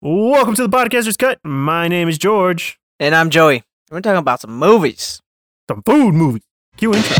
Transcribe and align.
Welcome 0.00 0.54
to 0.54 0.62
the 0.62 0.68
Podcaster's 0.68 1.16
Cut. 1.16 1.40
My 1.42 1.88
name 1.88 2.08
is 2.08 2.18
George. 2.18 2.78
And 3.00 3.16
I'm 3.16 3.30
Joey. 3.30 3.64
We're 3.90 4.00
talking 4.00 4.18
about 4.18 4.40
some 4.40 4.56
movies. 4.56 5.20
Some 5.68 5.82
food 5.82 6.14
movie. 6.14 6.42
Cue 6.76 6.94
intro. 6.94 7.16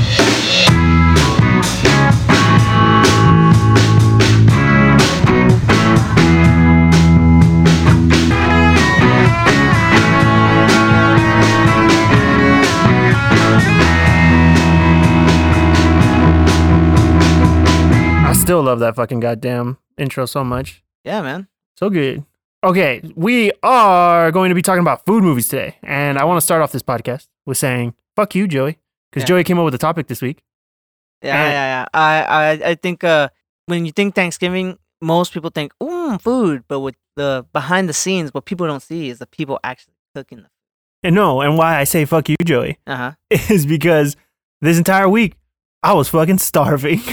I 18.22 18.32
still 18.36 18.62
love 18.62 18.78
that 18.78 18.94
fucking 18.94 19.18
goddamn 19.18 19.78
intro 19.96 20.26
so 20.26 20.44
much. 20.44 20.84
Yeah, 21.02 21.22
man. 21.22 21.48
So 21.74 21.90
good. 21.90 22.24
Okay, 22.64 23.00
we 23.14 23.52
are 23.62 24.32
going 24.32 24.48
to 24.48 24.54
be 24.54 24.62
talking 24.62 24.80
about 24.80 25.06
food 25.06 25.22
movies 25.22 25.48
today. 25.48 25.76
And 25.82 26.18
I 26.18 26.24
want 26.24 26.38
to 26.38 26.40
start 26.40 26.60
off 26.60 26.72
this 26.72 26.82
podcast 26.82 27.28
with 27.46 27.56
saying, 27.56 27.94
fuck 28.16 28.34
you, 28.34 28.48
Joey. 28.48 28.78
Because 29.10 29.22
Yeah. 29.22 29.26
Joey 29.36 29.44
came 29.44 29.58
up 29.58 29.64
with 29.64 29.72
the 29.72 29.78
topic 29.78 30.08
this 30.08 30.20
week. 30.20 30.42
Yeah, 31.22 31.36
And- 31.40 31.52
yeah, 31.52 31.82
yeah. 31.82 31.86
I, 31.94 32.22
I, 32.22 32.70
I 32.70 32.74
think 32.74 33.04
uh, 33.04 33.28
when 33.66 33.86
you 33.86 33.92
think 33.92 34.14
Thanksgiving, 34.16 34.76
most 35.00 35.32
people 35.32 35.50
think, 35.54 35.72
mm, 35.80 36.20
food. 36.20 36.64
But 36.66 36.80
with 36.80 36.96
the 37.14 37.46
behind 37.52 37.88
the 37.88 37.92
scenes, 37.92 38.34
what 38.34 38.44
people 38.44 38.66
don't 38.66 38.82
see 38.82 39.08
is 39.08 39.20
the 39.20 39.26
people 39.26 39.60
actually 39.62 39.94
cooking 40.16 40.38
the 40.38 40.48
And 41.04 41.14
no, 41.14 41.40
and 41.40 41.56
why 41.56 41.78
I 41.78 41.84
say 41.84 42.04
fuck 42.06 42.28
you, 42.28 42.36
Joey, 42.44 42.78
Uh 42.88 42.96
huh. 42.96 43.12
is 43.30 43.66
because 43.66 44.16
this 44.62 44.78
entire 44.78 45.08
week 45.08 45.34
I 45.84 45.92
was 45.92 46.08
fucking 46.08 46.38
starving. 46.38 47.00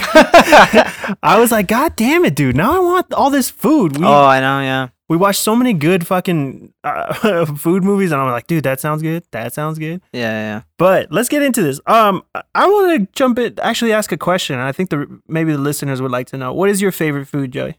I 1.22 1.38
was 1.40 1.52
like, 1.52 1.68
God 1.68 1.96
damn 1.96 2.26
it, 2.26 2.34
dude. 2.36 2.56
Now 2.56 2.76
I 2.76 2.80
want 2.80 3.14
all 3.14 3.30
this 3.30 3.52
food. 3.52 3.98
We, 3.98 4.06
oh, 4.08 4.26
I 4.26 4.40
know, 4.40 4.62
yeah. 4.62 4.88
We 5.10 5.18
watched 5.18 5.40
so 5.42 5.56
many 5.56 5.74
good 5.74 6.06
fucking 6.08 6.74
uh, 6.84 7.46
food 7.58 7.84
movies, 7.84 8.12
and 8.12 8.22
I'm 8.22 8.32
like, 8.32 8.48
dude, 8.48 8.64
that 8.64 8.80
sounds 8.80 9.02
good. 9.02 9.24
That 9.32 9.54
sounds 9.54 9.78
good. 9.80 10.02
Yeah, 10.14 10.22
yeah. 10.32 10.62
But 10.78 11.12
let's 11.12 11.30
get 11.30 11.42
into 11.44 11.62
this. 11.62 11.80
Um, 11.88 12.24
I 12.56 12.66
want 12.68 13.00
to 13.02 13.08
jump 13.14 13.38
in, 13.40 13.60
actually 13.62 13.94
ask 13.94 14.12
a 14.12 14.18
question. 14.18 14.58
I 14.60 14.72
think 14.72 14.90
the 14.90 15.20
maybe 15.28 15.52
the 15.52 15.58
listeners 15.60 16.02
would 16.02 16.12
like 16.12 16.28
to 16.28 16.38
know 16.38 16.54
what 16.54 16.70
is 16.70 16.82
your 16.82 16.92
favorite 16.92 17.26
food, 17.28 17.52
Joey? 17.52 17.78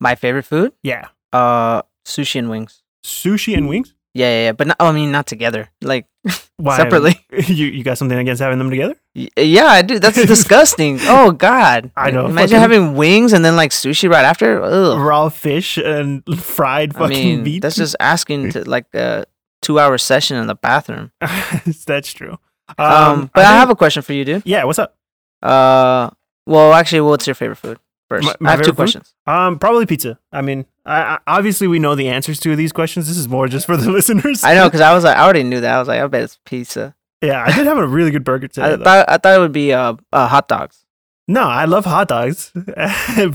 My 0.00 0.14
favorite 0.14 0.44
food? 0.44 0.72
Yeah, 0.82 1.08
Uh, 1.32 1.82
sushi 2.06 2.38
and 2.38 2.48
wings. 2.50 2.82
sushi 3.04 3.56
and 3.56 3.68
wings. 3.68 3.94
Yeah, 4.14 4.28
yeah, 4.28 4.42
yeah. 4.44 4.52
But 4.52 4.66
not, 4.68 4.76
oh, 4.80 4.88
I 4.88 4.92
mean, 4.92 5.10
not 5.10 5.26
together. 5.26 5.70
Like, 5.80 6.06
Why? 6.58 6.76
separately. 6.76 7.18
You 7.32 7.66
you 7.66 7.82
got 7.82 7.96
something 7.98 8.18
against 8.18 8.42
having 8.42 8.58
them 8.58 8.68
together? 8.70 8.94
Y- 9.14 9.28
Yeah, 9.36 9.66
I 9.66 9.82
do. 9.82 9.98
That's 9.98 10.16
disgusting. 10.26 10.98
Oh, 11.02 11.32
God. 11.32 11.90
I 11.96 12.10
know, 12.10 12.26
Imagine 12.26 12.58
fucking- 12.58 12.60
having 12.60 12.94
wings 12.94 13.32
and 13.32 13.44
then 13.44 13.56
like 13.56 13.70
sushi 13.70 14.10
right 14.10 14.24
after. 14.24 14.62
Ugh. 14.62 14.98
Raw 14.98 15.28
fish 15.30 15.78
and 15.78 16.22
fried 16.38 16.94
I 16.96 16.98
fucking 16.98 17.16
mean, 17.16 17.42
meat. 17.42 17.62
that's 17.62 17.76
just 17.76 17.96
asking 18.00 18.52
to 18.52 18.68
like 18.68 18.86
a 18.94 19.24
two-hour 19.62 19.96
session 19.98 20.36
in 20.36 20.46
the 20.46 20.54
bathroom. 20.56 21.10
that's 21.86 22.12
true. 22.12 22.38
Um, 22.78 23.30
but 23.34 23.44
I, 23.44 23.52
have 23.56 23.70
a 23.70 23.76
question 23.76 24.02
for 24.02 24.12
you, 24.12 24.24
dude. 24.24 24.42
yeah. 24.44 24.64
What's 24.64 24.78
up? 24.78 24.94
Uh, 25.42 26.10
well, 26.46 26.72
actually, 26.74 27.00
what's 27.02 27.26
your 27.26 27.34
favorite 27.34 27.56
food? 27.56 27.78
First, 28.16 28.26
My- 28.26 28.34
my 28.40 28.48
I 28.48 28.50
have 28.52 28.60
two 28.60 28.64
favorite 28.64 28.72
food? 28.72 28.76
questions. 28.76 29.14
Um, 29.26 29.58
probably 29.58 29.86
pizza. 29.86 30.18
I 30.32 30.42
mean, 30.42 30.66
I, 30.84 31.00
I, 31.02 31.18
obviously 31.26 31.66
we 31.68 31.78
know 31.78 31.94
the 31.94 32.08
answers 32.08 32.38
to 32.40 32.54
these 32.56 32.72
questions. 32.72 33.08
This 33.08 33.16
is 33.16 33.28
more 33.28 33.48
just 33.48 33.66
for 33.66 33.76
the 33.76 33.90
listeners. 33.98 34.44
I 34.44 34.54
know 34.54 34.66
because 34.66 34.80
I 34.80 34.94
was 34.94 35.04
like, 35.04 35.16
I 35.16 35.22
already 35.24 35.42
knew 35.44 35.60
that. 35.60 35.74
I 35.74 35.78
was 35.78 35.88
like, 35.88 36.00
I 36.00 36.06
bet 36.06 36.22
it's 36.22 36.38
pizza. 36.44 36.94
yeah, 37.22 37.44
I 37.46 37.52
did 37.54 37.66
have 37.66 37.78
a 37.78 37.86
really 37.86 38.10
good 38.10 38.24
burger 38.24 38.48
today. 38.52 38.66
I 38.72 38.76
though. 38.76 38.84
thought 38.84 39.04
I 39.08 39.16
thought 39.18 39.36
it 39.36 39.40
would 39.40 39.52
be 39.52 39.72
uh, 39.72 39.94
uh 40.12 40.28
hot 40.28 40.48
dogs, 40.48 40.84
no, 41.28 41.42
I 41.42 41.64
love 41.66 41.84
hot 41.84 42.08
dogs, 42.08 42.50
but, 42.54 42.66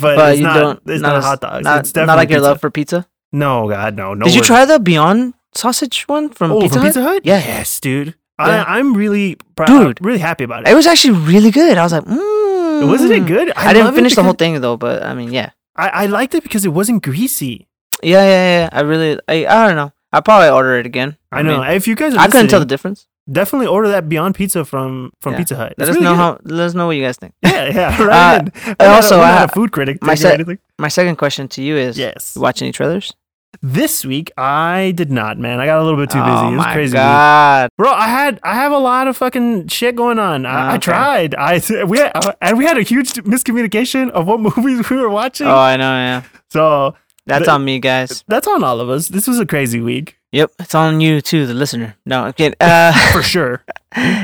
but 0.02 0.30
it's 0.31 0.39
you 0.39 0.44
not. 0.45 0.59
don't. 0.59 0.81
It's 0.88 1.02
not, 1.02 1.16
a 1.17 1.22
hot 1.22 1.41
dogs. 1.41 1.64
Not, 1.64 1.80
it's 1.80 1.91
definitely 1.91 2.08
not 2.08 2.17
like 2.17 2.30
your 2.30 2.39
pizza. 2.39 2.50
love 2.50 2.62
for 2.62 2.69
pizza. 2.69 3.08
No, 3.31 3.69
God, 3.69 3.95
no, 3.95 4.14
no. 4.14 4.25
Did 4.25 4.36
you 4.36 4.41
try 4.41 4.66
the 4.66 4.80
Beyond 4.80 5.34
sausage 5.56 6.08
one 6.08 6.30
from 6.30 6.52
Oh, 6.52 6.62
Pizza 6.62 6.75
from 6.75 6.84
Hut? 6.84 6.89
Pizza 6.94 7.02
Hut? 7.02 7.22
Yeah. 7.25 7.39
Yes, 7.39 7.80
dude. 7.80 8.09
Yeah. 8.39 8.64
I, 8.67 8.78
I'm 8.78 8.94
really, 8.94 9.36
pr- 9.56 9.66
Dude. 9.66 10.00
I'm 10.00 10.06
really 10.06 10.19
happy 10.19 10.44
about 10.44 10.62
it. 10.67 10.69
It 10.69 10.75
was 10.75 10.86
actually 10.86 11.18
really 11.19 11.50
good. 11.50 11.78
I 11.78 11.84
was 11.84 11.91
like, 11.91 12.03
mm. 12.03 12.37
Wasn't 12.86 13.12
it 13.12 13.26
good? 13.26 13.52
I, 13.56 13.74
didn't 13.74 13.96
finish 13.96 14.16
the 14.16 14.24
whole 14.24 14.34
thing 14.34 14.60
though, 14.62 14.78
but 14.78 15.02
I 15.04 15.14
mean, 15.14 15.32
yeah, 15.32 15.52
I, 15.76 15.90
I 15.90 16.06
liked 16.08 16.36
it 16.36 16.44
because 16.44 16.66
it 16.66 16.70
wasn't 16.70 17.02
greasy. 17.04 17.68
yeah, 18.04 18.24
yeah, 18.24 18.60
yeah. 18.62 18.70
I 18.72 18.82
really, 18.82 19.20
I, 19.28 19.46
I 19.48 19.68
don't 19.68 19.76
know. 19.76 19.92
I 20.14 20.22
probably 20.22 20.50
order 20.50 20.78
it 20.80 20.86
again. 20.86 21.18
I 21.32 21.42
know. 21.42 21.62
mean, 21.62 21.72
if 21.72 21.88
you 21.88 21.96
guys, 21.96 22.14
are 22.16 22.20
I 22.20 22.28
couldn't 22.28 22.50
tell 22.50 22.60
the 22.60 22.66
difference. 22.66 23.08
Definitely 23.30 23.68
order 23.68 23.90
that 23.90 24.08
Beyond 24.08 24.36
Pizza 24.36 24.64
from 24.64 25.12
from 25.20 25.34
Yeah. 25.34 25.38
Pizza 25.40 25.56
Hut. 25.58 25.74
Let 25.78 25.90
us 25.90 25.96
really 25.96 26.06
know 26.06 26.14
good. 26.14 26.18
how. 26.18 26.40
Let 26.46 26.66
us 26.68 26.74
know 26.76 26.88
what 26.88 26.96
you 26.96 27.04
guys 27.04 27.18
think. 27.18 27.34
Yeah, 27.44 27.66
yeah. 27.66 27.98
Uh, 28.00 28.06
Right. 28.06 28.52
I'm 28.66 28.76
not 28.80 28.82
a- 28.82 28.88
also, 28.96 29.16
I'm 29.16 29.22
not 29.36 29.42
I- 29.42 29.44
a 29.44 29.48
food 29.50 29.72
critic. 29.74 30.02
my 30.02 30.16
se- 30.16 30.34
anything. 30.36 30.59
My 30.80 30.88
second 30.88 31.18
question 31.18 31.48
to 31.50 31.62
you 31.62 31.76
is: 31.76 31.98
Yes. 32.00 32.34
You 32.38 32.42
watch 32.42 32.62
any 32.62 32.72
trailers? 32.72 33.14
This 33.62 34.06
week 34.06 34.31
I 34.38 34.94
did 34.95 35.12
not, 35.12 35.38
man. 35.38 35.59
I 35.59 35.66
got 35.66 35.79
a 35.79 35.84
little 35.84 36.00
bit 36.00 36.09
too 36.09 36.19
busy. 36.19 36.29
Oh 36.31 36.47
it 36.47 36.56
was 36.56 36.57
my 36.66 36.73
crazy. 36.73 36.91
week. 36.91 37.01
god! 37.01 37.69
Bro, 37.78 37.91
I 37.91 38.07
had 38.07 38.40
I 38.44 38.56
have 38.56 38.72
a 38.72 38.78
lot 38.78 39.07
of 39.07 39.18
fucking 39.18 39.68
shit 39.68 39.95
going 39.95 40.19
on. 40.19 40.45
I, 40.45 40.73
I 40.73 40.78
tried. 40.78 41.35
I 41.35 41.62
we 41.85 41.97
had, 42.00 42.12
uh, 42.16 42.34
and 42.41 42.57
we 42.57 42.66
had 42.66 42.78
a 42.78 42.84
huge 42.84 43.13
miscommunication 43.13 44.09
of 44.12 44.28
what 44.28 44.40
movies 44.57 44.90
we 44.90 44.97
were 44.97 45.09
watching. 45.09 45.47
Oh, 45.47 45.56
I 45.57 45.78
know. 45.78 45.91
Yeah, 45.91 46.23
so 46.50 46.96
that's 47.25 47.46
The- 47.46 47.51
on 47.51 47.66
me, 47.66 47.79
guys. 47.79 48.23
that's 48.28 48.47
on 48.47 48.63
all 48.63 48.79
of 48.79 48.90
us. 48.90 49.07
This 49.09 49.28
was 49.28 49.40
a 49.40 49.46
crazy 49.46 49.79
week 49.81 50.16
Yep, 50.34 50.51
it's 50.59 50.75
on 50.75 51.00
you 51.00 51.22
too, 51.22 51.47
the 51.47 51.53
listener. 51.53 51.96
No, 52.06 52.23
I'm 52.25 52.34
kidding. 52.34 52.56
Uh, 52.62 52.91
for 53.13 53.22
sure. 53.23 53.63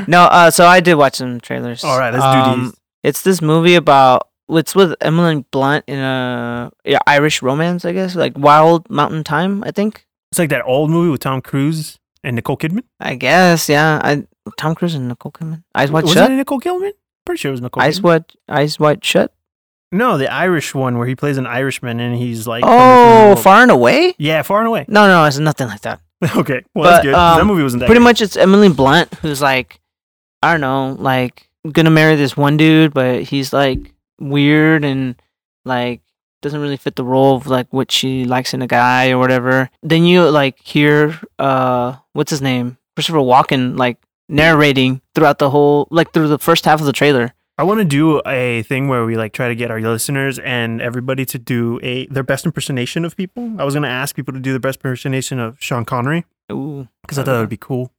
no, 0.06 0.24
uh, 0.24 0.50
so 0.50 0.66
I 0.66 0.80
did 0.80 0.94
watch 0.96 1.14
some 1.16 1.40
trailers. 1.40 1.82
All 1.82 1.98
right, 1.98 2.12
let's 2.12 2.24
do 2.24 2.60
these. 2.62 2.68
Um, 2.70 2.74
It's 3.02 3.22
this 3.22 3.40
movie 3.40 3.74
about 3.74 4.28
it's 4.48 4.74
with 4.74 4.94
Emily 5.00 5.44
Blunt 5.50 5.84
in 5.86 5.98
a 5.98 6.70
yeah, 6.84 6.98
Irish 7.06 7.42
romance, 7.42 7.84
I 7.84 7.92
guess, 7.92 8.14
like 8.14 8.36
Wild 8.36 8.88
Mountain 8.90 9.24
Thyme. 9.24 9.64
I 9.64 9.70
think. 9.70 10.06
It's 10.32 10.38
like 10.38 10.50
that 10.50 10.64
old 10.64 10.90
movie 10.90 11.10
with 11.10 11.20
Tom 11.20 11.40
Cruise 11.40 11.98
and 12.24 12.36
Nicole 12.36 12.56
Kidman. 12.56 12.82
I 13.00 13.14
guess, 13.14 13.68
yeah. 13.68 14.00
I 14.02 14.26
Tom 14.58 14.74
Cruise 14.74 14.94
and 14.94 15.08
Nicole 15.08 15.32
Kidman. 15.32 15.62
Eyes 15.74 15.90
Wide 15.90 16.04
was 16.04 16.12
Shut. 16.12 16.22
Was 16.22 16.28
that 16.28 16.34
Nicole 16.34 16.60
Kidman? 16.60 16.92
Pretty 17.24 17.38
sure 17.38 17.50
it 17.50 17.52
was 17.52 17.60
Nicole. 17.60 17.82
Eyes 17.82 18.00
Kidman. 18.00 18.02
Wide. 18.04 18.24
Eyes 18.48 18.78
Wide 18.78 19.04
Shut. 19.04 19.32
No, 19.92 20.18
the 20.18 20.30
Irish 20.32 20.74
one 20.74 20.98
where 20.98 21.06
he 21.06 21.14
plays 21.14 21.36
an 21.36 21.46
Irishman 21.46 22.00
and 22.00 22.16
he's 22.16 22.48
like. 22.48 22.64
Oh, 22.66 23.36
Far 23.36 23.62
and 23.62 23.70
Away. 23.70 24.14
Yeah, 24.18 24.42
far 24.42 24.58
and 24.58 24.66
away. 24.66 24.84
No, 24.88 25.06
no, 25.06 25.24
it's 25.24 25.38
nothing 25.38 25.68
like 25.68 25.82
that. 25.82 26.00
okay, 26.36 26.62
well 26.74 26.84
But, 26.84 26.90
that's 26.90 27.02
good. 27.04 27.14
that 27.14 27.40
um, 27.40 27.46
movie 27.46 27.62
wasn't 27.62 27.80
that 27.80 27.86
Pretty 27.86 28.00
good. 28.00 28.04
much, 28.04 28.20
it's 28.20 28.36
Emily 28.36 28.68
Blunt 28.70 29.12
who's 29.14 29.40
like, 29.40 29.80
I 30.42 30.52
don't 30.52 30.60
know, 30.60 30.96
like 30.98 31.48
gonna 31.70 31.90
marry 31.90 32.16
this 32.16 32.36
one 32.36 32.56
dude, 32.56 32.92
but 32.92 33.22
he's 33.22 33.52
like 33.52 33.93
weird 34.20 34.84
and 34.84 35.20
like 35.64 36.02
doesn't 36.42 36.60
really 36.60 36.76
fit 36.76 36.96
the 36.96 37.04
role 37.04 37.36
of 37.36 37.46
like 37.46 37.72
what 37.72 37.90
she 37.90 38.24
likes 38.24 38.54
in 38.54 38.62
a 38.62 38.66
guy 38.66 39.10
or 39.10 39.18
whatever. 39.18 39.70
Then 39.82 40.04
you 40.04 40.28
like 40.28 40.60
hear 40.60 41.18
uh, 41.38 41.96
what's 42.12 42.30
his 42.30 42.42
name, 42.42 42.76
Christopher 42.94 43.18
Walken, 43.18 43.78
like 43.78 43.98
narrating 44.28 45.00
throughout 45.14 45.38
the 45.38 45.50
whole, 45.50 45.88
like 45.90 46.12
through 46.12 46.28
the 46.28 46.38
first 46.38 46.64
half 46.64 46.80
of 46.80 46.86
the 46.86 46.92
trailer. 46.92 47.32
I 47.56 47.62
want 47.62 47.78
to 47.78 47.84
do 47.84 48.20
a 48.26 48.62
thing 48.64 48.88
where 48.88 49.04
we 49.04 49.16
like 49.16 49.32
try 49.32 49.46
to 49.46 49.54
get 49.54 49.70
our 49.70 49.80
listeners 49.80 50.40
and 50.40 50.82
everybody 50.82 51.24
to 51.26 51.38
do 51.38 51.78
a 51.84 52.06
their 52.06 52.24
best 52.24 52.44
impersonation 52.44 53.04
of 53.04 53.16
people. 53.16 53.60
I 53.60 53.64
was 53.64 53.74
gonna 53.74 53.88
ask 53.88 54.16
people 54.16 54.34
to 54.34 54.40
do 54.40 54.52
the 54.52 54.60
best 54.60 54.80
impersonation 54.80 55.38
of 55.38 55.56
Sean 55.60 55.84
Connery 55.84 56.24
Ooh, 56.50 56.88
because 57.02 57.18
I 57.18 57.22
thought 57.22 57.34
that 57.34 57.40
would 57.40 57.48
be 57.48 57.56
cool. 57.56 57.92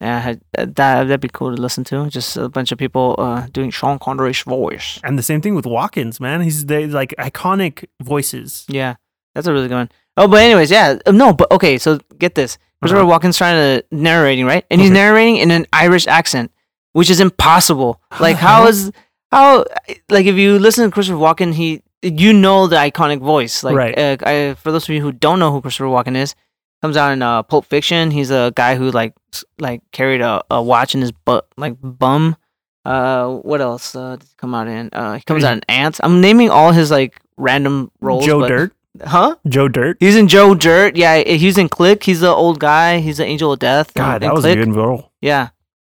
Yeah, 0.00 0.34
that 0.52 0.74
that'd 0.74 1.20
be 1.20 1.28
cool 1.32 1.54
to 1.54 1.60
listen 1.60 1.84
to. 1.84 2.08
Just 2.10 2.36
a 2.36 2.48
bunch 2.48 2.70
of 2.72 2.78
people 2.78 3.14
uh 3.18 3.46
doing 3.52 3.70
Sean 3.70 3.98
Connery's 3.98 4.42
voice. 4.42 5.00
And 5.02 5.18
the 5.18 5.22
same 5.22 5.40
thing 5.40 5.54
with 5.54 5.66
Watkins, 5.66 6.20
man. 6.20 6.40
He's 6.42 6.66
they 6.66 6.86
like 6.86 7.14
iconic 7.18 7.84
voices. 8.02 8.64
Yeah, 8.68 8.96
that's 9.34 9.46
a 9.46 9.52
really 9.52 9.68
good 9.68 9.74
one. 9.76 9.90
Oh, 10.18 10.28
but 10.28 10.40
anyways, 10.42 10.70
yeah, 10.70 10.98
uh, 11.06 11.12
no, 11.12 11.32
but 11.32 11.50
okay. 11.52 11.78
So 11.78 11.98
get 12.18 12.34
this: 12.34 12.58
Christopher 12.82 13.04
Walken's 13.04 13.36
trying 13.38 13.56
to 13.80 13.84
narrating, 13.90 14.44
right? 14.46 14.64
And 14.70 14.80
he's 14.80 14.90
Okay. 14.90 14.98
narrating 15.00 15.36
in 15.36 15.50
an 15.50 15.66
Irish 15.72 16.06
accent, 16.06 16.50
which 16.92 17.10
is 17.10 17.20
impossible. 17.20 18.00
Like, 18.20 18.36
how 18.36 18.66
is 18.66 18.92
how 19.30 19.64
like 20.10 20.26
if 20.26 20.36
you 20.36 20.58
listen 20.58 20.84
to 20.84 20.90
Christopher 20.90 21.18
Walken, 21.18 21.52
he 21.54 21.82
you 22.02 22.32
know 22.32 22.66
the 22.66 22.76
iconic 22.76 23.20
voice. 23.20 23.64
Like, 23.64 23.74
Right. 23.76 23.98
uh, 23.98 24.16
I, 24.24 24.54
for 24.54 24.70
those 24.72 24.84
of 24.88 24.94
you 24.94 25.00
who 25.02 25.12
don't 25.12 25.38
know 25.38 25.50
who 25.52 25.60
Christopher 25.60 25.88
Walken 25.88 26.16
is, 26.16 26.34
comes 26.82 26.96
out 26.96 27.12
in 27.12 27.22
uh, 27.22 27.42
Pulp 27.42 27.64
Fiction. 27.66 28.10
He's 28.10 28.30
a 28.30 28.52
guy 28.54 28.76
who 28.76 28.90
like 28.90 29.14
like 29.58 29.82
carried 29.92 30.20
a, 30.20 30.42
a 30.50 30.62
watch 30.62 30.94
in 30.94 31.00
his 31.00 31.12
butt, 31.12 31.46
like 31.56 31.74
bum. 31.80 32.36
Uh, 32.84 33.34
what 33.38 33.60
else 33.60 33.96
uh, 33.96 34.16
did 34.16 34.22
he 34.28 34.34
come 34.36 34.54
out 34.54 34.68
in? 34.68 34.88
Uh, 34.92 35.14
he 35.14 35.22
comes 35.22 35.42
out 35.44 35.54
in 35.54 35.62
Antz. 35.68 36.00
I'm 36.02 36.20
naming 36.20 36.50
all 36.50 36.72
his 36.72 36.90
like 36.90 37.20
random 37.36 37.90
roles. 38.00 38.24
Joe 38.24 38.40
but- 38.40 38.48
Dirt. 38.48 38.72
huh? 39.04 39.36
Joe 39.48 39.66
Dirt. 39.68 39.96
He's 39.98 40.14
in 40.16 40.28
Joe 40.28 40.54
Dirt. 40.54 40.96
Yeah, 40.96 41.18
he's 41.18 41.58
in 41.58 41.68
Click. 41.68 42.04
He's 42.04 42.20
the 42.20 42.28
old 42.30 42.60
guy. 42.60 43.00
He's 43.00 43.16
the 43.16 43.24
Angel 43.24 43.52
of 43.52 43.58
Death. 43.58 43.88
in- 43.96 44.00
God, 44.02 44.22
in 44.22 44.28
that 44.28 44.34
was 44.34 44.44
Click. 44.44 44.58
a 44.58 44.64
good 44.64 44.74
role. 44.76 45.10
Yeah. 45.20 45.48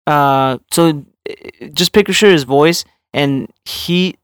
Uh, 0.06 0.58
so 0.70 1.04
uh, 1.28 1.66
just 1.74 1.92
picture 1.92 2.30
his 2.30 2.44
voice, 2.44 2.84
and 3.12 3.50
he 3.64 4.16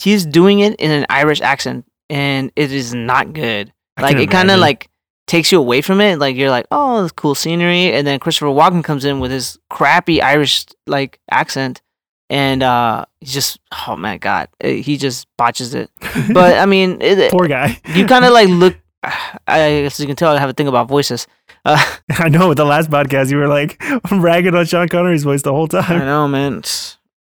he's 0.00 0.26
doing 0.26 0.60
it 0.60 0.74
in 0.76 0.90
an 0.90 1.06
Irish 1.08 1.40
accent, 1.40 1.86
and 2.10 2.52
it 2.56 2.70
is 2.70 2.92
not 2.92 3.32
good. 3.32 3.72
I 3.96 4.02
like 4.02 4.16
it 4.18 4.30
kind 4.30 4.50
of 4.50 4.60
like 4.60 4.89
takes 5.30 5.52
you 5.52 5.58
away 5.58 5.80
from 5.80 6.00
it. 6.00 6.18
Like 6.18 6.34
you're 6.36 6.50
like, 6.50 6.66
oh, 6.72 7.02
this 7.02 7.12
cool 7.12 7.36
scenery, 7.36 7.92
and 7.92 8.06
then 8.06 8.18
Christopher 8.18 8.46
Walken 8.46 8.82
comes 8.82 9.04
in 9.04 9.20
with 9.20 9.30
his 9.30 9.58
crappy 9.70 10.20
Irish 10.20 10.66
like 10.86 11.20
accent, 11.30 11.80
and 12.28 12.62
uh, 12.62 13.04
he's 13.20 13.32
just 13.32 13.60
oh 13.86 13.96
my 13.96 14.18
god, 14.18 14.48
uh, 14.62 14.68
he 14.68 14.96
just 14.96 15.28
botches 15.38 15.74
it. 15.74 15.90
But 16.32 16.58
I 16.58 16.66
mean, 16.66 17.00
it, 17.00 17.30
poor 17.30 17.46
guy. 17.46 17.80
you 17.94 18.06
kind 18.06 18.24
of 18.24 18.32
like 18.38 18.48
look 18.48 18.76
I 19.46 19.82
guess 19.82 20.00
you 20.00 20.06
can 20.06 20.16
tell, 20.16 20.34
I 20.34 20.38
have 20.40 20.50
a 20.50 20.52
thing 20.52 20.68
about 20.68 20.88
voices. 20.88 21.26
Uh, 21.64 21.82
I 22.10 22.28
know. 22.28 22.48
With 22.48 22.58
the 22.58 22.64
last 22.64 22.90
podcast, 22.90 23.30
you 23.30 23.36
were 23.36 23.48
like 23.48 23.80
ragging 24.10 24.54
on 24.54 24.66
Sean 24.66 24.88
Connery's 24.88 25.24
voice 25.24 25.42
the 25.42 25.52
whole 25.52 25.68
time. 25.68 26.02
I 26.02 26.04
know, 26.04 26.26
man. 26.28 26.62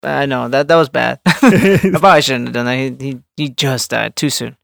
I 0.02 0.26
know 0.26 0.48
that 0.48 0.68
that 0.68 0.76
was 0.76 0.88
bad. 0.88 1.20
I 1.26 1.80
probably 1.98 2.22
shouldn't 2.22 2.48
have 2.48 2.54
done 2.54 2.66
that. 2.66 3.00
He 3.00 3.10
he, 3.10 3.20
he 3.36 3.48
just 3.48 3.90
died 3.90 4.14
too 4.14 4.30
soon. 4.30 4.56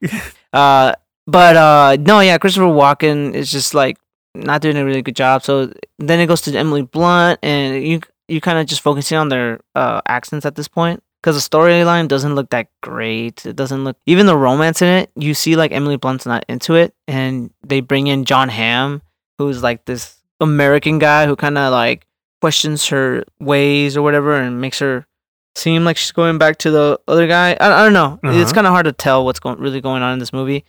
Uh, 0.53 0.93
but 1.27 1.57
uh, 1.57 1.97
no, 2.01 2.21
yeah, 2.21 2.39
Christopher 2.39 2.67
Walken 2.67 3.35
is 3.35 3.51
just 3.51 3.75
like 3.75 3.97
not 4.35 4.63
doing 4.63 4.77
a 4.77 4.85
really 4.85 5.03
good 5.03 5.17
job. 5.17 5.43
So 5.43 5.73
then 5.99 6.21
it 6.21 6.27
goes 6.27 6.41
to 6.43 6.57
Emily 6.57 6.83
Blunt, 6.83 7.39
and 7.43 7.85
you 7.87 8.01
you 8.29 8.41
kind 8.41 8.59
of 8.59 8.67
just 8.67 8.81
focusing 8.81 9.19
on 9.19 9.29
their 9.29 9.61
uh 9.75 10.01
accents 10.09 10.47
at 10.47 10.55
this 10.55 10.69
point 10.69 11.03
because 11.23 11.37
the 11.37 11.57
storyline 11.57 12.09
doesn't 12.09 12.35
look 12.35 12.51
that 12.51 12.69
great. 12.83 13.45
It 13.47 13.57
doesn't 13.57 13.85
look 13.85 13.97
even 14.07 14.27
the 14.27 14.37
romance 14.37 14.81
in 14.83 14.89
it. 14.89 15.11
You 15.17 15.35
see 15.35 15.55
like 15.57 15.73
Emily 15.73 15.97
Blunt's 15.97 16.27
not 16.27 16.45
into 16.49 16.75
it, 16.75 16.95
and 17.07 17.51
they 17.63 17.81
bring 17.81 18.07
in 18.07 18.25
Jon 18.25 18.49
Hamm, 18.49 19.03
who's 19.39 19.63
like 19.63 19.85
this 19.85 20.17
American 20.41 20.99
guy 20.99 21.27
who 21.27 21.37
kind 21.37 21.59
of 21.59 21.71
like 21.73 22.07
questions 22.41 22.89
her 22.89 23.23
ways 23.39 23.97
or 23.97 24.03
whatever, 24.03 24.35
and 24.35 24.61
makes 24.61 24.79
her 24.81 25.07
seem 25.55 25.85
like 25.85 25.97
she's 25.99 26.13
going 26.13 26.39
back 26.39 26.57
to 26.59 26.71
the 26.71 26.99
other 27.07 27.27
guy. 27.29 27.53
I, 27.61 27.81
I 27.81 27.85
don't 27.85 27.93
know. 27.93 28.19
It's 28.25 28.45
Uh-huh. 28.51 28.55
kind 28.55 28.67
of 28.67 28.73
hard 28.73 28.87
to 28.87 28.93
tell 28.93 29.25
what's 29.25 29.39
going 29.39 29.59
really 29.61 29.81
going 29.83 30.03
on 30.03 30.15
in 30.15 30.19
this 30.19 30.33
movie. 30.33 30.65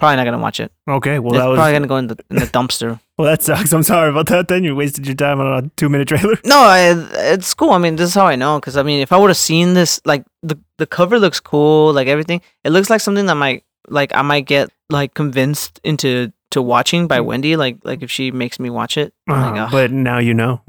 Probably 0.00 0.16
not 0.16 0.24
gonna 0.24 0.38
watch 0.38 0.58
it. 0.60 0.72
okay. 0.88 1.18
Well, 1.20 1.34
it's 1.34 1.40
that 1.42 1.46
was 1.46 1.56
probably 1.58 1.72
gonna 1.74 1.86
go 1.86 1.96
in 1.98 2.06
the 2.08 2.16
in 2.30 2.36
the 2.36 2.46
dumpster. 2.46 2.98
well. 3.18 3.26
That 3.30 3.42
sucks. 3.42 3.72
I'm 3.72 3.82
sorry 3.84 4.08
about 4.10 4.26
that. 4.28 4.48
Then 4.48 4.64
you 4.64 4.74
wasted 4.74 5.06
your 5.06 5.14
time 5.14 5.38
on 5.40 5.64
a 5.64 5.68
two 5.76 5.88
minute 5.88 6.08
trailer. 6.08 6.36
No, 6.44 6.58
I, 6.58 6.90
it's 7.34 7.54
cool. 7.54 7.70
I 7.70 7.78
mean, 7.78 7.96
this 7.96 8.08
is 8.08 8.14
how 8.14 8.26
I 8.26 8.34
know 8.34 8.58
because 8.58 8.76
I 8.76 8.82
mean, 8.82 9.00
if 9.00 9.12
I 9.12 9.16
would 9.18 9.30
have 9.30 9.36
seen 9.36 9.74
this, 9.74 10.00
like 10.04 10.24
the 10.42 10.58
the 10.78 10.86
cover 10.86 11.18
looks 11.20 11.38
cool, 11.38 11.92
like 11.92 12.08
everything. 12.08 12.40
It 12.64 12.70
looks 12.70 12.90
like 12.90 13.00
something 13.00 13.26
that 13.26 13.34
might 13.36 13.62
like 13.88 14.12
I 14.14 14.22
might 14.22 14.46
get 14.46 14.70
like 14.88 15.14
convinced 15.14 15.78
into 15.84 16.32
to 16.52 16.62
watching 16.62 17.06
by 17.06 17.20
Wendy. 17.20 17.56
Like 17.56 17.76
like 17.84 18.02
if 18.02 18.10
she 18.10 18.30
makes 18.32 18.58
me 18.58 18.70
watch 18.70 18.96
it. 18.96 19.12
I'm 19.28 19.52
like, 19.54 19.60
Uh, 19.60 19.70
but 19.70 19.90
now 19.92 20.18
you 20.18 20.32
know. 20.34 20.62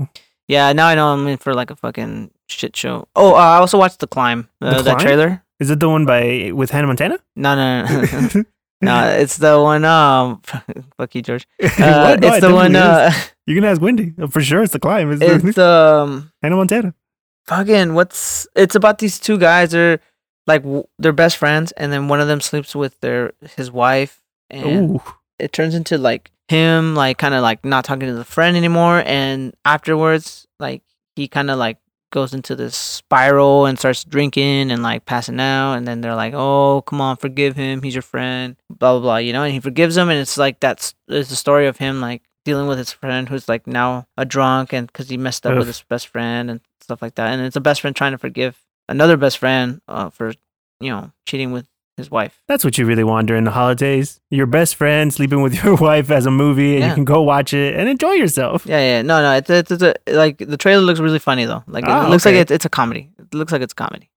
yeah, 0.48 0.74
now 0.74 0.88
I 0.88 0.96
know 0.96 1.08
I'm 1.14 1.26
in 1.28 1.38
for 1.38 1.54
like 1.54 1.72
a 1.72 1.76
fucking 1.76 2.32
shit 2.50 2.76
show. 2.76 3.08
Oh, 3.16 3.32
uh, 3.34 3.38
I 3.38 3.58
also 3.58 3.78
watched 3.80 4.00
the 4.00 4.08
climb. 4.08 4.50
Uh, 4.62 4.76
The 4.78 4.84
that 4.84 4.98
Climb? 4.98 5.08
trailer. 5.08 5.44
Is 5.62 5.70
it 5.70 5.80
the 5.80 5.88
one 5.88 6.06
by 6.06 6.52
with 6.54 6.72
Hannah 6.72 6.88
Montana? 6.88 7.20
No, 7.36 7.56
no, 7.56 7.86
no. 7.86 8.44
no, 8.82 9.08
it's 9.22 9.38
the 9.38 9.60
one. 9.62 9.86
Um, 9.86 10.42
fuck 10.98 11.16
you, 11.16 11.22
George. 11.22 11.48
Uh, 11.62 11.68
What? 12.16 12.20
No, 12.20 12.28
it's 12.28 12.38
it 12.38 12.42
the 12.42 12.54
one. 12.54 12.76
Uh, 12.76 13.12
you 13.46 13.56
can 13.56 13.64
ask 13.64 13.82
Wendy 13.82 14.14
Oh, 14.20 14.28
for 14.28 14.42
sure. 14.42 14.64
It's 14.64 14.74
the 14.74 14.80
climb. 14.80 15.12
It's, 15.12 15.22
it's 15.22 15.56
the 15.56 15.68
um, 16.04 16.32
Hannah 16.42 16.56
Montana. 16.56 16.94
fucking. 17.46 17.94
What's? 17.94 18.48
It's 18.56 18.76
about 18.76 19.00
these 19.00 19.20
two 19.20 19.38
guys. 19.38 19.72
They're 19.72 20.00
like 20.48 20.64
w- 20.64 20.88
they're 21.00 21.14
best 21.14 21.38
friends, 21.38 21.72
and 21.74 21.92
then 21.94 22.08
one 22.08 22.20
of 22.22 22.28
them 22.28 22.42
sleeps 22.42 22.76
with 22.76 23.00
their 23.02 23.34
his 23.56 23.72
wife, 23.72 24.22
and 24.50 24.96
Ooh. 24.96 25.02
it 25.40 25.54
turns 25.54 25.76
into 25.76 25.98
like 25.98 26.32
him, 26.48 26.96
like 26.96 27.18
kind 27.18 27.34
of 27.34 27.42
like 27.42 27.64
not 27.64 27.86
talking 27.86 28.08
to 28.08 28.14
the 28.16 28.26
friend 28.26 28.58
anymore, 28.58 29.04
and 29.06 29.54
afterwards, 29.66 30.48
like 30.60 30.84
he 31.16 31.28
kind 31.28 31.50
of 31.52 31.58
like 31.60 31.78
goes 32.12 32.34
into 32.34 32.56
this 32.56 32.76
spiral 32.76 33.66
and 33.66 33.80
starts 33.80 34.04
drinking 34.04 34.72
and 34.72 34.84
like 34.84 35.06
passing 35.06 35.40
out 35.40 35.74
and 35.74 35.88
then 35.88 36.02
they're 36.02 36.16
like 36.16 36.34
oh 36.36 36.84
come 36.86 37.02
on 37.02 37.18
forgive 37.18 37.56
him 37.56 37.82
he's 37.82 37.96
your 37.96 38.02
friend 38.02 38.56
blah 38.70 38.94
blah 38.94 39.02
blah 39.02 39.18
you 39.18 39.34
know 39.34 39.44
and 39.44 39.54
he 39.54 39.60
forgives 39.60 39.98
him 39.98 40.10
and 40.10 40.20
it's 40.20 40.38
like 40.38 40.60
that's 40.60 40.94
it's 41.08 41.30
the 41.30 41.36
story 41.36 41.68
of 41.68 41.78
him 41.78 42.02
like 42.02 42.22
dealing 42.44 42.68
with 42.68 42.78
his 42.78 42.92
friend 42.92 43.30
who's 43.30 43.48
like 43.48 43.66
now 43.66 44.08
a 44.18 44.26
drunk 44.26 44.74
and 44.74 44.88
because 44.88 45.10
he 45.10 45.18
messed 45.18 45.46
up 45.46 45.54
Ugh. 45.54 45.60
with 45.60 45.68
his 45.68 45.84
best 45.84 46.08
friend 46.08 46.52
and 46.52 46.60
stuff 46.82 47.02
like 47.02 47.16
that 47.16 47.32
and 47.32 47.42
it's 47.42 47.56
a 47.56 47.62
best 47.62 47.82
friend 47.82 47.96
trying 47.96 48.12
to 48.12 48.18
forgive 48.18 48.60
another 48.90 49.18
best 49.18 49.38
friend 49.38 49.82
uh, 49.88 50.10
for 50.10 50.34
you 50.80 50.90
know 50.90 51.12
cheating 51.26 51.52
with 51.52 51.68
his 52.02 52.12
wife 52.12 52.42
That's 52.48 52.64
what 52.66 52.78
you 52.78 52.86
really 52.86 53.04
want 53.04 53.28
during 53.28 53.44
the 53.46 53.52
holidays. 53.52 54.20
Your 54.30 54.46
best 54.46 54.76
friend 54.76 55.14
sleeping 55.14 55.42
with 55.42 55.54
your 55.64 55.76
wife 55.76 56.10
as 56.12 56.26
a 56.26 56.32
movie, 56.32 56.72
and 56.76 56.80
Yeah. 56.82 56.90
you 56.90 56.96
can 56.96 57.06
go 57.06 57.22
watch 57.22 57.54
it 57.54 57.76
and 57.78 57.88
enjoy 57.88 58.14
yourself. 58.14 58.66
Yeah, 58.66 58.80
yeah, 58.80 59.02
no, 59.02 59.22
no. 59.22 59.32
It's 59.38 59.50
it's, 59.50 59.72
it's 59.72 59.84
a, 59.84 59.94
like 60.24 60.38
the 60.40 60.58
trailer 60.58 60.82
looks 60.82 61.00
really 61.00 61.20
funny 61.20 61.46
though. 61.46 61.64
Like 61.68 61.84
it 61.86 61.90
Ah, 61.90 62.08
looks 62.10 62.26
okay. 62.26 62.36
like 62.36 62.42
it's, 62.44 62.52
it's 62.52 62.66
a 62.66 62.70
comedy. 62.70 63.12
It 63.20 63.34
looks 63.34 63.52
like 63.52 63.62
it's 63.62 63.74
a 63.74 63.76
comedy. 63.76 64.10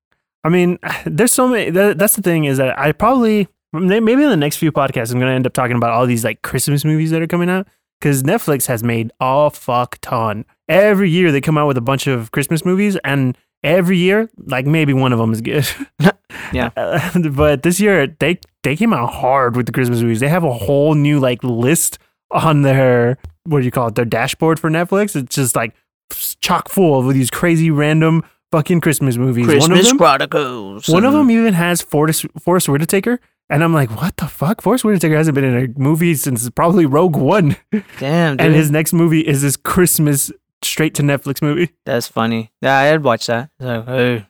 I 0.44 0.48
mean, 0.48 0.78
there's 1.06 1.32
so 1.32 1.48
many. 1.48 1.70
That, 1.70 1.98
that's 1.98 2.16
the 2.16 2.22
thing 2.22 2.44
is 2.44 2.58
that 2.58 2.78
I 2.78 2.92
probably 2.92 3.48
maybe 3.72 4.12
in 4.22 4.30
the 4.30 4.36
next 4.36 4.56
few 4.58 4.70
podcasts 4.72 5.12
I'm 5.12 5.18
gonna 5.20 5.32
end 5.32 5.46
up 5.46 5.52
talking 5.52 5.76
about 5.76 5.90
all 5.90 6.06
these 6.06 6.24
like 6.24 6.42
Christmas 6.42 6.84
movies 6.84 7.10
that 7.10 7.20
are 7.22 7.26
coming 7.26 7.50
out 7.50 7.66
because 8.00 8.22
Netflix 8.22 8.66
has 8.66 8.82
made 8.84 9.10
a 9.20 9.50
fuck 9.50 9.98
ton. 10.00 10.44
Every 10.68 11.10
year 11.10 11.32
they 11.32 11.40
come 11.40 11.58
out 11.58 11.66
with 11.66 11.76
a 11.76 11.82
bunch 11.82 12.06
of 12.06 12.30
Christmas 12.30 12.64
movies, 12.64 12.96
and 13.04 13.36
every 13.64 13.98
year 13.98 14.30
like 14.36 14.66
maybe 14.66 14.92
one 14.92 15.12
of 15.12 15.18
them 15.18 15.32
is 15.32 15.40
good. 15.40 15.66
Yeah. 16.52 16.70
Uh, 16.76 17.18
but 17.30 17.62
this 17.62 17.80
year 17.80 18.06
they 18.06 18.38
they 18.62 18.76
came 18.76 18.92
out 18.92 19.12
hard 19.12 19.56
with 19.56 19.66
the 19.66 19.72
Christmas 19.72 20.00
movies. 20.02 20.20
They 20.20 20.28
have 20.28 20.44
a 20.44 20.52
whole 20.52 20.94
new 20.94 21.18
like 21.18 21.42
list 21.42 21.98
on 22.30 22.62
their 22.62 23.18
what 23.44 23.60
do 23.60 23.64
you 23.64 23.70
call 23.70 23.88
it 23.88 23.94
their 23.94 24.04
dashboard 24.04 24.60
for 24.60 24.70
Netflix. 24.70 25.16
It's 25.16 25.34
just 25.34 25.56
like 25.56 25.74
chock 26.40 26.68
full 26.68 27.08
of 27.08 27.14
these 27.14 27.30
crazy 27.30 27.70
random 27.70 28.24
fucking 28.52 28.80
Christmas 28.80 29.16
movies. 29.16 29.46
one 29.46 29.56
of 29.56 29.60
Christmas 29.62 29.88
them, 29.88 29.98
Chronicles. 29.98 30.88
one 30.88 31.04
of 31.04 31.12
them 31.12 31.30
even 31.30 31.54
has 31.54 31.82
Forrest, 31.82 32.26
Forrest 32.40 32.68
Whitaker. 32.68 33.18
And 33.50 33.62
I'm 33.62 33.74
like, 33.74 33.90
what 33.90 34.16
the 34.16 34.26
fuck? 34.26 34.62
Forrest 34.62 34.84
Whitaker 34.84 35.16
hasn't 35.16 35.34
been 35.34 35.44
in 35.44 35.64
a 35.76 35.78
movie 35.78 36.14
since 36.14 36.48
probably 36.50 36.86
Rogue 36.86 37.16
One. 37.16 37.56
Damn, 37.98 38.36
dude. 38.36 38.46
And 38.46 38.54
his 38.54 38.70
next 38.70 38.92
movie 38.92 39.20
is 39.26 39.42
this 39.42 39.56
Christmas 39.56 40.32
straight 40.64 40.94
to 40.96 41.02
Netflix 41.02 41.42
movie. 41.42 41.70
That's 41.84 42.06
funny. 42.08 42.50
Yeah, 42.60 42.78
I'd 42.78 43.02
watch 43.02 43.26
that. 43.26 43.50
Like, 43.58 43.86
hey, 43.86 44.26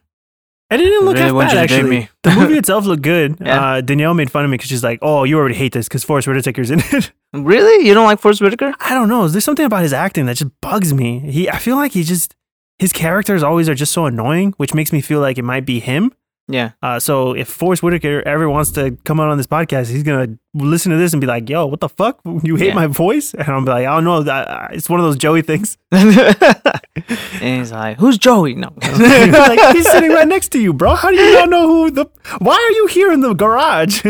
And 0.71 0.81
it 0.81 0.85
didn't 0.85 1.05
look 1.05 1.17
really 1.17 1.29
half 1.29 1.53
bad, 1.53 1.63
you 1.63 1.67
to 1.69 1.69
date 1.69 1.77
actually. 1.77 2.09
The 2.23 2.31
movie 2.41 2.59
itself 2.59 2.85
looked 2.85 3.03
good. 3.03 3.37
Yeah. 3.41 3.65
Uh, 3.65 3.81
Danielle 3.81 4.15
made 4.15 4.31
fun 4.31 4.45
of 4.45 4.51
me 4.51 4.57
because 4.57 4.69
she's 4.71 4.85
like, 4.85 4.99
oh, 5.03 5.25
you 5.25 5.39
already 5.39 5.55
hate 5.55 5.73
this 5.73 5.89
because 5.89 6.05
Forrest 6.05 6.27
Whitaker's 6.29 6.71
in 6.71 6.81
it. 6.81 7.13
Really? 7.37 7.85
You 7.89 7.95
don't 7.95 8.05
like 8.05 8.21
Forrest 8.21 8.41
Whitaker? 8.41 8.73
I 8.79 8.95
don't 8.95 9.09
know. 9.09 9.27
There's 9.27 9.45
something 9.45 9.67
about 9.67 9.83
his 9.83 9.93
acting 9.93 10.27
that 10.27 10.37
just 10.37 10.53
bugs 10.61 10.95
me. 10.95 11.19
He, 11.19 11.51
I 11.51 11.59
feel 11.59 11.75
like 11.75 11.91
he 11.91 12.05
just, 12.05 12.37
his 12.79 12.93
characters 12.93 13.43
always 13.43 13.69
are 13.69 13.75
just 13.75 13.91
so 13.93 14.07
annoying, 14.07 14.55
which 14.57 14.73
makes 14.73 14.93
me 14.93 15.01
feel 15.01 15.19
like 15.19 15.37
it 15.37 15.43
might 15.43 15.67
be 15.67 15.81
him. 15.81 16.13
Yeah. 16.47 16.73
Uh, 16.83 17.01
so 17.01 17.33
if 17.35 17.49
Forrest 17.49 17.83
Whitaker 17.83 18.21
ever 18.27 18.51
wants 18.51 18.71
to 18.73 18.99
come 19.05 19.19
out 19.19 19.29
on 19.31 19.39
this 19.39 19.47
podcast, 19.47 19.89
he's 19.91 20.03
gonna 20.03 20.37
listen 20.53 20.93
to 20.93 20.99
this 20.99 21.13
and 21.15 21.21
be 21.21 21.27
like, 21.27 21.49
"Yo, 21.49 21.65
what 21.67 21.81
the 21.81 21.89
fuck? 21.89 22.21
You 22.43 22.57
hate 22.57 22.69
Yeah. 22.69 22.75
my 22.75 22.87
voice?" 22.87 23.33
And 23.33 23.49
I'm 23.49 23.65
like, 23.65 23.87
"I 23.87 23.95
don't 23.95 24.05
know. 24.05 24.31
I- 24.31 24.43
I- 24.43 24.71
It's 24.73 24.91
one 24.91 25.01
of 25.01 25.07
those 25.07 25.17
Joey 25.17 25.41
things. 25.43 25.79
and 25.91 27.61
he's 27.61 27.73
like, 27.73 27.99
who's 27.99 28.19
Joey? 28.19 28.55
No. 28.55 28.73
like 28.83 29.75
he's 29.75 29.91
sitting 29.91 30.11
right 30.11 30.29
next 30.29 30.49
to 30.53 30.61
you, 30.61 30.73
bro. 30.73 30.95
How 30.95 31.11
do 31.11 31.17
you 31.17 31.33
not 31.35 31.49
know 31.49 31.67
who 31.67 31.91
the? 31.91 32.07
Why 32.39 32.55
are 32.55 32.73
you 32.73 32.87
here 32.89 33.13
in 33.13 33.21
the 33.21 33.33
garage? 33.35 34.05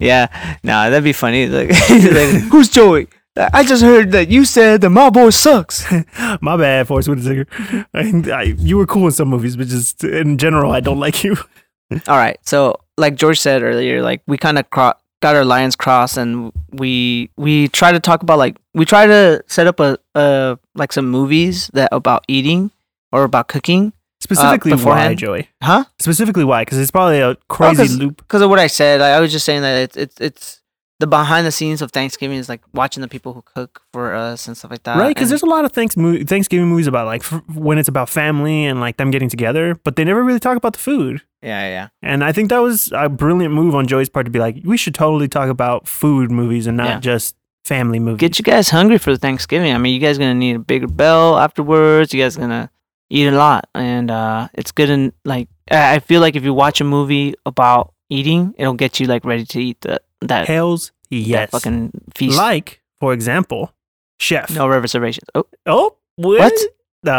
yeah. 0.00 0.28
Nah, 0.62 0.90
that'd 0.90 1.04
be 1.04 1.12
funny. 1.12 1.46
Like, 1.46 1.70
like, 1.70 2.42
who's 2.52 2.68
Joey? 2.68 3.08
I 3.52 3.64
just 3.64 3.82
heard 3.82 4.12
that 4.12 4.28
you 4.28 4.44
said 4.44 4.80
that 4.80 4.90
my 4.90 5.10
boy 5.10 5.30
sucks. 5.30 5.84
my 6.40 6.56
bad, 6.56 6.86
Forrest 6.88 7.08
Whitaker. 7.08 7.46
I, 7.94 8.22
I, 8.32 8.42
you 8.58 8.76
were 8.76 8.86
cool 8.86 9.06
in 9.06 9.12
some 9.12 9.28
movies, 9.28 9.56
but 9.56 9.66
just 9.68 10.02
in 10.04 10.38
general, 10.38 10.72
I 10.72 10.80
don't 10.80 10.98
like 11.00 11.22
you. 11.24 11.36
All 12.08 12.16
right. 12.16 12.36
So, 12.42 12.80
like 12.96 13.14
George 13.14 13.38
said 13.40 13.62
earlier, 13.62 14.02
like 14.02 14.22
we 14.26 14.36
kind 14.38 14.58
of 14.58 14.68
cro- 14.70 14.92
got 15.22 15.36
our 15.36 15.44
lines 15.44 15.76
crossed, 15.76 16.16
and 16.18 16.52
we 16.72 17.30
we 17.36 17.68
try 17.68 17.92
to 17.92 18.00
talk 18.00 18.22
about 18.22 18.38
like 18.38 18.56
we 18.74 18.84
try 18.84 19.06
to 19.06 19.42
set 19.46 19.66
up 19.66 19.80
a 19.80 19.98
uh 20.14 20.56
like 20.74 20.92
some 20.92 21.08
movies 21.08 21.70
that 21.74 21.88
about 21.92 22.24
eating 22.28 22.70
or 23.12 23.24
about 23.24 23.48
cooking, 23.48 23.92
Specifically, 24.20 24.72
why, 24.72 24.76
beforehand? 24.76 25.18
Joey? 25.18 25.48
huh? 25.62 25.84
Specifically, 25.98 26.44
why? 26.44 26.62
Because 26.62 26.78
it's 26.78 26.90
probably 26.90 27.20
a 27.20 27.36
crazy 27.48 27.76
'cause- 27.84 27.96
loop. 27.98 28.16
Because 28.18 28.42
of 28.42 28.50
what 28.50 28.58
I 28.58 28.66
said, 28.66 29.00
I, 29.00 29.10
I 29.16 29.20
was 29.20 29.32
just 29.32 29.46
saying 29.46 29.62
that 29.62 29.78
it's 29.82 29.96
it's 29.96 30.20
it's 30.20 30.57
the 31.00 31.06
behind 31.06 31.46
the 31.46 31.52
scenes 31.52 31.80
of 31.80 31.92
Thanksgiving 31.92 32.38
is 32.38 32.48
like 32.48 32.60
watching 32.74 33.00
the 33.02 33.08
people 33.08 33.32
who 33.32 33.42
cook 33.42 33.82
for 33.92 34.14
us 34.14 34.48
and 34.48 34.56
stuff 34.56 34.70
like 34.70 34.82
that. 34.82 34.96
right 34.98 35.14
because 35.14 35.28
there's 35.28 35.42
a 35.42 35.46
lot 35.46 35.64
of 35.64 35.72
thanks 35.72 35.94
thanksgiving 35.94 36.66
movies 36.68 36.86
about 36.88 37.06
like 37.06 37.22
f- 37.22 37.42
when 37.54 37.78
it's 37.78 37.88
about 37.88 38.08
family 38.08 38.64
and 38.64 38.80
like 38.80 38.96
them 38.96 39.10
getting 39.10 39.28
together 39.28 39.74
but 39.84 39.94
they 39.96 40.04
never 40.04 40.24
really 40.24 40.40
talk 40.40 40.56
about 40.56 40.72
the 40.72 40.78
food 40.78 41.22
yeah 41.42 41.68
yeah 41.68 41.88
and 42.02 42.24
i 42.24 42.32
think 42.32 42.48
that 42.50 42.58
was 42.58 42.90
a 42.96 43.08
brilliant 43.08 43.54
move 43.54 43.74
on 43.76 43.86
joey's 43.86 44.08
part 44.08 44.26
to 44.26 44.30
be 44.30 44.40
like 44.40 44.56
we 44.64 44.76
should 44.76 44.94
totally 44.94 45.28
talk 45.28 45.48
about 45.48 45.86
food 45.86 46.32
movies 46.32 46.66
and 46.66 46.76
not 46.76 46.88
Yeah. 46.88 47.00
just 47.00 47.36
family 47.64 48.00
movies 48.00 48.18
get 48.20 48.38
you 48.38 48.42
guys 48.42 48.70
hungry 48.70 48.98
for 48.98 49.14
Thanksgiving. 49.16 49.72
I 49.74 49.78
mean, 49.78 49.92
you 49.94 50.00
guys 50.00 50.16
gonna 50.18 50.34
need 50.34 50.56
a 50.56 50.58
bigger 50.58 50.86
bell 50.88 51.38
afterwards. 51.38 52.14
You 52.14 52.22
guys 52.22 52.34
gonna 52.36 52.70
eat 53.10 53.26
a 53.28 53.36
lot, 53.36 53.68
and 53.74 54.10
uh, 54.10 54.48
it's 54.54 54.72
good. 54.72 54.88
And 54.88 55.12
like, 55.26 55.48
I 55.70 55.96
I 55.96 55.98
feel 55.98 56.22
like 56.22 56.34
if 56.34 56.44
you 56.44 56.54
watch 56.54 56.80
a 56.80 56.84
movie 56.84 57.34
about 57.44 57.92
eating, 58.08 58.54
it'll 58.56 58.72
get 58.72 58.98
you 59.00 59.06
like 59.06 59.22
ready 59.26 59.44
to 59.44 59.60
eat 59.62 59.82
the 59.82 60.00
that, 60.22 60.46
hells 60.46 60.92
that 61.10 61.16
yes 61.16 61.50
fucking 61.50 61.90
feast. 62.14 62.36
like 62.36 62.82
for 63.00 63.12
example 63.12 63.72
chef 64.20 64.50
no 64.50 64.68
reservations. 64.68 65.28
Oh, 65.34 65.46
oh 65.66 65.96
what, 66.16 66.38
What? 66.40 66.60
Oh, 67.06 67.10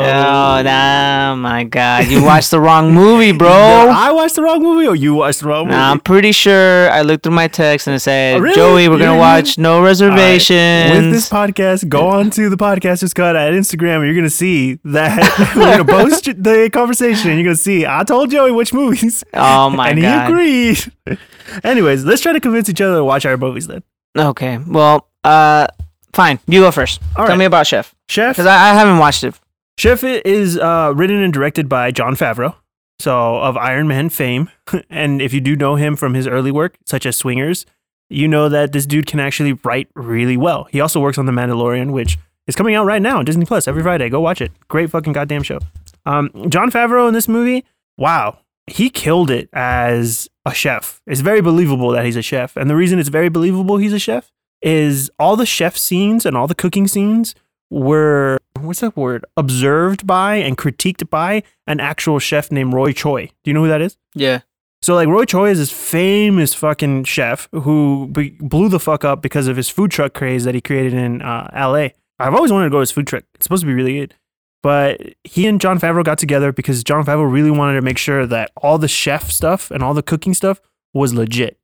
oh, 0.00 0.62
nah, 0.62 1.34
my 1.36 1.64
God! 1.64 2.06
You 2.06 2.24
watched 2.24 2.50
the 2.50 2.58
wrong 2.58 2.94
movie, 2.94 3.32
bro. 3.32 3.48
No, 3.86 3.90
I 3.94 4.10
watched 4.10 4.34
the 4.34 4.42
wrong 4.42 4.62
movie, 4.62 4.86
or 4.86 4.96
you 4.96 5.12
watched 5.14 5.40
the 5.40 5.48
wrong 5.48 5.66
movie. 5.66 5.76
Nah, 5.76 5.90
I'm 5.90 6.00
pretty 6.00 6.32
sure 6.32 6.90
I 6.90 7.02
looked 7.02 7.22
through 7.22 7.34
my 7.34 7.46
text 7.46 7.86
and 7.86 7.94
it 7.94 8.00
said, 8.00 8.36
Oh, 8.36 8.40
really? 8.40 8.54
"Joey, 8.56 8.88
we're 8.88 8.98
gonna 8.98 9.12
You- 9.12 9.18
watch 9.18 9.58
No 9.58 9.82
Reservations." 9.82 10.90
With 10.90 11.12
this 11.12 11.28
podcast, 11.28 11.86
go 11.90 12.08
on 12.08 12.30
to 12.30 12.48
the 12.48 12.56
Podcasters 12.56 13.14
Cut 13.14 13.36
at 13.36 13.52
Instagram, 13.52 13.96
and 13.96 14.06
you're 14.06 14.14
gonna 14.14 14.30
see 14.30 14.78
that 14.84 15.52
we're 15.56 15.76
gonna 15.76 15.84
post 15.84 16.24
the 16.24 16.70
conversation, 16.72 17.30
and 17.30 17.38
you're 17.38 17.46
gonna 17.46 17.56
see 17.56 17.84
I 17.84 18.04
told 18.04 18.30
Joey 18.30 18.52
which 18.52 18.72
movies, 18.72 19.22
oh 19.34 19.68
my 19.68 19.90
and 19.90 20.00
God! 20.00 20.30
And 20.32 20.40
he 20.40 20.70
agreed. 20.70 21.18
Anyways, 21.62 22.04
let's 22.06 22.22
try 22.22 22.32
to 22.32 22.40
convince 22.40 22.70
each 22.70 22.80
other 22.80 22.96
to 22.96 23.04
watch 23.04 23.26
our 23.26 23.36
movies 23.36 23.66
then. 23.66 23.82
Okay. 24.16 24.58
Well, 24.66 25.08
uh, 25.24 25.66
fine. 26.14 26.38
You 26.46 26.60
go 26.62 26.70
first. 26.70 27.02
All 27.16 27.26
Tell 27.26 27.34
right. 27.34 27.38
me 27.38 27.44
about 27.44 27.66
Chef 27.66 27.94
Chef 28.08 28.36
because 28.36 28.46
I, 28.46 28.70
I 28.70 28.74
haven't 28.74 28.98
watched 28.98 29.24
it. 29.24 29.38
Chef 29.78 30.02
is 30.04 30.58
uh, 30.58 30.92
written 30.96 31.22
and 31.22 31.32
directed 31.32 31.68
by 31.68 31.90
Jon 31.90 32.14
Favreau, 32.14 32.54
so 32.98 33.36
of 33.36 33.56
Iron 33.56 33.88
Man 33.88 34.08
fame. 34.08 34.50
and 34.90 35.20
if 35.20 35.32
you 35.32 35.40
do 35.40 35.56
know 35.56 35.76
him 35.76 35.96
from 35.96 36.14
his 36.14 36.26
early 36.26 36.50
work, 36.50 36.76
such 36.86 37.04
as 37.04 37.16
Swingers, 37.16 37.66
you 38.08 38.28
know 38.28 38.48
that 38.48 38.72
this 38.72 38.86
dude 38.86 39.06
can 39.06 39.20
actually 39.20 39.52
write 39.64 39.88
really 39.94 40.36
well. 40.36 40.64
He 40.70 40.80
also 40.80 41.00
works 41.00 41.18
on 41.18 41.26
The 41.26 41.32
Mandalorian, 41.32 41.90
which 41.92 42.18
is 42.46 42.56
coming 42.56 42.74
out 42.74 42.86
right 42.86 43.02
now 43.02 43.18
on 43.18 43.24
Disney 43.24 43.44
Plus 43.44 43.68
every 43.68 43.82
Friday. 43.82 44.08
Go 44.08 44.20
watch 44.20 44.40
it. 44.40 44.52
Great 44.68 44.90
fucking 44.90 45.12
goddamn 45.12 45.42
show. 45.42 45.58
Um, 46.06 46.30
Jon 46.48 46.70
Favreau 46.70 47.08
in 47.08 47.14
this 47.14 47.28
movie, 47.28 47.64
wow, 47.98 48.38
he 48.66 48.88
killed 48.88 49.30
it 49.30 49.48
as 49.52 50.28
a 50.44 50.54
chef. 50.54 51.02
It's 51.06 51.20
very 51.20 51.40
believable 51.40 51.90
that 51.90 52.04
he's 52.04 52.16
a 52.16 52.22
chef, 52.22 52.56
and 52.56 52.70
the 52.70 52.76
reason 52.76 52.98
it's 52.98 53.08
very 53.08 53.28
believable 53.28 53.76
he's 53.76 53.92
a 53.92 53.98
chef 53.98 54.30
is 54.62 55.10
all 55.18 55.36
the 55.36 55.44
chef 55.44 55.76
scenes 55.76 56.24
and 56.24 56.36
all 56.36 56.46
the 56.46 56.54
cooking 56.54 56.88
scenes 56.88 57.34
were 57.70 58.38
what's 58.60 58.80
that 58.80 58.96
word 58.96 59.24
observed 59.36 60.06
by 60.06 60.36
and 60.36 60.56
critiqued 60.56 61.08
by 61.10 61.42
an 61.66 61.80
actual 61.80 62.18
chef 62.18 62.50
named 62.50 62.72
Roy 62.72 62.92
Choi. 62.92 63.26
Do 63.26 63.50
you 63.50 63.54
know 63.54 63.62
who 63.62 63.68
that 63.68 63.80
is? 63.80 63.96
Yeah. 64.14 64.40
So 64.82 64.94
like 64.94 65.08
Roy 65.08 65.24
Choi 65.24 65.50
is 65.50 65.58
this 65.58 65.72
famous 65.72 66.54
fucking 66.54 67.04
chef 67.04 67.48
who 67.52 68.08
be- 68.12 68.36
blew 68.40 68.68
the 68.68 68.80
fuck 68.80 69.04
up 69.04 69.22
because 69.22 69.48
of 69.48 69.56
his 69.56 69.68
food 69.68 69.90
truck 69.90 70.14
craze 70.14 70.44
that 70.44 70.54
he 70.54 70.60
created 70.60 70.94
in 70.94 71.22
uh, 71.22 71.50
L.A. 71.52 71.94
I've 72.18 72.34
always 72.34 72.52
wanted 72.52 72.66
to 72.66 72.70
go 72.70 72.76
to 72.76 72.80
his 72.80 72.92
food 72.92 73.06
truck. 73.06 73.24
It's 73.34 73.44
supposed 73.44 73.62
to 73.62 73.66
be 73.66 73.74
really 73.74 73.94
good. 73.94 74.14
But 74.62 75.00
he 75.22 75.46
and 75.46 75.60
Jon 75.60 75.78
Favreau 75.78 76.04
got 76.04 76.18
together 76.18 76.52
because 76.52 76.82
Jon 76.82 77.04
Favreau 77.04 77.30
really 77.30 77.50
wanted 77.50 77.74
to 77.74 77.82
make 77.82 77.98
sure 77.98 78.26
that 78.26 78.50
all 78.56 78.78
the 78.78 78.88
chef 78.88 79.30
stuff 79.30 79.70
and 79.70 79.82
all 79.82 79.94
the 79.94 80.02
cooking 80.02 80.34
stuff 80.34 80.60
was 80.92 81.14
legit. 81.14 81.58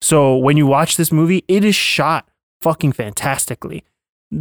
So 0.00 0.36
when 0.36 0.56
you 0.56 0.66
watch 0.66 0.96
this 0.96 1.10
movie, 1.10 1.44
it 1.48 1.64
is 1.64 1.74
shot 1.74 2.28
fucking 2.60 2.92
fantastically. 2.92 3.84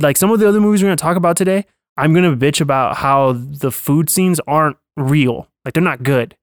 Like 0.02 0.18
some 0.18 0.32
of 0.32 0.40
the 0.40 0.48
other 0.48 0.60
movies 0.60 0.82
we're 0.82 0.88
going 0.88 0.98
to 0.98 1.02
talk 1.02 1.18
about 1.18 1.38
today, 1.38 1.66
I'm 1.98 2.14
going 2.14 2.30
to 2.30 2.46
bitch 2.46 2.62
about 2.62 2.98
how 2.98 3.34
the 3.34 3.72
food 3.72 4.10
scenes 4.10 4.40
aren't 4.48 4.78
real. 4.98 5.48
Like 5.66 5.74
they're 5.74 5.84
not 5.84 6.04
good 6.04 6.36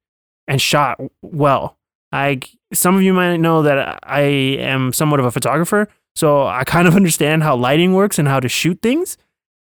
and 0.46 0.60
shot 0.60 1.00
well. 1.22 1.76
I 2.12 2.40
some 2.72 2.96
of 2.96 3.02
you 3.02 3.12
might 3.12 3.36
know 3.36 3.62
that 3.62 4.00
I 4.02 4.20
am 4.20 4.92
somewhat 4.92 5.20
of 5.20 5.26
a 5.26 5.30
photographer, 5.30 5.88
so 6.14 6.46
I 6.46 6.64
kind 6.64 6.88
of 6.88 6.96
understand 6.96 7.42
how 7.42 7.56
lighting 7.56 7.94
works 7.94 8.18
and 8.18 8.28
how 8.28 8.40
to 8.40 8.48
shoot 8.48 8.80
things. 8.82 9.16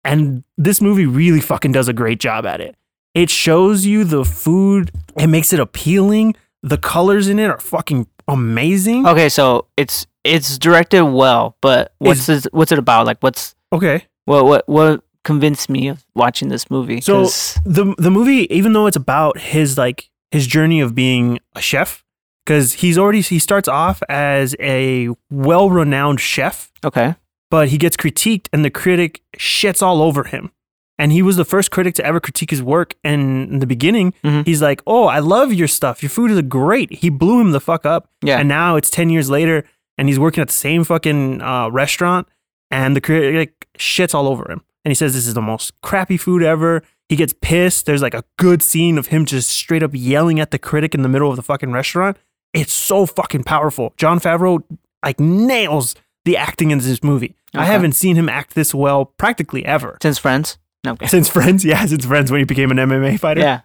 And 0.03 0.43
this 0.57 0.81
movie 0.81 1.05
really 1.05 1.41
fucking 1.41 1.71
does 1.71 1.87
a 1.87 1.93
great 1.93 2.19
job 2.19 2.45
at 2.45 2.59
it. 2.59 2.75
It 3.13 3.29
shows 3.29 3.85
you 3.85 4.03
the 4.03 4.25
food, 4.25 4.91
it 5.17 5.27
makes 5.27 5.53
it 5.53 5.59
appealing. 5.59 6.35
The 6.63 6.77
colors 6.77 7.27
in 7.27 7.39
it 7.39 7.49
are 7.49 7.59
fucking 7.59 8.07
amazing. 8.27 9.05
Okay, 9.05 9.29
so 9.29 9.67
it's 9.77 10.07
it's 10.23 10.57
directed 10.57 11.03
well, 11.03 11.57
but 11.61 11.93
what's 11.97 12.27
this, 12.27 12.47
what's 12.51 12.71
it 12.71 12.79
about? 12.79 13.05
Like, 13.05 13.17
what's 13.21 13.55
Okay. 13.73 14.05
what 14.25 14.45
what 14.45 14.67
what 14.67 15.03
convinced 15.23 15.69
me 15.69 15.87
of 15.87 16.03
watching 16.15 16.49
this 16.49 16.69
movie? 16.69 17.01
So 17.01 17.23
'Cause- 17.23 17.59
the 17.65 17.93
the 17.97 18.11
movie, 18.11 18.53
even 18.53 18.73
though 18.73 18.87
it's 18.87 18.97
about 18.97 19.37
his 19.39 19.77
like 19.77 20.09
his 20.31 20.47
journey 20.47 20.79
of 20.81 20.95
being 20.95 21.39
a 21.55 21.61
chef, 21.61 22.03
because 22.45 22.73
he's 22.73 22.97
already 22.97 23.21
he 23.21 23.39
starts 23.39 23.67
off 23.67 24.01
as 24.09 24.55
a 24.59 25.09
well 25.29 25.69
renowned 25.69 26.19
chef, 26.19 26.71
okay, 26.83 27.15
but 27.49 27.69
he 27.69 27.77
gets 27.77 27.95
critiqued 27.97 28.47
and 28.53 28.63
the 28.65 28.69
critic 28.71 29.21
shits 29.37 29.81
all 29.81 30.01
over 30.01 30.23
him. 30.25 30.51
And 30.99 31.11
he 31.11 31.23
was 31.23 31.35
the 31.35 31.45
first 31.45 31.71
critic 31.71 31.95
to 31.95 32.05
ever 32.05 32.19
critique 32.19 32.51
his 32.51 32.61
work. 32.61 32.93
And 33.03 33.51
in 33.53 33.59
the 33.59 33.65
beginning, 33.65 34.13
Mhm. 34.23 34.45
he's 34.45 34.61
like, 34.61 34.83
"Oh, 34.85 35.05
I 35.05 35.17
love 35.17 35.51
your 35.51 35.67
stuff. 35.67 36.03
Your 36.03 36.11
food 36.11 36.29
is 36.29 36.39
great." 36.43 36.93
He 36.93 37.09
blew 37.09 37.41
him 37.41 37.51
the 37.53 37.59
fuck 37.59 37.87
up. 37.87 38.07
yeah, 38.21 38.37
And 38.37 38.47
now 38.47 38.75
it's 38.75 38.91
10 38.91 39.09
years 39.09 39.27
later 39.27 39.63
and 39.97 40.07
he's 40.07 40.19
working 40.19 40.43
at 40.43 40.49
the 40.49 40.53
same 40.53 40.83
fucking 40.83 41.41
uh, 41.41 41.69
restaurant 41.69 42.27
and 42.71 42.95
the 42.95 43.01
critic 43.01 43.67
shits 43.77 44.13
all 44.15 44.27
over 44.27 44.49
him. 44.51 44.61
And 44.83 44.91
he 44.91 44.95
says 44.95 45.13
this 45.13 45.27
is 45.27 45.33
the 45.33 45.41
most 45.41 45.79
crappy 45.81 46.17
food 46.17 46.41
ever. 46.43 46.81
He 47.09 47.15
gets 47.15 47.33
pissed. 47.41 47.85
There's 47.85 48.01
like 48.01 48.13
a 48.13 48.23
good 48.37 48.63
scene 48.63 48.97
of 48.97 49.07
him 49.07 49.25
just 49.25 49.49
straight 49.49 49.83
up 49.83 49.91
yelling 49.93 50.39
at 50.39 50.51
the 50.51 50.57
critic 50.59 50.95
in 50.95 51.01
the 51.01 51.09
middle 51.09 51.29
of 51.29 51.35
the 51.35 51.43
fucking 51.43 51.71
restaurant. 51.71 52.17
It's 52.53 52.73
so 52.73 53.05
fucking 53.05 53.43
powerful. 53.43 53.93
Jon 53.97 54.19
Favreau 54.19 54.63
like 55.03 55.19
nails 55.19 55.95
the 56.25 56.37
acting 56.37 56.71
in 56.71 56.79
this 56.79 57.03
movie. 57.03 57.35
I 57.53 57.65
haven't 57.65 57.93
seen 57.93 58.15
him 58.15 58.29
act 58.29 58.55
this 58.55 58.73
well 58.73 59.05
practically 59.05 59.65
ever. 59.65 59.97
since 60.01 60.17
Friends. 60.17 60.57
No, 60.85 60.93
okay. 60.93 61.07
Since 61.07 61.27
Friends, 61.27 61.63
yeah, 61.71 61.85
since 61.85 62.05
Friends 62.05 62.31
when 62.31 62.39
he 62.39 62.45
became 62.45 62.71
an 62.71 62.77
MMA 62.77 63.19
fighter 63.19 63.41
yeah. 63.41 63.61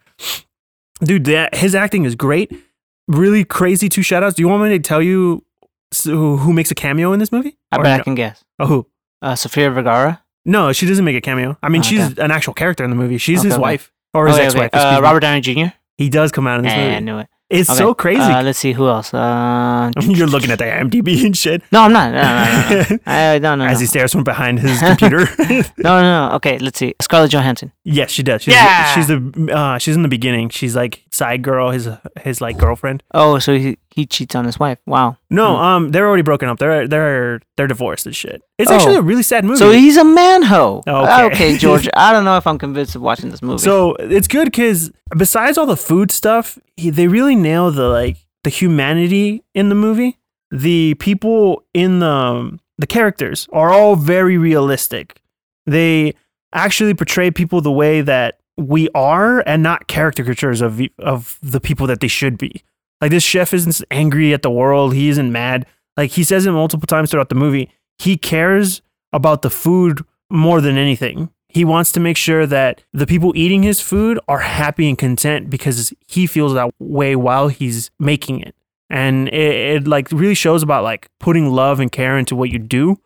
dude 1.03 1.25
that 1.25 1.55
his 1.55 1.75
acting 1.75 2.05
is 2.05 2.15
great 2.15 2.53
really 3.09 3.45
crazy 3.45 3.89
two 3.89 4.03
shout 4.03 4.23
outs 4.25 4.35
do 4.35 4.43
you 4.43 4.49
want 4.49 4.63
me 4.65 4.71
to 4.71 4.79
tell 4.81 5.01
you 5.03 5.45
who, 6.05 6.39
who 6.39 6.53
makes 6.53 6.71
a 6.71 6.75
cameo 6.75 7.13
in 7.13 7.21
this 7.21 7.31
movie 7.31 7.57
I 7.71 7.77
Or 7.77 7.83
bet 7.85 8.01
I 8.01 8.03
can 8.03 8.15
guess. 8.17 8.43
oh 8.59 8.67
who 8.67 8.87
Uh, 9.23 9.35
Sofia 9.35 9.71
Vergara. 9.71 10.23
no 10.45 10.73
she 10.73 10.87
doesn't 10.87 11.05
make 11.05 11.17
a 11.17 11.21
cameo 11.21 11.57
i 11.63 11.69
mean 11.69 11.81
Oh, 11.81 11.85
she's 11.85 12.01
okay. 12.13 12.23
an 12.23 12.31
actual 12.31 12.55
character 12.55 12.85
in 12.85 12.91
the 12.91 12.97
movie 12.97 13.19
she's 13.19 13.39
Okay, 13.41 13.49
his 13.49 13.55
okay. 13.55 13.63
wife 13.63 13.93
or 14.15 14.27
his 14.29 14.39
ex-wife. 14.39 14.71
Uh. 14.73 15.01
Robert 15.03 15.21
Downey 15.21 15.41
Jr. 15.41 15.73
he 15.97 16.09
does 16.09 16.31
come 16.33 16.47
out 16.47 16.59
in 16.59 16.65
this 16.65 16.73
Eh, 16.73 16.77
I 16.77 16.89
movie 16.91 17.05
knew 17.05 17.19
it. 17.19 17.29
it's 17.51 17.75
so 17.75 17.95
crazy 17.95 18.21
Uh, 18.21 18.43
let's 18.43 18.59
see 18.59 18.73
who 18.73 18.87
else. 18.89 19.13
Uh, 19.15 19.91
you're 20.03 20.27
looking 20.27 20.51
at 20.51 20.59
the 20.59 20.65
imdb 20.65 21.25
and 21.25 21.37
shit 21.37 21.63
no, 21.73 21.83
I'm 21.83 21.93
not. 21.93 22.13
No, 22.13 22.23
no, 22.23 22.85
no. 22.91 22.99
I, 23.07 23.39
no, 23.39 23.55
no, 23.57 23.65
no. 23.65 23.71
as 23.71 23.81
he 23.81 23.87
stares 23.87 24.13
from 24.13 24.25
behind 24.25 24.61
his 24.61 24.79
computer 24.91 25.27
no, 25.39 26.01
no, 26.03 26.29
no. 26.29 26.35
Okay, 26.37 26.59
let's 26.59 26.79
see. 26.79 26.95
Scarlett 27.01 27.31
Johansson. 27.33 27.73
yes 27.85 28.11
she 28.11 28.23
does 28.23 28.43
she's, 28.43 28.55
Yeah! 28.55 28.95
she's 28.95 29.07
the 29.09 29.51
uh, 29.53 29.79
she's 29.79 29.97
in 29.97 30.03
the 30.03 30.09
beginning 30.09 30.49
she's 30.51 30.75
like 30.77 31.03
side 31.17 31.43
girl 31.43 31.71
his 31.71 31.89
his 32.27 32.41
like 32.41 32.57
girlfriend 32.59 33.03
Oh, 33.13 33.39
so 33.39 33.51
he 33.57 33.79
he 33.95 34.05
cheats 34.07 34.35
on 34.35 34.45
his 34.45 34.59
wife. 34.61 34.79
Wow. 34.87 35.17
no 35.31 35.47
Hmm. 35.57 35.63
um 35.69 35.83
they're 35.91 36.07
already 36.07 36.23
broken 36.31 36.49
up 36.51 36.59
they're 36.59 36.87
they're 36.87 37.41
they're 37.57 37.67
divorced 37.75 38.05
and 38.07 38.15
shit 38.15 38.43
it's 38.59 38.71
Oh. 38.71 38.75
actually 38.75 38.97
a 38.97 39.03
really 39.11 39.23
sad 39.23 39.45
movie 39.45 39.59
So 39.59 39.71
he's 39.71 39.97
a 39.97 40.05
manho. 40.05 40.83
Okay. 40.87 41.25
okay, 41.29 41.51
George. 41.65 41.89
I 41.97 42.13
don't 42.13 42.25
know 42.25 42.37
if 42.37 42.47
I'm 42.47 42.59
convinced 42.59 42.95
of 42.97 43.03
watching 43.03 43.31
this 43.31 43.43
movie. 43.43 43.63
So 43.69 43.95
it's 44.19 44.29
good 44.29 44.47
because 44.47 44.91
besides 45.17 45.57
all 45.59 45.67
the 45.67 45.77
food 45.91 46.11
stuff, 46.11 46.59
he, 46.77 46.91
they 46.91 47.09
really 47.09 47.37
nail 47.37 47.71
the 47.71 47.89
like 47.89 48.17
the 48.45 48.51
humanity 48.51 49.43
in 49.55 49.69
the 49.69 49.75
movie. 49.75 50.19
The 50.51 50.95
people 51.09 51.65
in 51.75 51.99
the 51.99 52.59
the 52.79 52.87
characters 52.87 53.49
are 53.53 53.71
all 53.73 53.97
very 53.97 54.37
realistic. 54.39 55.21
They 55.67 56.15
actually 56.53 56.95
portray 56.95 57.31
people 57.31 57.61
the 57.61 57.73
way 57.73 58.01
that 58.03 58.39
we 58.57 58.89
are, 58.95 59.43
and 59.47 59.63
not 59.63 59.89
caricatures 59.89 60.61
of 60.61 60.81
of 60.99 61.39
the 61.43 61.61
people 61.61 61.87
that 61.87 62.01
they 62.01 62.09
should 62.09 62.39
be. 62.39 62.63
Like 63.01 63.11
this 63.11 63.23
chef 63.23 63.53
isn't 63.53 63.83
angry 63.91 64.33
at 64.33 64.43
the 64.43 64.51
world. 64.51 64.95
He 64.95 65.09
isn't 65.09 65.31
mad. 65.31 65.67
Like 65.97 66.13
he 66.13 66.25
says 66.25 66.47
it 66.47 66.53
multiple 66.53 66.87
times 66.87 67.11
throughout 67.11 67.29
the 67.29 67.35
movie. 67.35 67.71
He 67.99 68.17
cares 68.17 68.83
about 69.13 69.43
the 69.43 69.51
food 69.51 70.03
more 70.31 70.61
than 70.61 70.77
anything. 70.77 71.31
He 71.49 71.65
wants 71.65 71.93
to 71.93 72.01
make 72.01 72.17
sure 72.17 72.47
that 72.47 72.83
the 72.93 73.07
people 73.07 73.33
eating 73.35 73.63
his 73.63 73.81
food 73.81 74.19
are 74.29 74.41
happy 74.41 74.89
and 74.89 74.99
content 74.99 75.49
because 75.49 75.93
he 76.07 76.27
feels 76.27 76.53
that 76.55 76.71
way 76.79 77.17
while 77.17 77.49
he's 77.49 77.91
making 77.99 78.41
it. 78.41 78.55
And 78.91 79.29
it, 79.29 79.77
it 79.77 79.89
like 79.89 80.11
really 80.11 80.35
shows 80.35 80.63
about 80.63 80.85
like 80.85 81.09
putting 81.19 81.51
love 81.51 81.81
and 81.81 81.91
care 81.91 82.19
into 82.19 82.37
what 82.37 82.51
you 82.51 82.59
do. 82.59 82.97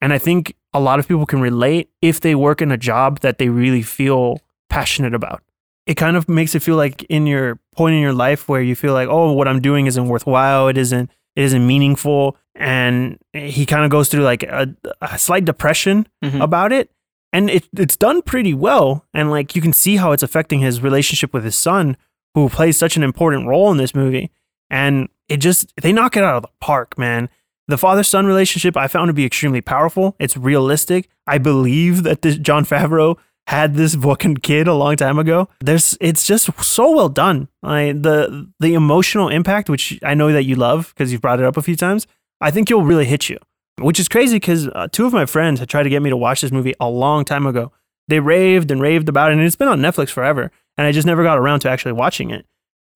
And 0.00 0.12
I 0.12 0.18
think 0.18 0.54
a 0.72 0.80
lot 0.80 0.98
of 0.98 1.08
people 1.08 1.26
can 1.26 1.40
relate 1.40 1.90
if 2.00 2.20
they 2.20 2.34
work 2.34 2.62
in 2.62 2.72
a 2.72 2.76
job 2.76 3.20
that 3.20 3.38
they 3.38 3.48
really 3.48 3.82
feel 3.82 4.40
passionate 4.68 5.14
about. 5.14 5.42
It 5.86 5.94
kind 5.94 6.16
of 6.16 6.28
makes 6.28 6.54
it 6.54 6.62
feel 6.62 6.76
like 6.76 7.02
in 7.04 7.26
your 7.26 7.58
point 7.74 7.94
in 7.94 8.02
your 8.02 8.12
life 8.12 8.48
where 8.48 8.60
you 8.60 8.74
feel 8.76 8.92
like, 8.92 9.08
oh, 9.08 9.32
what 9.32 9.48
I'm 9.48 9.60
doing 9.60 9.86
isn't 9.86 10.08
worthwhile. 10.08 10.68
It 10.68 10.76
isn't 10.78 11.10
it 11.36 11.44
isn't 11.44 11.66
meaningful. 11.66 12.36
And 12.54 13.18
he 13.32 13.64
kind 13.64 13.84
of 13.84 13.90
goes 13.90 14.08
through 14.08 14.24
like 14.24 14.42
a, 14.42 14.74
a 15.00 15.18
slight 15.18 15.44
depression 15.44 16.06
Mhm. 16.24 16.40
about 16.42 16.72
it 16.72 16.90
and 17.32 17.48
it, 17.50 17.68
it's 17.76 17.96
done 17.96 18.22
pretty 18.22 18.54
well 18.54 19.04
and 19.14 19.30
like 19.30 19.54
you 19.54 19.62
can 19.62 19.72
see 19.72 19.96
how 19.96 20.12
it's 20.12 20.22
affecting 20.22 20.60
his 20.60 20.80
relationship 20.82 21.32
with 21.32 21.44
his 21.44 21.54
son 21.56 21.96
who 22.34 22.48
plays 22.48 22.76
such 22.78 22.96
an 22.96 23.02
important 23.02 23.46
role 23.46 23.70
in 23.70 23.76
this 23.76 23.94
movie 23.94 24.30
and 24.70 25.08
it 25.28 25.36
just 25.36 25.72
they 25.82 25.92
knock 25.92 26.16
it 26.16 26.22
out 26.24 26.36
of 26.36 26.42
the 26.42 26.48
park 26.60 26.96
man 26.98 27.28
the 27.68 27.76
father 27.78 28.02
son 28.02 28.24
relationship 28.26 28.76
i 28.78 28.88
found 28.88 29.08
to 29.10 29.12
be 29.12 29.26
extremely 29.26 29.60
powerful 29.60 30.16
it's 30.18 30.36
realistic 30.38 31.08
i 31.26 31.36
believe 31.38 32.02
that 32.02 32.22
this 32.22 32.36
jon 32.38 32.64
favreau 32.64 33.16
had 33.48 33.74
this 33.74 33.94
fucking 33.94 34.36
kid 34.36 34.68
a 34.68 34.74
long 34.74 34.94
time 34.96 35.18
ago 35.18 35.48
there's 35.60 35.96
it's 36.00 36.26
just 36.26 36.50
so 36.62 36.90
well 36.94 37.08
done 37.08 37.48
the 37.62 38.48
the 38.60 38.74
emotional 38.74 39.28
impact 39.28 39.68
which 39.70 39.98
i 40.02 40.14
know 40.14 40.32
that 40.32 40.44
you 40.44 40.54
love 40.54 40.92
because 40.94 41.10
you've 41.10 41.20
brought 41.22 41.40
it 41.40 41.46
up 41.46 41.56
a 41.56 41.62
few 41.62 41.76
times 41.76 42.06
i 42.40 42.50
think 42.50 42.68
you'll 42.70 42.84
really 42.84 43.06
hit 43.06 43.28
you 43.28 43.38
which 43.80 44.00
is 44.00 44.08
crazy 44.08 44.36
because 44.36 44.68
uh, 44.68 44.88
two 44.90 45.06
of 45.06 45.12
my 45.12 45.26
friends 45.26 45.60
had 45.60 45.68
tried 45.68 45.84
to 45.84 45.90
get 45.90 46.02
me 46.02 46.10
to 46.10 46.16
watch 46.16 46.40
this 46.40 46.52
movie 46.52 46.74
a 46.80 46.88
long 46.88 47.24
time 47.24 47.46
ago. 47.46 47.72
They 48.08 48.20
raved 48.20 48.70
and 48.70 48.80
raved 48.80 49.08
about 49.08 49.30
it, 49.30 49.34
and 49.34 49.42
it's 49.42 49.56
been 49.56 49.68
on 49.68 49.80
Netflix 49.80 50.10
forever, 50.10 50.50
and 50.76 50.86
I 50.86 50.92
just 50.92 51.06
never 51.06 51.22
got 51.22 51.38
around 51.38 51.60
to 51.60 51.70
actually 51.70 51.92
watching 51.92 52.30
it. 52.30 52.46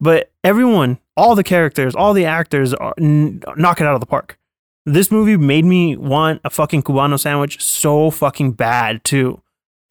But 0.01 0.33
everyone, 0.43 0.99
all 1.17 1.35
the 1.35 1.45
characters, 1.45 1.95
all 1.95 2.15
the 2.15 2.25
actors 2.25 2.75
are, 2.75 2.95
n- 2.99 3.43
knock 3.57 3.81
it 3.81 3.87
out 3.87 3.95
of 3.95 4.01
the 4.01 4.07
park. 4.07 4.39
This 4.85 5.11
movie 5.11 5.37
made 5.37 5.65
me 5.65 5.97
want 5.97 6.41
a 6.45 6.51
fucking 6.51 6.83
Cubano 6.83 7.21
sandwich 7.21 7.63
so 7.63 8.11
fucking 8.11 8.53
bad, 8.53 9.05
too. 9.05 9.42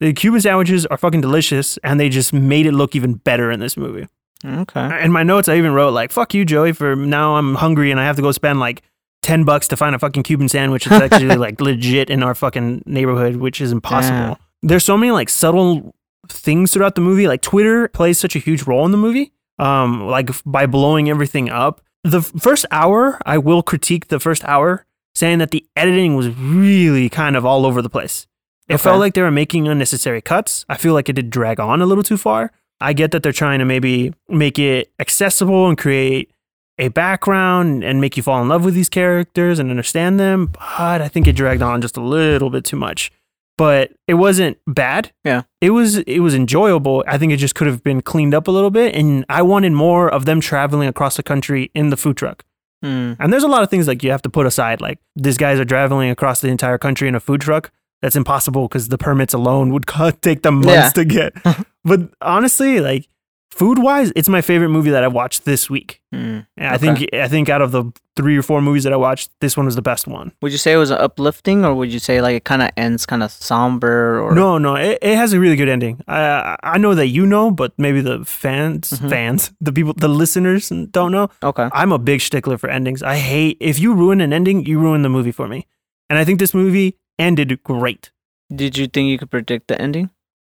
The 0.02 0.12
Cuban 0.12 0.40
sandwiches 0.40 0.84
are 0.86 0.96
fucking 0.96 1.20
delicious, 1.20 1.78
and 1.84 2.00
they 2.00 2.08
just 2.08 2.32
made 2.32 2.66
it 2.66 2.72
look 2.72 2.96
even 2.96 3.14
better 3.14 3.52
in 3.52 3.60
this 3.60 3.76
movie. 3.76 4.08
Okay. 4.44 5.04
In 5.04 5.12
my 5.12 5.22
notes, 5.22 5.48
I 5.48 5.56
even 5.56 5.74
wrote 5.74 5.90
like 5.90 6.10
"fuck 6.10 6.34
you, 6.34 6.44
Joey," 6.44 6.72
for 6.72 6.96
now 6.96 7.36
I'm 7.36 7.54
hungry 7.54 7.92
and 7.92 8.00
I 8.00 8.04
have 8.04 8.16
to 8.16 8.22
go 8.22 8.32
spend 8.32 8.58
like 8.58 8.82
ten 9.22 9.44
bucks 9.44 9.68
to 9.68 9.76
find 9.76 9.94
a 9.94 10.00
fucking 10.00 10.24
Cuban 10.24 10.48
sandwich 10.48 10.86
that's 10.86 11.12
actually 11.14 11.36
like 11.36 11.60
legit 11.60 12.10
in 12.10 12.24
our 12.24 12.34
fucking 12.34 12.82
neighborhood, 12.84 13.36
which 13.36 13.60
is 13.60 13.70
impossible. 13.70 14.16
Yeah. 14.16 14.34
There's 14.62 14.82
so 14.82 14.96
many 14.96 15.12
like 15.12 15.28
subtle 15.28 15.94
things 16.26 16.72
throughout 16.72 16.96
the 16.96 17.00
movie. 17.00 17.28
Like 17.28 17.40
Twitter 17.40 17.86
plays 17.86 18.18
such 18.18 18.34
a 18.34 18.40
huge 18.40 18.64
role 18.64 18.84
in 18.84 18.90
the 18.90 18.98
movie. 18.98 19.32
Um, 19.60 20.08
like 20.08 20.30
by 20.44 20.66
blowing 20.66 21.10
everything 21.10 21.48
up. 21.48 21.80
The 22.02 22.22
first 22.22 22.66
hour, 22.72 23.20
I 23.24 23.38
will 23.38 23.62
critique 23.62 24.08
the 24.08 24.18
first 24.18 24.42
hour, 24.46 24.84
saying 25.14 25.38
that 25.38 25.52
the 25.52 25.64
editing 25.76 26.16
was 26.16 26.26
really 26.30 27.08
kind 27.08 27.36
of 27.36 27.46
all 27.46 27.64
over 27.64 27.80
the 27.80 27.88
place. 27.88 28.26
It 28.68 28.74
Okay. 28.74 28.82
felt 28.82 29.00
like 29.00 29.14
they 29.14 29.22
were 29.22 29.30
making 29.30 29.68
unnecessary 29.68 30.20
cuts. 30.20 30.64
I 30.68 30.76
feel 30.76 30.94
like 30.94 31.08
it 31.08 31.14
did 31.14 31.30
drag 31.30 31.60
on 31.60 31.82
a 31.82 31.86
little 31.86 32.04
too 32.04 32.16
far. 32.16 32.52
I 32.80 32.92
get 32.92 33.10
that 33.12 33.22
they're 33.22 33.32
trying 33.32 33.58
to 33.58 33.64
maybe 33.64 34.12
make 34.28 34.58
it 34.58 34.90
accessible 34.98 35.68
and 35.68 35.76
create 35.78 36.30
a 36.78 36.88
background 36.88 37.84
and 37.84 38.00
make 38.00 38.16
you 38.16 38.22
fall 38.22 38.40
in 38.42 38.48
love 38.48 38.64
with 38.64 38.74
these 38.74 38.88
characters 38.88 39.58
and 39.58 39.70
understand 39.70 40.18
them, 40.18 40.46
but 40.46 41.00
I 41.02 41.08
think 41.08 41.26
it 41.26 41.34
dragged 41.36 41.62
on 41.62 41.80
just 41.82 41.96
a 41.96 42.00
little 42.02 42.50
bit 42.50 42.64
too 42.64 42.76
much. 42.76 43.12
But 43.58 43.92
it 44.08 44.14
wasn't 44.14 44.56
bad. 44.66 45.12
Yeah. 45.24 45.42
It 45.60 45.70
was 45.70 45.98
it 45.98 46.20
was 46.20 46.34
enjoyable. 46.34 47.04
I 47.06 47.18
think 47.18 47.30
it 47.32 47.36
just 47.36 47.54
could 47.54 47.66
have 47.66 47.82
been 47.84 48.00
cleaned 48.00 48.34
up 48.34 48.48
a 48.48 48.50
little 48.50 48.70
bit 48.70 48.94
and 48.96 49.24
I 49.28 49.42
wanted 49.42 49.72
more 49.72 50.08
of 50.08 50.24
them 50.24 50.40
traveling 50.40 50.88
across 50.88 51.16
the 51.16 51.22
country 51.22 51.70
in 51.74 51.90
the 51.90 51.96
food 51.96 52.16
truck. 52.16 52.44
Hmm. 52.82 53.12
And 53.20 53.30
there's 53.32 53.44
a 53.44 53.48
lot 53.48 53.62
of 53.62 53.68
things 53.70 53.86
like 53.86 54.02
you 54.02 54.10
have 54.10 54.22
to 54.22 54.30
put 54.30 54.46
aside. 54.46 54.80
Like 54.80 54.98
these 55.14 55.36
guys 55.36 55.60
are 55.60 55.66
traveling 55.66 56.08
across 56.10 56.40
the 56.40 56.48
entire 56.48 56.78
country 56.78 57.06
in 57.06 57.14
a 57.14 57.20
food 57.20 57.42
truck. 57.42 57.70
That's 58.02 58.16
impossible 58.16 58.66
because 58.68 58.88
the 58.88 58.98
permits 58.98 59.32
alone 59.32 59.72
would 59.72 59.86
take 60.22 60.42
them 60.42 60.56
months 60.56 60.68
Yeah. 60.68 60.88
to 60.90 61.04
get. 61.04 61.32
but 61.84 62.00
honestly, 62.20 62.80
like 62.80 63.06
food 63.52 63.78
wise, 63.78 64.12
it's 64.16 64.28
my 64.28 64.40
favorite 64.40 64.70
movie 64.70 64.90
that 64.90 65.04
I 65.04 65.08
watched 65.08 65.44
this 65.44 65.70
week. 65.70 66.00
Hmm. 66.12 66.40
And 66.56 66.68
I 66.74 66.78
think 66.78 67.08
I 67.14 67.28
think 67.28 67.48
out 67.48 67.62
of 67.62 67.70
the 67.70 67.84
three 68.16 68.36
or 68.36 68.42
four 68.42 68.60
movies 68.60 68.82
that 68.84 68.92
I 68.92 68.96
watched, 68.96 69.30
this 69.40 69.56
one 69.56 69.66
was 69.66 69.76
the 69.76 69.82
best 69.82 70.06
one. 70.08 70.32
Would 70.42 70.52
you 70.52 70.58
say 70.58 70.72
it 70.72 70.76
was 70.78 70.90
uplifting, 70.90 71.64
or 71.64 71.74
would 71.74 71.92
you 71.92 71.98
say 72.00 72.20
like 72.20 72.34
it 72.36 72.44
kind 72.44 72.60
of 72.62 72.70
ends 72.76 73.06
kind 73.06 73.22
of 73.22 73.30
somber? 73.30 74.20
Or 74.20 74.34
No, 74.34 74.58
no, 74.58 74.74
it, 74.74 74.98
it 75.00 75.16
has 75.16 75.32
a 75.32 75.38
really 75.40 75.56
good 75.56 75.68
ending. 75.68 76.00
I 76.08 76.56
I 76.62 76.78
know 76.78 76.94
that 76.94 77.06
you 77.08 77.24
know, 77.26 77.50
but 77.50 77.72
maybe 77.78 78.00
the 78.00 78.24
fans, 78.24 78.90
Mhm. 78.90 79.08
fans, 79.10 79.52
the 79.60 79.72
people, 79.72 79.94
the 79.96 80.08
listeners 80.08 80.68
don't 80.90 81.12
know. 81.12 81.28
Okay. 81.42 81.68
I'm 81.72 81.92
a 81.92 81.98
big 81.98 82.20
stickler 82.20 82.58
for 82.58 82.68
endings. 82.68 83.02
I 83.02 83.16
hate 83.16 83.56
if 83.60 83.78
you 83.78 83.94
ruin 83.94 84.20
an 84.20 84.32
ending, 84.32 84.66
you 84.66 84.80
ruin 84.80 85.02
the 85.02 85.08
movie 85.10 85.32
for 85.32 85.46
me. 85.46 85.66
And 86.10 86.18
I 86.18 86.24
think 86.24 86.38
this 86.40 86.52
movie 86.52 86.96
ended 87.18 87.62
great. 87.62 88.10
Did 88.54 88.76
you 88.76 88.86
think 88.86 89.08
you 89.08 89.18
could 89.18 89.30
predict 89.30 89.68
the 89.68 89.80
ending? 89.80 90.10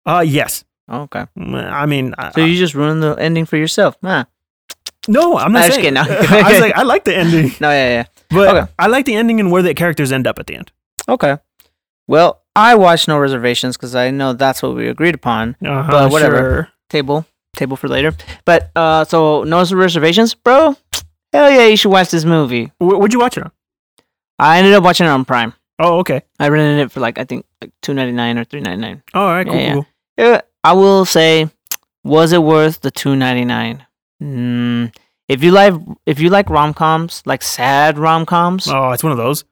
Uh 0.07 0.25
yes. 0.27 0.65
Okay. 0.91 1.27
I 1.37 1.85
mean, 1.87 2.15
I, 2.17 2.31
So 2.33 2.41
you 2.45 2.57
just 2.57 2.75
ruined 2.75 3.03
the 3.03 3.15
ending 3.17 3.45
for 3.45 3.57
yourself, 3.59 3.97
huh? 4.03 4.25
no, 5.07 5.37
I'm 5.39 5.53
not 5.53 5.65
I'm 5.65 5.69
just 5.69 5.81
kidding, 5.81 5.95
no. 5.95 6.01
I 6.09 6.51
was 6.53 6.61
like, 6.61 6.75
I 6.77 6.83
like 6.83 7.05
the 7.05 7.15
ending, 7.23 7.53
No, 7.61 7.71
yeah, 7.71 7.89
yeah. 7.91 8.05
but 8.31 8.57
Okay. 8.57 8.73
I 8.79 8.87
like 8.87 9.05
the 9.07 9.15
ending 9.15 9.41
and 9.41 9.51
where 9.53 9.63
the 9.63 9.75
characters 9.75 10.13
end 10.13 10.27
up 10.27 10.39
at 10.39 10.47
the 10.47 10.55
end. 10.57 10.71
Okay. 11.09 11.37
Well, 12.07 12.43
I 12.57 12.75
watched 12.75 13.07
no 13.09 13.19
reservations 13.19 13.77
because 13.77 13.95
I 13.95 14.11
know 14.11 14.33
that's 14.33 14.63
what 14.63 14.75
we 14.75 14.89
agreed 14.89 15.15
upon. 15.15 15.57
Uh-huh, 15.65 15.91
But 15.91 16.11
whatever. 16.13 16.37
sure. 16.39 16.69
Table, 16.89 17.27
table 17.55 17.77
for 17.77 17.89
later. 17.89 18.15
But 18.47 18.71
uh, 18.75 19.05
so 19.05 19.45
no 19.45 19.63
reservations, 19.65 20.35
bro. 20.35 20.75
Hell 21.33 21.51
yeah, 21.51 21.67
you 21.67 21.77
should 21.77 21.91
watch 21.93 22.11
this 22.11 22.25
movie. 22.25 22.73
Wh- 22.79 22.97
Where'd 22.99 23.13
you 23.13 23.19
watch 23.21 23.37
it 23.37 23.45
on? 23.45 23.53
I 24.39 24.59
ended 24.59 24.73
up 24.73 24.83
watching 24.85 25.07
it 25.07 25.11
on 25.11 25.25
Prime. 25.27 25.53
Oh, 25.79 25.99
okay. 26.01 26.23
I 26.41 26.49
rented 26.49 26.81
it 26.87 26.91
for 26.93 27.01
like 27.01 27.19
I 27.19 27.25
think 27.25 27.47
like 27.61 27.71
two 27.83 27.95
ninety 27.95 28.13
nine 28.13 28.37
or 28.39 28.45
three 28.45 28.61
ninety 28.61 28.81
nine. 28.81 29.03
All 29.15 29.29
right, 29.29 29.47
cool, 29.47 29.57
Yeah, 29.57 29.73
cool. 29.75 29.87
Yeah, 30.17 30.41
I 30.65 30.73
will 30.73 31.05
say, 31.05 31.49
was 32.05 32.33
it 32.33 32.43
worth 32.43 32.81
the 32.81 32.91
two 32.91 33.15
ninety 33.17 33.45
nine? 33.45 33.87
Mm, 34.23 34.93
if 35.29 35.43
you 35.45 35.53
like, 35.53 35.75
if 36.07 36.19
you 36.19 36.31
like 36.31 36.51
rom 36.51 36.75
coms, 36.75 37.23
like 37.27 37.43
sad 37.43 37.99
rom 37.99 38.27
coms, 38.27 38.67
Oh, 38.69 38.91
it's 38.91 39.03
one 39.05 39.13
of 39.13 39.19
those. 39.19 39.45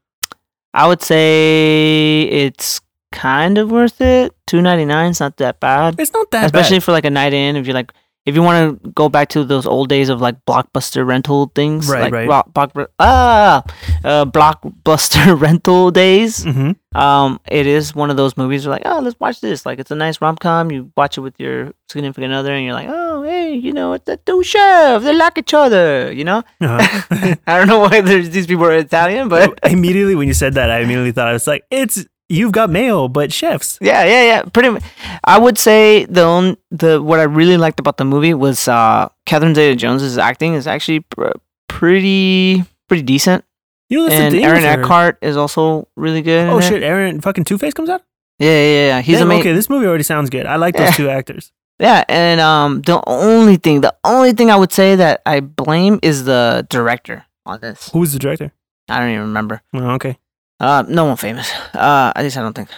I 0.75 0.89
would 0.89 1.01
say 1.03 2.23
it's 2.23 2.81
kind 3.13 3.57
of 3.59 3.71
worth 3.71 4.01
it. 4.01 4.35
Two 4.47 4.61
ninety 4.63 4.85
nine 4.85 5.11
is 5.13 5.21
not 5.21 5.37
that 5.39 5.61
bad, 5.61 5.95
It's 6.01 6.13
not 6.13 6.31
that 6.33 6.47
especially 6.47 6.79
bad. 6.79 6.85
for 6.85 6.93
like 6.93 7.05
a 7.05 7.11
night 7.11 7.33
in. 7.33 7.57
If 7.57 7.67
you 7.69 7.73
like, 7.73 7.93
if 8.27 8.35
you 8.35 8.43
want 8.43 8.83
to 8.83 8.91
go 8.91 9.09
back 9.09 9.29
to 9.31 9.45
those 9.45 9.67
old 9.67 9.89
days 9.89 10.09
of 10.09 10.21
like 10.21 10.37
blockbuster 10.47 11.07
rental 11.07 11.51
things, 11.55 11.89
Right, 11.89 12.03
like 12.03 12.13
right. 12.13 12.29
rock, 12.29 12.53
block, 12.53 12.73
ah, 12.99 13.63
uh, 14.05 14.25
blockbuster 14.27 15.41
rental 15.41 15.91
days. 15.91 16.43
hmm 16.45 16.73
Um, 16.95 17.39
it 17.51 17.67
is 17.67 17.95
one 17.95 18.11
of 18.11 18.17
those 18.17 18.37
movies 18.37 18.67
where 18.67 18.77
like, 18.77 18.83
oh, 18.87 19.01
let's 19.01 19.19
watch 19.21 19.41
this. 19.41 19.65
Like, 19.67 19.79
it's 19.79 19.91
a 19.91 19.95
nice 19.95 20.21
rom 20.21 20.37
com. 20.37 20.71
You 20.73 20.91
watch 20.97 21.19
it 21.19 21.21
with 21.21 21.39
your 21.39 21.73
significant 21.89 22.33
other, 22.33 22.53
and 22.53 22.65
you're 22.65 22.75
like, 22.75 22.89
oh, 22.91 23.23
hey, 23.23 23.55
you 23.55 23.73
know, 23.73 23.93
it's 23.93 24.05
the 24.07 24.17
two 24.17 24.43
chefs. 24.43 25.05
They 25.05 25.15
like 25.15 25.37
each 25.39 25.55
other. 25.55 26.11
You 26.13 26.25
know. 26.25 26.43
Uh-huh. 26.61 27.35
I 27.47 27.59
don't 27.59 27.69
know 27.69 27.81
why 27.81 28.01
there's, 28.01 28.31
these 28.31 28.47
people 28.47 28.65
are 28.65 28.73
Italian, 28.77 29.29
but 29.29 29.59
immediately 29.71 30.15
when 30.17 30.27
you 30.27 30.35
said 30.35 30.55
that, 30.55 30.71
I 30.71 30.79
immediately 30.81 31.13
thought 31.13 31.29
I 31.29 31.33
was 31.33 31.47
like, 31.47 31.65
it's 31.71 32.05
you've 32.29 32.53
got 32.53 32.71
mail, 32.71 33.09
but 33.09 33.33
chefs. 33.33 33.79
yeah, 33.81 34.05
yeah, 34.05 34.23
yeah. 34.23 34.43
Pretty. 34.43 34.71
Much. 34.71 34.83
I 35.25 35.39
would 35.39 35.59
say 35.59 36.05
the 36.07 36.23
only, 36.23 36.57
the 36.71 37.01
what 37.03 37.21
I 37.21 37.25
really 37.25 37.57
liked 37.57 37.81
about 37.81 37.97
the 37.97 38.05
movie 38.05 38.35
was 38.35 38.69
uh, 38.69 39.09
Catherine 39.27 39.55
Zeta-Jones's 39.55 40.19
acting 40.19 40.55
is 40.55 40.67
actually 40.67 41.01
pr- 41.01 41.33
pretty 41.69 42.65
pretty 42.89 43.03
decent, 43.03 43.45
You 43.91 43.99
know 43.99 44.09
that's 44.09 44.35
and. 44.35 44.45
Aaron. 44.45 44.65
Eckhart 44.65 45.19
is 45.23 45.37
also 45.37 45.89
really 45.97 46.23
good. 46.23 46.49
Oh 46.49 46.59
it. 46.59 46.63
shit, 46.63 46.83
Aaron 46.83 47.21
fucking 47.21 47.45
Two 47.45 47.59
Face 47.59 47.75
comes 47.75 47.89
out. 47.89 48.03
Yeah, 48.39 48.49
yeah, 48.51 48.87
yeah. 48.87 49.01
He's 49.01 49.19
Damn, 49.19 49.29
amazing. 49.29 49.41
okay. 49.43 49.53
This 49.55 49.69
movie 49.71 49.87
already 49.87 50.03
sounds 50.05 50.31
good. 50.31 50.47
I 50.47 50.57
like 50.57 50.75
those 50.77 50.89
Yeah. 50.89 50.93
two 50.93 51.09
actors. 51.09 51.53
Yeah, 51.79 52.05
and 52.09 52.41
um, 52.41 52.81
the 52.83 53.03
only 53.07 53.57
thing, 53.57 53.83
the 53.83 53.95
only 54.05 54.33
thing 54.33 54.51
I 54.51 54.57
would 54.57 54.73
say 54.73 54.97
that 54.97 55.21
I 55.27 55.41
blame 55.41 55.99
is 56.03 56.25
the 56.25 56.67
director 56.71 57.25
on 57.45 57.61
this. 57.61 57.91
Who's 57.93 58.13
the 58.15 58.19
director? 58.19 58.53
I 58.89 58.99
don't 59.01 59.11
even 59.11 59.23
remember. 59.23 59.61
Oh, 59.75 59.91
okay. 59.97 60.17
Uh, 60.61 60.85
no 60.89 61.05
one 61.05 61.17
famous. 61.17 61.51
Uh, 61.75 62.13
at 62.15 62.23
least 62.23 62.37
I 62.37 62.43
don't 62.43 62.55
think. 62.55 62.69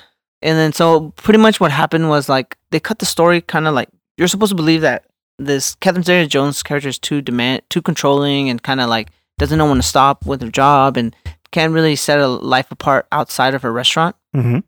And 0.43 0.57
then 0.57 0.73
so 0.73 1.11
pretty 1.17 1.38
much 1.38 1.61
what 1.61 1.71
happened 1.73 2.09
was 2.09 2.29
like 2.29 2.57
they 2.71 2.81
cut 2.81 2.99
the 2.99 3.07
story 3.07 3.41
kind 3.41 3.67
of 3.67 3.75
like 3.75 3.88
you're 4.17 4.29
supposed 4.29 4.51
to 4.51 4.57
believe 4.57 4.81
that 4.83 5.05
this 5.38 5.75
Catherine 5.77 6.03
Zeta-Jones 6.03 6.62
character 6.62 6.88
is 6.88 6.99
too 6.99 7.23
demand, 7.23 7.62
too 7.71 7.83
controlling, 7.83 8.51
and 8.51 8.62
kind 8.62 8.81
of 8.81 8.88
like 8.88 9.09
doesn't 9.38 9.59
know 9.59 9.67
when 9.67 9.77
to 9.77 9.83
stop 9.83 10.27
with 10.27 10.43
her 10.43 10.51
job 10.51 10.97
and 10.97 11.14
can't 11.53 11.73
really 11.73 11.97
set 11.97 12.19
a 12.19 12.27
life 12.27 12.71
apart 12.73 13.07
outside 13.12 13.55
of 13.55 13.62
her 13.62 13.73
restaurant. 13.73 14.17
Mm-hmm. 14.37 14.59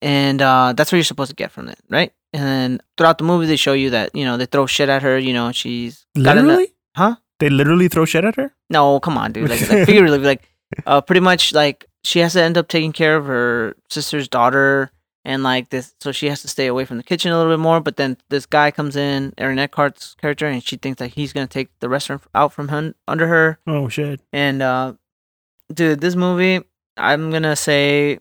and 0.00 0.40
uh, 0.40 0.72
that's 0.74 0.90
what 0.90 0.96
you're 0.96 1.04
supposed 1.04 1.30
to 1.30 1.36
get 1.36 1.52
from 1.52 1.68
it, 1.68 1.78
right? 1.90 2.10
And 2.32 2.42
then 2.42 2.80
throughout 2.96 3.18
the 3.18 3.24
movie, 3.24 3.46
they 3.46 3.56
show 3.56 3.74
you 3.74 3.90
that 3.90 4.14
you 4.14 4.24
know 4.24 4.36
they 4.36 4.46
throw 4.46 4.66
shit 4.66 4.88
at 4.88 5.02
her. 5.02 5.18
You 5.18 5.32
know, 5.32 5.52
she's 5.52 6.06
Literally? 6.16 6.68
Huh? 6.96 7.16
They 7.38 7.50
literally 7.50 7.88
throw 7.88 8.04
shit 8.04 8.24
at 8.24 8.36
her? 8.36 8.54
No, 8.70 8.98
come 9.00 9.18
on, 9.18 9.32
dude. 9.32 9.50
Like, 9.50 9.60
like 9.68 9.86
figuratively, 9.86 10.18
like 10.18 10.48
uh, 10.86 11.00
pretty 11.00 11.20
much 11.20 11.52
like 11.52 11.86
she 12.04 12.20
has 12.20 12.34
to 12.34 12.42
end 12.42 12.56
up 12.56 12.68
taking 12.68 12.92
care 12.92 13.16
of 13.16 13.26
her 13.26 13.74
sister's 13.88 14.28
daughter, 14.28 14.90
and 15.24 15.42
like 15.42 15.70
this, 15.70 15.94
so 16.00 16.12
she 16.12 16.28
has 16.28 16.42
to 16.42 16.48
stay 16.48 16.66
away 16.66 16.84
from 16.84 16.98
the 16.98 17.02
kitchen 17.02 17.32
a 17.32 17.36
little 17.38 17.52
bit 17.52 17.60
more. 17.62 17.80
But 17.80 17.96
then 17.96 18.16
this 18.28 18.46
guy 18.46 18.70
comes 18.70 18.94
in, 18.94 19.32
Aaron 19.38 19.58
Eckhart's 19.58 20.14
character, 20.20 20.46
and 20.46 20.62
she 20.62 20.76
thinks 20.76 20.98
that 20.98 21.08
he's 21.08 21.32
gonna 21.32 21.46
take 21.46 21.68
the 21.80 21.88
restaurant 21.88 22.22
out 22.34 22.52
from 22.52 22.68
hun- 22.68 22.94
under 23.08 23.26
her. 23.26 23.58
Oh 23.66 23.88
shit. 23.88 24.20
And 24.32 24.60
uh 24.62 24.94
dude, 25.72 26.00
this 26.00 26.14
movie, 26.14 26.60
I'm 26.96 27.30
gonna 27.30 27.56
say 27.56 28.18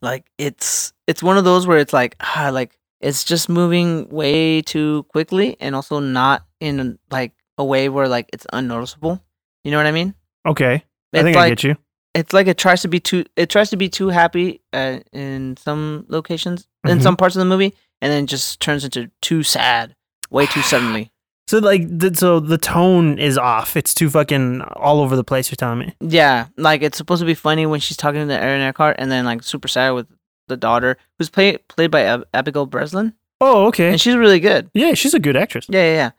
like 0.00 0.24
it's 0.38 0.92
it's 1.06 1.22
one 1.22 1.38
of 1.38 1.44
those 1.44 1.66
where 1.66 1.78
it's 1.78 1.92
like 1.92 2.16
ah 2.20 2.50
like 2.52 2.78
it's 3.00 3.24
just 3.24 3.48
moving 3.48 4.08
way 4.10 4.62
too 4.62 5.04
quickly 5.08 5.56
and 5.60 5.74
also 5.74 5.98
not 5.98 6.44
in 6.60 6.98
like 7.10 7.32
a 7.58 7.64
way 7.64 7.88
where 7.88 8.06
like 8.08 8.30
it's 8.32 8.46
unnoticeable. 8.52 9.20
You 9.64 9.72
know 9.72 9.76
what 9.76 9.86
I 9.86 9.92
mean? 9.92 10.14
Okay. 10.46 10.84
I 11.14 11.22
think 11.22 11.36
like 11.36 11.46
I 11.46 11.48
get 11.50 11.64
you. 11.64 11.76
It's 12.14 12.32
like 12.32 12.46
it 12.46 12.58
tries 12.58 12.82
to 12.82 12.88
be 12.88 13.00
too 13.00 13.24
it 13.36 13.48
tries 13.50 13.70
to 13.70 13.76
be 13.76 13.88
too 13.88 14.08
happy 14.08 14.60
uh, 14.72 14.98
in 15.12 15.56
some 15.56 16.04
locations 16.08 16.66
in 16.84 16.98
Mhm. 16.98 17.02
some 17.02 17.16
parts 17.16 17.36
of 17.36 17.40
the 17.40 17.46
movie 17.46 17.74
and 18.00 18.12
then 18.12 18.26
just 18.26 18.60
turns 18.60 18.84
into 18.84 19.10
too 19.20 19.42
sad 19.42 19.94
way 20.30 20.46
too 20.46 20.62
suddenly. 20.62 21.10
So 21.48 21.58
like, 21.58 21.82
the, 21.86 22.14
so 22.14 22.38
the 22.40 22.56
tone 22.56 23.18
is 23.18 23.36
off. 23.36 23.76
It's 23.76 23.92
too 23.92 24.08
fucking 24.08 24.62
all 24.62 25.00
over 25.00 25.16
the 25.16 25.24
place. 25.24 25.50
You're 25.50 25.56
telling 25.56 25.80
me. 25.80 25.94
Yeah, 26.00 26.46
like 26.56 26.82
it's 26.82 26.96
supposed 26.96 27.20
to 27.20 27.26
be 27.26 27.34
funny 27.34 27.66
when 27.66 27.80
she's 27.80 27.96
talking 27.96 28.26
to 28.26 28.34
Aaron 28.40 28.62
Eckhart, 28.62 28.96
and 28.98 29.10
then 29.10 29.24
like 29.26 29.42
super 29.42 29.68
sad 29.68 29.90
with 29.90 30.06
the 30.48 30.56
daughter, 30.56 30.96
who's 31.18 31.28
played 31.28 31.58
played 31.68 31.90
by 31.90 32.02
Ab- 32.04 32.26
Abigail 32.32 32.64
Breslin, 32.66 33.12
Oh, 33.40 33.66
okay. 33.66 33.90
and 33.90 34.00
she's 34.00 34.14
really 34.16 34.38
good. 34.40 34.70
yeah, 34.72 34.94
she's 34.94 35.12
a 35.14 35.18
good 35.18 35.36
actress. 35.36 35.66
Yeah, 35.68 35.82
yeah, 35.84 35.94
yeah. 35.94 36.10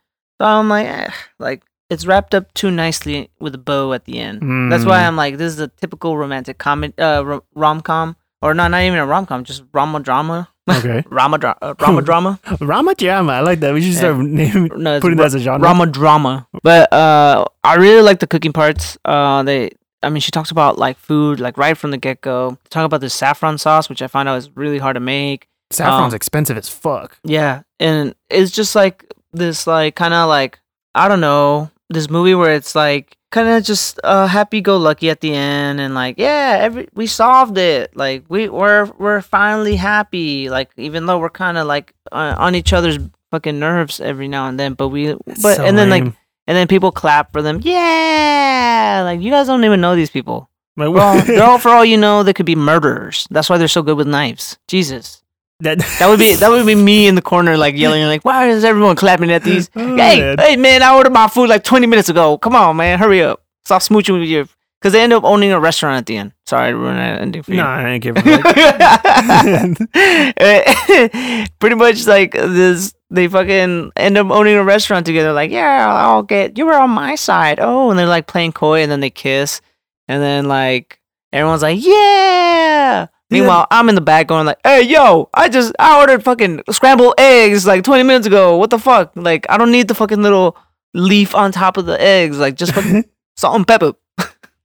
So 0.41 0.45
I'm 0.45 0.67
like, 0.69 0.87
eh, 0.87 1.09
like 1.39 1.63
it's 1.93 2.05
wrapped 2.05 2.33
up 2.35 2.53
too 2.53 2.71
nicely 2.71 3.29
with 3.39 3.53
a 3.55 3.57
bow 3.57 3.93
at 3.93 4.05
the 4.05 4.19
end. 4.19 4.41
That's 4.71 4.85
why 4.85 4.99
Mm. 5.01 5.07
I'm 5.07 5.15
like, 5.15 5.37
this 5.37 5.53
is 5.53 5.59
a 5.59 5.67
typical 5.69 6.17
romantic 6.17 6.57
comedy, 6.57 6.93
uh, 6.97 7.39
rom 7.55 7.81
com, 7.81 8.15
or 8.41 8.53
not, 8.53 8.71
not 8.71 8.81
even 8.81 8.99
a 8.99 9.05
rom 9.05 9.25
com, 9.25 9.43
just 9.43 9.63
rama 9.73 9.99
drama, 9.99 10.49
Okay. 10.69 11.03
rama 11.09 11.37
dra- 11.37 11.57
uh, 11.61 11.73
rama 11.79 12.01
drama. 12.09 12.39
Rama 12.59 12.95
Jama. 12.95 13.31
I 13.33 13.39
like 13.41 13.59
that. 13.61 13.73
We 13.73 13.81
should 13.81 13.95
start 13.97 14.17
naming, 14.17 14.69
No, 14.75 14.99
putting 14.99 15.17
ra- 15.17 15.23
that 15.23 15.27
as 15.27 15.35
a 15.35 15.39
genre. 15.39 15.67
Rama 15.67 15.85
drama. 15.85 16.47
But 16.63 16.91
uh, 16.93 17.45
I 17.63 17.75
really 17.75 18.01
like 18.01 18.19
the 18.19 18.27
cooking 18.27 18.53
parts. 18.53 18.97
Uh, 19.05 19.43
they, 19.43 19.71
I 20.01 20.09
mean, 20.09 20.21
she 20.21 20.31
talks 20.31 20.51
about 20.51 20.77
like 20.77 20.97
food, 20.97 21.39
like 21.39 21.57
right 21.57 21.77
from 21.77 21.91
the 21.91 21.97
get 21.97 22.21
go. 22.21 22.57
Talk 22.69 22.85
about 22.85 23.01
the 23.01 23.09
saffron 23.09 23.57
sauce, 23.57 23.89
which 23.89 24.01
I 24.01 24.07
found 24.07 24.27
out 24.29 24.37
is 24.37 24.49
really 24.55 24.79
hard 24.79 24.95
to 24.95 24.99
make. 25.01 25.47
Saffron's 25.71 26.13
um, 26.13 26.15
expensive 26.15 26.57
as 26.57 26.69
fuck. 26.69 27.17
Yeah, 27.23 27.63
and 27.79 28.13
it's 28.29 28.51
just 28.51 28.75
like 28.75 29.05
this, 29.33 29.65
like 29.67 29.95
kind 29.95 30.13
of 30.13 30.27
like 30.29 30.59
I 30.95 31.07
don't 31.07 31.21
know, 31.21 31.71
this 31.89 32.09
movie 32.09 32.35
where 32.35 32.53
it's 32.53 32.75
like 32.75 33.17
kind 33.31 33.49
of 33.49 33.63
just 33.63 33.99
uh, 34.03 34.27
happy-go-lucky 34.27 35.09
at 35.09 35.21
the 35.21 35.33
end, 35.33 35.79
and 35.79 35.95
like, 35.95 36.15
yeah, 36.17 36.57
every 36.61 36.87
we 36.93 37.07
solved 37.07 37.57
it. 37.57 37.95
Like 37.95 38.25
we 38.29 38.49
we're 38.49 38.85
we're 38.97 39.21
finally 39.21 39.75
happy. 39.75 40.49
Like 40.49 40.71
even 40.77 41.05
though 41.05 41.19
we're 41.19 41.29
kind 41.29 41.57
of 41.57 41.67
like 41.67 41.93
uh, 42.11 42.35
on 42.37 42.55
each 42.55 42.73
other's 42.73 42.99
fucking 43.31 43.59
nerves 43.59 43.99
every 43.99 44.27
now 44.27 44.47
and 44.47 44.59
then, 44.59 44.73
but 44.73 44.89
we 44.89 45.13
but 45.41 45.55
So 45.57 45.63
and 45.65 45.77
then 45.77 45.89
like 45.89 46.03
and 46.03 46.57
then 46.57 46.67
people 46.67 46.91
clap 46.91 47.31
for 47.33 47.41
them. 47.41 47.59
Yeah, 47.63 49.01
like 49.05 49.21
you 49.21 49.31
guys 49.31 49.47
don't 49.47 49.63
even 49.63 49.81
know 49.81 49.95
these 49.95 50.11
people. 50.11 50.49
Like, 50.77 50.93
Well, 50.93 51.41
all 51.49 51.57
for 51.57 51.69
all 51.69 51.85
you 51.85 51.97
know, 51.97 52.23
they 52.23 52.33
could 52.33 52.45
be 52.45 52.55
murderers. 52.55 53.27
That's 53.31 53.49
why 53.49 53.57
they're 53.57 53.67
so 53.67 53.81
good 53.81 53.97
with 53.97 54.07
knives. 54.07 54.57
Jesus. 54.67 55.22
That 55.63 55.79
That 55.99 56.07
would 56.09 56.19
be 56.19 56.35
that 56.35 56.49
would 56.49 56.65
be 56.65 56.75
me 56.75 57.07
in 57.07 57.15
the 57.15 57.21
corner 57.21 57.57
like 57.57 57.75
yelling 57.75 58.03
like, 58.05 58.23
why 58.23 58.49
is 58.49 58.63
everyone 58.63 58.95
clapping 58.95 59.31
at 59.31 59.43
these? 59.43 59.69
Oh, 59.75 59.95
hey, 59.95 60.19
man. 60.19 60.37
hey 60.37 60.55
man, 60.55 60.83
I 60.83 60.95
ordered 60.95 61.13
my 61.13 61.27
food 61.27 61.49
like 61.49 61.63
20 61.63 61.87
minutes 61.87 62.09
ago. 62.09 62.37
Come 62.37 62.55
on, 62.55 62.75
man, 62.77 62.99
hurry 62.99 63.21
up. 63.21 63.41
Stop 63.65 63.81
smooching 63.81 64.19
with 64.19 64.29
your 64.29 64.45
because 64.79 64.93
they 64.93 65.01
end 65.01 65.13
up 65.13 65.23
owning 65.23 65.51
a 65.51 65.59
restaurant 65.59 65.97
at 65.97 66.05
the 66.05 66.17
end. 66.17 66.33
Sorry 66.45 66.71
to 66.71 66.77
ruin 66.77 66.97
that 66.97 67.21
ending 67.21 67.41
for 67.41 67.51
you. 67.51 67.57
No, 67.57 67.65
I 67.65 67.89
ain't 67.91 68.03
give 68.03 68.15
a. 68.17 68.21
Pretty 71.59 71.75
much 71.75 72.05
like 72.05 72.33
this 72.33 72.93
they 73.09 73.27
fucking 73.27 73.91
end 73.95 74.17
up 74.17 74.29
owning 74.31 74.55
a 74.55 74.63
restaurant 74.63 75.05
together, 75.05 75.31
like, 75.31 75.51
yeah, 75.51 75.87
I'll 75.87 76.23
get 76.23 76.57
you 76.57 76.65
were 76.65 76.73
on 76.73 76.89
my 76.89 77.15
side. 77.15 77.59
Oh, 77.61 77.91
and 77.91 77.99
they're 77.99 78.07
like 78.07 78.27
playing 78.27 78.51
coy 78.53 78.81
and 78.81 78.91
then 78.91 78.99
they 78.99 79.11
kiss. 79.11 79.61
And 80.07 80.21
then 80.21 80.47
like 80.47 80.99
everyone's 81.31 81.61
like, 81.61 81.79
Yeah. 81.81 83.07
Meanwhile, 83.33 83.67
I'm 83.71 83.89
in 83.89 83.95
the 83.95 84.01
back 84.01 84.27
going 84.27 84.45
like, 84.45 84.59
"Hey, 84.63 84.83
yo, 84.83 85.29
I 85.33 85.49
just 85.49 85.73
I 85.79 85.99
ordered 85.99 86.23
fucking 86.23 86.63
scrambled 86.71 87.15
eggs 87.17 87.65
like 87.67 87.83
20 87.83 88.03
minutes 88.03 88.27
ago. 88.27 88.57
What 88.57 88.69
the 88.69 88.79
fuck? 88.79 89.11
Like, 89.15 89.45
I 89.49 89.57
don't 89.57 89.71
need 89.71 89.87
the 89.87 89.95
fucking 89.95 90.21
little 90.21 90.55
leaf 90.93 91.35
on 91.35 91.51
top 91.51 91.77
of 91.77 91.85
the 91.85 91.99
eggs. 92.01 92.37
Like, 92.39 92.55
just 92.55 92.73
fucking 92.73 93.05
salt 93.37 93.55
and 93.55 93.67
pepper." 93.67 93.93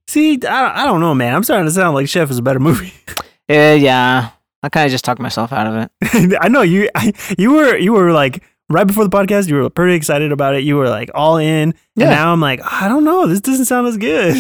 See, 0.07 0.35
I 0.35 0.37
don't, 0.37 0.53
I 0.77 0.85
don't 0.87 1.01
know, 1.01 1.15
man. 1.15 1.35
I'm 1.35 1.45
starting 1.45 1.67
to 1.67 1.71
sound 1.71 1.95
like 1.95 2.09
Chef 2.09 2.31
is 2.31 2.39
a 2.39 2.43
better 2.43 2.61
movie. 2.61 2.93
Yeah, 3.51 3.73
yeah. 3.73 4.31
I 4.63 4.69
kind 4.69 4.85
of 4.85 4.91
just 4.93 5.07
talked 5.07 5.23
myself 5.23 5.55
out 5.55 5.67
of 5.67 5.89
it. 6.03 6.37
I 6.41 6.49
know 6.49 6.61
you. 6.61 6.91
I, 6.95 7.15
you 7.39 7.53
were 7.55 7.79
you 7.79 7.95
were 7.95 8.13
like 8.13 8.43
right 8.69 8.87
before 8.87 9.05
the 9.05 9.11
podcast. 9.11 9.49
You 9.49 9.55
were 9.55 9.71
pretty 9.71 9.95
excited 9.95 10.33
about 10.33 10.55
it. 10.55 10.65
You 10.65 10.77
were 10.77 10.91
like 10.91 11.11
all 11.15 11.39
in. 11.39 11.73
Yeah. 11.97 12.09
And 12.09 12.11
now 12.11 12.33
I'm 12.33 12.43
like, 12.43 12.61
I 12.63 12.89
don't 12.89 13.05
know. 13.05 13.27
This 13.27 13.41
doesn't 13.41 13.65
sound 13.65 13.87
as 13.87 13.97
good. 13.97 14.37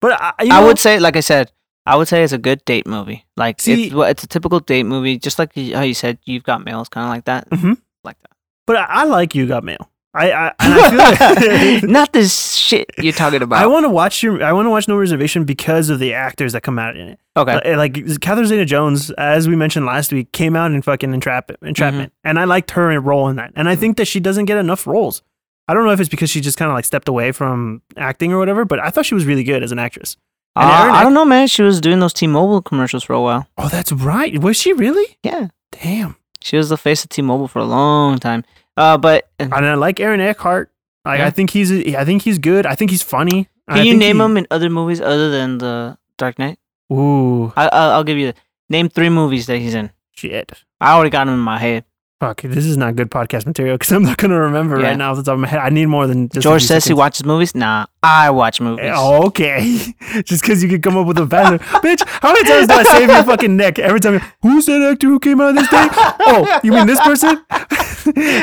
but 0.00 0.12
I, 0.18 0.32
you 0.44 0.50
I 0.50 0.64
would 0.64 0.78
say, 0.78 0.98
like 0.98 1.16
I 1.16 1.20
said, 1.20 1.52
I 1.86 1.96
would 1.96 2.08
say 2.08 2.22
it's 2.22 2.32
a 2.32 2.38
good 2.38 2.64
date 2.64 2.86
movie. 2.86 3.24
Like 3.36 3.60
See- 3.60 3.86
it's 3.86 3.94
it's 3.94 4.24
a 4.24 4.28
typical 4.28 4.60
date 4.60 4.84
movie, 4.84 5.18
just 5.18 5.38
like 5.38 5.54
how 5.54 5.82
you 5.82 5.94
said 5.94 6.18
you've 6.24 6.44
got 6.44 6.64
mail. 6.64 6.80
It's 6.80 6.88
kind 6.88 7.04
of 7.04 7.10
like 7.10 7.24
that, 7.24 7.50
Mhm. 7.50 7.78
like 8.04 8.18
that. 8.22 8.30
But 8.66 8.76
I, 8.76 8.84
I 8.88 9.04
like 9.04 9.34
you 9.34 9.46
got 9.46 9.64
mail. 9.64 9.88
I, 10.14 10.30
I 10.30 10.52
I 10.60 11.40
feel 11.40 11.48
like 11.48 11.82
Not 11.90 12.12
this 12.12 12.52
shit 12.54 12.90
you're 12.98 13.14
talking 13.14 13.40
about. 13.42 13.62
I 13.62 13.66
want 13.66 13.84
to 13.84 13.88
watch 13.88 14.22
your. 14.22 14.44
I 14.44 14.52
want 14.52 14.66
to 14.66 14.70
watch 14.70 14.86
No 14.86 14.96
Reservation 14.96 15.44
because 15.44 15.88
of 15.88 15.98
the 15.98 16.12
actors 16.12 16.52
that 16.52 16.62
come 16.62 16.78
out 16.78 16.96
in 16.98 17.08
it. 17.08 17.18
okay, 17.36 17.74
Like, 17.76 17.96
like 17.96 18.20
Catherine 18.20 18.46
Zeta-Jones, 18.46 19.10
as 19.12 19.48
we 19.48 19.56
mentioned 19.56 19.86
last 19.86 20.12
week, 20.12 20.30
came 20.32 20.54
out 20.54 20.70
in 20.70 20.82
fucking 20.82 21.10
Entrap- 21.12 21.56
Entrapment, 21.62 22.10
Mm-hmm. 22.12 22.28
and 22.28 22.38
I 22.38 22.44
liked 22.44 22.72
her 22.72 23.00
role 23.00 23.28
in 23.28 23.36
that. 23.36 23.52
And 23.56 23.68
I 23.70 23.74
think 23.74 23.96
that 23.96 24.06
she 24.06 24.20
doesn't 24.20 24.44
get 24.44 24.58
enough 24.58 24.86
roles. 24.86 25.22
I 25.66 25.72
don't 25.74 25.84
know 25.86 25.92
if 25.92 26.00
it's 26.00 26.10
because 26.10 26.28
she 26.28 26.42
just 26.42 26.58
kind 26.58 26.70
of 26.70 26.74
like 26.74 26.84
stepped 26.84 27.08
away 27.08 27.32
from 27.32 27.80
acting 27.96 28.32
or 28.34 28.38
whatever, 28.38 28.66
but 28.66 28.80
I 28.80 28.90
thought 28.90 29.06
she 29.06 29.14
was 29.14 29.24
really 29.24 29.44
good 29.44 29.62
as 29.62 29.72
an 29.72 29.78
actress. 29.78 30.16
Uh, 30.54 30.90
I 30.92 31.02
don't 31.02 31.14
know, 31.14 31.24
man. 31.24 31.46
She 31.48 31.62
was 31.62 31.80
doing 31.80 32.00
those 32.00 32.12
T-Mobile 32.12 32.60
commercials 32.62 33.02
for 33.04 33.14
a 33.14 33.20
while. 33.22 33.46
Oh, 33.56 33.68
that's 33.68 33.90
right. 33.92 34.38
Was 34.38 34.56
she 34.56 34.72
really? 34.72 35.16
Yeah, 35.22 35.48
Damn. 35.70 36.16
she 36.40 36.56
was 36.56 36.68
the 36.68 36.76
face 36.76 37.02
of 37.04 37.10
T-Mobile 37.10 37.48
for 37.48 37.58
a 37.60 37.64
long 37.64 38.18
time. 38.18 38.44
Uh, 38.76 38.98
but 38.98 39.28
And 39.38 39.52
I 39.54 39.74
like 39.74 39.98
Aaron 40.00 40.20
Eckhart. 40.20 40.70
Like, 41.04 41.18
Yeah. 41.20 41.26
I 41.26 41.30
think 41.30 41.50
he's 41.50 41.72
I 41.94 42.04
think 42.04 42.22
he's 42.22 42.38
good. 42.38 42.66
I 42.66 42.74
think 42.74 42.90
he's 42.90 43.02
funny. 43.02 43.48
I 43.68 43.76
can 43.76 43.86
you 43.86 43.92
think 43.92 44.00
name 44.00 44.16
he- 44.16 44.22
him 44.24 44.36
in 44.36 44.46
other 44.50 44.68
movies 44.70 45.00
other 45.00 45.30
than 45.30 45.58
the 45.58 45.96
Dark 46.18 46.38
Knight? 46.38 46.58
Ooh, 46.92 47.52
I, 47.56 47.68
I 47.68 47.88
I'll 47.96 48.04
give 48.04 48.18
you 48.18 48.32
the, 48.32 48.34
name 48.68 48.88
three 48.88 49.08
movies 49.08 49.46
that 49.46 49.58
he's 49.58 49.74
in. 49.74 49.90
shit. 50.12 50.52
I 50.80 50.92
already 50.92 51.10
got 51.10 51.26
him 51.28 51.34
in 51.34 51.40
my 51.40 51.58
head. 51.58 51.84
Fuck, 52.22 52.42
this 52.42 52.64
is 52.64 52.76
not 52.76 52.94
good 52.94 53.10
podcast 53.10 53.46
material 53.46 53.74
because 53.74 53.90
I'm 53.96 54.04
not 54.04 54.16
gonna 54.16 54.38
remember 54.38 54.78
Yeah. 54.78 54.90
right 54.90 54.96
now 54.96 55.10
off 55.10 55.16
the 55.16 55.24
top 55.24 55.34
of 55.34 55.40
my 55.40 55.48
head. 55.48 55.58
I 55.58 55.70
need 55.70 55.86
more 55.86 56.06
than 56.06 56.28
just 56.28 56.44
George 56.44 56.62
says 56.62 56.84
he 56.84 56.94
watches 56.94 57.24
movies. 57.24 57.52
Nah, 57.52 57.86
I 58.00 58.30
watch 58.30 58.60
movies. 58.60 58.92
Oh, 58.94 59.26
okay. 59.26 59.58
Just 60.24 60.42
because 60.42 60.62
you 60.62 60.68
could 60.68 60.84
come 60.84 60.96
up 60.96 61.06
with 61.08 61.18
a 61.18 61.26
faster. 61.26 61.58
Bitch, 61.82 62.06
how 62.22 62.32
many 62.32 62.44
times 62.48 62.68
do 62.68 62.74
I 62.74 62.84
save 62.84 63.08
your 63.08 63.24
fucking 63.24 63.56
neck 63.56 63.80
every 63.80 63.98
time? 63.98 64.20
Who's 64.42 64.66
that 64.66 64.80
actor 64.82 65.08
who 65.08 65.18
came 65.18 65.40
out 65.40 65.50
of 65.50 65.54
this 65.56 65.68
day? 65.68 65.88
Oh, 65.90 66.60
you 66.62 66.70
mean 66.72 66.86
this 66.86 67.00
person? 67.00 67.44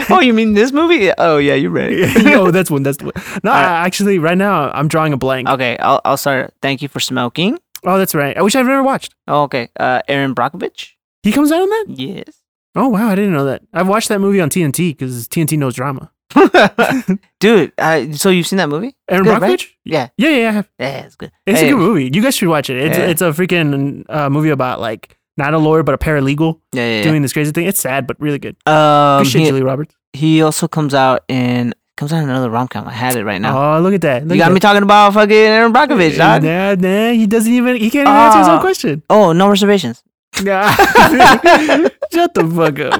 oh, 0.09 0.19
you 0.21 0.33
mean 0.33 0.55
this 0.55 0.73
movie? 0.73 1.11
Oh, 1.17 1.37
yeah, 1.37 1.53
you're 1.55 1.71
right. 1.71 1.95
no, 2.23 2.51
that's 2.51 2.69
one. 2.69 2.83
That's 2.83 2.97
the 2.97 3.05
one. 3.05 3.13
No, 3.45 3.51
right. 3.51 3.63
I- 3.63 3.85
actually, 3.85 4.19
right 4.19 4.37
now 4.37 4.71
I'm 4.71 4.89
drawing 4.89 5.13
a 5.13 5.17
blank. 5.17 5.47
okay, 5.47 5.77
I'll 5.77 6.01
I'll 6.03 6.17
start. 6.17 6.53
Thank 6.61 6.81
you 6.81 6.89
for 6.89 6.99
smoking. 6.99 7.57
Oh, 7.85 7.97
that's 7.97 8.13
right. 8.13 8.35
I 8.37 8.41
wish 8.41 8.55
I've 8.55 8.65
never 8.65 8.83
watched. 8.83 9.15
Oh, 9.25 9.43
okay, 9.43 9.69
uh, 9.79 10.01
Erin 10.09 10.35
Brockovich. 10.35 10.95
He 11.23 11.31
comes 11.31 11.49
out 11.51 11.61
on 11.61 11.69
that? 11.69 11.85
Yes. 11.89 12.38
Oh, 12.79 12.87
wow. 12.87 13.09
I 13.09 13.15
didn't 13.15 13.33
know 13.33 13.45
that. 13.45 13.61
I've 13.73 13.87
watched 13.87 14.09
that 14.09 14.19
movie 14.19 14.39
on 14.41 14.49
TNT 14.49 14.97
because 14.97 15.27
TNT 15.27 15.57
knows 15.57 15.75
drama. 15.75 16.11
Dude, 17.39 17.71
uh, 17.77 18.11
so 18.13 18.29
you've 18.29 18.47
seen 18.47 18.57
that 18.57 18.69
movie? 18.69 18.95
Erin 19.09 19.23
Good, 19.23 19.41
right? 19.41 19.51
Brockovich? 19.59 19.67
Yeah, 19.85 20.09
Yeah, 20.17 20.29
yeah, 20.29 20.37
yeah. 20.37 20.47
I 20.47 20.51
have. 20.51 20.69
yeah, 20.79 20.97
it's 21.05 21.15
good. 21.15 21.31
It's 21.45 21.59
Hey, 21.59 21.67
a 21.67 21.71
good 21.71 21.79
movie. 21.79 22.09
You 22.13 22.21
guys 22.21 22.35
should 22.35 22.47
watch 22.49 22.69
it. 22.69 22.77
It's 22.77 22.97
Yeah. 22.97 23.05
it's 23.05 23.21
a 23.21 23.29
freaking 23.31 24.05
uh, 24.09 24.29
movie 24.29 24.49
about 24.49 24.79
like 24.79 25.17
not 25.37 25.53
a 25.53 25.57
lawyer 25.57 25.83
but 25.83 25.95
a 25.95 25.97
paralegal 25.97 26.59
Yeah, 26.73 26.97
yeah. 26.97 27.03
doing 27.03 27.21
this 27.21 27.33
crazy 27.33 27.51
thing. 27.51 27.65
It's 27.67 27.79
sad 27.79 28.05
but 28.07 28.19
really 28.19 28.39
good. 28.39 28.55
Um, 28.67 29.23
Good 29.23 29.31
shit, 29.31 29.41
he, 29.41 29.47
Julie 29.47 29.63
Roberts. 29.63 29.95
he 30.13 30.41
also 30.41 30.67
comes 30.67 30.93
out 30.93 31.23
in 31.27 31.73
comes 31.97 32.13
out 32.13 32.23
in 32.23 32.29
another 32.29 32.49
rom 32.49 32.67
com. 32.67 32.87
I 32.87 32.91
had 32.93 33.15
it 33.15 33.23
right 33.25 33.41
now. 33.41 33.77
Oh, 33.77 33.81
look 33.81 33.93
at 33.93 34.01
that. 34.01 34.23
Look 34.27 34.35
you 34.35 34.41
got 34.41 34.49
me 34.51 34.55
that. 34.55 34.59
talking 34.61 34.83
about 34.83 35.13
fucking 35.13 35.35
Erin 35.35 35.73
Brockovich, 35.73 36.17
dog. 36.17 36.43
Nah, 36.43 36.75
nah, 36.75 37.11
he 37.11 37.25
doesn't 37.27 37.51
even. 37.51 37.75
He 37.77 37.89
can't 37.89 38.07
even 38.07 38.15
answer 38.17 38.39
his 38.39 38.47
own 38.47 38.57
Ah. 38.57 38.61
question. 38.61 39.03
Oh, 39.09 39.31
no 39.33 39.49
reservations. 39.49 40.03
Nah. 40.43 40.71
Shut 42.11 42.33
the 42.33 42.45
fuck 42.55 42.79
up. 42.79 42.99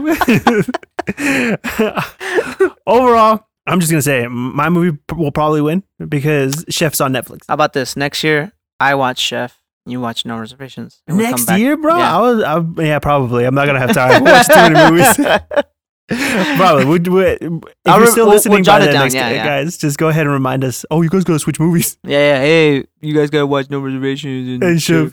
Overall, 2.88 3.48
I'm 3.68 3.80
just 3.80 3.92
gonna 3.92 4.02
say 4.02 4.28
my 4.28 4.70
movie 4.70 4.98
will 5.16 5.32
probably 5.32 5.62
win 5.62 5.84
because 6.08 6.66
Chef's 6.70 7.02
on 7.02 7.14
Netflix. 7.14 7.40
How 7.48 7.54
about 7.54 7.74
this? 7.74 7.96
Next 7.96 8.24
year, 8.24 8.52
I 8.80 8.96
watch 8.96 9.20
Chef. 9.20 9.56
You 9.86 10.00
watch 10.02 10.26
No 10.26 10.38
Reservations. 10.38 11.02
we 11.08 11.24
come 11.24 11.32
Next 11.32 11.50
year, 11.58 11.76
bro. 11.78 11.98
Yeah. 11.98 12.18
I 12.18 12.22
was, 12.22 12.44
I, 12.44 12.84
yeah, 12.84 13.00
probably. 13.00 13.46
I'm 13.46 13.56
not 13.56 13.66
gonna 13.66 13.80
have 13.80 13.94
time. 13.94 14.24
to 14.24 14.32
watch 14.32 14.48
too 14.48 14.56
many 14.74 14.92
movies. 14.92 15.16
probably. 16.58 16.86
Would, 16.86 17.08
would, 17.08 17.42
if 17.42 17.52
I'll 17.86 17.98
you're 17.98 18.06
re- 18.06 18.12
still 18.12 18.26
we'll- 18.26 18.36
listening 18.36 18.56
we'll 18.58 18.64
by 18.66 18.82
it 18.82 18.86
then 18.86 18.94
next 18.96 19.14
yeah, 19.16 19.28
year, 19.30 19.38
yeah. 19.38 19.46
guys, 19.64 19.78
just 19.78 19.98
go 19.98 20.10
ahead 20.10 20.26
and 20.26 20.34
remind 20.34 20.64
us. 20.64 20.86
Oh, 20.92 21.02
you 21.02 21.10
guys 21.10 21.24
gotta 21.24 21.40
switch 21.40 21.60
movies 21.60 21.98
Yeah, 22.04 22.18
yeah. 22.20 22.40
Hey, 22.40 22.86
you 23.02 23.14
guys 23.16 23.30
gotta 23.30 23.48
watch 23.48 23.70
No 23.70 23.80
Reservations 23.80 24.48
and, 24.50 24.64
and 24.64 24.82
Chef. 24.82 25.12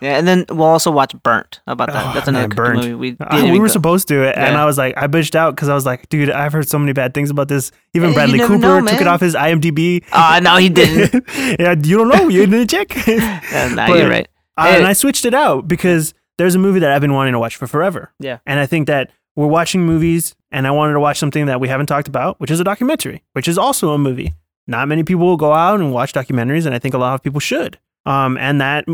Yeah, 0.00 0.16
and 0.18 0.26
then 0.26 0.44
we'll 0.48 0.62
also 0.66 0.90
watch 0.90 1.14
Burnt. 1.22 1.60
How 1.66 1.72
about 1.72 1.92
that? 1.92 2.06
Oh, 2.06 2.12
That's 2.14 2.28
another 2.28 2.48
Burnt. 2.48 2.78
movie. 2.78 2.94
We, 2.94 3.16
Uh, 3.20 3.48
we 3.52 3.58
were 3.60 3.68
supposed 3.68 4.08
to, 4.08 4.24
and 4.36 4.54
Yeah. 4.54 4.62
I 4.62 4.64
was 4.64 4.78
like, 4.78 4.94
I 4.96 5.06
bitched 5.06 5.34
out 5.34 5.54
because 5.54 5.68
I 5.68 5.74
was 5.74 5.84
like, 5.84 6.08
dude, 6.08 6.30
I've 6.30 6.52
heard 6.52 6.68
so 6.68 6.78
many 6.78 6.92
bad 6.92 7.12
things 7.14 7.30
about 7.30 7.48
this. 7.48 7.72
Even 7.94 8.10
Hey, 8.10 8.14
Bradley 8.14 8.38
Cooper 8.38 8.56
know, 8.58 8.86
took 8.86 9.00
it 9.00 9.06
off 9.06 9.20
his 9.20 9.34
IMDb. 9.34 10.02
Ah, 10.12 10.40
no, 10.42 10.56
he 10.56 10.68
didn't. 10.70 11.24
yeah, 11.60 11.74
you 11.82 11.98
don't 11.98 12.08
know. 12.08 12.28
You 12.28 12.46
didn't 12.46 12.68
check. 12.70 12.94
Yeah, 13.06 13.72
nah, 13.74 13.86
But- 13.88 13.98
you're 13.98 14.08
right. 14.10 14.28
Uh, 14.56 14.64
Hey. 14.72 14.76
and 14.78 14.86
I 14.86 14.94
switched 14.94 15.24
it 15.26 15.34
out 15.34 15.68
because 15.68 16.14
there's 16.38 16.54
a 16.54 16.58
movie 16.58 16.80
that 16.80 16.90
I've 16.90 17.02
been 17.02 17.12
wanting 17.12 17.32
to 17.34 17.38
watch 17.38 17.56
for 17.56 17.66
forever. 17.66 18.12
Yeah. 18.18 18.38
And 18.46 18.58
I 18.58 18.64
think 18.66 18.86
that 18.86 19.10
we're 19.34 19.46
watching 19.46 19.84
movies, 19.84 20.34
and 20.50 20.66
I 20.66 20.70
wanted 20.70 20.94
to 20.94 21.00
watch 21.00 21.18
something 21.18 21.44
that 21.46 21.60
we 21.60 21.68
haven't 21.68 21.86
talked 21.86 22.08
about, 22.08 22.40
which 22.40 22.50
is 22.50 22.58
a 22.60 22.64
documentary, 22.64 23.22
which 23.34 23.48
is 23.48 23.58
also 23.58 23.90
a 23.92 23.98
movie. 23.98 24.32
Not 24.66 24.88
many 24.88 25.04
people 25.04 25.26
will 25.26 25.36
go 25.36 25.52
out 25.52 25.78
and 25.80 25.92
watch 25.92 26.14
documentaries, 26.14 26.64
and 26.64 26.74
I 26.74 26.78
think 26.78 26.94
a 26.94 26.98
lot 26.98 27.14
of 27.14 27.22
people 27.22 27.38
should. 27.40 27.78
Um, 28.06 28.38
and 28.38 28.60
that 28.62 28.86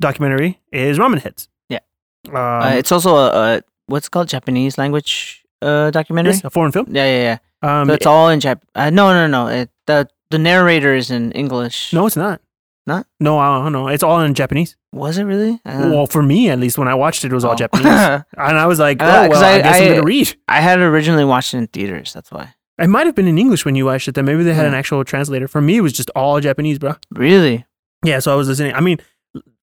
documentary 0.00 0.60
is 0.72 0.98
Ramen 0.98 1.20
Heads. 1.20 1.48
Yeah. 1.68 1.80
Um, 2.28 2.36
Uh, 2.36 2.74
it's 2.78 2.92
also 2.92 3.16
a, 3.16 3.28
a 3.56 3.62
what's 3.86 4.06
it 4.06 4.10
called 4.10 4.28
Japanese 4.28 4.78
language 4.78 5.44
uh 5.62 5.90
documentary. 5.90 6.34
yes, 6.34 6.44
a 6.44 6.50
foreign 6.50 6.72
film. 6.72 6.86
Yeah, 6.90 7.04
yeah, 7.06 7.22
yeah. 7.22 7.38
Um, 7.80 7.88
So 7.88 7.94
it's 7.94 8.06
all 8.06 8.28
in 8.28 8.40
Jap. 8.40 8.60
Uh, 8.74 8.90
no, 8.90 9.12
no, 9.12 9.26
no. 9.26 9.48
It, 9.48 9.70
the 9.86 10.08
the 10.30 10.38
narrator 10.38 10.94
is 10.94 11.10
in 11.10 11.32
English. 11.32 11.92
no, 11.92 12.06
it's 12.06 12.16
not. 12.16 12.40
Not? 12.86 13.06
No, 13.20 13.38
I 13.38 13.62
don't 13.62 13.72
know. 13.72 13.88
It's 13.88 14.02
all 14.02 14.20
in 14.22 14.32
Japanese. 14.32 14.74
Was 14.92 15.18
it 15.18 15.24
really? 15.24 15.60
Well, 15.66 16.06
for 16.06 16.22
me 16.22 16.48
at 16.48 16.58
least, 16.58 16.78
when 16.78 16.88
I 16.88 16.94
watched 16.94 17.22
it, 17.22 17.30
it 17.32 17.34
was 17.34 17.44
all 17.44 17.52
oh. 17.52 17.56
Japanese, 17.56 17.84
and 18.46 18.58
I 18.58 18.64
was 18.66 18.78
like, 18.78 19.02
"Oh 19.02 19.28
well, 19.28 19.44
I, 19.44 19.56
I- 19.56 19.62
guess 19.62 19.74
I, 19.74 19.78
am 19.84 19.88
gonna 19.96 20.02
read." 20.04 20.34
I 20.48 20.60
had 20.62 20.78
originally 20.78 21.24
watched 21.24 21.52
it 21.52 21.58
in 21.58 21.66
theaters. 21.66 22.14
That's 22.14 22.30
why. 22.32 22.54
It 22.78 22.86
might 22.88 23.04
have 23.06 23.14
been 23.14 23.26
in 23.28 23.36
English 23.36 23.66
when 23.66 23.74
you 23.74 23.84
watched 23.84 24.08
it. 24.08 24.14
Then 24.14 24.24
maybe 24.24 24.42
they 24.42 24.54
had 24.54 24.62
Yeah. 24.62 24.68
an 24.68 24.74
actual 24.74 25.04
translator. 25.04 25.48
For 25.48 25.60
me, 25.60 25.76
it 25.76 25.80
was 25.82 25.92
just 25.92 26.08
all 26.16 26.40
Japanese, 26.40 26.78
bro. 26.78 26.94
Really? 27.10 27.66
Yeah, 28.04 28.20
so 28.20 28.32
I 28.32 28.36
was 28.36 28.48
listening. 28.48 28.72
I 28.74 28.80
mean, 28.80 28.98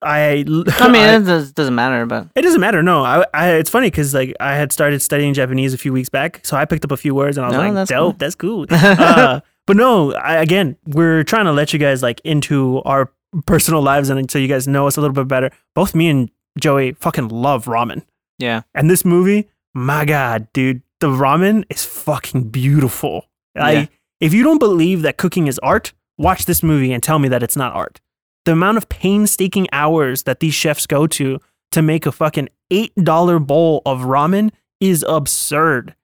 I. 0.01 0.45
I 0.79 0.87
mean, 0.91 1.01
it 1.21 1.25
does, 1.25 1.51
doesn't 1.51 1.75
matter, 1.75 2.05
but 2.05 2.27
it 2.35 2.41
doesn't 2.43 2.61
matter. 2.61 2.83
No, 2.83 3.03
I. 3.03 3.25
I 3.33 3.49
it's 3.53 3.69
funny 3.69 3.87
because 3.87 4.13
like 4.13 4.33
I 4.39 4.55
had 4.55 4.71
started 4.71 5.01
studying 5.01 5.33
Japanese 5.33 5.73
a 5.73 5.77
few 5.77 5.91
weeks 5.93 6.09
back, 6.09 6.41
so 6.43 6.55
I 6.57 6.65
picked 6.65 6.85
up 6.85 6.91
a 6.91 6.97
few 6.97 7.15
words 7.15 7.37
and 7.37 7.45
I 7.45 7.49
was 7.49 7.57
No, 7.57 7.63
like, 7.63 7.73
that's 7.73 7.89
"Dope, 7.89 7.99
cool. 7.99 8.17
that's 8.17 8.35
cool." 8.35 8.65
uh, 8.69 9.39
but 9.67 9.75
no, 9.77 10.13
I, 10.13 10.35
again, 10.35 10.77
we're 10.85 11.23
trying 11.23 11.45
to 11.45 11.51
let 11.51 11.73
you 11.73 11.79
guys 11.79 12.03
like 12.03 12.21
into 12.23 12.81
our 12.83 13.11
personal 13.45 13.81
lives 13.81 14.09
and 14.09 14.29
so 14.29 14.37
you 14.39 14.47
guys 14.47 14.67
know 14.67 14.87
us 14.87 14.95
a 14.97 15.01
little 15.01 15.13
bit 15.15 15.27
better. 15.27 15.49
Both 15.73 15.95
me 15.95 16.07
and 16.09 16.29
Joey 16.59 16.93
fucking 16.93 17.29
love 17.29 17.65
ramen. 17.65 18.03
yeah. 18.37 18.61
And 18.73 18.89
this 18.89 19.03
movie, 19.03 19.49
my 19.73 20.05
God, 20.05 20.47
dude, 20.53 20.81
the 21.01 21.07
ramen 21.07 21.65
is 21.69 21.83
fucking 21.83 22.49
beautiful. 22.49 23.25
Like, 23.55 23.89
Yeah. 23.89 23.95
if 24.21 24.33
you 24.33 24.43
don't 24.43 24.59
believe 24.59 25.01
that 25.01 25.17
cooking 25.17 25.47
is 25.47 25.59
art, 25.59 25.91
watch 26.17 26.45
this 26.45 26.63
movie 26.63 26.93
and 26.93 27.01
tell 27.03 27.19
me 27.19 27.27
that 27.27 27.43
it's 27.43 27.57
not 27.57 27.73
art. 27.73 27.99
The 28.45 28.51
amount 28.51 28.77
of 28.77 28.89
painstaking 28.89 29.67
hours 29.71 30.23
that 30.23 30.39
these 30.39 30.53
chefs 30.53 30.87
go 30.87 31.07
to 31.07 31.39
to 31.71 31.81
make 31.81 32.05
a 32.05 32.11
fucking 32.11 32.49
$8 32.71 33.45
bowl 33.45 33.81
of 33.85 34.01
ramen 34.01 34.51
is 34.79 35.03
absurd. 35.07 35.95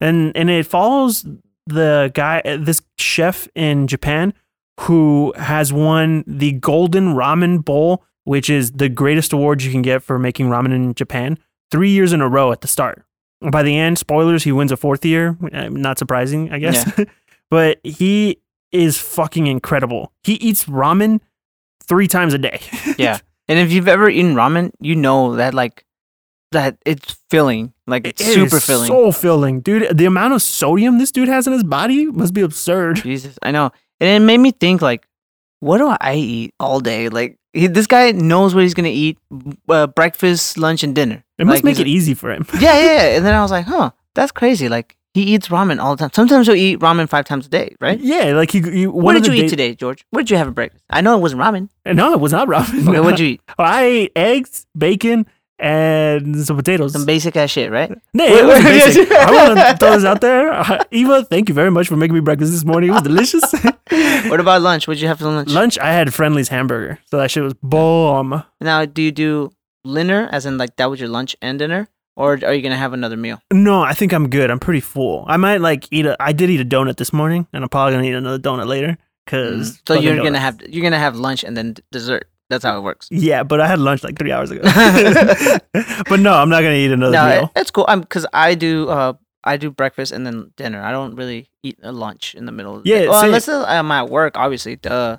And 0.00 0.36
and 0.36 0.48
it 0.50 0.66
follows 0.66 1.26
the 1.66 2.10
guy 2.14 2.42
this 2.56 2.82
chef 2.98 3.48
in 3.54 3.86
Japan 3.86 4.32
who 4.80 5.32
has 5.36 5.72
won 5.72 6.24
the 6.26 6.52
Golden 6.52 7.14
Ramen 7.14 7.62
Bowl, 7.62 8.02
which 8.24 8.48
is 8.48 8.72
the 8.72 8.88
greatest 8.88 9.32
award 9.34 9.62
you 9.62 9.70
can 9.70 9.82
get 9.82 10.02
for 10.02 10.18
making 10.18 10.46
ramen 10.46 10.72
in 10.72 10.94
Japan, 10.94 11.38
3 11.70 11.90
years 11.90 12.14
in 12.14 12.22
a 12.22 12.28
row 12.28 12.50
at 12.50 12.62
the 12.62 12.68
start. 12.68 13.04
By 13.52 13.62
the 13.62 13.76
end, 13.76 13.98
spoilers, 13.98 14.42
he 14.44 14.52
wins 14.52 14.72
a 14.72 14.76
fourth 14.78 15.04
year. 15.04 15.36
Uh, 15.52 15.68
Not 15.68 15.98
surprising, 15.98 16.50
I 16.50 16.58
guess. 16.58 16.90
but 17.50 17.78
he 17.84 18.40
is 18.72 18.98
fucking 18.98 19.46
incredible. 19.46 20.12
He 20.24 20.34
eats 20.34 20.64
ramen 20.64 21.20
three 21.90 22.08
times 22.08 22.32
a 22.34 22.38
day. 22.38 22.60
Yeah. 22.98 23.18
And 23.48 23.58
if 23.58 23.72
you've 23.72 23.88
ever 23.88 24.08
eaten 24.08 24.34
ramen, 24.34 24.70
you 24.80 24.94
know 24.94 25.34
that 25.36 25.54
like 25.54 25.84
that 26.52 26.76
it's 26.86 27.16
filling, 27.30 27.72
like 27.86 28.06
It 28.06 28.20
it's 28.20 28.32
super 28.34 28.56
is 28.58 28.64
filling. 28.66 28.86
So 28.88 29.10
filling. 29.12 29.60
Dude, 29.60 29.96
the 29.96 30.06
amount 30.06 30.34
of 30.34 30.40
sodium 30.42 30.98
this 30.98 31.10
dude 31.12 31.28
has 31.28 31.46
in 31.46 31.52
his 31.52 31.64
body 31.64 32.06
must 32.06 32.32
be 32.34 32.42
absurd. 32.42 32.96
Jesus, 33.02 33.38
I 33.42 33.50
know. 33.50 33.70
And 34.00 34.08
it 34.22 34.24
made 34.24 34.38
me 34.38 34.50
think 34.52 34.82
like, 34.82 35.06
what 35.60 35.78
do 35.78 35.88
I 36.00 36.14
eat 36.14 36.54
all 36.60 36.78
day? 36.80 37.08
Like 37.08 37.38
he, 37.52 37.66
this 37.66 37.86
guy 37.86 38.12
knows 38.12 38.54
what 38.54 38.62
he's 38.62 38.74
gonna 38.74 38.88
eat: 39.04 39.18
uh, 39.68 39.86
breakfast, 39.88 40.56
lunch, 40.56 40.82
and 40.84 40.94
dinner. 40.94 41.24
It 41.38 41.46
must 41.46 41.58
Like, 41.58 41.64
make 41.64 41.80
it 41.80 41.88
easy 41.88 42.14
for 42.14 42.30
him. 42.30 42.46
yeah, 42.60 42.78
yeah, 42.78 42.84
yeah. 43.10 43.16
And 43.16 43.24
then 43.26 43.34
I 43.34 43.42
was 43.42 43.50
like, 43.50 43.66
huh, 43.66 43.90
that's 44.14 44.30
crazy. 44.32 44.68
Like 44.68 44.96
he 45.14 45.22
eats 45.22 45.48
ramen 45.48 45.80
all 45.82 45.96
the 45.96 46.00
time. 46.00 46.10
Sometimes 46.14 46.46
he'll 46.46 46.56
eat 46.56 46.78
ramen 46.80 47.08
five 47.08 47.24
times 47.24 47.46
a 47.46 47.48
day, 47.50 47.74
right? 47.80 47.98
Yeah, 47.98 48.32
like 48.34 48.50
he, 48.50 48.60
he 48.60 48.86
what 48.86 49.14
did 49.14 49.26
you 49.26 49.32
eat 49.32 49.42
day- 49.42 49.48
today, 49.48 49.74
George? 49.74 50.04
What 50.10 50.20
did 50.20 50.30
you 50.30 50.36
have 50.36 50.46
for 50.46 50.52
breakfast? 50.52 50.84
I 50.90 51.00
know 51.00 51.16
it 51.16 51.20
wasn't 51.20 51.42
ramen. 51.42 51.68
No, 51.86 52.12
it 52.12 52.20
was 52.20 52.32
not 52.32 52.48
ramen. 52.48 52.88
Okay, 52.88 53.00
what 53.00 53.10
did 53.16 53.20
you 53.20 53.26
eat? 53.26 53.40
I 53.58 53.82
ate 53.82 54.12
eggs, 54.14 54.66
bacon, 54.76 55.26
and 55.58 56.44
some 56.46 56.56
potatoes. 56.56 56.92
Some 56.92 57.04
basic 57.04 57.36
ass 57.36 57.50
shit, 57.50 57.70
right? 57.70 57.90
No, 58.14 58.24
it 58.24 58.44
wasn't 58.46 58.64
basic. 58.66 59.10
I 59.12 59.32
want 59.32 59.58
to 59.58 59.76
throw 59.78 59.92
this 59.96 60.04
out 60.04 60.20
there. 60.20 60.52
Uh, 60.52 60.84
Eva, 60.90 61.24
thank 61.24 61.48
you 61.48 61.54
very 61.54 61.70
much 61.70 61.88
for 61.88 61.96
making 61.96 62.14
me 62.14 62.20
breakfast 62.20 62.52
this 62.52 62.64
morning. 62.64 62.90
It 62.90 62.94
was 62.94 63.02
delicious. 63.02 63.42
What 64.30 64.40
about 64.40 64.62
lunch? 64.62 64.86
What 64.86 64.94
did 64.94 65.02
you 65.02 65.08
have 65.08 65.18
for 65.18 65.24
lunch? 65.26 65.48
Lunch, 65.50 65.78
I 65.78 65.92
had 65.92 66.14
Friendly's 66.14 66.48
hamburger, 66.48 66.98
so 67.10 67.18
that 67.18 67.30
shit 67.30 67.42
was 67.42 67.54
bomb. 67.54 68.44
Now, 68.60 68.84
do 68.84 69.02
you 69.02 69.10
do 69.12 69.50
dinner, 69.84 70.28
as 70.30 70.46
in 70.46 70.56
like 70.58 70.76
that 70.76 70.88
was 70.90 71.00
your 71.00 71.08
lunch 71.08 71.34
and 71.42 71.58
dinner, 71.58 71.88
or 72.20 72.38
are 72.44 72.54
you 72.54 72.62
gonna 72.62 72.76
have 72.76 72.92
another 72.92 73.16
meal? 73.16 73.40
No, 73.52 73.82
I 73.82 73.94
think 73.94 74.12
I'm 74.12 74.28
good. 74.28 74.50
I'm 74.50 74.58
pretty 74.60 74.80
full. 74.80 75.24
I 75.26 75.36
might 75.36 75.60
like 75.60 75.88
eat 75.90 76.06
a. 76.06 76.16
I 76.20 76.32
did 76.32 76.50
eat 76.50 76.60
a 76.60 76.64
donut 76.64 76.96
this 76.96 77.12
morning, 77.12 77.46
and 77.52 77.64
I'm 77.64 77.68
probably 77.70 77.94
gonna 77.94 78.06
eat 78.08 78.14
another 78.14 78.38
donut 78.38 78.66
later. 78.66 78.96
Cause 79.26 79.72
Mm. 79.72 79.80
So 79.86 79.94
you're 79.94 80.16
gonna 80.22 80.38
have 80.40 80.60
you're 80.68 80.82
gonna 80.82 80.98
have 80.98 81.16
lunch 81.16 81.44
and 81.44 81.56
then 81.56 81.76
dessert. 81.92 82.28
That's 82.50 82.64
how 82.64 82.76
it 82.76 82.82
works. 82.82 83.06
Yeah, 83.10 83.44
but 83.44 83.60
I 83.60 83.66
had 83.68 83.78
lunch 83.78 84.02
like 84.02 84.18
three 84.18 84.32
hours 84.32 84.50
ago. 84.50 84.62
but 86.08 86.18
no, 86.20 86.32
I'm 86.34 86.48
not 86.48 86.62
gonna 86.62 86.74
eat 86.74 86.90
another 86.90 87.12
no, 87.12 87.28
meal. 87.28 87.50
it's 87.56 87.70
cool. 87.70 87.84
I'm 87.88 88.00
because 88.00 88.26
I 88.32 88.54
do 88.54 88.88
uh 88.88 89.12
I 89.44 89.56
do 89.56 89.70
breakfast 89.70 90.12
and 90.12 90.26
then 90.26 90.50
dinner. 90.56 90.82
I 90.82 90.90
don't 90.90 91.14
really 91.14 91.48
eat 91.62 91.78
a 91.82 91.92
lunch 91.92 92.34
in 92.34 92.44
the 92.46 92.52
middle. 92.52 92.76
Of 92.76 92.84
the 92.84 92.90
Yeah, 92.90 92.98
day. 93.00 93.08
well, 93.08 93.24
unless 93.24 93.48
I'm 93.48 93.90
at 93.90 94.10
work, 94.10 94.36
obviously. 94.36 94.76
Duh. 94.76 95.18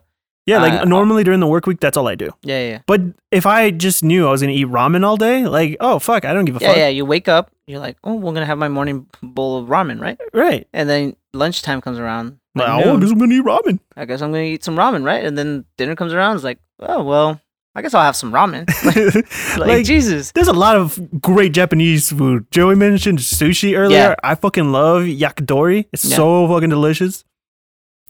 Yeah, 0.52 0.62
like 0.62 0.82
uh, 0.82 0.86
normally 0.86 1.24
during 1.24 1.40
the 1.40 1.48
work 1.48 1.66
week, 1.66 1.80
that's 1.80 1.98
all 1.98 2.08
I 2.08 2.16
do. 2.16 2.30
Yeah, 2.44 2.60
yeah, 2.70 2.80
But 2.88 3.02
if 3.32 3.46
I 3.46 3.72
just 3.72 4.04
knew 4.04 4.28
I 4.28 4.32
was 4.32 4.42
gonna 4.42 4.54
eat 4.54 4.68
ramen 4.68 5.04
all 5.06 5.18
day, 5.18 5.46
like, 5.46 5.78
oh 5.80 6.00
fuck, 6.00 6.26
I 6.26 6.34
don't 6.34 6.46
give 6.46 6.56
a 6.58 6.60
yeah, 6.60 6.68
fuck. 6.68 6.78
yeah. 6.78 6.88
You 6.90 7.06
wake 7.06 7.28
up, 7.28 7.52
you're 7.68 7.80
like, 7.80 7.98
oh, 8.04 8.16
we're 8.16 8.34
gonna 8.34 8.46
have 8.46 8.58
my 8.58 8.70
morning 8.70 9.08
bowl 9.22 9.58
of 9.60 9.68
ramen, 9.70 10.00
right? 10.02 10.20
Right. 10.34 10.68
And 10.74 10.90
then 10.90 11.16
lunchtime 11.34 11.82
comes 11.82 12.00
around. 12.00 12.38
Like, 12.56 12.68
Like 12.68 12.86
oh, 12.86 12.98
I 12.98 13.00
guess 13.00 13.12
I'm 13.12 13.18
gonna 13.20 13.34
eat 13.34 13.46
ramen. 13.46 13.80
I 13.96 14.06
guess 14.06 14.22
I'm 14.22 14.32
gonna 14.32 14.44
eat 14.44 14.64
some 14.64 14.76
ramen, 14.76 15.04
right? 15.06 15.24
And 15.24 15.38
then 15.38 15.66
dinner 15.78 15.96
comes 15.96 16.14
around. 16.14 16.36
It's 16.36 16.44
like, 16.44 16.60
oh 16.80 17.04
well, 17.04 17.40
I 17.74 17.82
guess 17.82 17.94
I'll 17.94 18.04
have 18.04 18.18
some 18.18 18.34
ramen. 18.34 18.68
like, 19.58 19.68
like, 19.68 19.86
Jesus. 19.86 20.34
there's 20.34 20.50
a 20.50 20.54
lot 20.54 20.76
of 20.76 21.00
great 21.22 21.54
Japanese 21.54 22.12
food. 22.12 22.46
Joey 22.52 22.76
mentioned 22.76 23.20
sushi 23.20 23.78
earlier. 23.78 23.98
Yeah. 23.98 24.16
I 24.24 24.36
fucking 24.36 24.74
love 24.74 25.04
yakitori. 25.04 25.86
It's 25.94 26.04
Yeah. 26.04 26.18
so 26.18 26.48
fucking 26.50 26.70
delicious. 26.70 27.24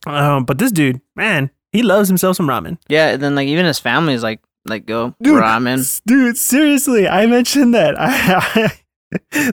Um, 0.08 0.46
but 0.46 0.58
this 0.58 0.72
dude, 0.72 1.00
man, 1.16 1.52
he 1.72 1.84
loves 1.84 2.08
himself 2.08 2.36
some 2.38 2.48
ramen. 2.48 2.78
Yeah, 2.88 3.10
and 3.10 3.22
then 3.22 3.36
like 3.36 3.48
even 3.48 3.66
his 3.66 3.80
family 3.80 4.14
is 4.14 4.24
like 4.24 4.42
like 4.66 4.86
go 4.86 5.16
Dude, 5.22 5.42
ramen. 5.42 6.02
Dude, 6.06 6.38
seriously, 6.38 7.08
I 7.08 7.26
mentioned 7.26 7.74
that. 7.74 7.96
I, 8.00 8.72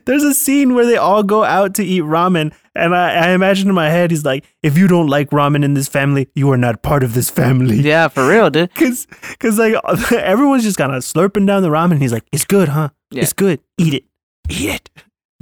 there's 0.07 0.23
a 0.23 0.35
scene 0.35 0.75
where 0.75 0.87
they 0.87 0.97
all 0.97 1.23
go 1.25 1.43
out 1.43 1.75
to 1.77 1.85
eat 1.85 2.03
ramen, 2.03 2.53
and 2.77 2.95
I, 2.95 3.29
I 3.29 3.31
imagine 3.31 3.69
in 3.69 3.75
my 3.75 3.89
head, 3.91 4.11
he's 4.13 4.25
like, 4.25 4.45
if 4.63 4.79
you 4.79 4.87
don't 4.87 5.09
like 5.09 5.31
ramen 5.31 5.65
in 5.65 5.75
this 5.75 5.89
family, 5.89 6.29
you 6.35 6.49
are 6.53 6.57
not 6.57 6.83
part 6.83 7.03
of 7.03 7.15
this 7.15 7.29
family. 7.29 7.81
Yeah, 7.81 8.07
for 8.09 8.29
real, 8.29 8.51
dude. 8.51 8.73
Cause, 8.75 9.07
cause 9.41 9.59
like 9.59 9.75
everyone's 10.13 10.63
just 10.63 10.79
kind 10.79 10.95
of 10.95 11.03
slurping 11.03 11.47
down 11.47 11.63
the 11.63 11.71
ramen. 11.71 11.93
And 11.93 12.03
he's 12.03 12.13
like, 12.13 12.25
"It's 12.31 12.45
good, 12.45 12.69
huh? 12.69 12.91
Yeah. 13.11 13.23
It's 13.23 13.33
good. 13.33 13.61
Eat 13.79 13.95
it. 13.95 14.05
Eat 14.49 14.71
it." 14.71 14.91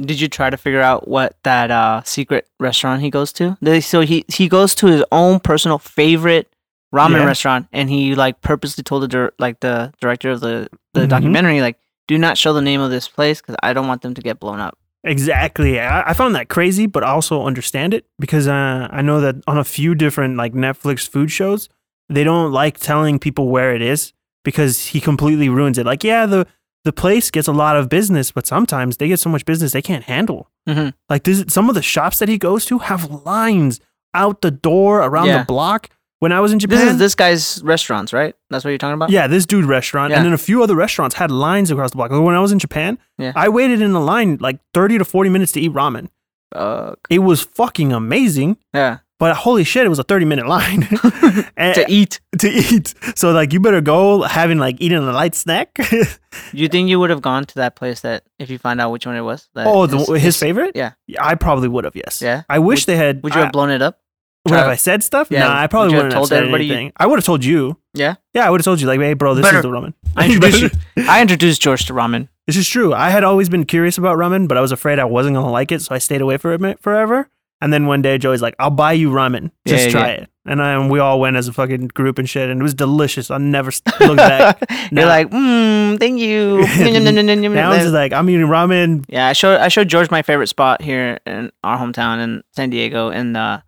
Did 0.01 0.21
you 0.21 0.29
try 0.29 0.51
to 0.51 0.57
figure 0.59 0.83
out 0.83 1.09
what 1.09 1.37
that 1.43 1.71
uh 1.71 2.03
secret 2.05 2.47
restaurant 2.61 3.03
he 3.03 3.11
goes 3.11 3.33
to? 3.35 3.57
They- 3.61 3.81
So 3.81 4.01
he 4.01 4.25
he 4.29 4.49
goes 4.49 4.75
to 4.77 4.87
his 4.87 5.05
own 5.12 5.41
personal 5.41 5.79
favorite 5.79 6.49
ramen 6.94 7.18
Yeah. 7.18 7.25
restaurant, 7.27 7.66
and 7.72 7.90
he 7.90 8.14
like 8.14 8.40
purposely 8.40 8.83
told 8.85 9.03
the 9.03 9.09
dir- 9.09 9.33
like 9.38 9.61
the 9.61 9.92
director 10.01 10.31
of 10.31 10.40
the 10.40 10.68
the 10.94 11.03
Mhm. 11.03 11.09
documentary 11.09 11.61
like, 11.61 11.79
do 12.09 12.16
not 12.18 12.38
show 12.38 12.53
the 12.53 12.62
name 12.62 12.81
of 12.81 12.90
this 12.90 13.09
place 13.09 13.40
because 13.40 13.57
I 13.62 13.72
don't 13.72 13.87
want 13.88 14.03
them 14.03 14.14
to 14.14 14.22
get 14.22 14.38
blown 14.40 14.61
up. 14.61 14.79
Exactly. 15.05 15.79
I, 15.81 16.11
I 16.11 16.12
found 16.14 16.35
that 16.35 16.49
crazy, 16.49 16.87
but 16.87 17.03
also 17.03 17.44
understand 17.44 17.94
it 17.94 18.07
because 18.18 18.49
uh, 18.49 18.88
I 18.90 19.03
know 19.03 19.20
that 19.20 19.37
on 19.46 19.57
a 19.59 19.64
few 19.64 19.94
different 19.94 20.37
like 20.37 20.53
Netflix 20.53 21.09
food 21.09 21.31
shows, 21.31 21.68
they 22.09 22.25
don't 22.25 22.51
like 22.53 22.79
telling 22.79 23.18
people 23.18 23.49
where 23.49 23.75
it 23.75 23.83
is 23.83 24.12
because 24.44 24.87
he 24.87 25.01
completely 25.01 25.49
ruins 25.49 25.79
it. 25.79 25.87
Like, 25.87 26.03
yeah, 26.05 26.27
the 26.27 26.46
the 26.85 26.92
place 26.92 27.31
gets 27.33 27.49
a 27.49 27.53
lot 27.53 27.77
of 27.77 27.88
business, 27.88 28.31
but 28.31 28.46
sometimes 28.46 28.96
they 28.99 29.09
get 29.09 29.18
so 29.18 29.29
much 29.29 29.44
business 29.44 29.72
they 29.72 29.83
can't 29.83 30.05
handle. 30.05 30.49
Mhm. 30.68 30.92
Like, 31.09 31.25
this, 31.25 31.44
some 31.49 31.68
of 31.68 31.75
the 31.75 31.83
shops 31.83 32.20
that 32.20 32.29
he 32.29 32.38
goes 32.38 32.64
to 32.66 32.79
have 32.79 33.11
lines 33.27 33.81
out 34.14 34.40
the 34.40 34.53
door 34.53 35.01
around 35.03 35.27
Yeah. 35.27 35.38
the 35.38 35.44
block. 35.46 35.88
When 36.27 36.33
I 36.33 36.41
was 36.41 36.51
in 36.53 36.59
Japan, 36.59 36.79
This 36.81 36.89
is 36.95 36.99
this 36.99 37.15
guy's 37.15 37.62
restaurants, 37.62 38.12
right? 38.12 38.35
That's 38.51 38.65
what 38.65 38.71
you're 38.73 38.79
talking 38.79 38.95
about. 38.95 39.11
Yeah, 39.11 39.29
this 39.29 39.47
dude 39.47 39.65
restaurant, 39.65 40.11
Yeah. 40.11 40.17
and 40.17 40.27
then 40.27 40.33
a 40.33 40.39
few 40.49 40.61
other 40.61 40.75
restaurants 40.75 41.15
had 41.15 41.31
lines 41.31 41.71
across 41.71 41.91
the 41.93 41.97
block. 41.99 42.11
When 42.11 42.35
I 42.35 42.41
was 42.41 42.51
in 42.51 42.59
Japan, 42.59 42.99
Yeah. 43.17 43.33
I 43.37 43.49
waited 43.49 43.81
in 43.81 43.93
a 43.93 44.01
line 44.12 44.39
like 44.41 44.59
thirty 44.75 44.99
to 44.99 45.05
forty 45.05 45.31
minutes 45.31 45.53
to 45.53 45.61
eat 45.61 45.73
ramen. 45.73 46.09
Uh, 46.53 46.95
It 47.09 47.21
was 47.21 47.43
fucking 47.43 47.93
amazing, 47.93 48.57
yeah. 48.75 48.99
but 49.21 49.37
holy 49.37 49.62
shit, 49.62 49.87
it 49.87 49.89
was 49.89 50.01
a 50.01 50.03
thirty 50.03 50.25
minute 50.25 50.49
line 50.49 50.81
to 51.79 51.85
eat. 51.89 52.19
to 52.39 52.49
eat. 52.49 52.95
So 53.15 53.31
like, 53.31 53.53
you 53.53 53.61
better 53.61 53.81
go 53.81 54.23
having 54.23 54.59
like 54.59 54.77
eating 54.81 54.99
a 54.99 55.12
light 55.12 55.35
snack. 55.37 55.79
You 56.53 56.69
think 56.69 56.89
you 56.91 56.99
would 57.01 57.09
have 57.11 57.23
gone 57.23 57.45
to 57.47 57.55
that 57.55 57.77
place 57.77 58.01
that 58.03 58.23
if 58.39 58.51
you 58.51 58.59
find 58.59 58.79
out 58.81 58.91
which 58.93 59.07
one 59.07 59.17
it 59.17 59.23
was? 59.23 59.49
That 59.55 59.67
oh, 59.67 59.87
the, 59.87 60.19
his, 60.19 60.37
favorite? 60.37 60.73
yeah. 60.75 60.93
I 61.19 61.35
probably 61.35 61.67
would 61.69 61.85
have. 61.85 61.97
Yes. 61.97 62.21
Yeah? 62.21 62.43
I 62.51 62.59
wish 62.59 62.81
Would- 62.83 62.87
they 62.93 62.97
had. 62.97 63.23
Would 63.23 63.35
you 63.35 63.41
have 63.41 63.53
blown 63.53 63.71
it 63.71 63.81
up? 63.81 64.01
I, 64.46 64.50
would 64.50 64.59
have 64.59 64.68
I 64.70 64.76
said 64.76 65.02
stuff? 65.02 65.28
Yeah, 65.30 65.44
Nah, 65.48 65.61
I 65.61 65.66
probably 65.66 65.92
have 65.92 65.98
wouldn't 65.98 66.12
have 66.12 66.18
told 66.20 66.28
said 66.28 66.38
everybody 66.38 66.66
anything. 66.70 66.92
I 66.96 67.06
would 67.06 67.18
have 67.18 67.24
told 67.24 67.44
you. 67.44 67.76
Yeah. 67.94 68.14
Yeah, 68.35 68.46
I 68.46 68.50
would 68.50 68.61
have 68.61 68.64
told 68.64 68.80
you 68.80 68.87
like, 68.87 69.00
hey, 69.00 69.14
bro, 69.14 69.35
this 69.35 69.44
Better- 69.44 69.59
is 69.59 69.62
the 69.62 69.68
ramen. 69.70 69.94
I 70.16 70.26
introduced 70.26 70.62
you. 70.62 70.70
I 71.09 71.20
introduced 71.22 71.61
George 71.62 71.85
to 71.87 71.92
ramen. 71.92 72.28
This 72.46 72.56
is 72.56 72.68
true. 72.68 72.94
I 72.94 73.11
had 73.11 73.24
always 73.24 73.48
been 73.48 73.64
curious 73.64 73.98
about 73.98 74.18
ramen, 74.18 74.46
but 74.48 74.56
I 74.56 74.61
was 74.61 74.72
afraid 74.72 74.98
I 74.98 75.04
wasn't 75.04 75.35
gonna 75.37 75.50
like 75.50 75.72
it, 75.72 75.82
so 75.82 75.94
I 75.94 75.98
stayed 75.98 76.20
away 76.20 76.37
from 76.37 76.64
it 76.64 76.80
forever. 76.80 77.28
And 77.61 77.72
then 77.72 77.87
one 77.87 78.02
day, 78.02 78.18
Joey's 78.18 78.42
like, 78.42 78.54
"I'll 78.59 78.70
buy 78.70 78.92
you 78.92 79.11
ramen. 79.11 79.50
Just 79.66 79.87
Yeah, 79.87 79.90
try 79.90 80.09
yeah. 80.09 80.14
it." 80.22 80.30
And 80.44 80.61
um, 80.61 80.90
we 80.90 80.98
all 81.00 81.18
went 81.18 81.37
as 81.37 81.48
a 81.48 81.54
fucking 81.54 81.88
group 81.88 82.18
and 82.18 82.28
shit, 82.28 82.50
and 82.50 82.61
it 82.61 82.62
was 82.62 82.74
delicious. 82.74 83.30
I'll 83.30 83.38
never 83.38 83.68
s- 83.68 83.80
look 83.98 84.18
back. 84.18 84.59
You're 84.92 85.00
Nah. 85.04 85.06
like, 85.09 85.30
mm, 85.30 85.98
thank 85.98 86.20
you. 86.20 86.59
now 87.50 87.72
it's 87.72 87.82
just 87.85 87.94
like 87.94 88.12
I'm 88.12 88.28
eating 88.28 88.46
ramen. 88.46 89.04
yeah, 89.09 89.26
I 89.28 89.32
showed 89.32 89.59
I 89.61 89.68
showed 89.68 89.88
George 89.88 90.11
my 90.11 90.22
favorite 90.22 90.48
spot 90.48 90.82
here 90.82 91.18
in 91.26 91.50
our 91.64 91.78
hometown 91.78 92.22
in 92.22 92.42
San 92.52 92.70
Diego, 92.70 93.09
and 93.09 93.37
uh, 93.37 93.61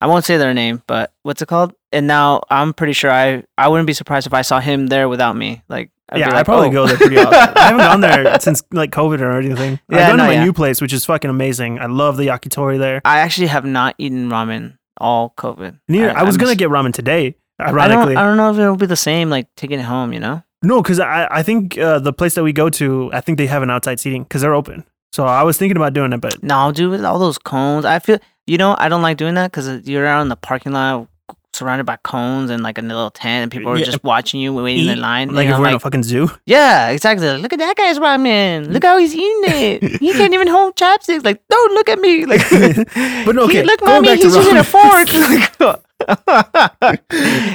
I 0.00 0.06
won't 0.06 0.24
say 0.24 0.36
their 0.38 0.54
name, 0.54 0.82
but 0.86 1.12
what's 1.22 1.42
it 1.42 1.48
called? 1.48 1.74
And 1.92 2.06
now 2.06 2.42
I'm 2.50 2.72
pretty 2.72 2.92
sure 2.94 3.10
I 3.10 3.44
I 3.58 3.68
wouldn't 3.68 3.86
be 3.86 3.92
surprised 3.92 4.26
if 4.26 4.32
I 4.34 4.42
saw 4.42 4.60
him 4.60 4.86
there 4.86 5.08
without 5.08 5.36
me. 5.36 5.62
Like, 5.68 5.90
I'd 6.08 6.20
yeah, 6.20 6.30
I 6.30 6.34
like, 6.36 6.44
probably 6.46 6.68
"Oh." 6.68 6.72
go 6.72 6.86
there 6.86 6.96
pretty 6.96 7.18
often. 7.18 7.34
I 7.56 7.66
haven't 7.66 7.78
gone 7.78 8.00
there 8.00 8.40
since 8.40 8.62
like 8.72 8.90
COVID 8.90 9.20
or 9.20 9.32
anything. 9.38 9.78
Yeah, 9.90 9.98
I've 9.98 10.08
gone 10.08 10.16
no, 10.18 10.24
to 10.24 10.28
my 10.28 10.34
yeah. 10.34 10.44
new 10.44 10.52
place, 10.52 10.80
which 10.80 10.92
is 10.92 11.04
fucking 11.04 11.30
amazing. 11.30 11.80
I 11.80 11.86
love 11.86 12.16
the 12.16 12.24
yakitori 12.28 12.78
there. 12.78 13.00
I 13.04 13.18
actually 13.20 13.48
have 13.48 13.64
not 13.64 13.94
eaten 13.98 14.28
ramen 14.30 14.78
all 14.98 15.34
COVID. 15.36 15.80
Neither, 15.88 16.16
I, 16.16 16.22
was 16.22 16.36
gonna 16.36 16.50
miss- 16.50 16.58
get 16.58 16.70
ramen 16.70 16.92
today. 16.94 17.36
I 17.58 17.66
don't, 17.66 17.78
Ironically, 17.78 18.16
I 18.16 18.24
don't 18.24 18.36
know 18.36 18.50
if 18.50 18.58
it'll 18.58 18.76
be 18.76 18.86
the 18.86 18.96
same, 18.96 19.28
like 19.28 19.48
taking 19.56 19.80
it 19.80 19.84
home. 19.84 20.12
You 20.12 20.20
know? 20.20 20.42
no, 20.62 20.80
because 20.80 20.98
I 21.00 21.28
I 21.30 21.42
think 21.42 21.76
uh, 21.76 21.98
the 21.98 22.12
place 22.12 22.34
that 22.36 22.44
we 22.44 22.52
go 22.52 22.70
to, 22.70 23.10
I 23.12 23.20
think 23.20 23.36
they 23.36 23.46
have 23.46 23.62
an 23.62 23.70
outside 23.70 24.00
seating 24.00 24.22
because 24.22 24.40
they're 24.42 24.54
open. 24.54 24.84
So 25.12 25.24
I 25.24 25.42
was 25.42 25.58
thinking 25.58 25.76
about 25.76 25.92
doing 25.92 26.12
it, 26.12 26.20
but 26.20 26.40
No, 26.42 26.70
dude, 26.70 26.90
with 26.90 27.04
all 27.04 27.18
those 27.18 27.36
cones, 27.36 27.84
I 27.84 27.98
feel 27.98 28.18
you 28.46 28.58
know 28.58 28.74
I 28.78 28.88
don't 28.88 29.02
like 29.02 29.16
doing 29.16 29.34
that 29.34 29.50
because 29.50 29.86
you're 29.88 30.06
out 30.06 30.22
in 30.22 30.28
the 30.28 30.36
parking 30.36 30.72
lot 30.72 31.06
surrounded 31.52 31.84
by 31.84 31.96
cones 32.04 32.48
and 32.48 32.62
like 32.62 32.78
a 32.78 32.80
little 32.82 33.10
tent, 33.10 33.42
and 33.42 33.50
people 33.52 33.72
are 33.72 33.76
Yeah. 33.76 33.84
just 33.84 34.04
watching 34.04 34.40
you 34.40 34.54
waiting 34.54 34.84
eat 34.86 34.90
in 34.92 35.00
line. 35.00 35.28
like 35.34 35.46
and 35.46 35.50
if 35.50 35.56
I'm 35.56 35.62
we're 35.62 35.68
in 35.70 35.74
a 35.74 35.80
fucking 35.80 36.04
zoo. 36.04 36.30
yeah, 36.46 36.88
exactly. 36.90 37.26
Like, 37.28 37.42
look 37.42 37.52
at 37.52 37.58
that 37.58 37.76
guy's 37.76 37.98
ramen. 37.98 38.72
Look 38.72 38.84
how 38.84 38.96
he's 38.98 39.14
eating 39.14 39.42
it. 39.82 40.00
He 40.00 40.12
can't 40.20 40.32
even 40.32 40.46
hold 40.46 40.76
chopsticks. 40.76 41.24
Like, 41.24 41.42
don't 41.48 41.72
look 41.74 41.88
at 41.88 41.98
me. 41.98 42.24
Like, 42.30 42.40
But 43.26 43.34
no, 43.34 43.48
he- 43.48 43.62
look, 43.64 43.80
going 43.80 44.02
mommy, 44.04 44.16
he's 44.16 44.34
using 44.34 44.56
a 44.56 44.64
fork. 44.64 45.08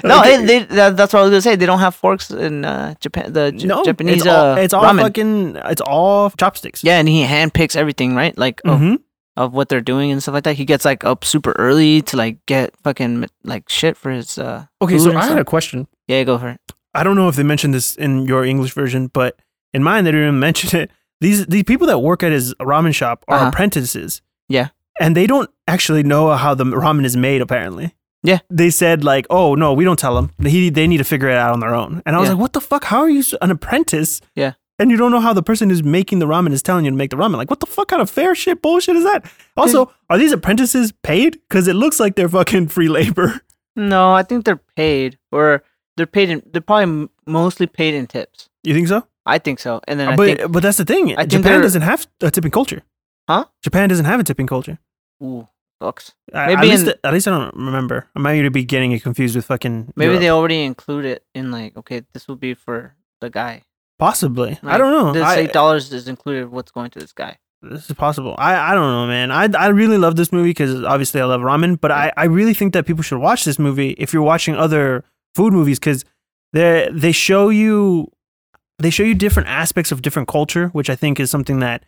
no, 0.03 0.21
it, 0.23 0.45
they, 0.45 0.63
that, 0.75 0.97
that's 0.97 1.13
what 1.13 1.19
I 1.19 1.23
was 1.23 1.31
gonna 1.31 1.41
say. 1.41 1.55
They 1.55 1.65
don't 1.65 1.79
have 1.79 1.95
forks 1.95 2.31
in 2.31 2.65
uh, 2.65 2.95
Japan. 2.99 3.33
The 3.33 3.51
J- 3.51 3.67
no, 3.67 3.83
Japanese 3.83 4.17
it's 4.17 4.27
all, 4.27 4.45
uh, 4.51 4.55
it's 4.57 4.73
all 4.73 4.83
ramen. 4.83 5.01
fucking, 5.01 5.55
it's 5.65 5.81
all 5.81 6.29
chopsticks. 6.31 6.83
Yeah, 6.83 6.99
and 6.99 7.07
he 7.07 7.23
handpicks 7.23 7.75
everything, 7.75 8.15
right? 8.15 8.37
Like 8.37 8.61
of, 8.65 8.79
hmm 8.79 8.95
of 9.37 9.53
what 9.53 9.69
they're 9.69 9.81
doing 9.81 10.11
and 10.11 10.21
stuff 10.21 10.33
like 10.33 10.43
that. 10.45 10.55
He 10.55 10.65
gets 10.65 10.85
like 10.85 11.03
up 11.03 11.25
super 11.25 11.53
early 11.57 12.01
to 12.03 12.17
like 12.17 12.45
get 12.45 12.75
fucking 12.83 13.25
like 13.43 13.67
shit 13.69 13.97
for 13.97 14.11
his. 14.11 14.37
uh 14.37 14.65
Okay, 14.81 14.97
so 14.97 15.15
I 15.15 15.25
had 15.25 15.37
a 15.39 15.45
question. 15.45 15.87
Yeah, 16.07 16.23
go 16.23 16.37
for 16.37 16.49
it. 16.49 16.59
I 16.93 17.03
don't 17.03 17.15
know 17.17 17.27
if 17.27 17.35
they 17.35 17.43
mentioned 17.43 17.73
this 17.73 17.95
in 17.95 18.25
your 18.25 18.45
English 18.45 18.73
version, 18.73 19.07
but 19.07 19.37
in 19.73 19.83
mine 19.83 20.03
they 20.05 20.11
didn't 20.11 20.27
even 20.27 20.39
mention 20.49 20.79
it. 20.79 20.91
These 21.21 21.45
these 21.47 21.63
people 21.63 21.87
that 21.87 21.99
work 21.99 22.23
at 22.23 22.31
his 22.31 22.53
ramen 22.61 22.93
shop 22.93 23.23
are 23.27 23.37
Uh-huh. 23.37 23.47
apprentices. 23.49 24.21
Yeah. 24.49 24.69
And 25.01 25.15
they 25.15 25.27
don't 25.27 25.49
actually 25.67 26.03
know 26.03 26.31
how 26.35 26.53
the 26.55 26.63
ramen 26.63 27.03
is 27.05 27.17
made 27.17 27.41
apparently. 27.41 27.93
Yeah. 28.23 28.39
They 28.49 28.69
said 28.69 29.03
like, 29.03 29.27
"Oh, 29.29 29.53
no, 29.55 29.73
we 29.73 29.83
don't 29.83 29.99
tell 29.99 30.15
them. 30.15 30.31
He, 30.41 30.69
they 30.71 30.87
need 30.87 30.97
to 30.97 31.03
figure 31.03 31.29
it 31.29 31.37
out 31.37 31.51
on 31.53 31.59
their 31.59 31.75
own." 31.75 32.01
And 32.05 32.15
I 32.15 32.19
was 32.19 32.27
Yeah. 32.29 32.33
like, 32.33 32.41
"What 32.41 32.53
the 32.53 32.61
fuck? 32.61 32.85
How 32.85 32.99
are 32.99 33.09
you 33.09 33.23
an 33.41 33.51
apprentice?" 33.51 34.21
Yeah. 34.35 34.53
And 34.77 34.91
you 34.91 34.97
don't 34.97 35.11
know 35.11 35.21
how 35.21 35.31
the 35.33 35.41
person 35.43 35.69
who's 35.69 35.83
making 35.83 36.19
the 36.19 36.25
ramen 36.25 36.51
is 36.51 36.61
telling 36.61 36.83
you 36.85 36.91
to 36.91 36.97
make 36.97 37.09
the 37.09 37.15
ramen. 37.15 37.37
Like, 37.37 37.49
what 37.49 37.61
the 37.61 37.65
fuck 37.65 37.87
kind 37.87 38.01
of 38.01 38.09
fair 38.09 38.35
shit 38.35 38.61
bullshit 38.61 38.95
is 38.97 39.03
that? 39.05 39.25
Also, 39.55 39.93
are 40.09 40.17
these 40.17 40.33
apprentices 40.33 40.91
paid? 40.91 41.39
Because 41.47 41.67
it 41.69 41.75
looks 41.75 41.97
like 41.99 42.15
they're 42.15 42.27
fucking 42.29 42.67
free 42.69 42.87
labor. 42.89 43.41
No, 43.77 44.13
I 44.13 44.23
think 44.23 44.45
they're 44.45 44.61
paid, 44.77 45.17
or 45.33 45.61
they're 45.97 46.05
paid. 46.07 46.29
In, 46.29 46.41
they're 46.49 46.61
probably 46.61 47.09
mostly 47.27 47.67
paid 47.67 47.93
in 47.93 48.07
tips. 48.07 48.47
You 48.63 48.73
think 48.73 48.87
so? 48.87 49.05
I 49.25 49.37
think 49.37 49.59
so. 49.59 49.81
And 49.85 49.99
then 49.99 50.07
uh, 50.07 50.11
I 50.11 50.15
but 50.15 50.25
think, 50.37 50.51
but 50.53 50.63
that's 50.63 50.77
the 50.77 50.85
thing. 50.85 51.13
I 51.17 51.25
Japan 51.25 51.59
doesn't 51.61 51.81
have 51.81 52.07
a 52.21 52.31
tipping 52.31 52.51
culture. 52.51 52.83
Huh? 53.27 53.43
Japan 53.61 53.89
doesn't 53.89 54.05
have 54.05 54.21
a 54.21 54.23
tipping 54.23 54.47
culture. 54.47 54.79
ooh, 55.21 55.49
books. 55.81 56.13
Uh, 56.31 56.45
Maybe 56.45 56.53
at, 56.53 56.61
least, 56.63 56.87
in- 56.87 56.93
at 57.03 57.13
least 57.13 57.27
I 57.27 57.31
don't 57.31 57.53
remember. 57.53 58.07
I 58.15 58.19
might 58.19 58.47
be 58.53 58.63
getting 58.63 58.93
it 58.93 59.03
confused 59.03 59.35
with 59.35 59.43
fucking. 59.45 59.91
Maybe 59.97 60.11
Europe. 60.11 60.21
they 60.21 60.29
already 60.29 60.63
include 60.63 61.03
it 61.03 61.25
in 61.35 61.51
like, 61.51 61.75
okay, 61.75 62.03
this 62.13 62.29
will 62.29 62.37
be 62.37 62.53
for 62.53 62.95
the 63.19 63.29
guy. 63.29 63.63
Possibly. 63.99 64.59
I 64.63 64.77
don't 64.77 64.91
know. 64.91 65.13
This 65.13 65.37
eight 65.37 65.53
dollars 65.53 65.91
is 65.91 66.07
included. 66.07 66.51
What's 66.51 66.71
going 66.71 66.91
to 66.91 66.99
this 66.99 67.13
guy? 67.13 67.37
this 67.69 67.89
is 67.89 67.95
possible. 67.95 68.35
I, 68.37 68.71
I 68.71 68.75
don't 68.75 68.91
know, 68.91 69.07
man. 69.07 69.31
I, 69.31 69.49
I 69.57 69.67
really 69.67 69.97
love 69.97 70.15
this 70.15 70.31
movie 70.31 70.49
because 70.49 70.83
obviously 70.83 71.21
I 71.21 71.25
love 71.25 71.41
ramen, 71.41 71.79
but 71.79 71.91
I, 71.91 72.11
I 72.15 72.25
really 72.25 72.53
think 72.53 72.73
that 72.73 72.85
people 72.85 73.03
should 73.03 73.19
watch 73.19 73.43
this 73.43 73.59
movie 73.59 73.91
if 73.91 74.13
you're 74.13 74.21
watching 74.23 74.55
other 74.55 75.03
food 75.33 75.53
movies 75.53 75.79
because 75.79 76.05
they 76.53 76.89
they 76.91 77.11
show 77.11 77.49
you 77.49 78.11
they 78.79 78.89
show 78.89 79.03
you 79.03 79.15
different 79.15 79.49
aspects 79.49 79.91
of 79.91 80.01
different 80.01 80.27
culture, 80.27 80.67
which 80.69 80.89
I 80.89 80.95
think 80.95 81.19
is 81.19 81.31
something 81.31 81.59
that 81.59 81.85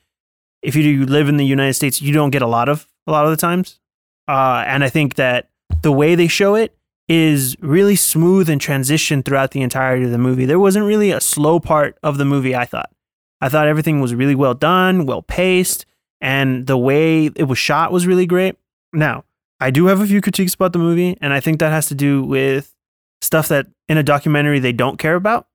if 0.62 0.76
you 0.76 1.06
live 1.06 1.30
in 1.30 1.38
the 1.38 1.46
United 1.46 1.74
States, 1.74 2.02
you 2.02 2.14
don't 2.14 2.32
get 2.32 2.42
a 2.42 2.48
lot 2.48 2.70
of 2.70 2.88
a 3.06 3.12
lot 3.12 3.26
of 3.26 3.32
the 3.32 3.38
times. 3.38 3.80
Uh, 4.28 4.64
and 4.68 4.84
I 4.84 4.90
think 4.90 5.16
that 5.16 5.50
the 5.82 5.92
way 5.92 6.16
they 6.16 6.28
show 6.28 6.56
it 6.56 6.76
is 7.08 7.56
really 7.62 7.96
smooth 7.96 8.50
and 8.50 8.60
transitioned 8.60 9.26
throughout 9.26 9.52
the 9.52 9.62
entirety 9.62 10.06
of 10.06 10.12
the 10.12 10.18
movie. 10.18 10.46
There 10.46 10.60
wasn't 10.60 10.86
really 10.86 11.12
a 11.12 11.22
slow 11.22 11.60
part 11.60 11.98
of 12.04 12.18
the 12.18 12.26
movie, 12.26 12.56
I 12.56 12.66
thought. 12.66 12.92
I 13.40 13.50
thought 13.50 13.68
everything 13.68 14.02
was 14.02 14.16
really 14.16 14.36
well 14.36 14.54
done, 14.54 15.06
well 15.06 15.22
paced, 15.22 15.86
and 16.20 16.68
the 16.68 16.78
way 16.78 17.28
it 17.28 17.48
was 17.48 17.58
shot 17.58 17.92
was 17.92 18.08
really 18.08 18.26
great. 18.26 18.56
Now, 18.92 19.24
I 19.60 19.72
do 19.72 19.86
have 19.86 20.02
a 20.02 20.08
few 20.08 20.22
critiques 20.22 20.54
about 20.54 20.74
the 20.74 20.80
movie, 20.80 21.18
and 21.22 21.34
I 21.34 21.40
think 21.40 21.60
that 21.60 21.72
has 21.72 21.88
to 21.88 21.96
do 21.96 22.24
with 22.24 22.74
stuff 23.22 23.48
that 23.48 23.68
in 23.88 23.98
a 23.98 24.04
documentary 24.04 24.60
they 24.60 24.74
don't 24.74 24.98
care 24.98 25.16
about. 25.16 25.48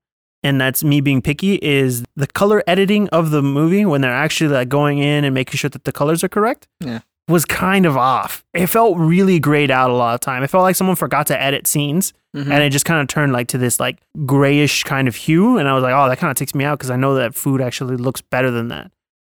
And 0.45 0.59
that's 0.59 0.83
me 0.83 0.99
being 0.99 1.21
picky 1.21 1.55
is 1.61 2.03
the 2.17 2.27
color 2.27 2.63
editing 2.67 3.07
of 3.09 3.31
the 3.31 3.41
movie 3.41 3.85
when 3.85 4.01
they're 4.01 4.11
actually 4.11 4.49
like 4.49 4.67
going 4.67 4.97
in 4.97 5.23
and 5.23 5.33
making 5.33 5.57
sure 5.57 5.69
that 5.69 5.85
the 5.85 5.93
colors 5.93 6.21
are 6.23 6.29
correct. 6.29 6.67
Yeah. 6.81 6.99
Was 7.29 7.45
kind 7.45 7.85
of 7.85 7.95
off. 7.95 8.43
It 8.53 8.67
felt 8.67 8.97
really 8.97 9.39
grayed 9.39 9.71
out 9.71 9.89
a 9.89 9.93
lot 9.93 10.13
of 10.13 10.19
time. 10.19 10.43
It 10.43 10.49
felt 10.49 10.63
like 10.63 10.75
someone 10.75 10.95
forgot 10.97 11.27
to 11.27 11.41
edit 11.41 11.67
scenes 11.67 12.13
Mhm. 12.35 12.51
and 12.51 12.63
it 12.63 12.71
just 12.71 12.83
kind 12.85 12.99
of 12.99 13.07
turned 13.07 13.31
like 13.31 13.47
to 13.49 13.59
this 13.59 13.79
like 13.79 13.99
grayish 14.25 14.83
kind 14.85 15.07
of 15.07 15.15
hue 15.15 15.59
and 15.59 15.69
i 15.69 15.73
was 15.75 15.83
like 15.83 15.93
oh 15.93 16.09
that 16.09 16.17
kind 16.17 16.31
of 16.31 16.35
takes 16.35 16.55
me 16.55 16.65
out 16.65 16.79
because 16.79 16.89
i 16.89 16.95
know 16.95 17.13
that 17.13 17.35
food 17.35 17.61
actually 17.61 17.95
looks 17.95 18.21
better 18.21 18.49
than 18.49 18.69
that 18.69 18.91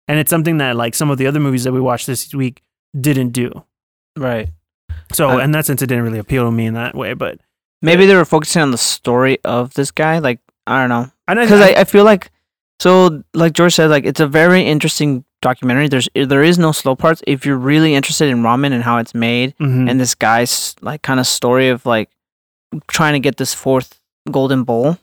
and 0.07 0.17
it's 0.17 0.29
something 0.29 0.59
that 0.59 0.77
like 0.77 0.95
some 0.95 1.09
of 1.11 1.17
the 1.17 1.27
other 1.27 1.41
movies 1.41 1.65
that 1.65 1.73
we 1.73 1.81
watched 1.81 2.07
this 2.07 2.33
week 2.33 2.61
didn't 2.97 3.31
do 3.31 3.51
right. 4.15 4.47
so 5.11 5.29
Uh, 5.31 5.37
in 5.39 5.51
that 5.51 5.65
sense 5.65 5.81
it 5.81 5.87
didn't 5.87 6.05
really 6.05 6.19
appeal 6.19 6.45
to 6.45 6.51
me 6.51 6.65
in 6.67 6.73
that 6.75 6.95
way 6.95 7.13
but 7.13 7.37
Maybe 7.81 8.05
they 8.05 8.15
were 8.15 8.23
focusing 8.23 8.61
on 8.61 8.71
the 8.71 8.77
story 8.77 9.39
of 9.43 9.73
this 9.73 9.91
guy. 9.91 10.19
Like 10.19 10.39
I 10.65 10.79
don't 10.79 10.89
know, 10.89 11.11
because 11.27 11.59
I, 11.59 11.81
I 11.81 11.83
feel 11.83 12.05
like 12.05 12.31
so 12.79 13.23
like 13.33 13.51
George 13.51 13.75
said, 13.75 13.89
like 13.89 14.05
it's 14.05 14.21
a 14.21 14.25
very 14.27 14.61
interesting 14.63 15.25
documentary. 15.49 15.87
There's 15.87 16.09
there 16.33 16.43
is 16.49 16.57
no 16.57 16.71
slow 16.81 16.95
parts. 16.95 17.21
If 17.27 17.45
you're 17.45 17.61
really 17.71 17.93
interested 17.99 18.27
in 18.33 18.41
ramen 18.47 18.71
and 18.75 18.83
how 18.83 18.97
it's 19.03 19.13
made, 19.13 19.53
Mhm. 19.59 19.89
and 19.89 19.99
this 19.99 20.15
guy's 20.27 20.75
like 20.81 21.01
kind 21.09 21.19
of 21.19 21.27
story 21.27 21.67
of 21.75 21.85
like 21.85 22.09
trying 22.95 23.13
to 23.13 23.19
get 23.27 23.37
this 23.37 23.53
fourth 23.53 23.89
golden 24.37 24.63
bowl. 24.63 24.97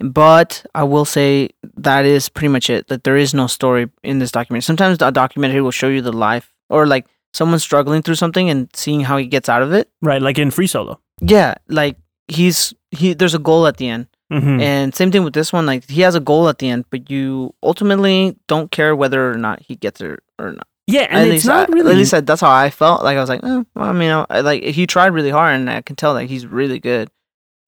But 0.00 0.64
I 0.74 0.82
will 0.92 1.04
say 1.04 1.50
that 1.88 2.04
is 2.04 2.28
pretty 2.28 2.48
much 2.56 2.68
it. 2.70 2.88
That 2.88 3.04
there 3.04 3.16
is 3.16 3.32
no 3.34 3.46
story 3.46 3.88
in 4.02 4.18
this 4.18 4.30
documentary. 4.32 4.62
Sometimes 4.62 4.98
a 5.00 5.10
documentary 5.10 5.62
will 5.62 5.70
show 5.80 5.88
you 5.88 6.02
the 6.02 6.12
life 6.12 6.52
or 6.68 6.86
like 6.86 7.06
someone 7.32 7.58
struggling 7.58 8.02
through 8.02 8.16
something 8.16 8.50
and 8.50 8.68
seeing 8.74 9.00
how 9.08 9.16
he 9.16 9.26
gets 9.26 9.48
out 9.48 9.62
of 9.62 9.72
it. 9.72 9.88
right 10.02 10.22
like 10.22 10.38
in 10.38 10.50
free 10.50 10.66
solo 10.66 10.98
Yeah, 11.20 11.54
like 11.68 11.96
he's 12.28 12.74
he. 12.90 13.14
There's 13.14 13.34
a 13.34 13.38
goal 13.50 13.66
at 13.66 13.76
the 13.78 13.88
end, 13.88 14.06
Mhm. 14.32 14.60
and 14.60 14.94
same 14.94 15.10
thing 15.12 15.22
with 15.24 15.34
this 15.34 15.52
one. 15.52 15.66
Like 15.66 15.88
he 15.88 16.00
has 16.02 16.14
a 16.14 16.20
goal 16.20 16.48
at 16.48 16.58
the 16.58 16.68
end, 16.68 16.84
but 16.90 17.08
you 17.10 17.54
ultimately 17.62 18.36
don't 18.48 18.70
care 18.70 18.96
whether 18.96 19.30
or 19.30 19.36
not 19.38 19.62
he 19.62 19.76
gets 19.76 20.00
it 20.00 20.18
or 20.38 20.52
not. 20.52 20.66
yeah 20.88 21.06
and 21.10 21.28
at 21.28 21.34
it's 21.34 21.44
not 21.44 21.68
I, 21.70 21.72
really 21.72 21.92
at 21.92 21.96
least 21.96 22.14
I, 22.14 22.20
that's 22.20 22.40
how 22.40 22.50
I 22.50 22.70
felt. 22.70 23.02
Like 23.04 23.16
I 23.16 23.20
was 23.20 23.28
like, 23.28 23.42
eh, 23.44 23.62
well, 23.74 23.84
I 23.88 23.92
mean, 23.92 24.10
I, 24.30 24.40
like 24.40 24.62
he 24.64 24.86
tried 24.86 25.08
really 25.14 25.30
hard, 25.30 25.54
and 25.54 25.68
I 25.70 25.80
can 25.82 25.96
tell 25.96 26.14
that 26.14 26.24
he's 26.26 26.46
really 26.46 26.78
good. 26.80 27.08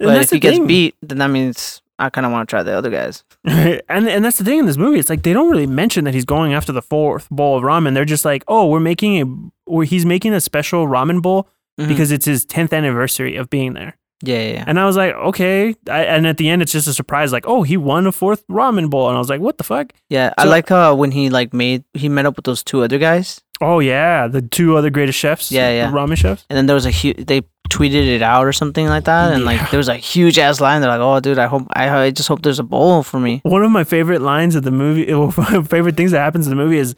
and 0.01 0.09
But 0.09 0.23
if 0.23 0.31
he 0.31 0.39
gets 0.41 0.57
thing. 0.59 0.67
beat, 0.67 0.95
then 1.03 1.19
that 1.19 1.29
means 1.31 1.81
I 2.01 2.11
kind 2.11 2.25
of 2.27 2.33
want 2.33 2.49
to 2.49 2.51
try 2.53 2.63
the 2.63 2.73
other 2.73 2.91
guys. 2.91 3.25
and 3.45 3.83
and 4.09 4.25
that's 4.25 4.39
the 4.39 4.45
thing 4.45 4.59
in 4.59 4.67
this 4.67 4.77
movie. 4.77 4.99
It's 4.99 5.11
like 5.11 5.23
they 5.23 5.33
don't 5.33 5.51
really 5.51 5.67
mention 5.67 6.05
that 6.05 6.15
he's 6.15 6.25
going 6.25 6.55
after 6.55 6.73
the 6.73 6.83
fourth 6.83 7.29
bowl 7.31 7.57
of 7.57 7.63
ramen. 7.65 7.95
They're 7.95 8.05
just 8.05 8.25
like, 8.25 8.43
oh, 8.49 8.67
we're 8.67 8.79
making 8.81 9.21
a, 9.23 9.71
or 9.71 9.85
he's 9.85 10.05
making 10.07 10.33
a 10.35 10.41
special 10.41 10.87
ramen 10.87 11.23
bowl 11.23 11.49
Mhm. 11.81 11.87
because 11.89 12.11
it's 12.13 12.27
his 12.27 12.45
tenth 12.45 12.73
anniversary 12.73 13.37
of 13.37 13.49
being 13.51 13.75
there. 13.75 13.97
Yeah, 14.23 14.39
yeah, 14.39 14.53
yeah. 14.55 14.65
And 14.67 14.79
I 14.81 14.85
was 14.85 14.97
like, 14.97 15.15
okay. 15.15 15.75
I, 15.89 16.05
and 16.05 16.27
at 16.27 16.37
the 16.39 16.49
end, 16.49 16.63
it's 16.63 16.73
just 16.73 16.89
a 16.89 16.93
surprise, 16.95 17.33
like, 17.33 17.45
oh, 17.47 17.63
he 17.63 17.77
won 17.77 18.07
a 18.07 18.13
fourth 18.13 18.47
ramen 18.49 18.91
bowl. 18.91 19.09
And 19.09 19.17
I 19.17 19.19
was 19.21 19.29
like, 19.29 19.41
what 19.41 19.59
the 19.59 19.65
fuck? 19.65 19.93
yeah. 20.09 20.33
I 20.39 20.45
So- 20.45 20.51
like 20.51 20.71
uh, 20.71 20.95
when 20.95 21.11
he 21.13 21.31
like 21.31 21.53
made 21.55 21.85
he 21.95 22.09
met 22.09 22.27
up 22.27 22.37
with 22.37 22.45
those 22.45 22.63
two 22.65 22.83
other 22.83 22.99
guys, 22.99 23.41
Oh 23.61 23.81
yeah, 23.81 24.29
the 24.29 24.41
two 24.41 24.77
other 24.77 24.89
greatest 24.89 25.19
chefs. 25.19 25.51
Yeah, 25.51 25.69
yeah. 25.71 25.91
ramen 25.91 26.17
chefs. 26.17 26.45
and 26.49 26.57
then 26.57 26.67
there 26.67 26.75
was 26.77 26.87
a 26.87 26.91
huge. 26.93 27.27
They 27.27 27.43
tweeted 27.69 28.07
it 28.07 28.23
out 28.23 28.47
or 28.47 28.53
something 28.53 28.87
like 28.87 29.05
that, 29.05 29.33
and 29.33 29.45
like 29.45 29.71
there 29.73 29.79
was 29.79 29.89
a 29.89 29.97
huge 29.97 30.39
ass 30.39 30.61
line. 30.61 30.81
They're 30.81 30.89
like, 30.91 31.01
"Oh, 31.01 31.19
dude, 31.19 31.39
I 31.41 31.47
hope 31.49 31.67
I, 31.73 31.91
I 32.05 32.11
just 32.13 32.29
hope 32.29 32.43
there's 32.43 32.61
a 32.61 32.63
bowl 32.63 33.03
for 33.03 33.19
me." 33.19 33.41
One 33.43 33.65
of 33.65 33.73
my 33.73 33.83
favorite 33.83 34.23
lines 34.23 34.55
of 34.55 34.63
the 34.63 34.71
movie, 34.71 35.13
one 35.15 35.29
of 35.31 35.39
my 35.39 35.63
favorite 35.65 35.97
things 35.97 36.13
that 36.13 36.21
happens 36.21 36.47
in 36.47 36.51
the 36.51 36.63
movie 36.63 36.79
is 36.79 36.95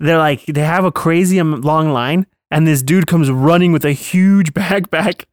they're 0.00 0.18
like 0.18 0.44
they 0.46 0.62
have 0.62 0.84
a 0.84 0.90
crazy 0.90 1.38
am- 1.38 1.60
long 1.60 1.92
line, 1.92 2.26
and 2.50 2.66
this 2.66 2.82
dude 2.82 3.06
comes 3.06 3.30
running 3.30 3.70
with 3.70 3.84
a 3.84 3.92
huge 3.92 4.52
backpack, 4.60 5.26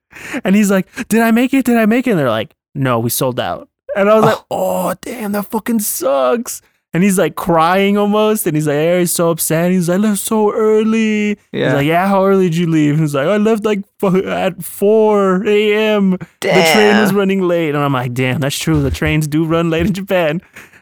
and 0.44 0.56
he's 0.56 0.72
like, 0.72 0.88
"Did 1.10 1.22
I 1.22 1.32
make 1.32 1.54
it? 1.54 1.66
Did 1.66 1.78
I 1.78 1.86
make 1.86 2.08
it?" 2.08 2.12
And 2.12 2.20
they're 2.20 2.30
like, 2.30 2.56
"No, 2.76 3.00
we 3.00 3.10
sold 3.10 3.40
out." 3.40 3.70
And 3.96 4.10
I 4.10 4.16
was 4.16 4.26
like, 4.26 4.46
"Oh 4.52 4.94
damn, 5.02 5.32
that 5.34 5.48
fucking 5.48 5.80
sucks." 5.80 6.62
And 6.94 7.04
he's 7.04 7.18
like 7.18 7.36
crying 7.36 7.98
almost, 7.98 8.48
and 8.48 8.56
he's 8.56 8.66
like, 8.66 8.76
"Hey, 8.76 9.00
he's 9.00 9.12
so 9.12 9.30
upset." 9.30 9.72
He's 9.72 9.90
like, 9.90 10.00
"I 10.00 10.02
left 10.02 10.20
so 10.20 10.52
early." 10.54 11.38
He's 11.68 11.74
like, 11.74 11.86
"Yeah, 11.86 12.08
how 12.08 12.26
early 12.26 12.46
did 12.50 12.58
you 12.58 12.68
leave?" 12.68 12.94
And 12.94 13.02
he's 13.02 13.14
like, 13.14 13.28
"I 13.28 13.38
left 13.38 13.66
like 13.66 13.80
at 14.26 14.64
four 14.64 15.46
a.m." 15.46 16.12
the 16.12 16.72
train 16.74 16.98
was 17.02 17.14
running 17.14 17.42
late. 17.42 17.76
And 17.76 17.80
I'm 17.84 17.94
like, 17.94 18.14
damn, 18.14 18.40
that's 18.40 18.58
true. 18.58 18.82
The 18.82 18.90
trains 18.92 19.28
do 19.28 19.44
run 19.46 19.70
late 19.70 19.86
in 19.86 19.94
Japan. 19.94 20.42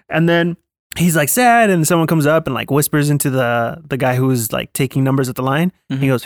And 0.09 0.29
then 0.29 0.57
he's 0.97 1.15
like 1.15 1.29
sad, 1.29 1.69
and 1.71 1.87
someone 1.87 2.07
comes 2.07 2.25
up 2.27 2.45
and 2.45 2.53
like 2.53 2.69
whispers 2.69 3.09
into 3.09 3.29
the 3.31 3.81
the 3.89 3.97
guy 3.97 4.15
who's 4.15 4.51
like 4.53 4.71
taking 4.73 5.03
numbers 5.03 5.27
at 5.27 5.35
the 5.35 5.43
line. 5.43 5.71
And 5.89 5.99
he 6.01 6.07
goes, 6.07 6.23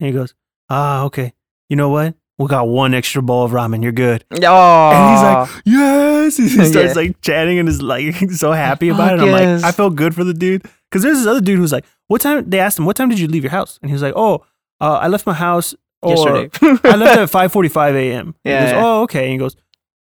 and 0.00 0.06
he 0.08 0.12
goes, 0.12 0.34
ah, 0.68 1.04
okay. 1.04 1.32
You 1.68 1.76
know 1.76 1.88
what? 1.90 2.14
We 2.38 2.46
got 2.46 2.68
one 2.68 2.94
extra 2.94 3.20
bowl 3.20 3.44
of 3.44 3.50
ramen. 3.50 3.82
You're 3.82 3.90
good. 3.92 4.24
Oh, 4.30 4.90
And 4.90 5.10
he's 5.10 5.22
like, 5.22 5.62
yes. 5.66 6.36
He 6.36 6.48
starts 6.70 6.74
Yeah. 6.74 6.92
like 6.94 7.20
chatting 7.20 7.58
and 7.58 7.68
is 7.68 7.82
like 7.82 8.14
so 8.30 8.52
happy 8.52 8.88
about 8.90 9.14
it. 9.14 9.18
Fuck 9.18 9.26
I'm 9.28 9.34
yes. 9.34 9.62
like, 9.62 9.68
I 9.68 9.72
felt 9.76 9.96
good 9.96 10.14
for 10.14 10.22
the 10.24 10.34
dude. 10.34 10.64
Cause 10.92 11.02
there's 11.02 11.18
this 11.18 11.26
other 11.26 11.40
dude 11.40 11.58
who's 11.58 11.72
like, 11.72 11.84
what 12.06 12.20
time? 12.20 12.48
They 12.48 12.60
asked 12.60 12.78
him, 12.78 12.86
what 12.86 12.96
time 12.96 13.08
did 13.08 13.18
you 13.18 13.26
leave 13.28 13.42
your 13.42 13.50
house? 13.50 13.78
And 13.82 13.90
he 13.90 13.92
was 13.92 14.02
like, 14.02 14.14
oh, 14.16 14.44
uh, 14.80 14.98
I 15.02 15.08
left 15.08 15.26
my 15.26 15.34
house 15.34 15.74
yesterday. 16.06 16.48
I 16.84 16.94
left 16.96 17.18
at 17.18 17.28
5:45 17.50 17.94
a.m. 17.96 18.34
He 18.44 18.50
Yeah, 18.50 18.72
goes, 18.72 18.82
oh, 18.84 19.02
okay. 19.02 19.24
And 19.24 19.32
he 19.32 19.38
goes, 19.38 19.56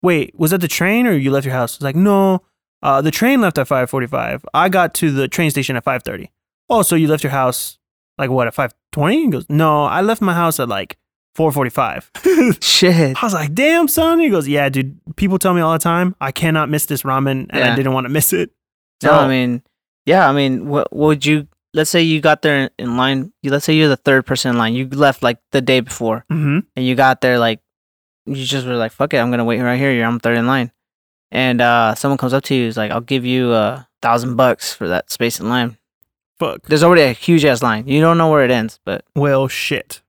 wait, 0.02 0.34
was 0.38 0.52
that 0.52 0.60
the 0.62 0.68
train 0.68 1.06
or 1.08 1.14
you 1.14 1.30
left 1.32 1.46
your 1.46 1.54
house? 1.54 1.78
Was 1.78 1.84
like, 1.84 1.96
no, 1.96 2.42
uh, 2.82 3.02
the 3.02 3.12
train 3.12 3.40
left 3.42 3.58
at 3.60 3.68
5:45. 3.68 4.44
I 4.54 4.70
got 4.70 4.94
to 4.96 5.12
the 5.12 5.28
train 5.28 5.52
station 5.52 5.76
at 5.76 5.86
5:30. 5.86 6.30
Oh, 6.70 6.82
so 6.82 6.96
you 6.96 7.08
left 7.08 7.24
your 7.24 7.32
house 7.32 7.78
like 8.18 8.32
what 8.32 8.48
at 8.48 8.56
5:20? 8.56 9.12
He 9.14 9.28
goes, 9.30 9.46
no, 9.50 9.84
I 9.86 10.02
left 10.02 10.22
my 10.22 10.34
house 10.34 10.60
at 10.60 10.68
like 10.68 10.98
4:45. 11.38 12.62
Shit. 12.64 13.22
I 13.22 13.26
was 13.26 13.34
like, 13.34 13.54
damn, 13.54 13.88
son. 13.88 14.20
He 14.20 14.30
goes, 14.30 14.48
yeah, 14.48 14.70
dude. 14.70 15.00
People 15.16 15.40
tell 15.40 15.54
me 15.54 15.62
all 15.62 15.74
the 15.74 15.80
time 15.80 16.16
I 16.22 16.32
cannot 16.32 16.70
miss 16.70 16.86
this 16.86 17.04
ramen, 17.04 17.48
and 17.50 17.64
I 17.64 17.76
didn't 17.76 17.94
want 17.94 18.06
to 18.06 18.10
miss 18.10 18.34
it. 18.34 18.52
So 19.02 19.10
No, 19.12 19.20
I 19.20 19.28
mean, 19.28 19.64
yeah, 20.06 20.28
I 20.30 20.32
mean, 20.34 20.68
what, 20.68 20.94
what 20.94 21.08
would 21.08 21.26
you 21.26 21.48
let's 21.74 21.90
say 21.90 22.02
you 22.04 22.22
got 22.22 22.42
there 22.44 22.70
in 22.78 22.98
line. 22.98 23.34
You 23.42 23.50
let's 23.52 23.66
say 23.66 23.74
you're 23.74 23.90
the 23.90 23.98
third 23.98 24.26
person 24.26 24.52
in 24.52 24.58
line. 24.58 24.74
You 24.76 24.88
left 24.90 25.24
like 25.24 25.40
the 25.52 25.62
day 25.62 25.80
before, 25.80 26.24
Mm-hmm. 26.32 26.60
and 26.76 26.86
you 26.86 26.94
got 26.96 27.22
there 27.22 27.40
like 27.40 27.60
you 28.26 28.36
just 28.46 28.66
were 28.68 28.76
like, 28.76 28.92
"Fuck 28.92 29.14
it, 29.14 29.18
I'm 29.18 29.32
gonna 29.32 29.44
wait 29.46 29.60
right 29.62 29.78
here. 29.80 29.92
You're 29.92 30.06
I'm 30.06 30.20
third 30.20 30.38
in 30.38 30.46
line." 30.48 30.72
And 31.32 31.62
uh, 31.62 31.96
someone 31.96 32.20
comes 32.20 32.34
up 32.34 32.44
to 32.44 32.56
you, 32.56 32.68
is 32.68 32.78
like, 32.78 32.92
"I'll 32.92 33.02
give 33.02 33.26
you 33.26 33.54
a 33.54 33.88
thousand 34.04 34.36
bucks 34.36 34.72
for 34.74 34.88
that 34.88 35.10
space 35.10 35.40
in 35.40 35.50
line." 35.50 35.78
Fuck. 36.40 36.64
There's 36.64 36.84
already 36.84 37.02
a 37.04 37.12
huge 37.14 37.44
ass 37.46 37.62
line. 37.64 37.88
You 37.88 38.02
don't 38.02 38.18
know 38.18 38.30
where 38.30 38.44
it 38.46 38.52
ends, 38.52 38.80
but 38.86 39.04
Well, 39.16 39.48
shit. 39.48 40.02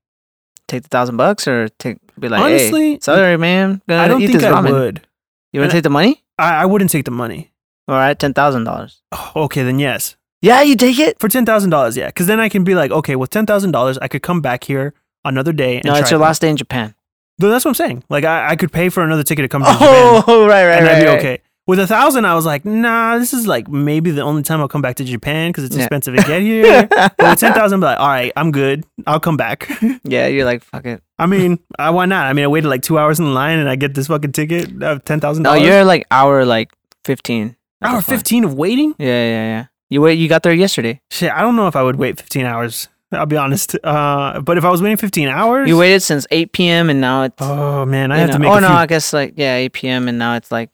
Take 0.69 0.83
the 0.83 0.89
thousand 0.89 1.17
bucks 1.17 1.47
or 1.49 1.69
take 1.79 1.99
be 2.19 2.29
like, 2.29 2.41
Honestly, 2.43 2.93
"Hey, 2.93 2.99
sorry, 3.01 3.37
man, 3.37 3.83
I 3.89 4.09
don't 4.09 4.23
eat 4.23 4.29
think 4.29 4.41
this 4.41 4.45
I 4.45 4.53
ramen." 4.63 4.73
would. 4.73 5.07
You 5.53 5.61
want 5.61 5.71
to 5.71 5.77
take 5.77 5.83
the 5.85 5.91
money? 5.91 6.23
I, 6.39 6.63
I 6.63 6.67
wouldn't 6.67 6.91
take 6.91 7.05
the 7.05 7.11
money. 7.11 7.53
All 7.87 7.95
right, 7.97 8.19
ten 8.19 8.35
thousand 8.35 8.65
dollars. 8.65 9.03
Oh, 9.13 9.33
okay, 9.45 9.63
then 9.63 9.79
yes. 9.79 10.17
Yeah, 10.43 10.63
you 10.63 10.77
take 10.77 10.99
it. 10.99 11.19
For 11.21 11.29
ten 11.29 11.47
thousand 11.47 11.71
dollars, 11.71 11.97
yeah. 11.97 12.07
Because 12.07 12.27
then 12.27 12.41
I 12.41 12.49
can 12.49 12.65
be 12.65 12.75
like, 12.75 12.91
okay, 12.91 13.17
with 13.17 13.31
ten 13.31 13.47
thousand 13.47 13.73
dollars, 13.73 13.99
I 13.99 14.09
could 14.09 14.23
come 14.23 14.41
back 14.41 14.65
here 14.65 14.95
another 15.25 15.53
day. 15.53 15.77
And 15.77 15.87
No, 15.87 15.95
it's 15.95 16.11
your 16.11 16.21
last 16.21 16.41
day 16.41 16.49
in 16.51 16.57
Japan. 16.57 16.95
No, 17.39 17.49
that's 17.51 17.65
what 17.65 17.71
I'm 17.71 17.75
saying. 17.75 18.05
Like 18.09 18.25
I, 18.25 18.51
I 18.51 18.57
could 18.57 18.71
pay 18.73 18.89
for 18.89 19.03
another 19.03 19.23
ticket 19.23 19.45
to 19.45 19.49
come 19.49 19.63
to 19.63 19.69
oh, 19.71 19.73
Japan, 20.21 20.25
Oh, 20.29 20.47
right, 20.47 20.67
right, 20.67 20.79
and 20.79 20.87
right. 20.87 20.97
I'd 20.97 21.01
be 21.01 21.07
right. 21.07 21.19
okay. 21.19 21.43
With 21.67 21.79
a 21.79 21.87
thousand, 21.87 22.27
I 22.27 22.35
was 22.35 22.45
like, 22.45 22.67
nah, 22.67 23.17
this 23.17 23.33
is 23.33 23.47
like 23.47 23.69
maybe 23.69 24.11
the 24.11 24.21
only 24.21 24.43
time 24.43 24.61
I'll 24.61 24.69
come 24.69 24.83
back 24.83 24.97
to 24.97 25.05
Japan 25.05 25.49
because 25.51 25.65
it's 25.65 25.75
Yeah. 25.75 25.85
expensive 25.85 26.15
to 26.15 26.23
get 26.23 26.43
here. 26.43 26.87
but 26.91 27.15
with 27.19 27.39
ten 27.39 27.55
thousand, 27.55 27.81
be 27.81 27.87
like, 27.87 27.99
all 27.99 28.07
right, 28.09 28.33
I'm 28.37 28.51
good. 28.53 28.85
I'll 29.07 29.19
come 29.21 29.39
back. 29.39 29.67
yeah, 30.05 30.27
you're 30.27 30.45
like, 30.45 30.63
fuck 30.63 30.85
it. 30.85 31.03
I 31.19 31.25
mean, 31.25 31.59
I, 31.79 31.89
why 31.89 32.05
not? 32.05 32.27
I 32.27 32.35
mean, 32.35 32.45
I 32.45 32.49
waited 32.49 32.69
like 32.69 32.83
two 32.83 32.99
hours 32.99 33.19
in 33.19 33.33
line 33.33 33.59
and 33.59 33.69
I 33.69 33.77
get 33.77 33.95
this 33.95 34.09
fucking 34.09 34.33
ticket 34.33 34.83
of 34.83 35.05
ten 35.05 35.21
thousand 35.21 35.45
No, 35.45 35.55
you're 35.55 35.85
like 35.85 36.07
hour 36.11 36.45
like 36.45 36.71
fifteen. 37.05 37.57
hour 37.83 38.03
fifteen 38.03 38.45
of 38.45 38.53
waiting. 38.55 38.95
Yeah, 38.99 39.07
yeah, 39.07 39.45
yeah. 39.47 39.67
You 39.89 40.03
wait. 40.03 40.19
You 40.19 40.29
got 40.29 40.43
there 40.43 40.53
yesterday. 40.53 41.01
Shit, 41.11 41.33
I 41.33 41.41
don't 41.41 41.57
know 41.57 41.67
if 41.69 41.77
I 41.77 41.83
would 41.83 41.97
wait 41.97 42.19
fifteen 42.19 42.45
hours. 42.45 42.89
I'll 43.13 43.27
be 43.27 43.37
honest. 43.37 43.77
Uh, 43.85 44.41
but 44.41 44.59
if 44.59 44.65
I 44.65 44.71
was 44.71 44.83
waiting 44.83 44.97
fifteen 44.97 45.29
hours, 45.29 45.69
You 45.69 45.79
waited 45.79 46.01
since 46.01 46.27
eight 46.31 46.53
p.m. 46.53 46.91
and 46.91 47.01
now 47.01 47.23
it's. 47.23 47.41
Oh 47.41 47.87
man, 47.87 48.11
I 48.13 48.19
have 48.19 48.33
to 48.33 48.39
make. 48.39 48.51
Oh 48.51 48.59
no, 48.59 48.67
few, 48.67 48.77
I 48.77 48.87
guess 48.87 49.13
like 49.15 49.35
yeah, 49.37 49.57
eight 49.57 49.73
p.m. 49.73 50.09
and 50.09 50.19
now 50.19 50.35
it's 50.37 50.51
like 50.51 50.71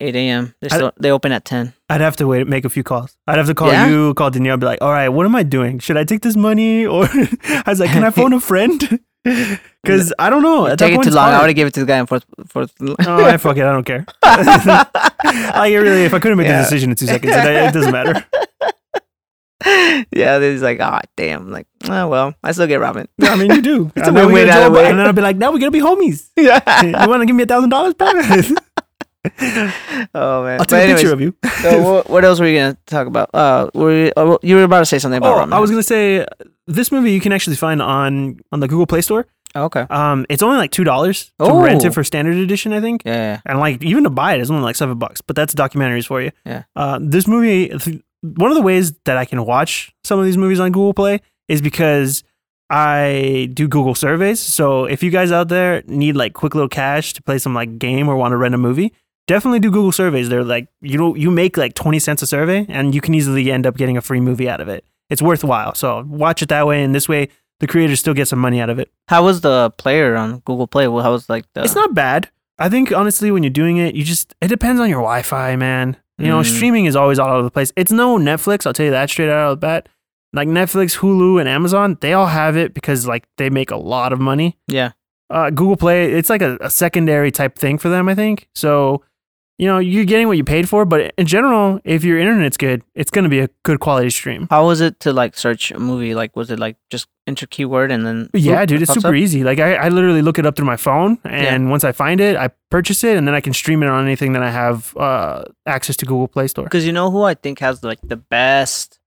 eight 0.00 0.16
a.m. 0.16 0.54
They're 0.60 0.70
still, 0.70 0.92
they 0.98 1.10
open 1.10 1.32
at 1.32 1.44
ten. 1.44 1.72
I'd 1.88 2.00
have 2.00 2.16
to 2.16 2.26
wait, 2.26 2.46
make 2.46 2.64
a 2.64 2.70
few 2.70 2.82
calls. 2.82 3.16
I'd 3.26 3.38
have 3.38 3.46
to 3.46 3.54
call 3.54 3.68
Yeah? 3.72 3.88
you, 3.88 4.14
call 4.14 4.30
Danielle, 4.30 4.56
be 4.56 4.66
like, 4.66 4.80
"All 4.82 4.90
right, 4.92 5.08
what 5.08 5.26
am 5.26 5.34
I 5.36 5.42
doing? 5.42 5.78
Should 5.78 5.96
I 5.96 6.04
take 6.04 6.22
this 6.22 6.36
money?" 6.36 6.86
Or 6.94 7.04
I 7.06 7.64
was 7.66 7.80
like, 7.80 7.90
"Can 7.90 8.04
I 8.04 8.10
phone 8.10 8.32
a 8.32 8.40
friend?" 8.40 9.00
Because 9.82 10.12
I 10.18 10.30
don't 10.30 10.42
know. 10.42 10.66
At 10.66 10.78
Take 10.78 10.92
it 10.92 10.96
point, 10.96 11.08
too 11.08 11.14
long. 11.14 11.28
I 11.28 11.30
hard. 11.32 11.42
would 11.42 11.48
have 11.50 11.56
give 11.56 11.68
it 11.68 11.74
to 11.74 11.80
the 11.80 11.86
guy 11.86 11.98
in 11.98 12.06
fourth. 12.06 12.24
fourth. 12.46 12.72
Oh, 13.06 13.24
I 13.24 13.36
fuck 13.36 13.56
it. 13.58 13.64
I 13.64 13.72
don't 13.72 13.84
care. 13.84 14.04
like 14.24 15.72
really, 15.74 16.04
if 16.04 16.14
I 16.14 16.18
couldn't 16.18 16.38
make 16.38 16.46
Yeah. 16.46 16.58
the 16.58 16.64
decision 16.64 16.88
in 16.90 16.96
two 16.96 17.06
seconds, 17.06 17.32
it, 17.36 17.44
it 17.44 17.72
doesn't 17.74 17.92
matter. 17.92 18.24
yeah, 20.12 20.38
just 20.38 20.62
like, 20.62 20.80
oh 20.80 21.00
damn, 21.16 21.50
like, 21.50 21.66
oh 21.84 22.08
well, 22.08 22.34
I 22.42 22.52
still 22.52 22.66
get 22.66 22.80
ramen. 22.80 23.08
I 23.22 23.36
mean, 23.36 23.50
you 23.50 23.60
do. 23.62 23.92
It's 23.94 24.06
a 24.06 24.08
And 24.08 24.16
then 24.16 24.26
we 24.28 24.32
win-win. 24.44 24.86
And 24.86 24.98
then 24.98 25.06
I'll 25.06 25.12
be 25.12 25.20
like, 25.20 25.36
"Now 25.36 25.52
we're 25.52 25.58
going 25.58 25.70
to 25.72 25.78
be 25.78 25.84
homies. 25.84 26.28
yeah. 26.36 26.82
you 26.82 27.08
want 27.08 27.20
to 27.20 27.26
give 27.26 27.36
me 27.36 27.42
a 27.42 27.46
thousand 27.46 27.68
dollars 27.70 27.92
back?" 27.94 28.14
Oh 29.24 30.44
man. 30.44 30.52
I'll 30.52 30.58
But 30.58 30.68
take 30.68 30.78
a 30.80 30.82
anyways, 30.84 31.00
picture 31.02 31.12
of 31.12 31.20
you. 31.20 31.34
so 31.62 31.82
what, 31.82 32.10
what 32.10 32.24
else 32.24 32.40
were 32.40 32.46
you 32.46 32.58
gonna 32.58 32.76
talk 32.86 33.06
about? 33.06 33.30
Uh, 33.34 33.70
were 33.74 34.06
you, 34.06 34.12
oh, 34.16 34.38
you 34.42 34.56
were 34.56 34.64
about 34.64 34.80
to 34.80 34.86
say 34.86 34.98
something 34.98 35.18
about 35.18 35.36
Oh, 35.38 35.46
ramen. 35.46 35.52
I 35.54 35.60
was 35.60 35.70
gonna 35.70 35.82
say 35.82 36.26
this 36.66 36.90
movie 36.92 37.12
you 37.12 37.20
can 37.20 37.32
actually 37.32 37.56
find 37.56 37.82
on 37.82 38.40
on 38.52 38.60
the 38.60 38.68
Google 38.68 38.86
Play 38.86 39.00
Store. 39.02 39.26
Oh, 39.54 39.64
okay. 39.64 39.84
Um, 39.90 40.26
it's 40.28 40.42
only 40.42 40.56
like 40.58 40.70
two 40.70 40.84
dollars 40.84 41.26
to 41.38 41.46
Oh. 41.46 41.62
rent 41.62 41.84
it 41.84 41.92
for 41.92 42.04
standard 42.04 42.36
edition, 42.36 42.72
I 42.72 42.80
think. 42.80 43.02
Yeah, 43.04 43.14
yeah. 43.14 43.40
And 43.46 43.58
like 43.58 43.82
even 43.82 44.04
to 44.04 44.10
buy 44.10 44.34
it 44.34 44.40
is 44.40 44.50
only 44.50 44.62
like 44.62 44.76
seven 44.76 44.98
bucks. 44.98 45.20
But 45.20 45.36
that's 45.36 45.54
documentaries 45.54 46.06
for 46.06 46.22
you. 46.22 46.30
Yeah. 46.46 46.62
Uh, 46.76 46.98
this 47.02 47.26
movie, 47.26 47.68
th- 47.68 48.00
one 48.22 48.50
of 48.50 48.56
the 48.56 48.62
ways 48.62 48.92
that 49.04 49.16
I 49.16 49.24
can 49.24 49.44
watch 49.44 49.92
some 50.04 50.18
of 50.18 50.24
these 50.24 50.36
movies 50.38 50.60
on 50.60 50.70
Google 50.72 50.94
Play 50.94 51.20
is 51.48 51.60
because 51.60 52.22
I 52.70 53.50
do 53.52 53.66
Google 53.66 53.96
surveys. 53.96 54.38
So 54.38 54.84
if 54.84 55.02
you 55.02 55.10
guys 55.10 55.32
out 55.32 55.48
there 55.48 55.82
need 55.86 56.14
like 56.16 56.32
quick 56.34 56.54
little 56.54 56.68
cash 56.68 57.12
to 57.14 57.22
play 57.22 57.38
some 57.38 57.52
like 57.54 57.78
game 57.78 58.08
or 58.08 58.14
want 58.16 58.30
to 58.32 58.36
rent 58.36 58.54
a 58.54 58.58
movie, 58.58 58.92
definitely 59.26 59.60
do 59.60 59.70
Google 59.70 59.92
surveys. 59.92 60.28
They're 60.28 60.44
like 60.44 60.68
you 60.80 60.98
know 60.98 61.14
you 61.14 61.30
make 61.30 61.56
like 61.56 61.74
twenty 61.74 61.98
cents 61.98 62.22
a 62.22 62.26
survey, 62.26 62.66
and 62.68 62.94
you 62.94 63.00
can 63.00 63.14
easily 63.14 63.50
end 63.50 63.66
up 63.66 63.76
getting 63.76 63.96
a 63.96 64.00
free 64.02 64.20
movie 64.20 64.48
out 64.48 64.60
of 64.60 64.68
it. 64.68 64.84
It's 65.08 65.22
worthwhile. 65.22 65.74
So 65.74 66.04
watch 66.08 66.42
it 66.42 66.48
that 66.50 66.66
way, 66.66 66.82
and 66.82 66.94
this 66.94 67.08
way 67.08 67.28
the 67.60 67.66
creators 67.66 68.00
still 68.00 68.14
get 68.14 68.26
some 68.28 68.38
money 68.38 68.60
out 68.60 68.70
of 68.70 68.78
it. 68.78 68.90
How 69.08 69.24
was 69.24 69.40
the 69.42 69.70
player 69.76 70.16
on 70.16 70.38
Google 70.40 70.66
Play? 70.66 70.88
Well, 70.88 71.02
How 71.02 71.12
was 71.12 71.28
like 71.28 71.44
the? 71.54 71.62
It's 71.62 71.74
not 71.74 71.94
bad. 71.94 72.30
I 72.58 72.68
think 72.68 72.92
honestly, 72.92 73.30
when 73.30 73.42
you're 73.42 73.50
doing 73.50 73.76
it, 73.78 73.94
you 73.94 74.04
just 74.04 74.34
it 74.40 74.48
depends 74.48 74.80
on 74.80 74.88
your 74.88 75.00
Wi-Fi, 75.00 75.56
man. 75.56 75.96
You 76.18 76.28
know, 76.28 76.40
Mm. 76.40 76.44
streaming 76.56 76.84
is 76.84 76.96
always 76.96 77.18
all 77.18 77.32
over 77.32 77.42
the 77.42 77.50
place. 77.50 77.72
It's 77.76 77.90
no 77.90 78.18
Netflix. 78.18 78.66
I'll 78.66 78.74
tell 78.74 78.84
you 78.84 78.92
that 78.92 79.08
straight 79.08 79.30
out 79.30 79.52
of 79.52 79.60
the 79.60 79.66
bat. 79.66 79.88
Like 80.34 80.46
Netflix, 80.48 80.98
Hulu, 80.98 81.40
and 81.40 81.48
Amazon, 81.48 81.96
they 82.02 82.12
all 82.12 82.26
have 82.26 82.56
it 82.58 82.74
because 82.74 83.06
like 83.06 83.24
they 83.38 83.48
make 83.50 83.70
a 83.70 83.76
lot 83.76 84.12
of 84.12 84.20
money. 84.20 84.58
Yeah. 84.68 84.92
Uh, 85.30 85.48
Google 85.50 85.76
Play, 85.76 86.12
it's 86.12 86.28
like 86.28 86.42
a, 86.42 86.58
a 86.60 86.68
secondary 86.70 87.30
type 87.30 87.56
thing 87.58 87.78
for 87.78 87.88
them, 87.88 88.08
I 88.08 88.14
think. 88.14 88.48
So, 88.54 89.02
you 89.60 89.66
know, 89.66 89.78
you're 89.78 90.06
getting 90.06 90.26
what 90.26 90.38
you 90.38 90.44
paid 90.44 90.70
for, 90.70 90.86
but 90.86 91.12
in 91.18 91.26
general, 91.26 91.80
if 91.84 92.02
your 92.02 92.18
internet's 92.18 92.56
good, 92.56 92.82
it's 92.94 93.10
gonna 93.10 93.28
be 93.28 93.40
a 93.40 93.50
good 93.62 93.78
quality 93.78 94.08
stream. 94.08 94.46
How 94.48 94.64
was 94.64 94.80
it 94.80 94.98
to 95.00 95.12
like 95.12 95.36
search 95.36 95.70
a 95.70 95.78
movie? 95.78 96.14
Like, 96.14 96.34
was 96.34 96.50
it 96.50 96.58
like 96.58 96.78
just 96.88 97.08
enter 97.26 97.46
keyword 97.46 97.92
and 97.92 98.06
then? 98.06 98.30
Yeah, 98.32 98.60
whoop, 98.60 98.68
dude, 98.70 98.82
it's 98.82 98.94
super 98.94 99.08
up? 99.08 99.14
easy. 99.14 99.44
Like 99.44 99.58
I, 99.58 99.74
I 99.74 99.88
literally 99.90 100.22
look 100.22 100.38
it 100.38 100.46
up 100.46 100.56
through 100.56 100.64
my 100.64 100.78
phone, 100.78 101.18
and 101.24 101.68
once 101.68 101.84
I 101.84 101.92
find 101.92 102.22
it, 102.22 102.36
I 102.36 102.48
purchase 102.70 103.04
it, 103.04 103.18
and 103.18 103.28
then 103.28 103.34
I 103.34 103.42
can 103.42 103.52
stream 103.52 103.82
it 103.82 103.90
on 103.90 104.02
anything 104.02 104.32
that 104.32 104.42
I 104.42 104.50
have 104.50 104.96
uh, 104.96 105.44
access 105.66 105.94
to 105.98 106.06
Google 106.06 106.26
Play 106.26 106.48
Store. 106.48 106.64
Because 106.64 106.86
you 106.86 106.92
know 106.92 107.10
who 107.10 107.20
I 107.20 107.34
think 107.34 107.58
has 107.58 107.84
like 107.84 108.00
the 108.02 108.16
best, 108.16 108.98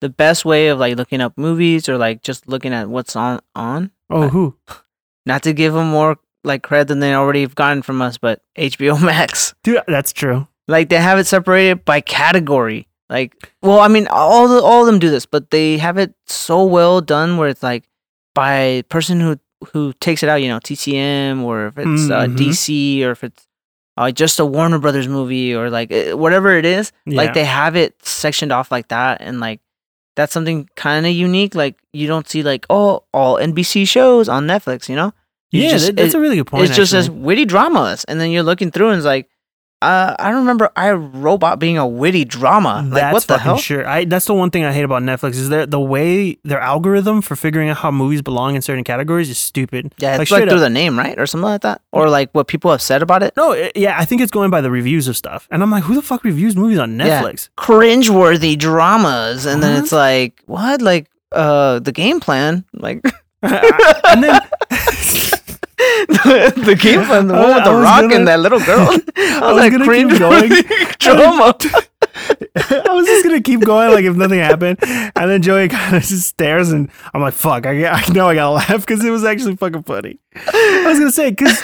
the 0.00 0.08
best 0.08 0.44
way 0.44 0.68
of 0.68 0.78
like 0.78 0.96
looking 0.96 1.20
up 1.20 1.36
movies 1.36 1.88
or 1.88 1.98
like 1.98 2.22
just 2.22 2.46
looking 2.46 2.72
at 2.72 2.88
what's 2.88 3.16
on 3.16 3.40
on. 3.56 3.90
Oh, 4.08 4.28
who? 4.28 4.56
Not 5.26 5.42
to 5.42 5.52
give 5.52 5.74
them 5.74 5.88
more 5.88 6.18
like 6.46 6.62
credit 6.62 6.88
than 6.88 7.00
they 7.00 7.12
already 7.14 7.42
have 7.42 7.54
gotten 7.54 7.82
from 7.82 8.00
us, 8.00 8.16
but 8.18 8.40
HBO 8.56 9.02
Max. 9.04 9.54
Dude, 9.62 9.82
that's 9.86 10.12
true. 10.12 10.46
Like 10.68 10.88
they 10.88 10.96
have 10.96 11.18
it 11.18 11.26
separated 11.26 11.84
by 11.84 12.00
category. 12.00 12.88
Like, 13.08 13.52
well, 13.62 13.78
I 13.80 13.88
mean, 13.88 14.08
all 14.08 14.48
the, 14.48 14.60
all 14.62 14.80
of 14.80 14.86
them 14.86 14.98
do 14.98 15.10
this, 15.10 15.26
but 15.26 15.50
they 15.50 15.78
have 15.78 15.96
it 15.98 16.14
so 16.26 16.64
well 16.64 17.00
done 17.00 17.36
where 17.36 17.48
it's 17.48 17.62
like 17.62 17.84
by 18.34 18.82
person 18.88 19.20
who 19.20 19.38
who 19.72 19.92
takes 20.00 20.22
it 20.22 20.28
out. 20.28 20.36
You 20.42 20.48
know, 20.48 20.58
TCM 20.58 21.42
or 21.42 21.68
if 21.68 21.78
it's 21.78 22.10
uh, 22.10 22.26
Mhm. 22.26 22.36
DC 22.36 23.02
or 23.04 23.10
if 23.12 23.22
it's 23.22 23.46
uh, 23.96 24.10
just 24.10 24.40
a 24.40 24.44
Warner 24.44 24.78
Brothers 24.80 25.06
movie 25.08 25.54
or 25.54 25.70
like 25.70 25.92
eh, 25.92 26.12
whatever 26.14 26.50
it 26.58 26.64
is. 26.64 26.90
Yeah. 27.06 27.16
Like 27.16 27.34
they 27.34 27.44
have 27.44 27.76
it 27.76 27.94
sectioned 28.04 28.50
off 28.52 28.70
like 28.72 28.88
that, 28.88 29.20
and 29.20 29.38
like 29.38 29.60
that's 30.16 30.32
something 30.32 30.68
kind 30.74 31.06
of 31.06 31.12
unique. 31.12 31.54
Like 31.54 31.78
you 31.92 32.08
don't 32.08 32.28
see 32.28 32.42
like 32.42 32.66
oh 32.70 33.04
all 33.14 33.36
NBC 33.36 33.86
shows 33.86 34.28
on 34.28 34.46
Netflix. 34.48 34.88
You 34.88 34.96
know, 34.96 35.14
You 35.52 35.62
yeah, 35.62 35.70
just- 35.70 35.94
that's 35.96 36.14
it- 36.14 36.18
a 36.18 36.20
really 36.20 36.36
good 36.36 36.46
point. 36.46 36.64
it's 36.64 36.76
just 36.76 36.92
as 36.94 37.08
witty 37.10 37.44
dramas, 37.44 38.04
and 38.04 38.20
then 38.20 38.30
you're 38.30 38.42
looking 38.42 38.70
through 38.70 38.88
and 38.90 38.96
it's 38.98 39.06
like, 39.06 39.28
uh, 39.82 40.16
I 40.18 40.30
don't 40.30 40.38
remember 40.40 40.70
I 40.74 40.90
Robot 40.92 41.58
being 41.58 41.76
a 41.76 41.86
witty 41.86 42.24
drama. 42.24 42.82
Like 42.82 42.92
That's 42.94 43.12
what 43.12 43.26
the 43.26 43.38
hell? 43.38 43.58
Sure, 43.58 43.86
I, 43.86 44.06
that's 44.06 44.24
the 44.24 44.32
one 44.32 44.50
thing 44.50 44.64
I 44.64 44.72
hate 44.72 44.84
about 44.84 45.02
Netflix 45.02 45.32
is 45.32 45.50
their 45.50 45.66
the 45.66 45.78
way 45.78 46.38
their 46.44 46.58
algorithm 46.58 47.20
for 47.20 47.36
figuring 47.36 47.68
out 47.68 47.76
how 47.76 47.90
movies 47.90 48.22
belong 48.22 48.56
in 48.56 48.62
certain 48.62 48.84
categories 48.84 49.28
is 49.28 49.36
stupid. 49.38 49.94
Yeah, 49.98 50.12
Like, 50.12 50.22
it's 50.22 50.30
like, 50.30 50.44
through 50.44 50.54
up. 50.54 50.60
the 50.60 50.70
name, 50.70 50.98
right, 50.98 51.16
or 51.18 51.26
something 51.26 51.44
like 51.44 51.60
that, 51.60 51.82
or 51.92 52.08
like 52.08 52.30
what 52.32 52.48
people 52.48 52.70
have 52.70 52.80
said 52.80 53.02
about 53.02 53.22
it. 53.22 53.34
No, 53.36 53.52
it, 53.52 53.72
yeah, 53.76 53.96
I 53.98 54.06
think 54.06 54.22
it's 54.22 54.32
going 54.32 54.50
by 54.50 54.62
the 54.62 54.70
reviews 54.70 55.08
of 55.08 55.16
stuff, 55.16 55.46
and 55.50 55.62
I'm 55.62 55.70
like, 55.70 55.84
who 55.84 55.94
the 55.94 56.02
fuck 56.02 56.24
reviews 56.24 56.56
movies 56.56 56.78
on 56.78 56.98
Yeah. 56.98 57.22
Netflix? 57.22 57.50
Cringeworthy 57.58 58.58
dramas, 58.58 59.44
and 59.44 59.62
then 59.62 59.80
it's 59.80 59.92
like 59.92 60.40
what, 60.46 60.80
like 60.80 61.06
uh, 61.32 61.80
the 61.80 61.92
game 61.92 62.18
plan, 62.18 62.64
like 62.72 63.04
and 63.42 64.24
then 64.24 64.40
the, 65.76 66.52
the 66.66 66.74
game 66.74 67.04
plan, 67.04 67.26
the 67.28 67.34
I- 67.34 67.40
one 67.44 67.54
with 67.56 67.64
the 67.64 67.72
rock 67.74 68.00
gonna- 68.02 68.14
and 68.16 68.28
that 68.28 68.40
little 68.40 68.60
girl. 68.60 68.88
I 69.16 69.52
was 69.52 69.70
gonna 69.70 69.84
keep 70.08 70.18
going. 70.18 70.50
drama. 70.98 71.56
I 72.56 72.92
was 72.94 73.06
just 73.06 73.24
gonna 73.24 73.42
keep 73.42 73.60
going 73.60 73.92
like 73.92 74.04
if 74.04 74.16
nothing 74.16 74.38
happened, 74.40 74.78
and 74.82 75.30
then 75.30 75.42
Joey 75.42 75.68
kind 75.68 75.96
of 75.96 76.02
just 76.02 76.26
stares, 76.28 76.70
and 76.72 76.90
I'm 77.12 77.20
like, 77.20 77.34
"Fuck!" 77.34 77.66
I, 77.66 77.86
I 77.86 78.08
know 78.12 78.28
I 78.28 78.34
gotta 78.34 78.50
laugh 78.52 78.80
because 78.86 79.04
it 79.04 79.10
was 79.10 79.24
actually 79.24 79.56
fucking 79.56 79.82
funny. 79.82 80.18
I 80.34 80.84
was 80.86 80.98
gonna 80.98 81.12
say 81.12 81.30
because 81.30 81.62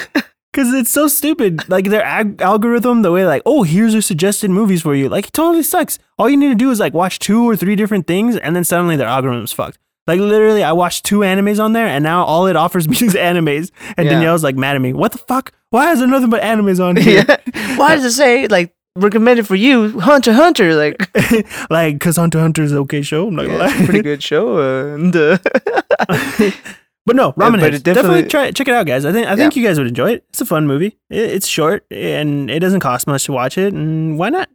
because 0.52 0.72
it's 0.74 0.90
so 0.90 1.08
stupid. 1.08 1.66
Like 1.70 1.86
their 1.86 2.02
ag- 2.04 2.40
algorithm, 2.42 3.00
the 3.02 3.10
way 3.10 3.24
like, 3.24 3.42
"Oh, 3.46 3.62
here's 3.62 3.94
your 3.94 4.02
suggested 4.02 4.50
movies 4.50 4.82
for 4.82 4.94
you," 4.94 5.08
like 5.08 5.28
it 5.28 5.32
totally 5.32 5.62
sucks. 5.62 5.98
All 6.18 6.28
you 6.28 6.36
need 6.36 6.48
to 6.50 6.54
do 6.54 6.70
is 6.70 6.78
like 6.78 6.92
watch 6.92 7.18
two 7.18 7.48
or 7.48 7.56
three 7.56 7.74
different 7.76 8.06
things, 8.06 8.36
and 8.36 8.54
then 8.54 8.64
suddenly 8.64 8.96
their 8.96 9.08
algorithm's 9.08 9.52
fucked. 9.52 9.78
Like 10.06 10.18
literally, 10.20 10.64
I 10.64 10.72
watched 10.72 11.04
two 11.04 11.20
animes 11.20 11.62
on 11.62 11.72
there, 11.74 11.86
and 11.86 12.02
now 12.02 12.24
all 12.24 12.46
it 12.46 12.56
offers 12.56 12.88
me 12.92 12.96
is 12.96 13.14
animes. 13.14 13.70
And 13.96 14.06
Yeah. 14.06 14.14
Danielle's 14.14 14.42
like 14.42 14.56
mad 14.56 14.74
at 14.76 14.82
me. 14.82 14.92
What 14.92 15.12
the 15.12 15.18
fuck? 15.18 15.52
Why 15.70 15.92
is 15.92 16.00
there 16.00 16.08
nothing 16.08 16.30
but 16.30 16.42
animes 16.42 16.84
on 16.84 16.96
here? 17.08 17.24
yeah. 17.28 17.76
Why 17.78 17.94
does 17.94 18.04
it 18.04 18.12
say 18.12 18.46
like 18.48 18.74
recommended 18.96 19.46
for 19.46 19.54
you, 19.54 20.00
Hunter 20.00 20.32
Hunter? 20.32 20.74
Like 20.74 21.08
like, 21.70 22.00
cause 22.00 22.16
Hunter 22.16 22.40
Hunter 22.40 22.62
is 22.62 22.72
an 22.72 22.78
okay 22.78 23.02
show. 23.02 23.28
I'm 23.28 23.36
not 23.36 23.46
gonna 23.46 23.58
Yeah, 23.58 23.64
lie. 23.66 23.84
pretty 23.84 24.02
good 24.02 24.22
show. 24.22 24.58
And 24.94 25.14
uh, 25.14 25.38
but 27.04 27.16
no, 27.16 27.34
Yeah, 27.36 27.44
Ramen 27.48 27.58
Heads. 27.60 27.76
it 27.76 27.82
Definitely, 27.84 28.22
definitely- 28.22 28.28
try 28.28 28.50
check 28.50 28.68
it 28.68 28.74
out, 28.74 28.86
guys. 28.86 29.04
I 29.04 29.12
think 29.12 29.26
I 29.26 29.36
think 29.36 29.56
you 29.56 29.64
guys 29.64 29.78
would 29.78 29.86
enjoy 29.88 30.12
it. 30.12 30.24
It's 30.30 30.40
a 30.40 30.44
fun 30.46 30.66
movie. 30.66 30.98
It, 31.10 31.30
it's 31.30 31.46
short 31.46 31.86
and 31.90 32.50
it 32.50 32.60
doesn't 32.60 32.80
cost 32.80 33.06
much 33.06 33.24
to 33.24 33.32
watch 33.32 33.56
it, 33.58 33.72
and 33.72 34.18
why 34.18 34.30
not? 34.30 34.48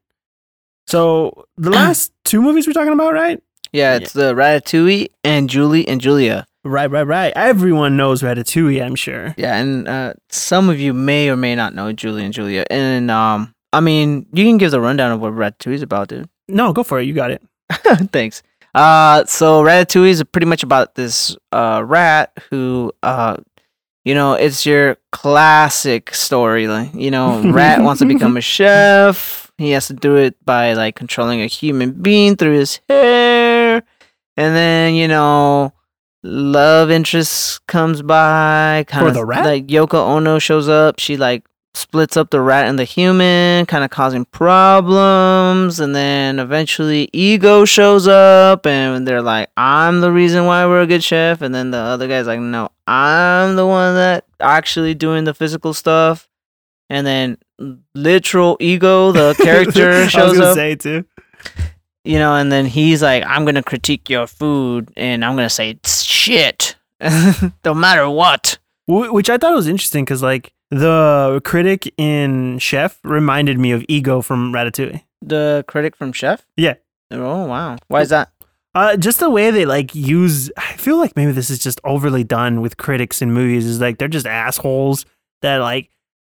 So 0.88 1.46
the 1.58 1.72
last 1.82 2.12
two 2.24 2.42
movies 2.42 2.68
we're 2.68 2.74
talking 2.74 2.94
about, 2.94 3.14
right? 3.14 3.42
Yeah, 3.78 3.96
it's 3.98 4.14
the 4.14 4.34
Ratatouille 4.34 5.08
and 5.24 5.50
Julie 5.50 5.88
and 5.88 6.02
Julia. 6.02 6.46
Right, 6.64 6.90
right, 6.90 7.04
right. 7.08 7.32
Everyone 7.36 7.96
knows 7.96 8.22
Ratatouille, 8.22 8.84
I'm 8.84 8.96
sure. 8.96 9.34
Yeah, 9.38 9.56
and 9.58 9.88
uh, 9.88 10.14
some 10.30 10.70
of 10.70 10.80
you 10.80 10.94
may 10.94 11.30
or 11.30 11.38
may 11.38 11.56
not 11.56 11.74
know 11.76 11.94
Julie 11.94 12.26
and 12.26 12.34
Julia. 12.34 12.66
And 12.70 13.10
um, 13.12 13.54
I 13.72 13.80
mean, 13.80 14.26
you 14.34 14.46
can 14.46 14.58
give 14.58 14.72
the 14.72 14.82
rundown 14.82 15.12
of 15.12 15.22
what 15.22 15.34
Ratatouille 15.34 15.74
is 15.74 15.82
about, 15.82 16.10
dude. 16.10 16.30
No, 16.48 16.74
go 16.74 16.84
for 16.84 17.00
it. 17.00 17.06
You 17.06 17.14
got 17.14 17.32
it. 17.32 17.42
Thanks. 18.12 18.44
Uh, 18.74 19.26
so 19.26 19.64
Ratatouille 19.64 20.10
is 20.10 20.24
pretty 20.24 20.48
much 20.48 20.64
about 20.64 20.96
this 20.96 21.36
uh 21.52 21.84
rat 21.86 22.32
who 22.50 22.92
uh, 23.04 23.38
you 24.08 24.16
know, 24.16 24.34
it's 24.34 24.66
your 24.66 24.96
classic 25.12 26.16
story. 26.16 26.70
Like, 26.70 26.94
you 26.94 27.12
know, 27.12 27.42
rat 27.52 27.82
wants 27.82 28.00
to 28.00 28.06
become 28.06 28.38
a 28.38 28.42
chef. 28.42 29.52
He 29.58 29.72
has 29.72 29.88
to 29.88 29.94
do 29.94 30.16
it 30.16 30.38
by 30.46 30.74
like 30.74 30.96
controlling 30.96 31.42
a 31.42 31.48
human 31.48 31.92
being 31.92 32.38
through 32.38 32.58
his 32.58 32.80
hair, 32.88 33.37
and 34.38 34.56
then 34.56 34.96
you 34.96 35.08
know, 35.08 35.74
love 36.24 36.90
interest 36.92 37.66
comes 37.68 38.02
by. 38.02 38.86
Kind 38.88 39.08
of 39.08 39.16
like 39.28 39.68
Yoko 39.68 39.96
Ono 39.96 40.40
shows 40.40 40.70
up. 40.70 41.00
She 41.00 41.18
like 41.18 41.44
splits 41.74 42.18
up 42.18 42.32
the 42.32 42.42
rat 42.42 42.68
and 42.68 42.80
the 42.80 42.84
human, 42.84 43.66
kind 43.68 43.84
of 43.84 43.90
causing 43.92 44.26
problems. 44.26 45.80
And 45.80 45.96
then 45.96 46.40
eventually 46.40 47.10
Ego 47.14 47.66
shows 47.66 48.08
up 48.08 48.66
and 48.66 49.08
they're 49.08 49.22
like, 49.22 49.50
I'm 49.56 50.02
the 50.02 50.12
reason 50.12 50.46
why 50.46 50.66
we're 50.66 50.82
a 50.82 50.88
good 50.88 51.04
chef. 51.04 51.42
And 51.42 51.54
then 51.54 51.72
the 51.72 51.78
other 51.78 52.08
guy's 52.08 52.28
like, 52.28 52.40
No, 52.40 52.70
I'm 52.88 53.56
the 53.56 53.68
one 53.68 53.96
that 53.96 54.26
actually 54.40 54.94
doing 54.96 55.24
the 55.24 55.34
physical 55.34 55.74
stuff. 55.74 56.28
And 56.90 57.06
then 57.06 57.38
literal 57.94 58.58
Ego, 58.60 59.12
the 59.12 59.36
character, 59.44 59.92
I 59.92 60.02
was 60.04 60.12
shows 60.12 60.40
up. 60.40 60.56
say 60.56 60.76
too. 60.76 61.06
You 62.08 62.18
know, 62.18 62.36
and 62.36 62.52
then 62.52 62.66
he's 62.66 63.02
like, 63.02 63.24
I'm 63.26 63.46
gonna 63.46 63.64
critique 63.64 64.10
your 64.10 64.28
food 64.28 64.92
and 64.96 65.24
I'm 65.24 65.36
gonna 65.36 65.50
say 65.50 65.72
it's 65.72 66.04
shit. 66.04 66.76
no 67.66 67.74
matter 67.74 68.10
what. 68.10 68.58
Which 68.88 69.30
I 69.30 69.38
thought 69.38 69.54
was 69.54 69.68
interesting 69.68 70.06
because, 70.06 70.24
like, 70.24 70.54
the 70.72 71.42
critic 71.44 71.94
in 71.98 72.58
Chef 72.60 73.00
reminded 73.04 73.60
me 73.60 73.72
of 73.72 73.84
Ego 73.88 74.22
from 74.22 74.54
Ratatouille. 74.54 75.04
The 75.22 75.66
critic 75.68 75.96
from 75.96 76.14
Chef? 76.14 76.46
Yeah. 76.56 76.76
Oh 77.12 77.46
wow. 77.46 77.78
Why 77.88 78.02
is 78.02 78.10
that? 78.10 78.32
Uh, 78.76 78.96
just 78.96 79.20
the 79.20 79.30
way 79.30 79.50
they 79.50 79.66
like 79.66 79.96
use, 79.96 80.52
I 80.58 80.74
feel 80.74 80.98
like 80.98 81.16
maybe 81.16 81.32
this 81.32 81.50
is 81.50 81.60
just 81.60 81.82
overly 81.84 82.24
done 82.24 82.62
with 82.62 82.78
critics 82.78 83.22
in 83.22 83.32
movies. 83.32 83.66
Is 83.66 83.82
like 83.82 83.98
they're 83.98 84.08
just 84.08 84.28
assholes 84.28 85.06
that 85.42 85.58
like 85.58 85.90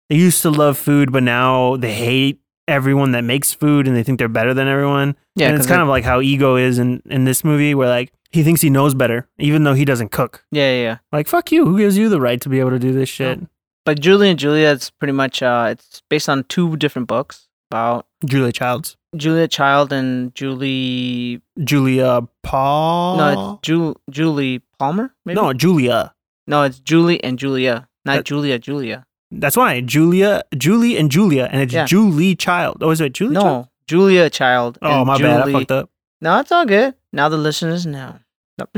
they 0.09 0.15
used 0.15 0.41
to 0.43 0.49
love 0.49 0.77
food, 0.77 1.11
but 1.11 1.23
now 1.23 1.77
they 1.77 1.93
hate 1.93 2.39
everyone 2.67 3.11
that 3.11 3.23
makes 3.23 3.53
food 3.53 3.87
and 3.87 3.95
they 3.95 4.03
think 4.03 4.19
they're 4.19 4.27
better 4.27 4.53
than 4.53 4.67
everyone. 4.67 5.15
Yeah, 5.35 5.47
and 5.47 5.57
it's 5.57 5.67
kind 5.67 5.81
of 5.81 5.87
like 5.87 6.03
how 6.03 6.21
Ego 6.21 6.55
is 6.55 6.79
in 6.79 7.01
in 7.05 7.25
this 7.25 7.43
movie, 7.43 7.73
where 7.75 7.89
like 7.89 8.11
he 8.31 8.43
thinks 8.43 8.61
he 8.61 8.69
knows 8.69 8.93
better, 8.93 9.27
even 9.37 9.63
though 9.63 9.73
he 9.73 9.85
doesn't 9.85 10.11
cook. 10.11 10.43
Yeah, 10.51 10.71
yeah, 10.71 10.81
yeah. 10.81 10.97
Like 11.11 11.27
fuck 11.27 11.51
you, 11.51 11.65
who 11.65 11.77
gives 11.77 11.97
you 11.97 12.09
the 12.09 12.19
right 12.21 12.41
to 12.41 12.49
be 12.49 12.59
able 12.59 12.71
to 12.71 12.79
do 12.79 12.91
this 12.91 13.09
shit? 13.09 13.39
But 13.85 14.01
Julie 14.01 14.29
and 14.29 14.37
Julia, 14.37 14.67
it's 14.69 14.89
pretty 14.89 15.13
much 15.13 15.41
uh, 15.41 15.69
it's 15.71 16.01
based 16.09 16.27
on 16.27 16.43
two 16.45 16.75
different 16.75 17.07
books 17.07 17.47
about 17.71 18.05
Julia 18.25 18.51
Childs, 18.51 18.97
Julia 19.15 19.47
Child 19.47 19.93
and 19.93 20.35
Julie. 20.35 21.41
Julia 21.63 22.27
Paul. 22.43 23.17
No, 23.17 23.53
it's 23.53 23.61
Ju- 23.65 23.95
Julie 24.09 24.61
Palmer. 24.77 25.13
Maybe? 25.25 25.39
no, 25.39 25.53
Julia. 25.53 26.13
no, 26.47 26.63
it's 26.63 26.79
Julie 26.81 27.23
and 27.23 27.39
Julia, 27.39 27.87
not 28.03 28.25
Julia. 28.25 28.59
Julia. 28.59 29.05
That's 29.31 29.57
why 29.57 29.81
Julia, 29.81 30.43
Julie, 30.55 30.97
and 30.97 31.11
Julia, 31.11 31.49
and 31.51 31.61
it's 31.61 31.73
Yeah. 31.73 31.85
Julie 31.85 32.35
Child. 32.35 32.77
Oh, 32.81 32.91
is 32.91 33.01
it 33.01 33.13
Julie? 33.13 33.33
No, 33.33 33.41
Child? 33.41 33.67
Julia 33.87 34.29
Child. 34.29 34.77
Oh, 34.81 35.03
my 35.05 35.17
bad. 35.17 35.41
I 35.41 35.43
Julie- 35.43 35.53
fucked 35.53 35.71
up. 35.71 35.89
No, 36.21 36.39
it's 36.39 36.51
all 36.51 36.65
good. 36.65 36.95
Now 37.13 37.29
the 37.29 37.37
listeners 37.37 37.85
know. 37.85 38.19
Nope. 38.57 38.69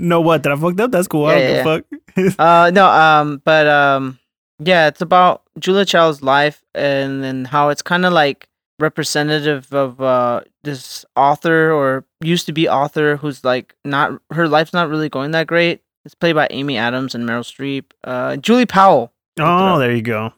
no, 0.00 0.20
what? 0.20 0.42
Did 0.42 0.52
I 0.52 0.56
fucked 0.56 0.80
up? 0.80 0.90
That's 0.90 1.06
cool. 1.08 1.26
I 1.26 1.36
Yeah, 1.38 1.62
don't 1.62 1.86
give 2.16 2.26
a 2.26 2.30
fuck. 2.30 2.40
uh, 2.40 2.70
no, 2.74 2.86
um, 2.88 3.42
but 3.44 3.66
um, 3.68 4.18
yeah, 4.58 4.88
it's 4.88 5.00
about 5.00 5.42
Julia 5.58 5.84
Child's 5.84 6.22
life 6.22 6.64
and 6.74 7.22
then 7.22 7.44
how 7.44 7.68
it's 7.68 7.82
kind 7.82 8.04
of 8.04 8.12
like 8.12 8.48
representative 8.80 9.72
of 9.72 10.00
uh 10.00 10.40
this 10.64 11.04
author 11.14 11.70
or 11.70 12.04
used 12.20 12.44
to 12.46 12.52
be 12.52 12.68
author 12.68 13.16
who's 13.16 13.44
like 13.44 13.72
not 13.84 14.20
her 14.32 14.48
life's 14.48 14.72
not 14.72 14.88
really 14.88 15.08
going 15.08 15.30
that 15.30 15.46
great. 15.46 15.80
It's 16.04 16.14
played 16.16 16.34
by 16.34 16.48
Amy 16.50 16.76
Adams 16.76 17.14
and 17.14 17.26
Meryl 17.28 17.44
Streep. 17.44 17.84
Uh, 18.02 18.36
Julie 18.36 18.66
Powell. 18.66 19.12
Oh, 19.40 19.78
there 19.78 19.94
you 19.94 20.02
go. 20.02 20.32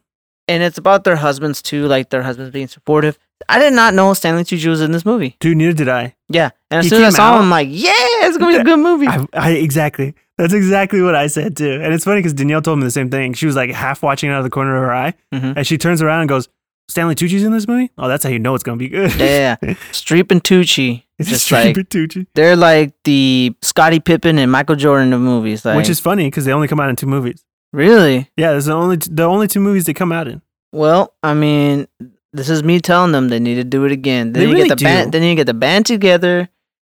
and 0.48 0.62
it's 0.62 0.78
about 0.78 1.04
their 1.04 1.16
husbands 1.16 1.62
too, 1.62 1.86
like 1.86 2.10
their 2.10 2.22
husbands 2.22 2.50
being 2.52 2.68
supportive. 2.68 3.18
I 3.48 3.58
did 3.58 3.74
not 3.74 3.92
know 3.94 4.14
Stanley 4.14 4.44
Tucci 4.44 4.66
was 4.66 4.80
in 4.80 4.92
this 4.92 5.04
movie. 5.04 5.36
Dude, 5.40 5.56
neither 5.58 5.72
did 5.74 5.88
I. 5.88 6.14
Yeah, 6.28 6.50
and 6.70 6.78
as 6.80 6.86
He 6.86 6.90
soon 6.90 7.02
as 7.02 7.14
I 7.14 7.18
saw 7.18 7.22
out, 7.32 7.36
him, 7.36 7.42
I'm 7.44 7.50
like, 7.50 7.68
yeah, 7.70 7.92
it's 8.26 8.38
gonna 8.38 8.52
be 8.52 8.60
a 8.60 8.64
good 8.64 8.78
movie. 8.78 9.06
I, 9.08 9.26
I 9.34 9.50
exactly. 9.52 10.14
That's 10.38 10.52
exactly 10.54 11.00
what 11.02 11.14
I 11.14 11.26
said 11.28 11.56
too. 11.56 11.80
And 11.82 11.92
it's 11.94 12.04
funny 12.04 12.18
because 12.20 12.34
Danielle 12.34 12.60
told 12.62 12.78
me 12.78 12.84
the 12.84 12.90
same 12.90 13.10
thing. 13.10 13.32
She 13.34 13.46
was 13.46 13.56
like 13.56 13.70
half 13.70 14.02
watching 14.02 14.30
out 14.30 14.38
of 14.38 14.44
the 14.44 14.50
corner 14.50 14.76
of 14.76 14.82
her 14.82 14.92
eye, 14.94 15.14
Mhm. 15.34 15.54
and 15.56 15.66
she 15.66 15.78
turns 15.78 16.02
around 16.02 16.20
and 16.20 16.28
goes, 16.28 16.48
"Stanley 16.88 17.14
Tucci's 17.14 17.42
in 17.44 17.52
this 17.52 17.66
movie? 17.68 17.90
Oh, 17.98 18.06
that's 18.08 18.22
how 18.24 18.30
you 18.30 18.38
know 18.38 18.54
it's 18.54 18.64
gonna 18.64 18.76
be 18.78 18.88
good." 18.88 19.14
yeah, 19.16 19.56
yeah. 19.62 19.74
Streep 19.92 20.30
and 20.30 20.42
Tucci, 20.42 21.04
it's 21.18 21.28
just 21.30 21.48
just 21.48 21.52
like 21.52 21.76
Tucci, 21.88 22.26
they're 22.34 22.56
like 22.56 22.92
the 23.04 23.54
Scottie 23.62 24.00
Pippen 24.00 24.38
and 24.38 24.50
Michael 24.52 24.76
Jordan 24.76 25.12
of 25.12 25.20
movies. 25.20 25.64
Like, 25.64 25.76
which 25.76 25.88
is 25.88 26.00
funny 26.00 26.26
because 26.26 26.44
they 26.46 26.52
only 26.52 26.68
come 26.68 26.80
out 26.80 26.90
in 26.90 26.96
two 26.96 27.06
movies. 27.06 27.44
Really 27.72 28.30
Yeah, 28.36 28.52
there's 28.52 28.66
the 28.66 28.72
only 28.74 28.96
t- 28.98 29.10
the 29.12 29.24
only 29.24 29.48
two 29.48 29.60
movies 29.60 29.84
they 29.84 29.94
come 29.94 30.12
out 30.12 30.28
in. 30.28 30.42
well. 30.72 31.14
I 31.22 31.34
mean, 31.34 31.86
this 32.32 32.48
is 32.50 32.62
me 32.62 32.80
telling 32.80 33.12
them 33.12 33.28
they 33.28 33.38
need 33.40 33.56
to 33.56 33.64
do 33.64 33.84
it 33.84 33.92
again. 33.92 34.32
Then 34.32 34.42
They 34.42 34.48
you 34.48 34.54
really 34.54 34.68
get 34.68 34.78
the 34.78 34.84
band. 34.84 35.12
do. 35.12 35.18
Then 35.18 35.28
you 35.28 35.34
get 35.34 35.46
the 35.46 35.54
band 35.54 35.86
together, 35.86 36.48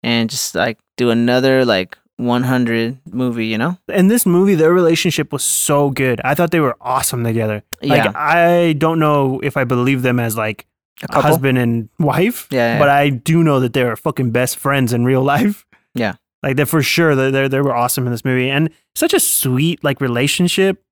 and 0.03 0.29
just 0.31 0.55
like 0.55 0.79
do 0.97 1.11
another 1.11 1.65
like 1.65 1.97
100 2.17 2.99
movie. 3.13 3.47
You 3.47 3.59
know? 3.59 3.79
In 3.89 4.09
this 4.09 4.27
movie, 4.27 4.55
their 4.55 4.73
relationship 4.73 5.33
was 5.33 5.43
so 5.45 5.91
good. 5.91 6.21
I 6.25 6.35
thought 6.35 6.51
they 6.51 6.61
were 6.61 6.77
awesome 6.81 7.23
together. 7.25 7.63
Like 7.83 8.05
yeah, 8.05 8.13
I 8.15 8.75
don't 8.79 8.99
know 8.99 9.41
if 9.43 9.57
I 9.57 9.65
believe 9.65 10.03
them 10.03 10.19
as 10.21 10.37
like 10.37 10.67
a 11.03 11.07
couple. 11.09 11.23
husband 11.23 11.59
and 11.59 11.89
wife. 11.99 12.49
Yeah, 12.51 12.75
yeah. 12.75 12.79
But 12.79 12.89
I 12.89 13.11
do 13.11 13.43
know 13.45 13.61
that 13.61 13.73
they're 13.73 13.95
fucking 13.97 14.33
best 14.33 14.59
friends 14.59 14.93
in 14.93 15.05
real 15.05 15.23
life. 15.23 15.65
Yeah. 15.95 16.15
Like 16.43 16.57
they're 16.57 16.67
for 16.67 16.83
sure 16.83 17.15
they 17.15 17.31
they 17.31 17.49
they 17.49 17.61
were 17.61 17.75
awesome 17.75 18.07
in 18.07 18.13
this 18.13 18.25
movie 18.25 18.49
and 18.51 18.71
such 18.95 19.13
a 19.15 19.21
sweet 19.21 19.83
like 19.83 20.01
relationship 20.01 20.83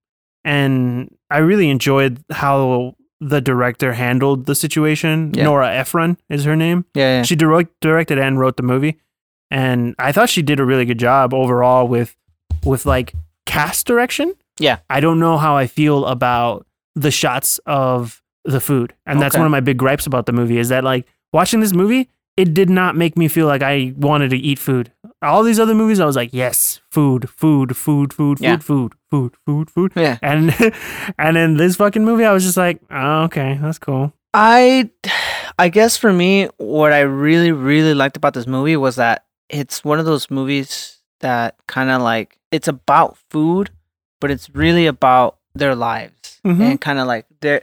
and 0.45 1.15
I 1.31 1.39
really 1.39 1.69
enjoyed 1.71 2.23
how 2.31 2.95
the 3.21 3.41
director 3.41 3.93
handled 3.95 4.47
the 4.47 4.55
situation. 4.55 5.33
Yeah. 5.35 5.45
Nora 5.45 5.75
Ephron 5.75 6.19
is 6.29 6.45
her 6.45 6.55
name. 6.57 6.85
yeah, 6.95 7.19
yeah. 7.19 7.23
She 7.23 7.35
direct, 7.35 7.73
directed 7.81 8.19
and 8.19 8.39
wrote 8.39 8.57
the 8.57 8.63
movie, 8.63 8.99
and 9.51 9.95
I 9.99 10.13
thought 10.13 10.29
she 10.29 10.43
did 10.43 10.61
a 10.61 10.65
really 10.65 10.85
good 10.85 10.99
job 10.99 11.35
overall 11.35 11.89
with 11.89 12.17
with 12.65 12.87
like 12.87 13.15
cast 13.45 13.87
direction. 13.87 14.35
Yeah. 14.59 14.79
I 14.89 15.01
don't 15.01 15.19
know 15.19 15.37
how 15.39 15.57
I 15.57 15.67
feel 15.67 16.07
about 16.07 16.67
the 16.95 17.11
shots 17.11 17.59
of 17.67 18.23
the 18.45 18.61
food, 18.61 18.95
and 19.07 19.21
that's 19.21 19.37
one 19.37 19.47
of 19.47 19.51
my 19.51 19.61
big 19.61 19.79
gripes 19.79 20.07
about 20.07 20.27
the 20.27 20.33
movie 20.33 20.59
is 20.59 20.69
that 20.69 20.85
like 20.85 21.07
watching 21.33 21.61
this 21.61 21.73
movie, 21.73 22.09
it 22.37 22.55
did 22.55 22.71
not 22.71 22.97
make 22.97 23.17
me 23.17 23.29
feel 23.29 23.47
like 23.47 23.63
I 23.63 23.95
wanted 23.97 24.31
to 24.31 24.37
eat 24.37 24.59
food. 24.59 24.93
All 25.23 25.43
these 25.43 25.59
other 25.59 25.75
movies, 25.75 25.99
I 25.99 26.05
was 26.05 26.17
like, 26.17 26.31
yes, 26.33 26.81
food, 26.91 27.29
food, 27.31 27.77
food, 27.77 28.13
food, 28.13 28.39
Yeah. 28.41 28.59
food, 28.59 28.93
food, 29.11 29.35
food, 29.35 29.35
food, 29.47 29.71
food, 29.71 29.93
yeah. 29.97 30.19
and 30.23 30.55
and 31.19 31.37
in 31.37 31.57
this 31.57 31.77
fucking 31.77 32.05
movie, 32.05 32.25
I 32.25 32.33
was 32.33 32.45
just 32.45 32.57
like, 32.57 32.81
oh, 32.91 33.23
okay, 33.25 33.59
that's 33.61 33.79
cool. 33.79 34.13
I 34.35 34.91
I 35.59 35.69
guess 35.71 35.97
for 35.97 36.13
me 36.13 36.49
what 36.59 36.93
I 36.93 37.01
really 37.01 37.51
really 37.53 37.95
liked 37.95 38.17
about 38.17 38.35
this 38.35 38.47
movie 38.47 38.77
was 38.77 38.97
that 38.97 39.25
it's 39.49 39.83
one 39.85 39.99
of 39.99 40.05
those 40.05 40.31
movies 40.31 40.99
that 41.21 41.57
kind 41.67 41.89
of 41.91 42.03
like 42.03 42.37
it's 42.53 42.69
about 42.69 43.17
food 43.31 43.71
but 44.21 44.31
it's 44.31 44.51
really 44.55 44.87
about 44.87 45.39
their 45.55 45.75
lives 45.75 46.41
Mhm. 46.45 46.61
and 46.61 46.81
kind 46.81 46.99
of 46.99 47.07
like 47.07 47.25
their 47.41 47.63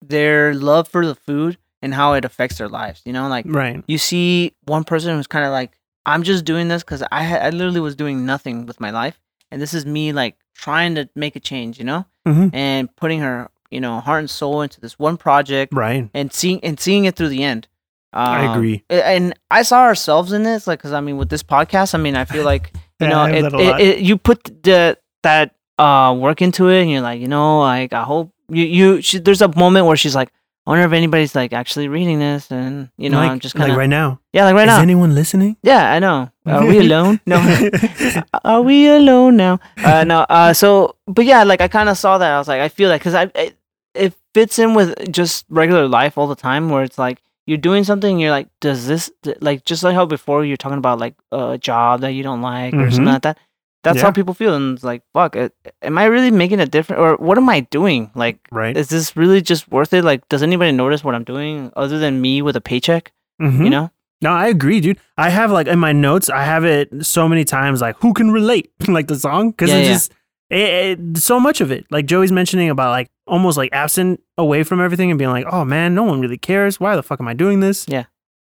their 0.00 0.54
love 0.54 0.88
for 0.88 1.04
the 1.04 1.14
food 1.14 1.58
and 1.82 1.92
how 1.92 2.14
it 2.14 2.24
affects 2.24 2.56
their 2.58 2.68
lives 2.68 3.02
you 3.04 3.12
know 3.12 3.28
like 3.28 3.44
Right. 3.46 3.84
you 3.86 3.98
see 3.98 4.54
one 4.64 4.84
person 4.84 5.14
who's 5.16 5.26
kind 5.26 5.44
of 5.44 5.52
like 5.52 5.72
i'm 6.06 6.22
just 6.22 6.44
doing 6.44 6.68
this 6.68 6.82
because 6.82 7.02
I, 7.10 7.22
ha- 7.24 7.36
I 7.46 7.50
literally 7.50 7.80
was 7.80 7.96
doing 7.96 8.26
nothing 8.26 8.66
with 8.66 8.80
my 8.80 8.90
life 8.90 9.18
and 9.50 9.60
this 9.60 9.74
is 9.74 9.84
me 9.86 10.12
like 10.12 10.36
trying 10.54 10.94
to 10.96 11.08
make 11.14 11.36
a 11.36 11.40
change 11.40 11.78
you 11.78 11.84
know 11.84 12.06
hmm 12.26 12.48
and 12.52 12.94
putting 12.96 13.20
her 13.20 13.50
you 13.70 13.80
know 13.80 14.00
heart 14.00 14.20
and 14.20 14.30
soul 14.30 14.62
into 14.62 14.80
this 14.80 14.98
one 14.98 15.16
project 15.16 15.72
Right. 15.74 16.08
and 16.14 16.32
seeing 16.32 16.60
and 16.64 16.78
seeing 16.78 17.04
it 17.06 17.16
through 17.16 17.28
the 17.30 17.42
end 17.42 17.68
I 18.12 18.44
Um, 18.46 18.50
agree. 18.56 18.84
and 18.88 19.34
i 19.50 19.62
saw 19.62 19.80
ourselves 19.82 20.32
in 20.32 20.42
this 20.44 20.66
like 20.68 20.78
because 20.78 20.92
i 20.92 21.00
mean 21.00 21.16
with 21.16 21.30
this 21.30 21.42
podcast 21.42 21.94
i 21.94 21.98
mean 21.98 22.14
i 22.16 22.24
feel 22.24 22.44
like 22.44 22.72
you 23.00 23.08
Yeah, 23.08 23.08
know 23.08 23.24
it, 23.24 23.44
it, 23.54 23.80
it, 23.80 23.98
you 23.98 24.16
put 24.18 24.44
the 24.62 24.96
that 25.24 25.56
uh 25.78 26.14
work 26.16 26.40
into 26.40 26.68
it 26.68 26.82
and 26.82 26.90
you're 26.90 27.00
like 27.00 27.20
you 27.20 27.26
know 27.28 27.58
like 27.60 27.92
i 27.92 28.04
hope 28.04 28.30
you 28.48 28.64
you 28.64 29.02
she, 29.02 29.18
there's 29.18 29.42
a 29.42 29.48
moment 29.56 29.86
where 29.86 29.96
she's 29.96 30.14
like 30.14 30.30
I 30.66 30.70
wonder 30.70 30.86
if 30.86 30.92
anybody's 30.92 31.34
like 31.34 31.52
actually 31.52 31.88
reading 31.88 32.18
this, 32.20 32.50
and 32.50 32.88
you 32.96 33.10
know, 33.10 33.18
like, 33.18 33.30
I'm 33.32 33.38
just 33.40 33.54
kind 33.54 33.64
of 33.70 33.76
like 33.76 33.78
right 33.78 33.88
now. 33.90 34.20
yeah, 34.32 34.44
like 34.46 34.54
right 34.54 34.62
Is 34.62 34.68
now. 34.68 34.76
Is 34.78 34.82
anyone 34.82 35.14
listening? 35.14 35.56
yeah, 35.62 35.92
I 35.92 35.98
know. 35.98 36.30
Are 36.46 36.66
we 36.66 36.78
alone? 36.86 37.20
No, 37.26 37.36
are 38.44 38.62
we 38.62 38.88
alone 38.88 39.36
now? 39.36 39.60
Uh, 39.76 40.04
no. 40.04 40.20
Uh, 40.28 40.52
so, 40.54 40.96
but 41.06 41.24
yeah, 41.26 41.44
like 41.44 41.60
I 41.60 41.68
kind 41.68 41.88
of 41.88 41.98
saw 41.98 42.16
that. 42.18 42.30
I 42.32 42.38
was 42.38 42.48
like, 42.48 42.60
I 42.60 42.68
feel 42.68 42.88
that 42.88 43.00
because 43.00 43.14
I, 43.14 43.30
it, 43.34 43.56
it 43.94 44.14
fits 44.32 44.58
in 44.58 44.74
with 44.74 45.12
just 45.12 45.44
regular 45.50 45.86
life 45.86 46.16
all 46.16 46.26
the 46.26 46.34
time, 46.36 46.70
where 46.70 46.82
it's 46.82 46.98
like 46.98 47.20
you're 47.46 47.58
doing 47.58 47.84
something. 47.84 48.18
You're 48.18 48.30
like, 48.30 48.48
does 48.60 48.86
this 48.86 49.10
like 49.40 49.64
just 49.66 49.82
like 49.82 49.94
how 49.94 50.06
before 50.06 50.44
you're 50.46 50.56
talking 50.56 50.78
about 50.78 50.98
like 50.98 51.14
a 51.30 51.58
job 51.58 52.00
that 52.00 52.12
you 52.12 52.22
don't 52.22 52.40
like 52.42 52.72
or 52.74 52.88
Mhm. 52.88 52.92
something 52.92 53.12
like 53.12 53.22
that. 53.22 53.38
That's 53.84 54.00
how 54.00 54.10
people 54.10 54.34
feel, 54.34 54.54
and 54.54 54.74
it's 54.74 54.82
like, 54.84 55.02
fuck, 55.12 55.36
am 55.36 55.98
I 55.98 56.04
really 56.06 56.30
making 56.30 56.58
a 56.60 56.66
difference, 56.66 56.98
or 57.00 57.16
what 57.16 57.38
am 57.38 57.48
I 57.48 57.60
doing? 57.60 58.10
Like, 58.14 58.38
Right. 58.50 58.76
is 58.76 58.88
this 58.88 59.16
really 59.16 59.40
just 59.42 59.70
worth 59.70 59.92
it? 59.92 60.02
Like, 60.04 60.28
does 60.28 60.42
anybody 60.42 60.72
notice 60.72 61.04
what 61.04 61.14
I'm 61.14 61.24
doing 61.24 61.70
other 61.76 61.98
than 61.98 62.20
me 62.20 62.42
with 62.42 62.56
a 62.56 62.60
paycheck? 62.60 63.12
Mhm. 63.40 63.64
You 63.64 63.70
know? 63.70 63.90
No, 64.22 64.30
I 64.32 64.48
agree, 64.48 64.80
dude. 64.80 64.98
I 65.18 65.28
have 65.28 65.50
like 65.50 65.66
in 65.66 65.78
my 65.78 65.92
notes, 65.92 66.30
I 66.30 66.44
have 66.44 66.64
it 66.64 67.04
so 67.04 67.28
many 67.28 67.44
times, 67.44 67.80
like 67.80 67.96
who 68.00 68.12
can 68.14 68.30
relate, 68.30 68.70
like 68.88 69.06
the 69.08 69.18
song, 69.18 69.50
because 69.50 69.70
Yeah, 69.70 69.76
it's 69.78 69.88
yeah. 69.88 69.94
just 69.94 70.12
it, 70.50 70.98
it, 71.00 71.18
so 71.18 71.38
much 71.40 71.60
of 71.60 71.70
it. 71.70 71.84
Like 71.90 72.06
Joey's 72.06 72.32
mentioning 72.32 72.70
about 72.70 72.90
like 72.90 73.08
almost 73.26 73.56
like 73.58 73.70
absent 73.72 74.20
away 74.38 74.62
from 74.62 74.80
everything 74.80 75.10
and 75.10 75.18
being 75.18 75.30
like, 75.30 75.46
oh 75.50 75.64
man, 75.64 75.94
no 75.94 76.04
one 76.04 76.20
really 76.20 76.38
cares. 76.38 76.78
Why 76.80 76.96
the 76.96 77.02
fuck 77.02 77.20
am 77.20 77.28
I 77.28 77.34
doing 77.34 77.60
this? 77.60 77.86
Yeah. 77.88 78.04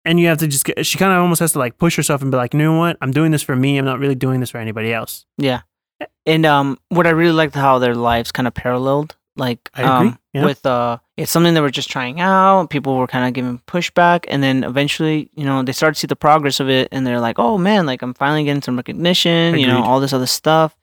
And 0.06 0.20
you 0.20 0.28
have 0.28 0.38
to 0.40 0.48
just 0.48 0.66
get. 0.66 0.86
She 0.86 0.98
kind 0.98 1.12
of 1.12 1.20
almost 1.20 1.40
has 1.40 1.54
to 1.54 1.60
like 1.60 1.78
push 1.78 1.96
herself 1.96 2.22
and 2.22 2.32
be 2.32 2.38
like, 2.38 2.54
you 2.54 2.60
know 2.60 2.78
what? 2.78 2.98
I'm 3.02 3.12
doing 3.12 3.32
this 3.32 3.42
for 3.42 3.56
me. 3.56 3.78
I'm 3.78 3.86
not 3.86 4.00
really 4.00 4.16
doing 4.16 4.40
this 4.40 4.52
for 4.52 4.60
anybody 4.60 4.94
else. 4.94 5.26
Yeah. 5.38 5.62
And 6.26 6.46
um, 6.46 6.78
what 6.90 7.08
I 7.08 7.12
really 7.12 7.32
liked 7.32 7.56
how 7.56 7.80
their 7.80 7.96
lives 7.96 8.32
kind 8.32 8.48
of 8.48 8.54
paralleled. 8.54 9.16
Like, 9.38 9.70
um, 9.74 10.18
yeah. 10.34 10.46
with 10.46 10.66
uh, 10.66 11.00
it's 11.18 11.30
something 11.30 11.54
they 11.54 11.62
were 11.62 11.70
just 11.70 11.90
trying 11.90 12.22
out. 12.22 12.70
People 12.70 12.96
were 12.96 13.08
kind 13.08 13.28
of 13.28 13.34
giving 13.34 13.60
pushback, 13.68 14.24
and 14.30 14.42
then 14.42 14.64
eventually, 14.64 15.30
you 15.36 15.44
know, 15.44 15.62
they 15.62 15.74
started 15.74 15.96
to 15.96 16.00
see 16.00 16.08
the 16.08 16.16
progress 16.16 16.62
of 16.62 16.70
it, 16.70 16.88
and 16.94 17.06
they're 17.06 17.20
like, 17.20 17.38
"Oh 17.38 17.58
man, 17.58 17.86
like 17.86 18.02
I'm 18.02 18.14
finally 18.14 18.46
getting 18.46 18.62
some 18.62 18.78
recognition." 18.78 19.60
You 19.60 19.68
know, 19.68 19.84
all 19.84 20.00
this 20.00 20.14
other 20.14 20.26
stuff. 20.26 20.76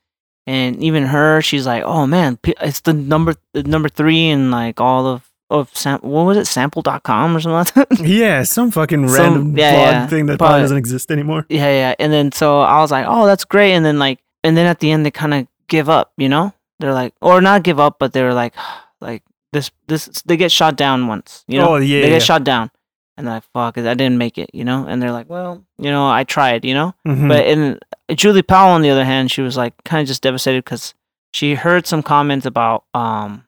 And 0.46 0.82
even 0.82 1.04
her, 1.04 1.40
she's 1.40 1.66
like, 1.66 1.82
"Oh 1.84 2.06
man, 2.06 2.38
it's 2.44 2.80
the 2.80 2.92
number 2.92 3.36
the 3.54 3.62
number 3.62 3.88
three 3.88 4.28
in 4.28 4.50
like 4.50 4.80
all 4.80 5.06
of 5.06 5.31
of 5.52 5.70
sam- 5.76 6.00
what 6.00 6.24
was 6.24 6.36
it, 6.36 6.46
sample.com 6.46 7.36
or 7.36 7.40
something 7.40 7.52
like 7.76 7.88
that." 7.98 8.00
Yeah, 8.06 8.42
some 8.42 8.70
fucking 8.70 9.08
Some- 9.08 9.16
random 9.18 9.56
yeah, 9.58 9.72
blog 9.74 9.86
yeah, 9.92 10.06
thing 10.08 10.26
that 10.26 10.38
but- 10.38 10.46
probably 10.46 10.62
doesn't 10.62 10.76
exist 10.78 11.10
anymore. 11.10 11.46
Yeah, 11.48 11.70
yeah. 11.70 11.94
And 11.98 12.12
then 12.12 12.32
so 12.32 12.60
I 12.60 12.80
was 12.80 12.90
like, 12.90 13.06
oh, 13.08 13.26
that's 13.26 13.44
great. 13.44 13.72
And 13.74 13.84
then 13.84 13.98
like, 13.98 14.18
and 14.44 14.56
then 14.56 14.66
at 14.66 14.80
the 14.80 14.90
end 14.90 15.06
they 15.06 15.10
kind 15.12 15.34
of 15.34 15.46
give 15.68 15.88
up, 15.88 16.12
you 16.16 16.28
know? 16.28 16.52
They're 16.80 16.92
like, 16.94 17.14
or 17.20 17.40
not 17.40 17.62
give 17.62 17.78
up, 17.78 17.98
but 18.00 18.12
they're 18.12 18.34
like, 18.34 18.54
like 19.00 19.22
this, 19.52 19.70
this. 19.86 20.06
They 20.26 20.36
get 20.36 20.50
shot 20.50 20.76
down 20.76 21.06
once, 21.06 21.44
you 21.46 21.58
know? 21.58 21.74
Oh, 21.74 21.76
yeah, 21.76 22.00
They 22.00 22.08
yeah. 22.08 22.14
get 22.16 22.22
shot 22.22 22.42
down, 22.44 22.70
and 23.16 23.26
they're 23.26 23.34
like, 23.34 23.44
fuck, 23.52 23.78
I 23.78 23.94
didn't 23.94 24.18
make 24.18 24.38
it, 24.38 24.50
you 24.52 24.64
know? 24.64 24.86
And 24.88 25.00
they're 25.00 25.12
like, 25.12 25.28
well, 25.30 25.64
you 25.78 25.90
know, 25.90 26.08
I 26.08 26.24
tried, 26.24 26.64
you 26.64 26.74
know? 26.74 26.94
Mhm. 27.06 27.28
But 27.28 27.46
in 27.46 27.78
Julie 28.16 28.42
Powell, 28.42 28.72
on 28.72 28.82
the 28.82 28.90
other 28.90 29.04
hand, 29.04 29.30
she 29.30 29.42
was 29.42 29.56
like 29.56 29.74
kind 29.84 30.00
of 30.00 30.08
just 30.08 30.22
devastated 30.22 30.64
because 30.64 30.94
she 31.32 31.54
heard 31.54 31.86
some 31.86 32.02
comments 32.02 32.46
about 32.46 32.84
um, 32.94 33.44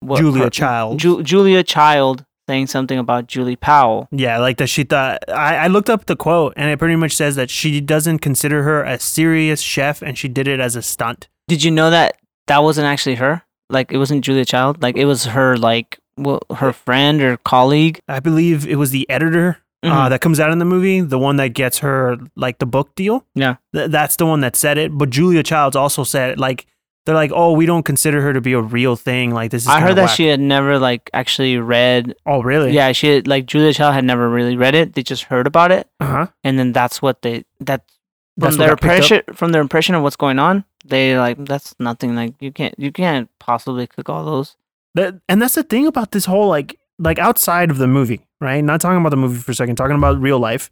what 0.00 0.18
Julia 0.18 0.44
her- 0.44 0.50
Child. 0.50 0.98
Ju- 0.98 1.22
Julia 1.22 1.62
Child 1.62 2.24
saying 2.48 2.66
something 2.66 2.98
about 2.98 3.26
Julie 3.26 3.56
Powell. 3.56 4.08
Yeah, 4.10 4.38
like 4.38 4.56
that 4.56 4.68
she 4.68 4.84
thought. 4.84 5.18
I, 5.28 5.56
I 5.56 5.66
looked 5.66 5.90
up 5.90 6.06
the 6.06 6.16
quote, 6.16 6.54
and 6.56 6.70
it 6.70 6.78
pretty 6.78 6.96
much 6.96 7.12
says 7.14 7.36
that 7.36 7.50
she 7.50 7.80
doesn't 7.80 8.20
consider 8.20 8.62
her 8.62 8.82
a 8.84 8.98
serious 8.98 9.60
chef, 9.60 10.00
and 10.02 10.16
she 10.16 10.28
did 10.28 10.48
it 10.48 10.58
as 10.60 10.74
a 10.76 10.82
stunt. 10.82 11.28
Did 11.48 11.62
you 11.62 11.70
know 11.70 11.90
that 11.90 12.16
that 12.46 12.62
wasn't 12.62 12.86
actually 12.86 13.16
her? 13.16 13.42
Like 13.70 13.92
it 13.92 13.98
wasn't 13.98 14.24
Julia 14.24 14.44
Child. 14.46 14.82
Like 14.82 14.96
it 14.96 15.04
was 15.04 15.26
her 15.26 15.56
like 15.58 15.98
well, 16.16 16.40
her 16.56 16.72
friend 16.72 17.20
or 17.20 17.36
colleague. 17.38 18.00
I 18.08 18.20
believe 18.20 18.66
it 18.66 18.76
was 18.76 18.90
the 18.92 19.08
editor 19.10 19.58
uh, 19.82 20.06
Mhm. 20.06 20.10
that 20.10 20.20
comes 20.22 20.40
out 20.40 20.50
in 20.50 20.58
the 20.58 20.64
movie, 20.64 21.00
the 21.02 21.18
one 21.18 21.36
that 21.36 21.48
gets 21.48 21.78
her 21.80 22.16
like 22.34 22.58
the 22.58 22.66
book 22.66 22.94
deal. 22.94 23.26
Yeah. 23.34 23.56
Th- 23.74 23.90
that's 23.90 24.16
the 24.16 24.24
one 24.26 24.40
that 24.40 24.56
said 24.56 24.78
it. 24.78 24.96
But 24.96 25.10
Julia 25.10 25.42
Childs 25.42 25.76
also 25.76 26.02
said 26.02 26.30
it. 26.30 26.38
Like 26.38 26.66
they're 27.08 27.14
like, 27.16 27.32
oh, 27.34 27.52
we 27.52 27.64
don't 27.64 27.84
consider 27.84 28.20
her 28.20 28.34
to 28.34 28.40
be 28.42 28.52
a 28.52 28.60
real 28.60 28.94
thing. 28.94 29.30
Like 29.32 29.50
this 29.50 29.62
is. 29.62 29.68
I 29.68 29.80
heard 29.80 29.96
that 29.96 30.08
whack." 30.12 30.16
she 30.16 30.26
had 30.26 30.40
never 30.40 30.78
like 30.78 31.08
actually 31.14 31.56
read. 31.56 32.14
Oh, 32.26 32.42
really? 32.42 32.72
Yeah, 32.72 32.92
she 32.92 33.06
had, 33.08 33.26
like 33.26 33.46
Julia 33.46 33.72
Child 33.72 33.94
had 33.94 34.04
never 34.04 34.28
really 34.28 34.58
read 34.58 34.74
it. 34.74 34.92
They 34.92 35.02
just 35.02 35.22
heard 35.24 35.46
about 35.46 35.72
it, 35.72 35.88
Uh 36.00 36.06
huh. 36.06 36.26
and 36.44 36.58
then 36.58 36.72
that's 36.72 37.00
what 37.00 37.22
they 37.22 37.44
that 37.60 37.80
That's 38.36 38.56
from 38.56 38.58
their 38.60 38.68
got 38.76 38.80
picked 38.82 38.84
up? 38.84 38.92
impression 38.92 39.22
from 39.34 39.52
their 39.52 39.62
impression 39.62 39.94
of 39.94 40.02
what's 40.02 40.16
going 40.16 40.38
on. 40.38 40.64
They 40.84 41.18
like 41.18 41.42
that's 41.46 41.74
nothing. 41.80 42.14
Like 42.14 42.34
you 42.40 42.52
can't 42.52 42.74
you 42.78 42.92
can't 42.92 43.30
possibly 43.38 43.86
cook 43.86 44.10
all 44.10 44.26
those. 44.26 44.56
That, 44.94 45.14
and 45.30 45.40
that's 45.40 45.54
the 45.54 45.62
thing 45.62 45.86
about 45.86 46.10
this 46.10 46.26
whole 46.26 46.48
like 46.48 46.78
like 46.98 47.18
outside 47.18 47.70
of 47.70 47.78
the 47.78 47.86
movie, 47.88 48.20
right? 48.38 48.62
Not 48.62 48.82
talking 48.82 49.00
about 49.00 49.10
the 49.10 49.16
movie 49.16 49.38
for 49.38 49.52
a 49.52 49.54
second, 49.54 49.76
talking 49.76 49.96
about 49.96 50.20
real 50.20 50.38
life. 50.38 50.70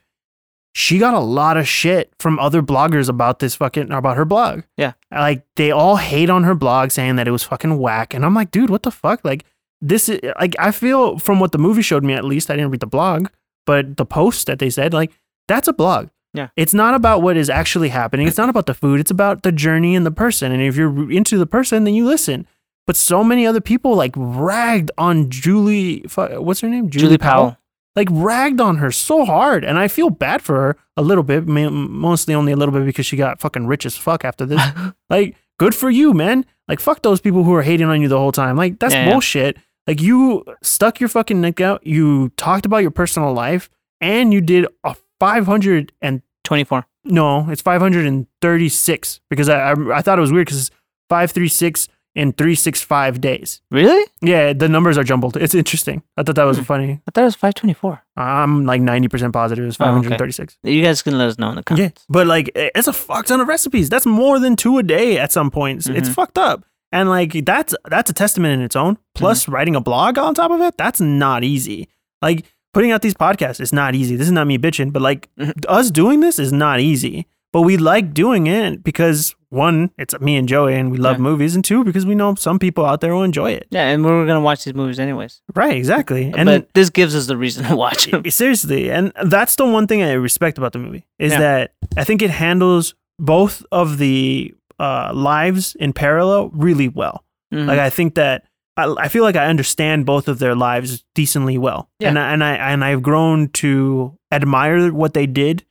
She 0.78 0.98
got 0.98 1.14
a 1.14 1.20
lot 1.20 1.56
of 1.56 1.66
shit 1.66 2.12
from 2.18 2.38
other 2.38 2.60
bloggers 2.60 3.08
about 3.08 3.38
this 3.38 3.54
fucking 3.54 3.90
about 3.90 4.18
her 4.18 4.26
blog. 4.26 4.64
Yeah. 4.76 4.92
Like 5.10 5.46
they 5.54 5.70
all 5.70 5.96
hate 5.96 6.28
on 6.28 6.44
her 6.44 6.54
blog 6.54 6.90
saying 6.90 7.16
that 7.16 7.26
it 7.26 7.30
was 7.30 7.42
fucking 7.42 7.78
whack. 7.78 8.12
And 8.12 8.26
I'm 8.26 8.34
like, 8.34 8.50
dude, 8.50 8.68
what 8.68 8.82
the 8.82 8.90
fuck? 8.90 9.24
Like 9.24 9.46
this 9.80 10.10
is 10.10 10.20
like 10.38 10.54
I 10.58 10.72
feel 10.72 11.18
from 11.18 11.40
what 11.40 11.52
the 11.52 11.58
movie 11.58 11.80
showed 11.80 12.04
me 12.04 12.12
at 12.12 12.26
least, 12.26 12.50
I 12.50 12.56
didn't 12.56 12.72
read 12.72 12.80
the 12.80 12.86
blog, 12.86 13.28
but 13.64 13.96
the 13.96 14.04
post 14.04 14.48
that 14.48 14.58
they 14.58 14.68
said, 14.68 14.92
like, 14.92 15.12
that's 15.48 15.66
a 15.66 15.72
blog. 15.72 16.08
Yeah. 16.34 16.48
It's 16.56 16.74
not 16.74 16.92
about 16.92 17.22
what 17.22 17.38
is 17.38 17.48
actually 17.48 17.88
happening. 17.88 18.28
It's 18.28 18.36
not 18.36 18.50
about 18.50 18.66
the 18.66 18.74
food. 18.74 19.00
It's 19.00 19.10
about 19.10 19.44
the 19.44 19.52
journey 19.52 19.96
and 19.96 20.04
the 20.04 20.10
person. 20.10 20.52
And 20.52 20.60
if 20.60 20.76
you're 20.76 21.10
into 21.10 21.38
the 21.38 21.46
person, 21.46 21.84
then 21.84 21.94
you 21.94 22.04
listen. 22.04 22.46
But 22.86 22.96
so 22.96 23.24
many 23.24 23.46
other 23.46 23.62
people 23.62 23.94
like 23.94 24.12
ragged 24.14 24.90
on 24.98 25.30
Julie. 25.30 26.04
What's 26.14 26.60
her 26.60 26.68
name? 26.68 26.90
Julie, 26.90 27.16
Powell. 27.16 27.56
Like 27.96 28.08
ragged 28.10 28.60
on 28.60 28.76
her 28.76 28.92
so 28.92 29.24
hard, 29.24 29.64
and 29.64 29.78
I 29.78 29.88
feel 29.88 30.10
bad 30.10 30.42
for 30.42 30.54
her 30.56 30.76
a 30.96 31.02
little 31.02 31.24
bit. 31.24 31.46
Mostly 31.46 32.34
only 32.34 32.52
a 32.52 32.56
little 32.56 32.72
bit 32.74 32.84
because 32.84 33.06
she 33.06 33.16
got 33.16 33.40
fucking 33.40 33.66
rich 33.66 33.86
as 33.86 33.96
fuck 33.96 34.22
after 34.24 34.44
this. 34.44 34.62
like, 35.10 35.34
good 35.58 35.74
for 35.74 35.88
you, 35.88 36.12
man. 36.12 36.44
Like, 36.68 36.78
fuck 36.78 37.00
those 37.02 37.20
people 37.22 37.42
who 37.44 37.54
are 37.54 37.62
hating 37.62 37.86
on 37.86 38.02
you 38.02 38.08
the 38.08 38.18
whole 38.18 38.32
time. 38.32 38.56
Like, 38.56 38.78
that's 38.78 38.92
Yeah, 38.92 39.06
yeah. 39.06 39.12
bullshit. 39.12 39.56
Like, 39.86 40.02
you 40.02 40.44
stuck 40.62 41.00
your 41.00 41.08
fucking 41.08 41.40
neck 41.40 41.60
out. 41.60 41.86
You 41.86 42.28
talked 42.36 42.66
about 42.66 42.78
your 42.78 42.90
personal 42.90 43.32
life, 43.32 43.70
and 44.00 44.34
you 44.34 44.40
did 44.42 44.66
a 44.84 44.94
five 45.18 45.46
hundred 45.46 45.92
and 46.02 46.20
Twenty 46.44 46.64
four. 46.64 46.84
no, 47.04 47.48
it's 47.50 47.62
536 47.62 49.20
because 49.30 49.48
I, 49.48 49.70
I, 49.72 49.96
I 49.98 50.02
thought 50.02 50.18
it 50.18 50.20
was 50.20 50.32
weird 50.32 50.46
because 50.46 50.70
536 51.08 51.88
in 52.16 52.32
365 52.32 53.20
days. 53.20 53.60
Really? 53.70 54.04
Yeah, 54.22 54.52
the 54.54 54.68
numbers 54.68 54.96
are 54.98 55.04
jumbled. 55.04 55.36
It's 55.36 55.54
interesting. 55.54 56.02
I 56.16 56.22
thought 56.22 56.34
that 56.36 56.44
was 56.44 56.58
Hmm. 56.58 56.64
funny. 56.64 56.90
I 57.06 57.10
thought 57.12 57.22
it 57.22 57.24
was 57.26 57.36
five 57.36 57.54
twenty 57.54 57.74
four. 57.74 58.02
I'm 58.16 58.64
like 58.66 58.80
90% 58.80 59.32
positive 59.32 59.62
it 59.64 59.66
was 59.66 59.76
Oh, 59.78 59.84
okay. 59.84 60.08
536. 60.08 60.56
You 60.64 60.82
guys 60.82 61.02
can 61.02 61.18
let 61.18 61.28
us 61.28 61.38
know 61.38 61.50
in 61.50 61.56
the 61.56 61.62
comments. 61.62 62.02
Yeah, 62.02 62.04
but 62.08 62.26
like 62.26 62.50
it's 62.54 62.88
a 62.88 62.92
fuck 62.92 63.26
ton 63.26 63.40
of 63.40 63.46
recipes. 63.48 63.88
That's 63.90 64.06
more 64.06 64.38
than 64.40 64.56
two 64.56 64.78
a 64.78 64.82
day 64.82 65.18
at 65.18 65.30
some 65.30 65.50
points. 65.50 65.86
It's 65.86 66.08
Mhm. 66.08 66.14
fucked 66.14 66.38
up. 66.38 66.64
And 66.92 67.08
like 67.10 67.44
that's 67.44 67.74
that's 67.90 68.10
a 68.10 68.14
testament 68.14 68.54
in 68.54 68.62
its 68.62 68.76
own. 68.76 68.96
Plus 69.14 69.42
Mm-hmm. 69.44 69.52
writing 69.54 69.76
a 69.76 69.80
blog 69.80 70.18
on 70.18 70.34
top 70.34 70.50
of 70.50 70.60
it, 70.62 70.74
that's 70.78 71.00
not 71.00 71.44
easy. 71.44 71.88
Like 72.22 72.44
putting 72.72 72.92
out 72.92 73.02
these 73.02 73.14
podcasts 73.14 73.60
is 73.60 73.72
not 73.72 73.94
easy. 73.94 74.16
This 74.16 74.26
is 74.26 74.32
not 74.32 74.46
me 74.46 74.56
bitching, 74.58 74.92
but 74.92 75.02
like 75.02 75.28
Mhm. 75.38 75.52
us 75.68 75.90
doing 75.90 76.20
this 76.20 76.38
is 76.38 76.52
not 76.52 76.80
easy. 76.80 77.26
But 77.56 77.62
we 77.62 77.78
like 77.78 78.12
doing 78.12 78.48
it 78.48 78.84
because 78.84 79.34
one, 79.48 79.90
it's 79.96 80.12
me 80.20 80.36
and 80.36 80.46
Joey 80.46 80.74
and 80.74 80.90
we 80.92 80.98
love 80.98 81.16
Yeah. 81.16 81.22
movies, 81.22 81.54
and 81.54 81.64
two, 81.64 81.84
because 81.84 82.04
we 82.04 82.14
know 82.14 82.34
some 82.34 82.58
people 82.58 82.84
out 82.84 83.00
there 83.00 83.14
will 83.14 83.22
enjoy 83.22 83.52
it. 83.52 83.66
Yeah, 83.70 83.86
and 83.88 84.04
we're 84.04 84.26
gonna 84.26 84.42
watch 84.42 84.64
these 84.64 84.74
movies 84.74 84.98
anyways. 85.00 85.40
Right, 85.54 85.74
exactly. 85.74 86.30
And 86.36 86.44
but 86.44 86.68
this 86.74 86.90
gives 86.90 87.14
us 87.16 87.28
the 87.28 87.36
reason 87.38 87.64
to 87.64 87.74
watch 87.74 88.10
them. 88.10 88.28
Seriously, 88.30 88.90
and 88.90 89.10
that's 89.24 89.56
the 89.56 89.64
one 89.64 89.86
thing 89.86 90.02
I 90.02 90.12
respect 90.12 90.58
about 90.58 90.72
the 90.74 90.80
movie 90.80 91.06
is 91.18 91.32
Yeah. 91.32 91.38
that 91.38 91.72
I 91.96 92.04
think 92.04 92.20
it 92.20 92.28
handles 92.28 92.94
both 93.18 93.64
of 93.72 93.96
the 93.96 94.52
uh, 94.78 95.12
lives 95.14 95.74
in 95.80 95.94
parallel 95.94 96.50
really 96.52 96.88
well. 96.88 97.24
Mhm. 97.54 97.68
Like 97.68 97.78
I 97.78 97.88
think 97.88 98.16
that 98.16 98.44
I, 98.76 98.84
I 98.98 99.08
feel 99.08 99.22
like 99.24 99.36
I 99.36 99.46
understand 99.46 100.04
both 100.04 100.28
of 100.28 100.40
their 100.40 100.54
lives 100.54 101.04
decently 101.14 101.56
well, 101.56 101.88
Yeah. 102.00 102.10
and 102.10 102.18
I, 102.18 102.32
and 102.34 102.44
I 102.44 102.52
and 102.72 102.84
I've 102.84 103.02
grown 103.02 103.48
to 103.64 104.12
admire 104.30 104.92
what 104.92 105.14
they 105.14 105.24
did 105.26 105.64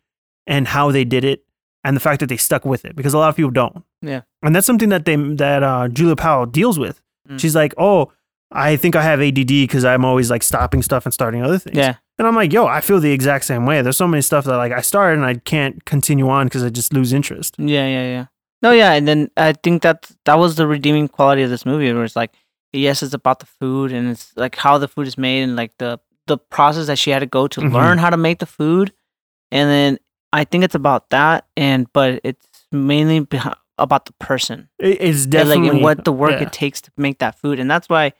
and 0.47 0.67
how 0.67 0.89
they 0.91 1.05
did 1.05 1.23
it, 1.23 1.44
and 1.85 1.95
the 1.95 2.01
fact 2.01 2.19
that 2.19 2.27
they 2.27 2.37
stuck 2.37 2.65
with 2.65 2.83
it 2.83 2.95
because 2.95 3.13
a 3.13 3.17
lot 3.17 3.29
of 3.29 3.35
people 3.37 3.51
don't. 3.51 3.83
Yeah. 4.01 4.21
and 4.43 4.53
that's 4.55 4.67
something 4.67 4.89
that 4.89 5.05
they 5.05 5.15
that 5.15 5.63
uh, 5.63 5.87
Julia 5.87 6.15
Powell 6.17 6.45
deals 6.45 6.77
with. 6.77 6.99
Mm. 7.29 7.39
She's 7.39 7.55
like, 7.55 7.73
oh. 7.77 8.11
I 8.51 8.77
think 8.77 8.95
I 8.95 9.01
have 9.01 9.19
ADD 9.21 9.47
because 9.47 9.83
I'm 9.83 10.05
always 10.05 10.29
like 10.29 10.43
stopping 10.43 10.81
stuff 10.83 11.05
and 11.05 11.13
starting 11.13 11.41
other 11.41 11.57
things. 11.57 11.75
yeah, 11.75 11.95
And 12.19 12.27
I'm 12.27 12.35
like, 12.35 12.53
yo, 12.53 12.67
I 12.67 12.79
feel 12.79 12.99
the 13.01 13.11
exact 13.11 13.43
same 13.45 13.65
way. 13.65 13.81
There's 13.81 13.97
so 13.97 14.07
many 14.07 14.21
stuff 14.21 14.45
that 14.45 14.55
like 14.55 14.71
I 14.71 14.81
start 14.81 15.15
and 15.17 15.25
I 15.25 15.33
can't 15.33 15.83
continue 15.83 16.29
on 16.29 16.45
because 16.45 16.63
I 16.63 16.69
just 16.69 16.93
lose 16.93 17.11
interest. 17.11 17.55
yeah, 17.57 17.87
yeah, 17.87 18.05
yeah. 18.15 18.25
No, 18.61 18.71
yeah, 18.71 18.93
and 18.93 19.07
then 19.07 19.29
I 19.35 19.53
think 19.53 19.81
that 19.81 20.09
that 20.25 20.35
was 20.37 20.55
the 20.55 20.67
redeeming 20.67 21.07
quality 21.09 21.41
of 21.41 21.49
this 21.49 21.65
movie, 21.65 21.91
where 21.91 22.03
it's 22.05 22.15
like, 22.15 22.31
yes, 22.71 23.01
it's 23.03 23.15
about 23.15 23.39
the 23.39 23.47
food 23.59 23.91
and 23.91 24.09
it's 24.11 24.31
like 24.37 24.55
how 24.55 24.77
the 24.77 24.87
food 24.87 25.07
is 25.07 25.17
made 25.17 25.41
and 25.41 25.55
like 25.55 25.73
the 25.79 25.99
the 26.27 26.37
process 26.37 26.85
that 26.87 26.99
she 26.99 27.09
had 27.09 27.19
to 27.19 27.25
go 27.25 27.47
to 27.47 27.59
Mhm. 27.61 27.73
learn 27.73 27.97
how 27.97 28.11
to 28.11 28.17
make 28.17 28.39
the 28.39 28.45
food, 28.59 28.93
and 29.51 29.69
then 29.69 29.97
I 30.35 30.43
think 30.43 30.63
it's 30.63 30.75
about 30.75 31.09
that, 31.09 31.45
and 31.57 31.87
but 31.93 32.21
it's 32.23 32.45
mainly 32.71 33.25
about 33.77 34.05
the 34.05 34.13
person. 34.19 34.69
It- 34.79 35.01
it's 35.01 35.23
and, 35.23 35.31
definitely 35.31 35.63
like 35.69 35.73
and 35.73 35.81
what 35.83 36.05
the 36.05 36.11
work 36.13 36.31
yeah. 36.39 36.47
it 36.47 36.53
takes 36.53 36.81
to 36.81 36.91
make 36.97 37.19
that 37.19 37.37
food 37.39 37.59
and 37.59 37.69
that's 37.69 37.89
why 37.89 38.13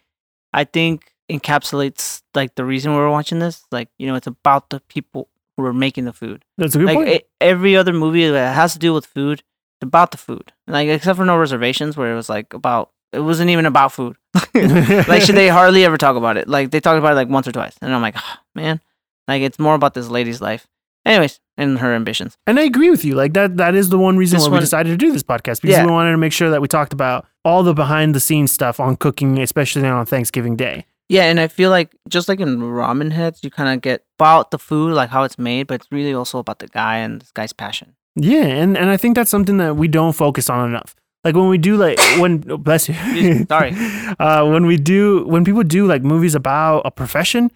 i 0.53 0.63
think 0.63 1.11
encapsulates 1.32 2.22
like 2.34 2.55
the 2.55 2.66
reason 2.66 2.93
we're 2.95 3.09
watching 3.09 3.39
this 3.39 3.63
like 3.72 3.89
you 3.97 4.07
know 4.07 4.16
it's 4.16 4.28
about 4.28 4.70
the 4.70 4.80
people 4.88 5.30
who 5.57 5.63
are 5.66 5.74
making 5.74 6.05
the 6.05 6.13
food 6.13 6.43
That's 6.57 6.76
a 6.76 6.80
good 6.80 6.86
like 6.88 6.95
point. 6.97 7.09
e- 7.09 7.22
every 7.41 7.76
other 7.78 7.93
movie 7.93 8.28
that 8.30 8.53
has 8.55 8.74
to 8.74 8.80
do 8.80 8.93
with 8.93 9.05
food 9.05 9.39
it's 9.78 9.84
about 9.84 10.11
the 10.11 10.18
food 10.18 10.51
like 10.68 10.88
except 10.89 11.18
for 11.18 11.26
no 11.26 11.38
reservations 11.38 11.95
where 11.97 12.11
it 12.11 12.16
was 12.16 12.30
like 12.30 12.53
about 12.53 12.91
it 13.13 13.20
wasn't 13.22 13.49
even 13.49 13.66
about 13.66 13.91
food 13.93 14.16
like 14.53 15.22
should 15.22 15.36
they 15.36 15.47
hardly 15.49 15.84
ever 15.86 15.97
talk 15.97 16.16
about 16.16 16.38
it 16.38 16.47
like 16.47 16.72
they 16.72 16.80
talked 16.80 16.99
about 16.99 17.13
it 17.13 17.16
like 17.16 17.30
once 17.30 17.47
or 17.47 17.51
twice 17.51 17.76
and 17.82 17.93
i'm 17.93 18.01
like 18.01 18.16
"Ah, 18.18 18.41
man 18.53 18.80
Like 19.28 19.41
it's 19.41 19.59
more 19.59 19.76
about 19.76 19.93
this 19.93 20.09
lady's 20.09 20.41
life. 20.41 20.68
Anyways, 21.05 21.39
and 21.57 21.79
her 21.79 21.93
ambitions. 21.93 22.37
And 22.47 22.59
I 22.59 22.63
agree 22.63 22.89
with 22.89 23.05
you. 23.05 23.15
Like 23.15 23.33
that 23.33 23.57
that 23.57 23.75
is 23.75 23.89
the 23.89 23.99
one 23.99 24.17
reason 24.17 24.37
This 24.39 24.47
why 24.47 24.55
we 24.55 24.59
decided 24.59 24.89
to 24.89 24.97
do 24.97 25.11
this 25.11 25.23
podcast 25.23 25.61
because 25.61 25.77
Yeah. 25.77 25.85
we 25.85 25.91
wanted 25.91 26.11
to 26.11 26.17
make 26.17 26.33
sure 26.33 26.49
that 26.49 26.61
we 26.61 26.67
talked 26.67 26.93
about 26.93 27.25
all 27.43 27.63
the 27.63 27.73
behind 27.73 28.15
the 28.15 28.19
scenes 28.19 28.51
stuff 28.51 28.79
on 28.79 28.95
cooking, 28.95 29.37
especially 29.39 29.87
on 29.87 30.05
Thanksgiving 30.05 30.55
Day. 30.55 30.85
Yeah, 31.07 31.25
and 31.25 31.39
I 31.39 31.47
feel 31.47 31.69
like 31.69 31.95
just 32.09 32.27
like 32.27 32.39
in 32.39 32.57
ramen 32.59 33.11
heads, 33.11 33.41
you 33.43 33.51
kind 33.51 33.69
of 33.73 33.81
get 33.81 34.03
about 34.17 34.49
the 34.49 34.57
food, 34.57 34.93
like 34.95 35.09
how 35.11 35.23
it's 35.23 35.37
made, 35.37 35.67
but 35.67 35.75
it's 35.75 35.91
really 35.91 36.13
also 36.15 36.39
about 36.39 36.57
the 36.57 36.67
guy 36.67 36.97
and 36.97 37.21
this 37.21 37.31
guy's 37.31 37.53
passion. 37.53 37.95
Yeah, 38.15 38.45
and, 38.45 38.75
and 38.75 38.89
I 38.89 38.97
think 38.97 39.15
that's 39.15 39.29
something 39.29 39.57
that 39.57 39.75
we 39.75 39.87
don't 39.87 40.13
focus 40.13 40.49
on 40.49 40.67
enough. 40.67 40.95
Like 41.23 41.35
when 41.35 41.47
we 41.47 41.59
do 41.59 41.77
like 41.77 41.99
when 42.19 42.43
oh, 42.49 42.57
bless 42.57 42.89
you. 42.89 43.45
Sorry. 43.45 43.73
Uh, 44.17 44.45
when 44.47 44.65
we 44.65 44.77
do 44.77 45.25
when 45.27 45.43
people 45.43 45.63
do 45.63 45.85
like 45.85 46.01
movies 46.03 46.35
about 46.35 46.81
a 46.85 46.91
profession, 46.91 47.51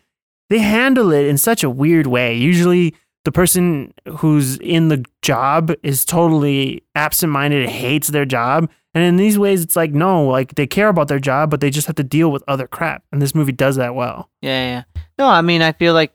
they 0.50 0.60
handle 0.60 1.12
it 1.12 1.26
in 1.26 1.38
such 1.38 1.64
a 1.64 1.70
weird 1.70 2.06
way. 2.08 2.36
Usually 2.36 2.96
the 3.26 3.32
person 3.32 3.94
who's 4.18 4.58
in 4.58 4.88
the 4.90 5.04
job 5.22 5.72
is 5.84 6.06
totally 6.06 6.84
absent-minded 6.96 7.62
and 7.64 7.72
hates 7.72 8.08
their 8.10 8.26
job. 8.26 8.70
And 8.94 9.04
in 9.04 9.18
these 9.18 9.38
ways 9.38 9.62
it's 9.64 9.76
like 9.76 9.92
no, 9.92 10.26
like 10.26 10.56
they 10.56 10.66
care 10.68 10.88
about 10.90 11.08
their 11.10 11.20
job, 11.20 11.50
but 11.52 11.60
they 11.62 11.70
just 11.70 11.88
have 11.88 11.96
to 11.98 12.04
deal 12.04 12.32
with 12.32 12.44
other 12.48 12.68
crap. 12.68 13.04
And 13.12 13.22
this 13.22 13.36
movie 13.36 13.52
does 13.52 13.76
that 13.76 13.94
well. 13.96 14.30
Yeah, 14.42 14.84
yeah. 14.96 15.02
No, 15.18 15.28
I 15.28 15.42
mean, 15.42 15.62
I 15.62 15.74
feel 15.74 15.94
like 15.94 16.14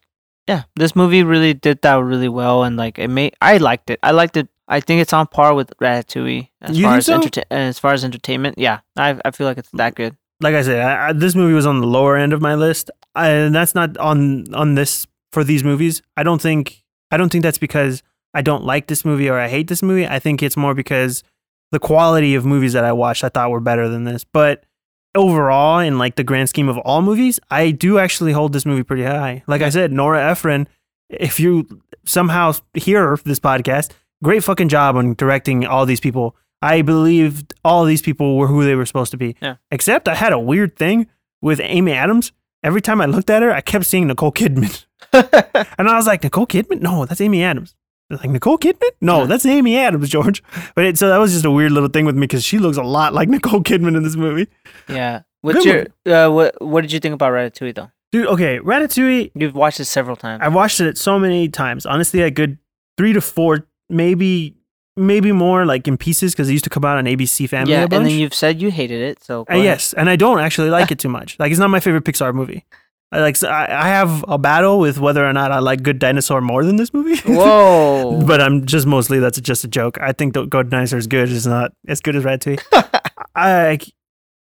yeah, 0.49 0.65
this 0.77 0.95
movie 0.95 1.23
really 1.23 1.55
did 1.55 1.81
that 1.83 1.95
really 2.03 2.29
well, 2.29 2.65
and 2.65 2.77
like 2.77 2.99
it 2.99 3.09
made 3.09 3.35
I 3.41 3.57
liked 3.59 3.91
it. 3.91 3.99
I 4.03 4.11
liked 4.11 4.37
it. 4.37 4.49
I 4.67 4.81
think 4.81 5.01
it's 5.03 5.13
on 5.13 5.27
par 5.27 5.55
with 5.55 5.73
Ratatouille 5.81 6.49
as 6.63 6.77
You 6.79 6.85
far 6.85 6.97
as 6.99 7.07
so? 7.07 7.15
entertain 7.15 7.45
as 7.51 7.79
far 7.79 7.93
as 7.93 8.05
entertainment. 8.05 8.59
Yeah, 8.59 8.81
I 8.97 9.19
I 9.25 9.31
feel 9.31 9.47
like 9.47 9.59
it's 9.59 9.71
that 9.75 9.95
good. 9.95 10.17
like 10.41 10.55
I 10.55 10.63
said, 10.63 10.81
I, 10.81 11.09
I, 11.09 11.13
this 11.13 11.35
movie 11.35 11.55
was 11.55 11.67
on 11.67 11.81
the 11.81 11.87
lower 11.87 12.17
end 12.17 12.33
of 12.33 12.43
my 12.43 12.55
list, 12.57 12.91
I, 13.15 13.29
and 13.29 13.55
that's 13.55 13.75
not 13.75 13.97
on 13.99 14.53
on 14.55 14.75
this 14.75 15.07
for 15.33 15.45
these 15.45 15.63
movies. 15.65 16.03
I 16.17 16.23
don't 16.25 16.43
think 16.43 16.83
I 17.15 17.17
don't 17.17 17.31
think 17.31 17.43
that's 17.43 17.59
because 17.59 18.03
I 18.35 18.43
don't 18.43 18.65
like 18.65 18.89
this 18.89 19.05
movie 19.05 19.29
or 19.29 19.39
I 19.39 19.47
hate 19.47 19.69
this 19.69 19.85
movie. 19.85 20.05
I 20.05 20.19
think 20.19 20.43
it's 20.43 20.57
more 20.57 20.75
because 20.75 21.23
the 21.71 21.79
quality 21.79 22.35
of 22.35 22.45
movies 22.45 22.73
that 22.73 22.85
I 22.85 22.91
watched 22.91 23.23
I 23.23 23.29
thought 23.29 23.53
were 23.53 23.61
better 23.61 23.89
than 23.89 24.03
this. 24.03 24.25
But 24.25 24.65
overall, 25.15 25.79
in 25.79 25.97
like 25.97 26.17
the 26.17 26.25
grand 26.25 26.49
scheme 26.49 26.69
of 26.69 26.77
all 26.79 27.03
movies, 27.03 27.39
I 27.53 27.71
do 27.71 28.01
actually 28.01 28.33
hold 28.33 28.53
this 28.53 28.67
movie 28.67 28.83
pretty 28.83 29.05
high. 29.05 29.45
Like 29.47 29.63
I 29.63 29.69
said, 29.69 29.93
Nora 29.93 30.29
Ephron, 30.29 30.67
if 31.09 31.39
you 31.39 31.83
somehow 32.05 32.55
hear 32.75 33.17
this 33.25 33.39
podcast, 33.39 33.93
great 34.25 34.43
fucking 34.43 34.69
job 34.69 34.97
on 34.97 35.15
directing 35.15 35.65
all 35.65 35.87
these 35.87 36.01
people. 36.01 36.35
I 36.63 36.83
believed 36.83 37.55
all 37.65 37.85
these 37.85 38.03
people 38.03 38.37
were 38.37 38.49
who 38.49 38.65
they 38.65 38.75
were 38.75 38.87
supposed 38.87 39.13
to 39.13 39.17
be. 39.17 39.37
Yeah. 39.41 39.57
Except 39.71 40.09
I 40.09 40.17
had 40.17 40.33
a 40.33 40.39
weird 40.41 40.75
thing 40.75 41.07
with 41.41 41.61
Amy 41.63 41.93
Adams. 41.93 42.33
Every 42.65 42.81
time 42.81 43.01
I 43.01 43.07
looked 43.07 43.31
at 43.31 43.43
her, 43.43 43.53
I 43.53 43.61
kept 43.61 43.87
seeing 43.87 44.09
Nicole 44.09 44.33
Kidman. 44.33 44.85
And 45.79 45.89
I 45.89 45.97
was 45.97 46.07
like, 46.07 46.23
Nicole 46.23 46.47
Kidman? 46.47 46.81
No, 46.81 47.05
that's 47.07 47.21
Amy 47.21 47.43
Adams. 47.43 47.75
Like 48.11 48.29
Nicole 48.31 48.59
Kidman? 48.59 48.91
No, 49.01 49.27
that's 49.27 49.47
Amy 49.47 49.77
Adams, 49.79 50.09
George. 50.09 50.43
But 50.75 50.85
it, 50.85 50.99
so 50.99 51.09
that 51.09 51.19
was 51.19 51.33
just 51.33 51.45
a 51.45 51.51
weird 51.51 51.73
little 51.73 51.89
thing 51.89 52.05
with 52.05 52.15
me 52.15 52.23
because 52.27 52.45
she 52.45 52.59
looks 52.59 52.77
a 52.77 52.83
lot 52.83 53.15
like 53.15 53.29
Nicole 53.35 53.63
Kidman 53.63 53.97
in 53.97 54.03
this 54.03 54.17
movie. 54.17 54.49
yeah. 54.89 55.23
What's 55.41 55.65
your 55.65 55.87
uh 56.07 56.31
what 56.31 56.55
what 56.63 56.81
did 56.81 56.91
you 56.93 57.01
think 57.01 57.15
about 57.15 57.33
Ratatouille 57.33 57.75
though? 57.75 57.91
Dude, 58.13 58.27
okay, 58.29 58.61
Ratatouille. 58.61 59.31
You've 59.35 59.55
watched 59.55 59.79
it 59.81 59.85
several 59.87 60.17
times. 60.17 60.41
I've 60.43 60.55
watched 60.55 60.81
it 60.81 60.97
so 60.97 61.19
many 61.19 61.49
times. 61.49 61.85
Honestly, 61.85 62.23
a 62.23 62.31
good 62.31 62.57
three 62.97 63.13
to 63.13 63.21
four, 63.21 63.67
maybe, 63.91 64.55
maybe 64.97 65.33
more, 65.33 65.67
like 65.67 65.87
in 65.89 65.97
pieces 65.99 66.33
because 66.33 66.49
it 66.49 66.53
used 66.53 66.65
to 66.65 66.71
come 66.71 66.85
out 66.85 66.97
on 66.97 67.05
ABC 67.05 67.47
Family. 67.49 67.73
yeah, 67.73 67.83
and 67.83 67.91
then 67.93 68.09
you've 68.09 68.33
said 68.33 68.63
you 68.63 68.71
hated 68.71 69.03
it, 69.03 69.23
so 69.23 69.45
Uh, 69.51 69.57
yes, 69.57 69.93
and 69.93 70.09
I 70.09 70.17
don't 70.17 70.39
actually 70.41 70.71
like 70.71 70.91
it 70.95 70.99
too 70.99 71.09
much. 71.11 71.39
Like 71.39 71.51
it's 71.51 71.61
not 71.61 71.69
my 71.71 71.81
favorite 71.81 72.05
Pixar 72.05 72.33
movie. 72.35 72.65
I 73.15 73.21
like 73.21 73.37
so 73.37 73.49
I, 73.49 73.85
I 73.85 73.89
have 73.89 74.25
a 74.27 74.39
battle 74.39 74.81
with 74.81 74.99
whether 74.99 75.25
or 75.25 75.33
not 75.33 75.53
I 75.53 75.61
like 75.61 75.85
Good 75.85 76.01
Dinosaur 76.01 76.41
more 76.41 76.65
than 76.65 76.75
this 76.75 76.93
movie. 76.93 77.17
Whoa. 77.33 78.21
but 78.27 78.41
I'm 78.41 78.67
just 78.67 78.87
mostly 78.87 79.21
that's 79.21 79.41
just 79.41 79.63
a 79.63 79.69
joke. 79.69 79.99
I 80.01 80.11
think 80.13 80.35
the 80.35 80.47
Good 80.47 80.69
Dinosaur 80.69 80.99
is 80.99 81.07
good. 81.07 81.31
It's 81.31 81.47
not 81.47 81.73
as 81.87 82.01
good 82.01 82.17
as 82.17 82.25
Ratatouille. 82.25 82.61
I 83.37 83.79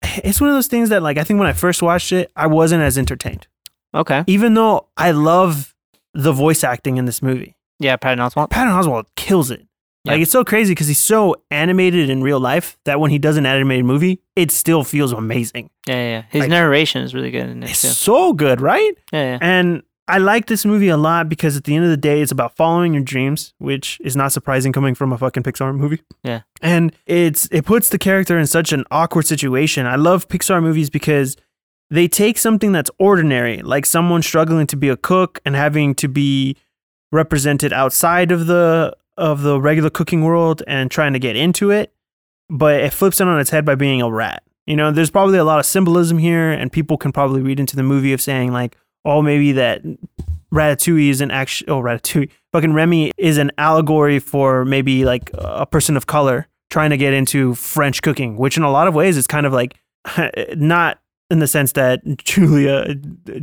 it's 0.03 0.39
one 0.39 0.51
of 0.51 0.57
those 0.57 0.67
things 0.67 0.91
that 0.91 1.03
like 1.03 1.17
I 1.17 1.25
think 1.25 1.39
when 1.39 1.49
I 1.49 1.55
first 1.55 1.83
watched 1.83 2.13
it, 2.13 2.31
I 2.37 2.47
wasn't 2.47 2.83
as 2.83 2.99
entertained. 2.99 3.47
okay. 3.95 4.23
Even 4.27 4.53
though 4.53 4.89
I 4.99 5.13
love 5.13 5.75
the 6.13 6.33
voice 6.33 6.63
acting 6.63 6.99
in 6.99 7.07
this 7.07 7.23
movie. 7.23 7.55
Yeah, 7.79 7.97
Patton 7.97 8.19
Oswalt. 8.19 8.51
Patton 8.51 8.73
Oswalt 8.75 9.05
kills 9.17 9.51
it. 9.51 9.67
Like 10.09 10.21
it's 10.23 10.33
so 10.33 10.45
crazy 10.45 10.73
because 10.73 10.89
he's 10.89 10.99
so 10.99 11.37
animated 11.51 12.11
in 12.11 12.23
real 12.23 12.41
life 12.41 12.77
that 12.85 12.99
when 13.01 13.11
he 13.11 13.19
does 13.19 13.37
an 13.37 13.47
animated 13.47 13.85
movie, 13.85 14.21
it 14.37 14.51
still 14.51 14.85
feels 14.85 15.13
amazing. 15.13 15.71
Yeah, 15.87 15.95
yeah, 15.95 16.09
yeah. 16.11 16.23
His 16.31 16.41
Like- 16.41 16.51
narration 16.51 17.03
is 17.03 17.15
really 17.15 17.31
good 17.31 17.49
in 17.49 17.63
it 17.63 17.71
It's 17.71 17.83
too. 17.83 17.89
so 17.89 18.33
good, 18.33 18.61
right? 18.61 18.93
Yeah, 19.13 19.23
yeah. 19.33 19.39
And 19.41 19.83
I 20.11 20.17
like 20.19 20.47
this 20.47 20.65
movie 20.65 20.89
a 20.89 20.97
lot 20.97 21.29
because 21.29 21.55
at 21.57 21.65
the 21.65 21.75
end 21.77 21.85
of 21.85 21.91
the 21.91 21.97
day, 21.99 22.23
it's 22.23 22.33
about 22.33 22.57
following 22.57 22.95
your 22.95 23.03
dreams, 23.03 23.53
which 23.59 23.99
is 24.03 24.17
not 24.17 24.33
surprising 24.33 24.73
coming 24.73 24.95
from 24.95 25.13
a 25.13 25.19
fucking 25.19 25.43
Pixar 25.43 25.75
movie. 25.77 26.01
Yeah. 26.25 26.41
And 26.63 26.95
it's 27.07 27.47
it 27.53 27.67
puts 27.67 27.91
the 27.91 27.99
character 27.99 28.39
in 28.39 28.47
such 28.47 28.73
an 28.73 28.85
awkward 28.91 29.27
situation. 29.27 29.85
I 29.87 29.97
love 29.97 30.27
Pixar 30.29 30.63
movies 30.63 30.89
because 30.89 31.37
they 31.91 32.09
take 32.09 32.39
something 32.39 32.73
that's 32.73 32.91
ordinary, 32.99 33.59
like 33.61 33.85
someone 33.85 34.23
struggling 34.23 34.67
to 34.69 34.77
be 34.77 34.89
a 34.89 34.97
cook 34.97 35.41
and 35.45 35.55
having 35.55 35.95
to 35.97 36.09
be 36.09 36.57
represented 37.13 37.73
outside 37.73 38.31
of 38.33 38.47
the 38.47 38.95
of 39.19 39.43
the 39.43 39.61
regular 39.61 39.91
cooking 39.91 40.23
world 40.23 40.63
and 40.67 40.91
trying 40.91 41.13
to 41.13 41.19
get 41.19 41.37
into 41.37 41.71
it, 41.71 41.93
but 42.49 42.81
it 42.81 42.93
flips 42.93 43.21
it 43.21 43.27
on 43.27 43.39
its 43.39 43.51
head 43.51 43.65
by 43.65 43.75
being 43.75 44.01
a 44.01 44.11
rat. 44.11 44.43
You 44.67 44.77
know, 44.77 44.91
there's 44.91 45.11
probably 45.11 45.39
a 45.39 45.45
lot 45.45 45.59
of 45.59 45.67
symbolism 45.67 46.19
here, 46.19 46.51
and 46.51 46.73
people 46.73 46.97
can 46.97 47.13
probably 47.13 47.43
read 47.43 47.61
into 47.61 47.77
the 47.77 47.83
movie 47.83 48.13
of 48.13 48.21
saying 48.21 48.53
like, 48.53 48.77
oh, 49.05 49.23
maybe 49.23 49.53
that 49.53 49.83
Ratatouille 50.53 51.11
is 51.11 51.21
an 51.21 51.31
actual, 51.31 51.75
oh, 51.75 51.83
Ratatouille, 51.83 52.31
fucking 52.53 52.73
Remy 52.73 53.13
is 53.17 53.39
an 53.39 53.51
allegory 53.59 54.19
for 54.19 54.65
maybe 54.65 55.05
like 55.05 55.31
a 55.35 55.67
person 55.67 55.97
of 55.97 56.07
color 56.07 56.47
trying 56.71 56.91
to 56.91 56.97
get 56.97 57.13
into 57.13 57.55
French 57.55 58.03
cooking, 58.03 58.37
which 58.37 58.57
in 58.57 58.63
a 58.63 58.71
lot 58.71 58.89
of 58.89 58.95
ways 58.95 59.17
is 59.17 59.27
kind 59.27 59.47
of 59.47 59.53
like 59.53 59.75
not 60.57 61.01
in 61.31 61.39
the 61.41 61.47
sense 61.47 61.73
that 61.73 62.03
Julia 62.25 62.95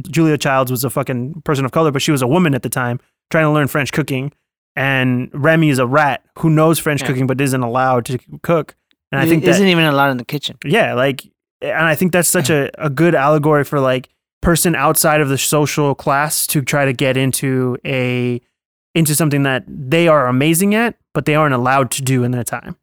Julia 0.10 0.38
Childs 0.38 0.72
was 0.72 0.84
a 0.84 0.90
fucking 0.90 1.42
person 1.42 1.66
of 1.66 1.72
color, 1.72 1.92
but 1.92 2.02
she 2.02 2.12
was 2.12 2.22
a 2.22 2.28
woman 2.28 2.56
at 2.56 2.64
the 2.64 2.70
time 2.70 3.00
trying 3.32 3.46
to 3.46 3.52
learn 3.52 3.68
French 3.68 3.92
cooking, 3.92 4.32
and 4.76 5.30
Remy 5.34 5.70
is 5.70 5.80
a 5.80 5.86
rat 5.88 6.24
who 6.40 6.50
knows 6.50 6.80
French 6.80 7.02
Yeah. 7.02 7.08
cooking 7.08 7.28
but 7.28 7.40
isn't 7.42 7.62
allowed 7.64 8.06
to 8.06 8.18
cook. 8.44 8.76
And 9.12 9.22
I 9.22 9.28
think 9.28 9.44
that 9.44 9.52
isn't 9.52 9.68
even 9.68 9.86
allowed 9.86 10.10
in 10.12 10.18
the 10.18 10.26
kitchen. 10.26 10.58
yeah, 10.66 10.94
like, 10.94 11.24
and 11.62 11.86
I 11.86 11.96
think 11.96 12.12
that's 12.12 12.28
such 12.28 12.50
a, 12.50 12.70
a 12.84 12.90
good 12.90 13.16
allegory 13.16 13.64
for 13.64 13.80
like 13.80 14.10
person 14.42 14.76
outside 14.76 15.22
of 15.22 15.30
the 15.30 15.38
social 15.38 15.96
class 15.96 16.46
to 16.48 16.62
try 16.62 16.86
to 16.86 16.94
get 16.94 17.16
into 17.18 17.78
a 17.86 18.42
into 18.94 19.14
something 19.16 19.44
that 19.44 19.64
they 19.68 20.08
are 20.08 20.28
amazing 20.28 20.74
at, 20.76 20.96
but 21.14 21.26
they 21.26 21.36
aren't 21.36 21.54
allowed 21.54 21.92
to 21.92 22.02
do 22.02 22.24
in 22.24 22.32
their 22.32 22.44
time. 22.46 22.76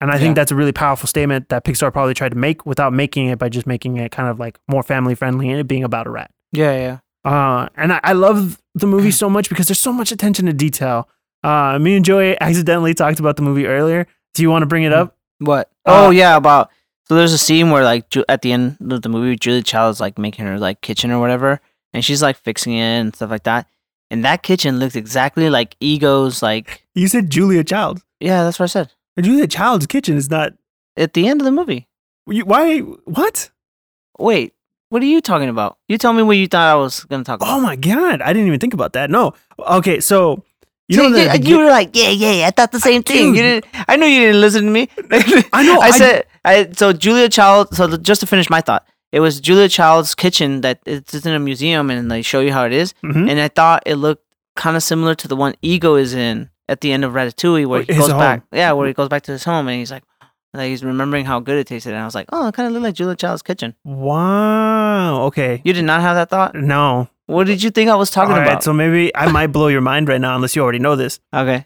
And 0.00 0.10
I 0.10 0.14
Yeah. 0.14 0.20
think 0.20 0.36
that's 0.36 0.52
a 0.52 0.54
really 0.54 0.70
powerful 0.72 1.08
statement 1.08 1.48
that 1.48 1.64
Pixar 1.64 1.92
probably 1.92 2.14
tried 2.14 2.28
to 2.30 2.38
make 2.38 2.64
without 2.64 2.92
making 2.92 3.26
it 3.26 3.38
by 3.40 3.48
just 3.48 3.66
making 3.66 3.96
it 3.96 4.12
kind 4.12 4.28
of 4.28 4.38
like 4.38 4.58
more 4.68 4.82
family 4.84 5.14
friendly 5.16 5.50
and 5.50 5.58
it 5.58 5.66
being 5.66 5.82
about 5.84 6.06
a 6.06 6.10
rat. 6.10 6.30
Yeah, 6.52 6.72
yeah. 7.24 7.30
Uh, 7.30 7.68
and 7.76 7.92
I, 7.92 8.00
I 8.04 8.12
love 8.12 8.60
the 8.74 8.86
movie 8.86 9.10
so 9.22 9.28
much 9.28 9.48
because 9.48 9.66
there's 9.66 9.80
so 9.80 9.92
much 9.92 10.12
attention 10.12 10.46
to 10.46 10.52
detail. 10.52 11.08
Uh, 11.42 11.78
me 11.78 11.96
and 11.96 12.04
Joey 12.04 12.36
accidentally 12.40 12.94
talked 12.94 13.20
about 13.20 13.36
the 13.36 13.42
movie 13.42 13.66
earlier. 13.66 14.06
Do 14.34 14.42
you 14.42 14.50
want 14.50 14.62
to 14.62 14.66
bring 14.66 14.82
it 14.84 14.92
up? 14.92 15.16
What? 15.38 15.70
Uh, 15.86 16.06
oh 16.06 16.10
yeah, 16.10 16.36
about 16.36 16.70
so 17.06 17.14
there's 17.14 17.32
a 17.32 17.38
scene 17.38 17.70
where 17.70 17.84
like 17.84 18.10
Ju- 18.10 18.24
at 18.28 18.42
the 18.42 18.52
end 18.52 18.76
of 18.90 19.02
the 19.02 19.08
movie, 19.08 19.36
Julia 19.36 19.62
Child 19.62 19.92
is 19.94 20.00
like 20.00 20.18
making 20.18 20.44
her 20.46 20.58
like 20.58 20.80
kitchen 20.80 21.10
or 21.10 21.20
whatever, 21.20 21.60
and 21.92 22.04
she's 22.04 22.22
like 22.22 22.36
fixing 22.36 22.74
it 22.74 22.80
and 23.00 23.14
stuff 23.14 23.30
like 23.30 23.44
that. 23.44 23.66
And 24.10 24.24
that 24.24 24.42
kitchen 24.42 24.78
looks 24.78 24.96
exactly 24.96 25.48
like 25.50 25.76
Ego's 25.80 26.42
like 26.42 26.86
You 26.94 27.08
said 27.08 27.30
Julia 27.30 27.62
Child. 27.64 28.02
yeah, 28.20 28.42
that's 28.44 28.58
what 28.58 28.64
I 28.64 28.66
said 28.66 28.92
Julia 29.20 29.46
Child's 29.46 29.86
kitchen 29.86 30.16
is 30.16 30.28
not. 30.30 30.52
at 30.96 31.12
the 31.14 31.28
end 31.28 31.40
of 31.40 31.44
the 31.44 31.50
movie. 31.52 31.86
You, 32.26 32.44
why? 32.44 32.80
What? 32.80 33.50
Wait, 34.18 34.54
what 34.90 35.00
are 35.02 35.06
you 35.06 35.20
talking 35.20 35.48
about? 35.48 35.78
You 35.88 35.98
tell 35.98 36.12
me 36.12 36.22
what 36.22 36.36
you 36.36 36.48
thought 36.48 36.68
I 36.68 36.74
was 36.74 37.04
gonna 37.04 37.24
talk 37.24 37.40
about. 37.40 37.56
Oh 37.56 37.60
my 37.60 37.76
god! 37.76 38.20
I 38.22 38.32
didn't 38.32 38.48
even 38.48 38.58
think 38.60 38.74
about 38.74 38.92
that. 38.94 39.08
No. 39.08 39.34
Okay, 39.58 40.00
so 40.00 40.42
you 40.88 40.96
know 40.96 41.10
the, 41.10 41.40
you 41.42 41.58
were 41.58 41.66
like, 41.68 41.90
yeah, 41.94 42.08
yeah, 42.10 42.32
yeah, 42.32 42.46
I 42.46 42.50
thought 42.50 42.72
the 42.72 42.80
same 42.80 43.02
thing. 43.02 43.34
You 43.34 43.42
didn't. 43.42 43.66
I 43.88 43.96
knew 43.96 44.06
you 44.06 44.20
didn't 44.26 44.40
listen 44.40 44.64
to 44.64 44.70
me. 44.70 44.88
I 45.52 45.62
know, 45.62 45.80
I, 45.82 45.86
I- 45.88 45.90
said. 45.90 46.24
I 46.44 46.70
so 46.72 46.92
Julia 46.92 47.28
Child. 47.28 47.74
So 47.74 47.96
just 47.98 48.20
to 48.22 48.26
finish 48.26 48.48
my 48.48 48.60
thought, 48.62 48.86
it 49.12 49.20
was 49.20 49.40
Julia 49.40 49.68
Child's 49.68 50.14
kitchen 50.14 50.62
that 50.62 50.80
it's 50.86 51.14
in 51.26 51.32
a 51.34 51.38
museum 51.38 51.90
and 51.90 52.10
they 52.10 52.22
show 52.22 52.40
you 52.40 52.52
how 52.52 52.64
it 52.64 52.72
is. 52.72 52.94
Mhm. 53.04 53.28
And 53.30 53.38
I 53.40 53.48
thought 53.48 53.82
it 53.86 53.96
looked 53.96 54.24
kind 54.56 54.76
of 54.76 54.82
similar 54.82 55.14
to 55.16 55.28
the 55.28 55.36
one 55.36 55.54
Ego 55.62 55.94
is 55.96 56.14
in 56.14 56.48
at 56.68 56.80
the 56.80 56.92
end 56.92 57.04
of 57.04 57.12
Ratatouille, 57.12 57.66
where 57.66 57.82
he 57.82 57.92
His 57.92 57.98
goes 58.06 58.08
back. 58.10 58.42
Yeah, 58.52 58.72
where 58.72 58.86
he 58.88 58.94
goes 58.94 59.08
back 59.08 59.22
to 59.24 59.32
his 59.32 59.44
home 59.44 59.68
and 59.68 59.78
he's 59.78 59.90
like, 59.90 60.04
like 60.54 60.68
he's 60.70 60.82
remembering 60.84 61.26
how 61.26 61.38
good 61.40 61.58
it 61.58 61.66
tasted. 61.66 61.92
And 61.92 62.00
I 62.00 62.04
was 62.06 62.14
like, 62.14 62.26
oh, 62.32 62.48
it 62.48 62.54
kind 62.54 62.66
of 62.66 62.72
looked 62.72 62.84
like 62.84 62.94
Julia 62.94 63.16
Child's 63.16 63.42
kitchen. 63.42 63.74
wow. 63.84 65.22
Okay. 65.24 65.60
You 65.64 65.72
did 65.72 65.84
not 65.84 66.00
have 66.00 66.16
that 66.16 66.30
thought. 66.30 66.54
No. 66.54 67.08
What 67.28 67.46
did 67.46 67.62
you 67.62 67.70
think 67.70 67.88
I 67.90 67.94
was 67.94 68.10
talking 68.10 68.32
All 68.32 68.40
right, 68.40 68.46
about? 68.48 68.62
so 68.64 68.72
maybe 68.72 69.14
I 69.14 69.30
might 69.38 69.48
blow 69.48 69.68
your 69.68 69.80
mind 69.82 70.08
right 70.08 70.20
now, 70.20 70.34
unless 70.34 70.56
you 70.56 70.62
already 70.62 70.78
know 70.80 70.96
this. 70.96 71.20
okay. 71.32 71.64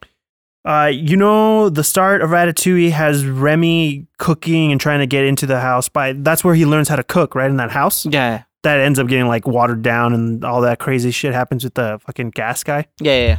Uh, 0.65 0.91
you 0.93 1.17
know, 1.17 1.69
the 1.71 1.83
start 1.83 2.23
of 2.23 2.31
Ratatouille 2.31 2.93
has 2.93 3.27
Remy 3.27 4.07
cooking 4.19 4.71
and 4.71 4.81
trying 4.81 5.01
to 5.01 5.07
get 5.09 5.25
into 5.25 5.45
the 5.45 5.59
house. 5.59 5.89
By 5.89 6.13
that's 6.13 6.45
where 6.45 6.55
he 6.55 6.65
learns 6.67 6.89
how 6.89 6.95
to 6.95 7.03
cook, 7.03 7.35
right 7.35 7.51
in 7.51 7.57
that 7.57 7.73
house. 7.73 8.07
Yeah. 8.07 8.45
that 8.63 8.79
ends 8.79 9.01
up 9.01 9.09
getting 9.09 9.27
like 9.27 9.45
watered 9.49 9.83
down 9.83 10.13
and 10.15 10.45
all 10.45 10.61
that 10.61 10.79
crazy 10.79 11.11
shit 11.11 11.33
happens 11.35 11.65
with 11.65 11.75
the 11.75 11.99
fucking 12.07 12.31
gas 12.31 12.63
guy. 12.63 12.87
Yeah, 13.01 13.13
yeah, 13.13 13.27
yeah. 13.27 13.39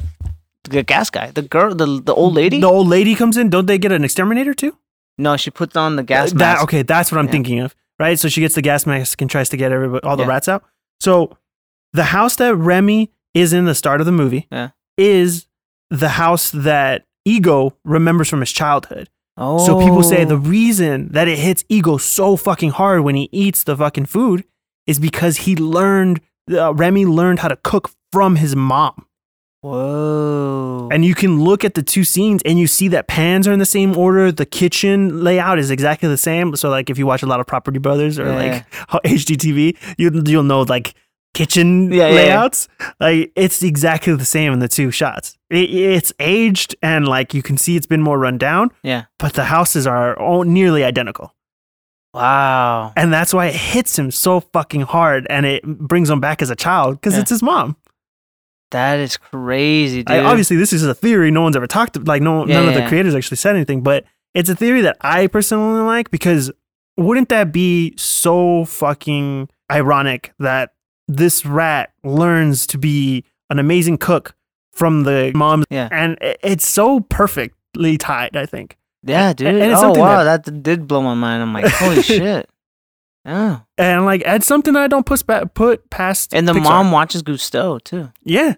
The 0.65 0.83
gas 0.83 1.09
guy, 1.09 1.31
the 1.31 1.43
girl, 1.43 1.73
the 1.73 2.01
the 2.01 2.13
old 2.13 2.33
lady. 2.33 2.59
The 2.59 2.67
old 2.67 2.87
lady 2.87 3.15
comes 3.15 3.37
in. 3.37 3.49
Don't 3.49 3.67
they 3.67 3.77
get 3.77 3.93
an 3.93 4.03
exterminator 4.03 4.53
too? 4.53 4.75
No, 5.17 5.37
she 5.37 5.49
puts 5.49 5.77
on 5.77 5.95
the 5.95 6.03
gas 6.03 6.31
that 6.31 6.37
mask. 6.37 6.63
okay, 6.63 6.81
that's 6.83 7.09
what 7.09 7.19
I'm 7.19 7.25
Yeah. 7.27 7.31
thinking 7.31 7.59
of. 7.61 7.73
Right? 7.99 8.19
So 8.19 8.27
she 8.27 8.41
gets 8.41 8.55
the 8.55 8.61
gas 8.61 8.85
mask 8.85 9.21
and 9.21 9.29
tries 9.31 9.47
to 9.49 9.55
get 9.57 9.71
everybody, 9.71 10.05
all 10.05 10.17
the 10.17 10.23
Yeah. 10.23 10.29
rats 10.29 10.49
out. 10.49 10.63
So 10.99 11.37
the 11.93 12.05
house 12.05 12.35
that 12.37 12.55
Remy 12.55 13.11
is 13.33 13.53
in 13.53 13.65
the 13.65 13.75
start 13.75 13.99
of 13.99 14.05
the 14.05 14.11
movie 14.11 14.47
Yeah. 14.51 14.69
is 14.97 15.47
the 15.89 16.09
house 16.09 16.51
that 16.51 17.05
Ego 17.25 17.75
remembers 17.85 18.29
from 18.29 18.39
his 18.41 18.51
childhood. 18.51 19.09
Oh, 19.37 19.65
So 19.65 19.79
people 19.79 20.03
say 20.03 20.25
the 20.25 20.37
reason 20.37 21.09
that 21.13 21.27
it 21.27 21.39
hits 21.39 21.63
Ego 21.69 21.97
so 21.97 22.35
fucking 22.35 22.71
hard 22.71 23.01
when 23.01 23.15
he 23.15 23.29
eats 23.31 23.63
the 23.63 23.75
fucking 23.75 24.05
food 24.05 24.43
is 24.85 24.99
because 24.99 25.37
he 25.37 25.55
learned 25.55 26.19
uh, 26.51 26.73
Remy 26.73 27.05
learned 27.05 27.39
how 27.39 27.47
to 27.47 27.55
cook 27.55 27.89
from 28.11 28.35
his 28.35 28.55
mom. 28.55 29.07
Whoa. 29.61 30.89
And 30.91 31.03
you 31.05 31.15
can 31.15 31.41
look 31.43 31.63
at 31.65 31.73
the 31.73 31.81
two 31.81 32.03
scenes 32.03 32.41
and 32.45 32.59
you 32.59 32.67
see 32.67 32.89
that 32.89 33.07
pans 33.07 33.47
are 33.47 33.53
in 33.53 33.59
the 33.59 33.65
same 33.65 33.97
order. 33.97 34.31
The 34.31 34.45
kitchen 34.45 35.23
layout 35.23 35.57
is 35.57 35.71
exactly 35.71 36.09
the 36.09 36.17
same. 36.17 36.55
So 36.55 36.69
like 36.69 36.89
if 36.89 36.97
you 36.97 37.05
watch 37.07 37.23
a 37.23 37.25
lot 37.25 37.39
of 37.39 37.47
Property 37.47 37.79
Brothers 37.79 38.19
or 38.19 38.25
Yeah, 38.27 38.35
like 38.35 38.71
HGTV, 39.05 39.77
you 39.97 40.21
you'll 40.25 40.43
know 40.43 40.61
like 40.63 40.93
kitchen 41.33 41.91
Yeah, 41.91 42.07
yeah, 42.07 42.09
yeah. 42.09 42.15
layouts. 42.15 42.67
Like 42.99 43.31
it's 43.35 43.63
exactly 43.63 44.15
the 44.15 44.25
same 44.25 44.53
in 44.53 44.59
the 44.59 44.67
two 44.67 44.91
shots. 44.91 45.37
It, 45.49 45.69
it's 45.73 46.13
aged 46.19 46.75
and 46.81 47.07
like 47.07 47.33
you 47.33 47.41
can 47.41 47.57
see 47.57 47.75
it's 47.75 47.85
been 47.87 48.01
more 48.01 48.17
run 48.19 48.37
down, 48.37 48.71
yeah. 48.83 49.05
but 49.19 49.33
the 49.33 49.45
houses 49.45 49.85
are 49.87 50.17
all 50.19 50.43
nearly 50.43 50.83
identical. 50.83 51.33
Wow. 52.13 52.93
And 52.95 53.11
that's 53.11 53.33
why 53.33 53.47
it 53.47 53.55
hits 53.55 53.97
him 53.97 54.11
so 54.11 54.39
fucking 54.39 54.81
hard 54.81 55.25
and 55.29 55.45
it 55.45 55.63
brings 55.63 56.09
him 56.09 56.19
back 56.19 56.41
as 56.41 56.49
a 56.49 56.55
child 56.55 56.95
because 56.95 57.15
Yeah. 57.15 57.21
it's 57.21 57.29
his 57.31 57.41
mom. 57.41 57.75
That 58.71 58.99
is 58.99 59.17
crazy, 59.17 60.03
dude. 60.03 60.15
I, 60.15 60.23
obviously, 60.23 60.57
this 60.57 60.73
is 60.73 60.83
a 60.83 60.95
theory. 60.95 61.29
No 61.31 61.41
one's 61.41 61.55
ever 61.55 61.67
talked. 61.67 62.07
Like, 62.07 62.21
no, 62.23 62.45
Yeah, 62.47 62.59
none 62.59 62.69
of 62.69 62.75
the 62.75 62.87
creators 62.87 63.13
actually 63.15 63.37
said 63.37 63.55
anything. 63.55 63.81
But 63.81 64.05
it's 64.33 64.49
a 64.49 64.55
theory 64.55 64.81
that 64.81 64.97
I 65.01 65.27
personally 65.27 65.81
like 65.81 66.09
because 66.11 66.51
wouldn't 66.97 67.29
that 67.29 67.51
be 67.51 67.93
so 67.97 68.65
fucking 68.65 69.49
ironic 69.71 70.33
that 70.39 70.72
this 71.07 71.45
rat 71.45 71.91
learns 72.03 72.65
to 72.67 72.77
be 72.77 73.23
an 73.49 73.59
amazing 73.59 73.97
cook 73.97 74.35
from 74.71 75.03
the 75.03 75.31
mom, 75.35 75.63
Yeah. 75.69 75.89
and 75.91 76.17
it's 76.21 76.67
so 76.67 76.99
perfectly 77.01 77.97
tied. 77.97 78.35
I 78.35 78.45
think, 78.45 78.77
yeah, 79.03 79.33
dude. 79.33 79.47
and 79.47 79.57
it's 79.71 79.81
oh 79.81 79.93
wow, 79.93 80.23
that, 80.23 80.63
did 80.63 80.87
blow 80.87 81.01
my 81.01 81.13
mind. 81.13 81.41
I'm 81.43 81.53
like, 81.53 81.65
holy 81.71 82.01
shit. 82.01 82.49
Yeah. 83.25 83.59
and 83.77 84.05
like 84.05 84.23
it's 84.25 84.47
something 84.47 84.73
that 84.73 84.83
I 84.83 84.87
don't 84.87 85.05
put 85.05 85.25
pa- 85.25 85.45
put 85.45 85.89
past. 85.89 86.33
And 86.33 86.47
the 86.47 86.53
Pixar. 86.53 86.63
mom 86.63 86.91
watches 86.91 87.23
Gusteau, 87.23 87.81
too. 87.83 88.11
yeah, 88.23 88.55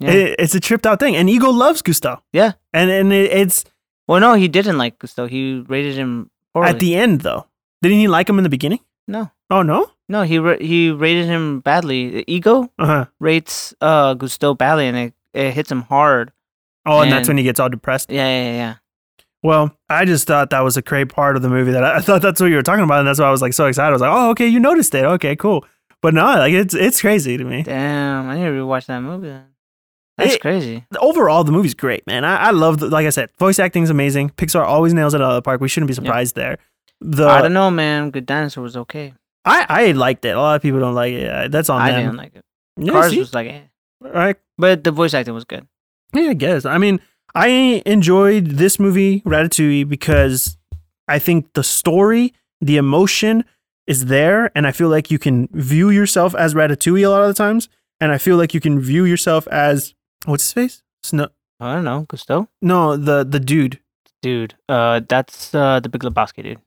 Yeah. 0.00 0.10
It- 0.10 0.36
it's 0.38 0.54
a 0.54 0.60
tripped 0.60 0.86
out 0.86 0.98
thing, 1.00 1.14
and 1.16 1.28
Ego 1.30 1.50
loves 1.50 1.82
Gusteau. 1.82 2.20
Yeah. 2.32 2.52
and 2.72 2.90
and 2.90 3.12
it, 3.12 3.30
it's 3.32 3.64
well, 4.08 4.20
no, 4.20 4.34
he 4.34 4.48
didn't 4.48 4.78
like 4.78 4.98
Gusteau. 4.98 5.28
He 5.28 5.64
rated 5.68 5.94
him 5.96 6.30
poorly. 6.54 6.70
at 6.70 6.78
the 6.80 6.94
end 6.96 7.20
though. 7.22 7.46
Didn't 7.82 7.98
he 7.98 8.08
like 8.08 8.28
him 8.28 8.38
in 8.38 8.42
the 8.44 8.48
beginning? 8.50 8.80
no, 9.06 9.30
Oh 9.50 9.62
no. 9.62 9.90
No, 10.08 10.22
he 10.22 10.38
ra- 10.38 10.58
he 10.60 10.90
rated 10.90 11.26
him 11.26 11.60
badly. 11.60 12.24
Ego 12.26 12.70
Uh 12.78 12.86
huh. 12.86 13.04
rates 13.20 13.74
uh 13.80 14.14
Gusteau 14.14 14.56
badly, 14.56 14.86
and 14.86 14.96
it, 14.96 15.14
it 15.34 15.52
hits 15.52 15.70
him 15.70 15.82
hard. 15.82 16.32
Oh, 16.84 17.00
and, 17.00 17.10
that's 17.10 17.26
when 17.28 17.36
he 17.36 17.42
gets 17.44 17.58
all 17.58 17.68
depressed. 17.68 18.10
Yeah, 18.10 18.28
yeah, 18.28 18.52
yeah. 18.52 18.74
Well, 19.42 19.76
I 19.88 20.04
just 20.04 20.26
thought 20.26 20.50
that 20.50 20.60
was 20.60 20.76
a 20.76 20.82
great 20.82 21.08
part 21.08 21.36
of 21.36 21.42
the 21.42 21.48
movie. 21.48 21.72
That 21.72 21.84
I, 21.84 21.96
I 21.96 22.00
thought 22.00 22.22
that's 22.22 22.40
what 22.40 22.46
you 22.48 22.56
were 22.56 22.62
talking 22.62 22.84
about, 22.84 23.00
and 23.00 23.08
that's 23.08 23.18
why 23.20 23.26
I 23.26 23.30
was 23.30 23.42
like 23.42 23.52
so 23.52 23.66
excited. 23.66 23.88
I 23.88 23.92
was 23.92 24.00
like, 24.00 24.10
"Oh, 24.12 24.30
okay, 24.30 24.46
you 24.48 24.58
noticed 24.60 24.94
it. 24.94 25.04
Okay, 25.04 25.36
cool." 25.36 25.64
But 26.02 26.14
no, 26.14 26.24
like 26.24 26.52
it's 26.52 26.74
it's 26.74 27.00
crazy 27.00 27.36
to 27.36 27.44
me. 27.44 27.62
Damn, 27.62 28.28
I 28.28 28.36
need 28.36 28.44
to 28.44 28.50
rewatch 28.50 28.86
that 28.86 29.00
movie. 29.00 29.28
Then. 29.28 29.44
That's 30.18 30.34
It- 30.34 30.40
crazy. 30.40 30.84
Overall, 30.98 31.44
the 31.44 31.52
movie's 31.52 31.74
great, 31.74 32.06
man. 32.06 32.24
I, 32.24 32.36
I 32.36 32.50
love, 32.50 32.78
the, 32.78 32.88
like 32.88 33.06
I 33.06 33.10
said, 33.10 33.28
voice 33.38 33.58
acting 33.58 33.82
is 33.82 33.90
amazing. 33.90 34.30
Pixar 34.30 34.64
always 34.64 34.94
nails 34.94 35.12
it 35.12 35.20
out 35.20 35.30
of 35.30 35.34
the 35.34 35.42
park. 35.42 35.60
We 35.60 35.68
shouldn't 35.68 35.88
be 35.88 35.94
surprised 35.94 36.34
there. 36.36 36.56
The 37.02 37.26
I 37.26 37.42
don't 37.42 37.52
know, 37.52 37.70
man. 37.70 38.10
Good 38.10 38.24
Dinosaur 38.24 38.62
was 38.62 38.76
okay. 38.78 39.12
I, 39.46 39.66
I 39.68 39.92
liked 39.92 40.24
it. 40.24 40.36
A 40.36 40.40
lot 40.40 40.56
of 40.56 40.62
people 40.62 40.80
don't 40.80 40.94
like 40.94 41.12
it. 41.12 41.50
That's 41.52 41.70
on 41.70 41.80
I 41.80 41.92
them. 41.92 42.00
didn't 42.02 42.16
like 42.16 42.34
it. 42.34 42.44
Yeah, 42.76 42.92
Cars 42.92 43.12
see? 43.12 43.18
was 43.18 43.32
like, 43.32 43.48
eh. 43.48 43.60
right? 44.02 44.36
but 44.58 44.84
the 44.84 44.90
voice 44.90 45.14
acting 45.14 45.32
was 45.34 45.44
good. 45.44 45.66
Yeah, 46.12 46.30
I 46.30 46.34
guess. 46.34 46.64
I 46.64 46.78
mean, 46.78 47.00
I 47.34 47.82
enjoyed 47.86 48.46
this 48.46 48.78
movie, 48.78 49.20
Ratatouille, 49.22 49.88
because 49.88 50.56
I 51.08 51.18
think 51.18 51.52
the 51.54 51.62
story, 51.62 52.34
the 52.60 52.76
emotion 52.76 53.44
is 53.86 54.06
there. 54.06 54.50
And 54.54 54.66
I 54.66 54.72
feel 54.72 54.88
like 54.88 55.10
you 55.10 55.18
can 55.18 55.48
view 55.52 55.90
yourself 55.90 56.34
as 56.34 56.54
Ratatouille 56.54 57.06
a 57.06 57.08
lot 57.08 57.22
of 57.22 57.28
the 57.28 57.34
times. 57.34 57.68
And 58.00 58.12
I 58.12 58.18
feel 58.18 58.36
like 58.36 58.52
you 58.52 58.60
can 58.60 58.80
view 58.80 59.04
yourself 59.04 59.46
as, 59.48 59.94
what's 60.26 60.44
his 60.44 60.52
face? 60.52 60.82
Sno- 61.02 61.28
I 61.60 61.76
don't 61.76 61.84
know, 61.84 62.04
Gusteau, 62.08 62.48
no, 62.60 62.96
the, 62.98 63.24
the 63.24 63.40
dude. 63.40 63.80
dude. 64.20 64.54
Uh, 64.68 65.00
that's 65.08 65.54
uh 65.54 65.80
the 65.80 65.88
Big 65.88 66.02
Lebowski 66.02 66.42
dude. 66.42 66.60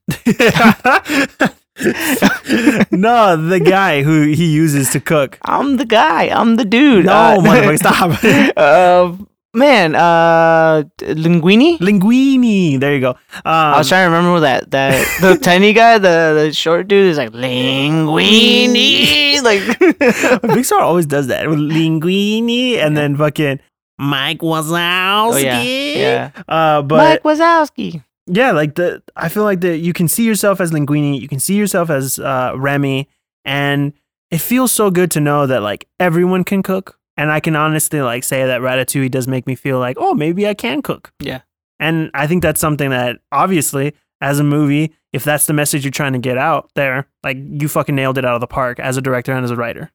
no, 2.90 3.36
the 3.36 3.60
guy 3.64 4.02
who 4.02 4.22
he 4.22 4.46
uses 4.52 4.90
to 4.90 5.00
cook. 5.00 5.38
I'm 5.44 5.76
the 5.76 5.86
guy. 5.86 6.24
I'm 6.28 6.56
the 6.56 6.64
dude. 6.64 7.06
No, 7.06 7.12
uh, 7.12 7.36
motherfucker, 7.38 7.78
stop. 7.78 8.56
uh, 8.56 9.16
man. 9.54 9.94
Uh, 9.94 10.82
Linguini. 10.98 11.78
Linguini. 11.78 12.78
There 12.78 12.94
you 12.94 13.00
go. 13.00 13.10
Um, 13.10 13.16
I 13.44 13.78
was 13.78 13.88
trying 13.88 14.10
to 14.10 14.16
remember 14.16 14.40
that 14.40 14.70
that 14.72 15.06
the 15.20 15.38
tiny 15.42 15.72
guy, 15.72 15.98
the, 15.98 16.44
the 16.46 16.52
short 16.52 16.88
dude, 16.88 17.10
is 17.10 17.18
like 17.18 17.30
linguini. 17.30 19.42
like 19.42 19.60
Pixar 19.60 20.80
always 20.80 21.06
does 21.06 21.28
that 21.28 21.48
with 21.48 21.58
linguini 21.58 22.76
and 22.76 22.96
then 22.96 23.16
fucking 23.16 23.60
Mike 23.98 24.38
Wazowski. 24.40 25.34
oh 25.34 25.36
yeah, 25.36 25.62
yeah. 25.62 26.30
Uh, 26.48 26.82
but 26.82 26.96
Mike 26.96 27.22
Wazowski. 27.22 28.02
Yeah, 28.26 28.52
like 28.52 28.74
the 28.74 29.02
I 29.16 29.28
feel 29.28 29.44
like 29.44 29.60
that 29.60 29.78
you 29.78 29.92
can 29.92 30.08
see 30.08 30.24
yourself 30.24 30.60
as 30.60 30.70
Linguini, 30.70 31.20
you 31.20 31.28
can 31.28 31.40
see 31.40 31.54
yourself 31.54 31.90
as 31.90 32.18
uh, 32.18 32.52
Remy, 32.56 33.08
and 33.44 33.92
it 34.30 34.40
feels 34.40 34.72
so 34.72 34.90
good 34.90 35.10
to 35.12 35.20
know 35.20 35.46
that 35.46 35.62
like 35.62 35.88
everyone 35.98 36.44
can 36.44 36.62
cook. 36.62 36.98
And 37.16 37.30
I 37.30 37.40
can 37.40 37.54
honestly 37.54 38.00
like 38.00 38.24
say 38.24 38.46
that 38.46 38.60
Ratatouille 38.62 39.10
does 39.10 39.28
make 39.28 39.46
me 39.46 39.54
feel 39.54 39.78
like, 39.78 39.96
oh, 40.00 40.14
maybe 40.14 40.48
I 40.48 40.54
can 40.54 40.80
cook. 40.80 41.12
Yeah. 41.20 41.42
And 41.78 42.10
I 42.14 42.26
think 42.26 42.42
that's 42.42 42.60
something 42.60 42.90
that 42.90 43.18
obviously, 43.32 43.94
as 44.20 44.38
a 44.38 44.44
movie, 44.44 44.94
if 45.12 45.24
that's 45.24 45.46
the 45.46 45.52
message 45.52 45.84
you're 45.84 45.90
trying 45.90 46.12
to 46.12 46.18
get 46.18 46.38
out 46.38 46.70
there, 46.74 47.08
like 47.24 47.36
you 47.38 47.68
fucking 47.68 47.94
nailed 47.94 48.18
it 48.18 48.24
out 48.24 48.34
of 48.34 48.40
the 48.40 48.46
park 48.46 48.78
as 48.78 48.96
a 48.96 49.02
director 49.02 49.32
and 49.32 49.44
as 49.44 49.50
a 49.50 49.56
writer. 49.56 49.90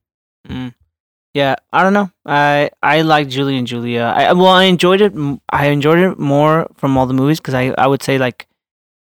Mm. 0.48 0.74
Yeah, 1.36 1.56
I 1.74 1.84
don't 1.84 1.94
know. 1.94 2.10
I 2.26 2.70
I 2.82 3.02
like 3.02 3.28
Julie 3.28 3.58
and 3.58 3.68
Julia. 3.68 4.04
I 4.16 4.32
well, 4.34 4.48
I 4.56 4.64
enjoyed 4.66 5.02
it. 5.02 5.14
I 5.52 5.68
enjoyed 5.68 6.00
it 6.00 6.18
more 6.18 6.66
from 6.76 6.98
all 6.98 7.06
the 7.06 7.14
movies 7.14 7.40
because 7.42 7.54
I 7.54 7.74
I 7.78 7.88
would 7.88 8.02
say 8.02 8.18
like 8.18 8.48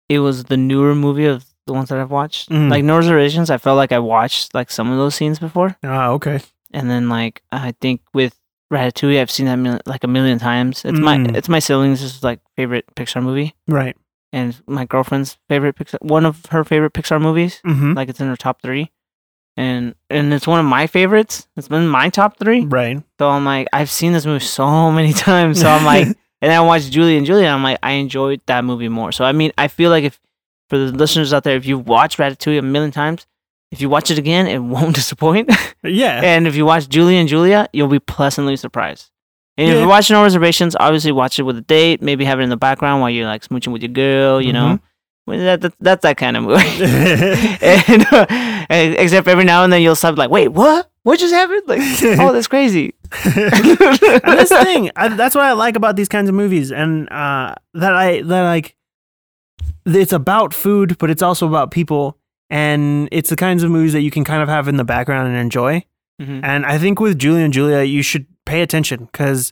it 0.08 0.18
was 0.20 0.44
the 0.44 0.56
newer 0.56 0.94
movie 0.94 1.24
of 1.24 1.44
the 1.66 1.72
ones 1.72 1.88
that 1.88 1.98
I've 1.98 2.10
watched. 2.10 2.50
Mhm. 2.50 2.70
Like 2.70 2.84
No 2.84 2.96
Reservations, 2.96 3.50
I 3.50 3.56
felt 3.58 3.76
like 3.76 3.92
I 3.92 3.98
watched 3.98 4.54
like 4.54 4.70
some 4.70 4.90
of 4.92 4.98
those 4.98 5.14
scenes 5.14 5.38
before, 5.38 5.76
Ah, 5.82 6.08
okay. 6.16 6.40
and 6.72 6.88
then 6.90 7.08
like 7.08 7.42
I 7.50 7.72
think 7.80 8.02
with 8.12 8.34
Ratatouille, 8.72 9.20
I've 9.20 9.30
seen 9.30 9.46
that 9.46 9.56
mil- 9.56 9.80
like 9.86 10.04
a 10.04 10.08
million 10.08 10.38
times. 10.38 10.84
It's 10.84 10.98
my 10.98 11.16
Mm. 11.16 11.34
it's 11.34 11.48
my 11.48 11.60
siblings' 11.60 12.22
like 12.22 12.40
favorite 12.56 12.84
Pixar 12.94 13.22
movie, 13.22 13.54
Right. 13.66 13.96
and 14.34 14.54
my 14.66 14.84
girlfriend's 14.84 15.38
favorite 15.48 15.76
Pixar 15.76 15.96
one 16.02 16.26
of 16.26 16.44
her 16.52 16.62
favorite 16.64 16.92
Pixar 16.92 17.20
movies. 17.20 17.60
Mm-hmm. 17.64 17.94
Like 17.94 18.10
it's 18.10 18.20
in 18.20 18.28
her 18.28 18.36
top 18.36 18.60
three. 18.60 18.92
And 19.58 19.96
and 20.08 20.32
it's 20.32 20.46
one 20.46 20.60
of 20.60 20.66
my 20.66 20.86
favorites. 20.86 21.48
It's 21.56 21.66
been 21.66 21.88
my 21.88 22.10
top 22.10 22.38
three. 22.38 22.64
Right. 22.64 23.02
So 23.18 23.28
I'm 23.28 23.44
like, 23.44 23.66
I've 23.72 23.90
seen 23.90 24.12
this 24.12 24.24
movie 24.24 24.44
so 24.44 24.92
many 24.92 25.12
times. 25.12 25.60
So 25.60 25.68
I'm 25.68 25.84
like, 25.84 26.06
and 26.40 26.52
I 26.52 26.60
watched 26.60 26.92
Julie 26.92 27.16
and 27.16 27.26
Julia. 27.26 27.46
And 27.46 27.54
I'm 27.54 27.62
like, 27.64 27.80
I 27.82 27.92
enjoyed 27.92 28.40
that 28.46 28.64
movie 28.64 28.88
more. 28.88 29.10
So 29.10 29.24
I 29.24 29.32
mean, 29.32 29.50
I 29.58 29.66
feel 29.66 29.90
like 29.90 30.04
if 30.04 30.20
for 30.70 30.78
the 30.78 30.92
listeners 30.92 31.32
out 31.32 31.42
there, 31.42 31.56
if 31.56 31.66
you 31.66 31.76
watch 31.76 32.18
Ratatouille 32.18 32.60
a 32.60 32.62
million 32.62 32.92
times, 32.92 33.26
if 33.72 33.80
you 33.80 33.88
watch 33.88 34.12
it 34.12 34.18
again, 34.18 34.46
it 34.46 34.58
won't 34.74 34.94
disappoint. 34.94 35.50
yeah. 35.82 36.20
and 36.22 36.46
if 36.46 36.54
you 36.54 36.64
watch 36.64 36.88
Julie 36.88 37.16
and 37.16 37.28
Julia, 37.28 37.68
you'll 37.72 37.88
be 37.88 37.98
pleasantly 37.98 38.54
surprised. 38.54 39.10
And 39.56 39.70
if 39.70 39.74
you're 39.74 39.88
watching 39.88 40.14
No 40.14 40.22
Reservations, 40.22 40.76
obviously 40.78 41.10
watch 41.10 41.40
it 41.40 41.42
with 41.42 41.56
a 41.58 41.62
date. 41.62 42.00
Maybe 42.00 42.24
have 42.24 42.38
it 42.38 42.44
in 42.44 42.48
the 42.48 42.56
background 42.56 43.00
while 43.00 43.10
you're 43.10 43.26
like 43.26 43.42
smooching 43.42 43.72
with 43.72 43.82
your 43.82 43.90
girl. 43.90 44.40
You 44.40 44.52
mm-hmm. 44.52 44.54
know, 44.54 44.66
Well, 44.66 44.80
that, 45.28 45.60
that, 45.60 45.74
that's 45.80 46.02
that 46.02 46.16
kind 46.16 46.36
of 46.36 46.44
movie. 46.44 46.62
and 47.62 48.06
uh, 48.12 48.66
except 48.70 49.28
every 49.28 49.44
now 49.44 49.64
and 49.64 49.72
then 49.72 49.82
you'll 49.82 49.96
stop 49.96 50.16
like, 50.16 50.30
wait, 50.30 50.48
what? 50.48 50.90
What 51.02 51.18
just 51.18 51.32
happened? 51.32 51.62
Like, 51.66 51.80
oh, 52.20 52.32
that's 52.32 52.48
crazy. 52.48 52.94
the 53.10 54.62
thing. 54.64 54.90
I, 54.96 55.08
that's 55.08 55.34
what 55.34 55.44
I 55.44 55.52
like 55.52 55.76
about 55.76 55.96
these 55.96 56.08
kinds 56.08 56.28
of 56.28 56.34
movies, 56.34 56.70
and 56.70 57.10
uh, 57.10 57.54
that 57.74 57.94
I 57.94 58.22
that 58.22 58.42
like. 58.42 58.74
It's 59.86 60.12
about 60.12 60.52
food, 60.52 60.98
but 60.98 61.08
it's 61.08 61.22
also 61.22 61.46
about 61.48 61.70
people, 61.70 62.18
and 62.50 63.08
it's 63.10 63.30
the 63.30 63.36
kinds 63.36 63.62
of 63.62 63.70
movies 63.70 63.94
that 63.94 64.02
you 64.02 64.10
can 64.10 64.22
kind 64.22 64.42
of 64.42 64.48
have 64.48 64.68
in 64.68 64.76
the 64.76 64.84
background 64.84 65.28
and 65.28 65.36
enjoy. 65.38 65.82
Mhm. 66.20 66.40
And 66.42 66.66
I 66.66 66.76
think 66.78 67.00
with 67.00 67.18
Julie 67.18 67.42
and 67.42 67.54
Julia, 67.54 67.84
you 67.84 68.02
should 68.02 68.26
pay 68.44 68.60
attention 68.60 69.06
because 69.10 69.50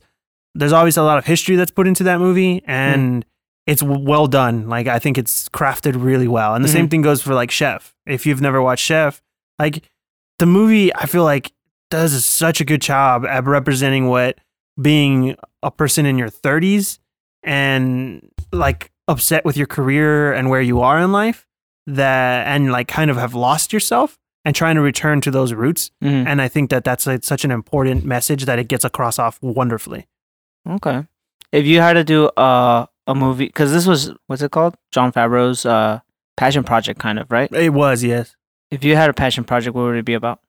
there's 0.54 0.72
always 0.72 0.98
a 0.98 1.02
lot 1.02 1.16
of 1.16 1.24
history 1.24 1.56
that's 1.56 1.70
put 1.70 1.86
into 1.86 2.02
that 2.04 2.18
movie, 2.18 2.62
and 2.66 3.24
it's 3.66 3.82
well 3.82 4.26
done. 4.26 4.68
Like 4.68 4.86
I 4.86 4.98
think 4.98 5.18
it's 5.18 5.48
crafted 5.48 5.94
really 5.96 6.28
well. 6.28 6.54
And 6.54 6.64
the 6.64 6.68
same 6.68 6.88
thing 6.88 7.02
goes 7.02 7.22
for 7.22 7.34
like 7.34 7.50
Chef. 7.50 7.94
If 8.06 8.24
you've 8.26 8.40
never 8.40 8.62
watched 8.62 8.84
Chef, 8.84 9.20
like 9.58 9.82
the 10.38 10.46
movie 10.46 10.94
I 10.94 11.06
feel 11.06 11.24
like 11.24 11.52
does 11.90 12.24
such 12.24 12.60
a 12.60 12.64
good 12.64 12.80
job 12.80 13.24
at 13.26 13.44
representing 13.44 14.08
what 14.08 14.38
being 14.80 15.36
a 15.62 15.70
person 15.70 16.04
in 16.06 16.18
your 16.18 16.28
30s 16.28 16.98
and 17.42 18.28
like 18.52 18.90
upset 19.08 19.44
with 19.44 19.56
your 19.56 19.66
career 19.66 20.32
and 20.32 20.50
where 20.50 20.60
you 20.60 20.80
are 20.80 20.98
in 21.00 21.12
life 21.12 21.46
that 21.86 22.46
and 22.48 22.72
like 22.72 22.88
kind 22.88 23.10
of 23.10 23.16
have 23.16 23.34
lost 23.34 23.72
yourself 23.72 24.18
and 24.44 24.54
trying 24.54 24.74
to 24.74 24.80
return 24.80 25.20
to 25.20 25.30
those 25.30 25.52
roots 25.52 25.90
Mhm. 26.02 26.26
and 26.26 26.42
I 26.42 26.48
think 26.48 26.70
that 26.70 26.84
that's 26.84 27.06
like 27.06 27.24
such 27.24 27.44
an 27.44 27.50
important 27.50 28.04
message 28.04 28.44
that 28.44 28.58
it 28.58 28.68
gets 28.68 28.84
across 28.84 29.18
off 29.18 29.38
wonderfully. 29.42 30.06
Okay. 30.68 31.06
If 31.52 31.64
you 31.66 31.80
had 31.80 31.94
to 31.94 32.04
do 32.04 32.28
a 32.36 32.88
a 33.06 33.14
movie, 33.14 33.46
because 33.46 33.72
this 33.72 33.86
was 33.86 34.12
what's 34.26 34.42
it 34.42 34.50
called? 34.50 34.76
Jon 34.92 35.12
Favreau's 35.12 35.64
uh 35.66 36.00
passion 36.36 36.64
project, 36.64 36.98
kind 37.00 37.18
of 37.18 37.30
right. 37.30 37.50
It 37.52 37.72
was, 37.72 38.02
yes. 38.04 38.34
If 38.70 38.84
you 38.84 38.96
had 38.96 39.08
a 39.10 39.14
passion 39.14 39.44
project, 39.44 39.74
what 39.76 39.84
would 39.84 39.96
it 39.96 40.04
be 40.04 40.14
about? 40.14 40.40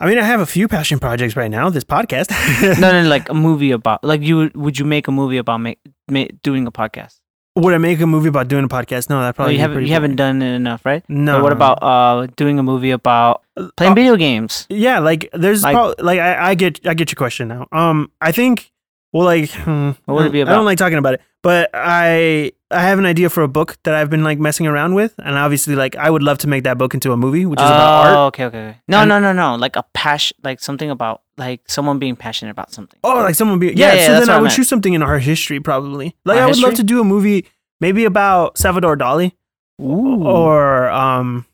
I 0.00 0.06
mean, 0.06 0.18
I 0.18 0.22
have 0.22 0.40
a 0.40 0.46
few 0.46 0.68
passion 0.68 0.98
projects 1.00 1.34
right 1.34 1.50
now. 1.50 1.70
This 1.70 1.82
podcast. 1.84 2.30
no, 2.80 2.92
no, 3.02 3.08
like 3.08 3.28
a 3.28 3.34
movie 3.48 3.72
about. 3.72 4.04
Like 4.04 4.22
you 4.22 4.36
would- 4.36 4.56
would 4.56 4.78
you 4.78 4.84
make 4.84 5.08
a 5.08 5.12
movie 5.12 5.38
about 5.38 5.58
make, 5.58 5.80
ma- 6.08 6.26
doing 6.42 6.66
a 6.66 6.72
podcast? 6.72 7.16
Would 7.56 7.74
I 7.74 7.78
make 7.78 7.98
a 8.00 8.06
movie 8.06 8.28
about 8.28 8.46
doing 8.46 8.62
a 8.64 8.68
podcast? 8.68 9.10
No, 9.10 9.18
that 9.20 9.30
Oh, 9.30 9.32
probably 9.32 9.54
you 9.54 9.60
haven't 9.60 9.84
you 9.86 9.92
haven't 9.92 10.14
done 10.14 10.40
it 10.42 10.54
enough, 10.54 10.86
right? 10.86 11.02
No. 11.08 11.38
But 11.38 11.42
what 11.42 11.52
about 11.52 11.82
uh 11.82 12.28
doing 12.36 12.60
a 12.60 12.62
movie 12.62 12.92
about 12.92 13.42
playing 13.76 13.92
Uh, 13.92 13.94
video 13.96 14.14
games? 14.14 14.66
Yeah, 14.68 15.00
like 15.00 15.28
there's 15.32 15.64
Like- 15.64 15.74
like, 15.74 15.94
like 16.00 16.20
I, 16.20 16.50
I 16.50 16.54
get 16.54 16.86
I 16.86 16.94
get 16.94 17.10
your 17.10 17.16
question 17.16 17.48
now. 17.48 17.66
Um, 17.72 18.12
I 18.20 18.30
think 18.30 18.70
well, 19.12 19.24
like 19.24 19.50
hmm, 19.50 19.90
What 20.04 20.14
would 20.14 20.26
it 20.26 20.32
be 20.32 20.40
about? 20.40 20.52
I 20.52 20.56
don't 20.56 20.64
like 20.64 20.78
talking 20.78 20.98
about 20.98 21.14
it, 21.14 21.20
but 21.42 21.70
I 21.74 22.52
I 22.70 22.80
have 22.82 22.98
an 22.98 23.06
idea 23.06 23.30
for 23.30 23.42
a 23.42 23.48
book 23.48 23.76
that 23.84 23.94
I've 23.94 24.10
been 24.10 24.22
like 24.24 24.38
messing 24.38 24.66
around 24.66 24.94
with, 24.94 25.14
and 25.18 25.36
obviously 25.36 25.74
like 25.74 25.96
I 25.96 26.10
would 26.10 26.22
love 26.22 26.38
to 26.38 26.46
make 26.48 26.64
that 26.64 26.76
book 26.78 26.92
into 26.94 27.12
a 27.12 27.16
movie, 27.16 27.46
which 27.46 27.58
is 27.60 27.64
about 27.66 28.04
Oh, 28.06 28.08
art. 28.08 28.16
okay, 28.28 28.44
okay, 28.44 28.58
okay. 28.68 28.76
No, 28.88 28.98
And- 29.00 29.08
no, 29.08 29.18
no, 29.20 29.32
no. 29.32 29.56
Like 29.56 29.76
a 29.76 29.84
passion, 29.94 30.36
like 30.42 30.60
something 30.60 30.90
about 30.90 31.22
like 31.38 31.60
someone 31.68 31.98
being 31.98 32.16
passionate 32.16 32.50
about 32.50 32.72
something. 32.72 32.98
Oh, 33.04 33.14
like 33.22 33.34
someone 33.34 33.58
be 33.58 33.68
Yeah, 33.68 33.72
yeah. 33.72 33.94
yeah, 33.94 34.06
so 34.06 34.12
that's 34.12 34.26
then 34.26 34.28
what 34.28 34.34
I 34.34 34.36
I 34.36 34.40
would 34.40 34.44
meant. 34.46 34.56
choose 34.56 34.68
something 34.68 34.92
in 34.92 35.02
art 35.02 35.22
history 35.22 35.60
probably. 35.60 36.14
Like 36.24 36.36
Art 36.36 36.42
I 36.44 36.46
would 36.46 36.56
love 36.58 36.70
history? 36.72 36.76
to 36.76 36.82
do 36.94 37.00
a 37.00 37.04
movie 37.04 37.46
maybe 37.80 38.04
about 38.04 38.58
Salvador 38.58 38.96
Dali. 38.96 39.32
Ooh. 39.80 40.24
or 40.26 40.88
um 40.90 41.46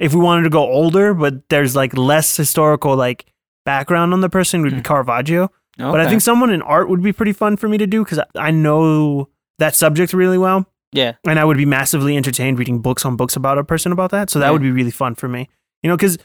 if 0.00 0.12
we 0.12 0.20
wanted 0.20 0.42
to 0.42 0.50
go 0.50 0.64
older 0.64 1.14
but 1.14 1.48
there's 1.48 1.76
like 1.76 1.96
less 1.96 2.36
historical 2.36 2.96
like 2.96 3.24
background 3.64 4.12
on 4.12 4.20
the 4.20 4.28
person 4.28 4.62
would 4.62 4.70
be 4.72 4.76
Hmm. 4.78 4.82
caravaggio 4.82 5.48
but 5.78 6.00
i 6.00 6.08
think 6.08 6.20
someone 6.20 6.50
in 6.50 6.62
art 6.62 6.88
would 6.88 7.02
be 7.02 7.12
pretty 7.12 7.32
fun 7.32 7.56
for 7.56 7.68
me 7.68 7.78
to 7.78 7.86
do 7.86 8.04
because 8.04 8.20
i 8.36 8.50
know 8.50 9.28
that 9.58 9.74
subject 9.74 10.12
really 10.12 10.38
well 10.38 10.66
yeah. 10.92 11.12
and 11.26 11.38
i 11.38 11.44
would 11.44 11.56
be 11.56 11.64
massively 11.66 12.16
entertained 12.16 12.58
reading 12.58 12.80
books 12.80 13.04
on 13.04 13.16
books 13.16 13.36
about 13.36 13.58
a 13.58 13.64
person 13.64 13.92
about 13.92 14.10
that 14.10 14.30
so 14.30 14.38
that 14.38 14.46
Yeah. 14.46 14.50
would 14.52 14.62
be 14.62 14.70
really 14.70 14.90
fun 14.90 15.14
for 15.14 15.28
me 15.28 15.48
you 15.82 15.88
know 15.88 15.96
because 15.96 16.18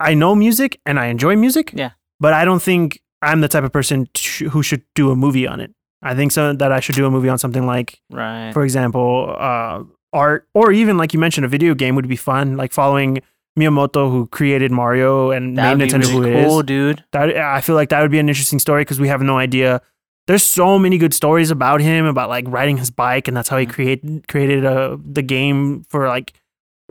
i 0.00 0.14
know 0.14 0.34
music 0.34 0.80
and 0.86 0.98
i 0.98 1.06
enjoy 1.06 1.36
music 1.36 1.70
Yeah. 1.74 1.90
but 2.20 2.32
i 2.34 2.44
don't 2.44 2.62
think 2.62 3.00
i'm 3.22 3.40
the 3.40 3.48
type 3.48 3.64
of 3.64 3.72
person 3.72 4.08
who 4.50 4.62
should 4.62 4.82
do 4.94 5.10
a 5.10 5.16
movie 5.16 5.46
on 5.46 5.60
it 5.60 5.72
i 6.02 6.14
think 6.14 6.32
so 6.32 6.52
that 6.52 6.72
i 6.72 6.80
should 6.80 6.94
do 6.94 7.06
a 7.06 7.10
movie 7.10 7.28
on 7.28 7.38
something 7.38 7.66
like 7.66 8.00
Right. 8.10 8.52
for 8.52 8.64
example, 8.64 9.34
uh, 9.38 9.82
art, 10.12 10.46
or 10.54 10.70
even 10.70 10.96
like 10.96 11.12
you 11.12 11.18
mentioned, 11.18 11.44
a 11.44 11.48
video 11.48 11.74
game 11.74 11.96
would 11.96 12.06
be 12.06 12.14
fun. 12.16 12.56
Like 12.56 12.72
following 12.72 13.18
Miyamoto, 13.58 14.10
who 14.10 14.26
created 14.26 14.72
Mario 14.72 15.30
and 15.30 15.56
That 15.56 15.76
made 15.78 15.90
Nintendo 15.90 16.08
really 16.08 16.32
who 16.32 16.44
cool, 16.48 16.60
is. 16.60 16.66
dude. 16.66 17.04
That 17.12 17.36
I 17.36 17.60
feel 17.60 17.74
like 17.76 17.90
that 17.90 18.00
would 18.02 18.10
be 18.10 18.18
an 18.18 18.28
interesting 18.28 18.58
story 18.58 18.82
because 18.82 18.98
we 19.00 19.08
have 19.08 19.22
no 19.22 19.38
idea. 19.38 19.80
There's 20.26 20.42
so 20.42 20.78
many 20.78 20.96
good 20.98 21.12
stories 21.14 21.50
about 21.50 21.80
him 21.80 22.06
about 22.06 22.28
like 22.30 22.46
riding 22.48 22.78
his 22.78 22.90
bike, 22.90 23.28
and 23.28 23.36
that's 23.36 23.48
how 23.48 23.58
he 23.58 23.66
Mhm. 23.66 23.72
create 23.72 24.28
created 24.28 24.64
uh, 24.64 24.96
the 25.04 25.22
game 25.22 25.84
for 25.88 26.08
like 26.08 26.32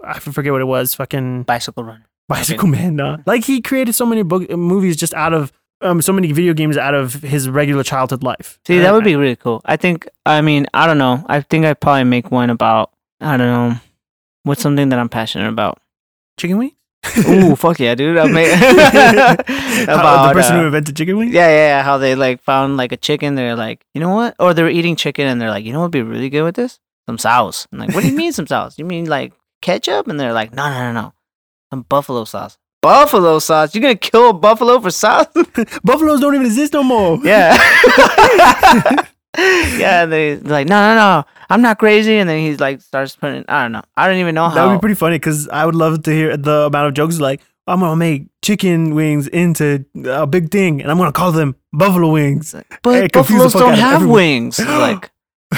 I 0.03 0.19
forget 0.19 0.51
what 0.51 0.61
it 0.61 0.65
was, 0.65 0.93
fucking 0.95 1.43
Bicycle 1.43 1.83
Runner. 1.83 2.05
Bicycle 2.29 2.67
Man. 2.67 2.95
No. 2.95 3.17
Like 3.25 3.43
he 3.43 3.61
created 3.61 3.93
so 3.93 4.05
many 4.05 4.23
book 4.23 4.49
movies 4.49 4.95
just 4.95 5.13
out 5.13 5.33
of 5.33 5.51
um 5.81 6.01
so 6.01 6.13
many 6.13 6.31
video 6.31 6.53
games 6.53 6.77
out 6.77 6.93
of 6.93 7.13
his 7.15 7.49
regular 7.49 7.83
childhood 7.83 8.23
life. 8.23 8.57
See, 8.65 8.79
that 8.79 8.93
would 8.93 9.03
be 9.03 9.15
really 9.17 9.35
cool. 9.35 9.61
I 9.65 9.75
think. 9.75 10.07
I 10.25 10.39
mean, 10.41 10.65
I 10.73 10.87
don't 10.87 10.97
know. 10.97 11.25
I 11.27 11.41
think 11.41 11.65
I'd 11.65 11.81
probably 11.81 12.05
make 12.05 12.31
one 12.31 12.49
about. 12.49 12.91
I 13.19 13.35
don't 13.37 13.47
know. 13.47 13.75
What's 14.43 14.61
something 14.61 14.89
that 14.89 14.99
I'm 14.99 15.09
passionate 15.09 15.49
about? 15.49 15.79
Chicken 16.37 16.57
wing. 16.57 16.71
Ooh, 17.27 17.55
fuck 17.57 17.79
yeah, 17.79 17.95
dude! 17.95 18.17
I 18.17 18.25
about 18.27 19.39
about 19.87 20.27
the 20.27 20.33
person 20.33 20.55
uh, 20.55 20.59
who 20.59 20.65
invented 20.67 20.95
chicken 20.95 21.17
wings. 21.17 21.33
Yeah, 21.33 21.47
yeah, 21.47 21.67
yeah. 21.77 21.83
How 21.83 21.97
they 21.97 22.15
like 22.15 22.41
found 22.41 22.77
like 22.77 22.91
a 22.91 22.97
chicken. 22.97 23.35
They're 23.35 23.55
like, 23.55 23.85
you 23.93 24.01
know 24.01 24.13
what? 24.13 24.35
Or 24.39 24.53
they're 24.53 24.69
eating 24.69 24.95
chicken 24.95 25.27
and 25.27 25.39
they're 25.41 25.49
like, 25.49 25.65
you 25.65 25.73
know 25.73 25.79
what 25.79 25.85
would 25.85 25.91
be 25.91 26.01
really 26.01 26.29
good 26.29 26.43
with 26.43 26.55
this? 26.55 26.79
Some 27.07 27.17
sauce. 27.17 27.67
I'm 27.71 27.79
like, 27.79 27.93
what 27.93 28.03
do 28.03 28.09
you 28.09 28.15
mean 28.15 28.31
some 28.31 28.47
sauce? 28.47 28.79
You 28.79 28.85
mean 28.85 29.05
like 29.05 29.33
ketchup? 29.61 30.07
And 30.07 30.19
they're 30.19 30.33
like, 30.33 30.53
no, 30.53 30.69
no, 30.69 30.91
no, 30.91 31.01
no. 31.01 31.13
Some 31.71 31.81
buffalo 31.83 32.23
sauce. 32.23 32.57
Buffalo 32.81 33.39
sauce? 33.39 33.75
You're 33.75 33.81
gonna 33.81 33.95
kill 33.95 34.29
a 34.29 34.33
buffalo 34.33 34.79
for 34.79 34.91
sauce? 34.91 35.27
Buffaloes 35.83 36.21
don't 36.21 36.35
even 36.35 36.45
exist 36.45 36.73
no 36.73 36.83
more. 36.83 37.19
yeah. 37.23 37.57
Yeah, 39.37 40.05
they 40.05 40.35
they're 40.35 40.51
like, 40.51 40.67
no, 40.67 40.79
no, 40.79 40.95
no. 40.95 41.25
I'm 41.49 41.61
not 41.61 41.77
crazy. 41.79 42.17
And 42.17 42.29
then 42.29 42.39
he's 42.39 42.59
like 42.59 42.81
starts 42.81 43.15
putting 43.15 43.43
I 43.47 43.63
don't 43.63 43.71
know. 43.71 43.81
I 43.97 44.07
don't 44.07 44.17
even 44.17 44.35
know 44.35 44.47
how. 44.49 44.55
that 44.55 44.65
would 44.67 44.75
be 44.75 44.79
pretty 44.79 44.95
funny 44.95 45.15
because 45.17 45.47
I 45.49 45.65
would 45.65 45.75
love 45.75 46.03
to 46.03 46.11
hear 46.11 46.35
the 46.37 46.63
amount 46.67 46.87
of 46.87 46.93
jokes 46.93 47.19
like, 47.19 47.41
I'm 47.67 47.79
gonna 47.79 47.95
make 47.95 48.27
chicken 48.41 48.93
wings 48.95 49.27
into 49.27 49.85
a 50.05 50.27
big 50.27 50.51
thing, 50.51 50.81
and 50.81 50.91
I'm 50.91 50.97
gonna 50.97 51.11
call 51.11 51.31
them 51.31 51.55
buffalo 51.71 52.11
wings. 52.11 52.53
But 52.81 52.93
Hey, 53.01 53.07
buffaloes 53.11 53.53
don't 53.53 53.73
have 53.75 53.95
everyone. 53.95 54.13
wings. 54.15 54.59
like 54.65 55.09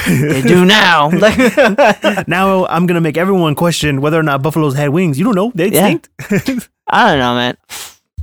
they 0.06 0.42
do 0.42 0.64
now. 0.78 1.10
Like 1.18 2.28
now 2.28 2.66
I'm 2.66 2.86
gonna 2.86 3.00
make 3.00 3.16
everyone 3.16 3.54
question 3.54 4.00
whether 4.00 4.18
or 4.18 4.22
not 4.22 4.42
buffaloes 4.42 4.74
had 4.74 4.90
wings. 4.90 5.18
You 5.18 5.24
don't 5.24 5.34
know; 5.34 5.52
they 5.54 5.68
Yeah. 5.68 5.88
extinct. 5.88 6.68
I 6.88 7.08
don't 7.10 7.18
know, 7.18 7.34
man. 7.34 7.56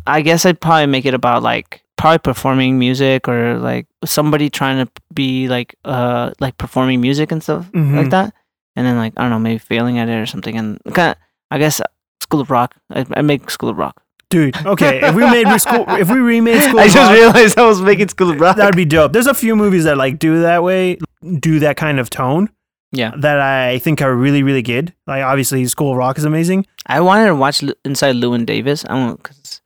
I 0.08 0.22
guess 0.22 0.46
I'd 0.46 0.60
probably 0.62 0.86
make 0.88 1.06
it 1.06 1.14
about 1.14 1.44
like 1.44 1.83
probably 2.04 2.20
performing 2.20 2.76
music 2.78 3.30
or 3.32 3.56
like 3.64 3.88
somebody 4.04 4.50
trying 4.52 4.84
to 4.84 4.92
be 5.14 5.48
like 5.48 5.74
uh 5.88 6.32
like 6.44 6.58
performing 6.60 7.00
music 7.00 7.32
and 7.32 7.40
stuff 7.42 7.72
Mhm. 7.72 7.96
like 7.96 8.10
that, 8.12 8.34
and 8.76 8.84
then 8.86 8.98
like 9.00 9.14
I 9.16 9.22
don't 9.24 9.32
know 9.32 9.40
maybe 9.40 9.58
failing 9.58 10.00
at 10.00 10.10
it 10.12 10.20
or 10.20 10.26
something. 10.28 10.58
And 10.60 10.80
kind 10.92 11.12
of 11.12 11.18
I 11.50 11.60
guess 11.64 11.80
School 12.20 12.42
of 12.44 12.52
Rock. 12.52 12.76
I, 12.92 13.06
I 13.16 13.22
make 13.22 13.48
School 13.50 13.70
of 13.70 13.78
Rock. 13.78 14.04
Dude, 14.30 14.58
okay, 14.66 15.00
if 15.08 15.16
we 15.16 15.24
made 15.30 15.48
school, 15.66 15.86
if 15.88 16.10
we 16.12 16.20
remade 16.20 16.60
School, 16.64 16.80
I 16.80 16.86
just 16.92 16.98
Rock, 16.98 17.14
realized 17.14 17.56
I 17.58 17.66
was 17.66 17.80
making 17.82 18.10
School 18.10 18.32
of 18.32 18.40
Rock. 18.42 18.58
that 18.58 18.66
would 18.66 18.76
be 18.76 18.84
dope. 18.86 19.14
There's 19.14 19.28
a 19.28 19.34
few 19.34 19.56
movies 19.56 19.84
that 19.86 19.96
like 19.96 20.20
do 20.20 20.42
that 20.42 20.62
way, 20.64 20.98
do 21.40 21.60
that 21.60 21.78
kind 21.78 22.00
of 22.02 22.10
tone. 22.10 22.50
Yeah. 22.92 23.12
that 23.26 23.40
I 23.40 23.80
think 23.80 24.02
are 24.02 24.14
really 24.14 24.44
really 24.44 24.62
good. 24.62 24.92
Like 25.08 25.24
obviously, 25.24 25.66
School 25.68 25.92
of 25.92 25.98
Rock 25.98 26.18
is 26.18 26.26
amazing. 26.26 26.66
I 26.86 27.00
wanted 27.00 27.28
to 27.32 27.36
watch 27.36 27.64
Inside 27.86 28.16
Llewyn 28.18 28.46
Davis. 28.46 28.84
I 28.86 28.94
don't 29.00 29.22
because 29.24 29.62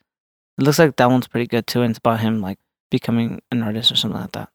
it 0.58 0.64
looks 0.64 0.80
like 0.80 0.96
that 0.98 1.10
one's 1.10 1.28
pretty 1.28 1.48
good 1.48 1.68
too, 1.68 1.82
and 1.82 1.92
it's 1.92 2.00
about 2.00 2.20
him 2.20 2.42
like 2.42 2.58
becoming 2.92 3.42
an 3.52 3.62
artist 3.64 3.92
or 3.92 3.96
something 3.96 4.20
like 4.22 4.32
that. 4.34 4.50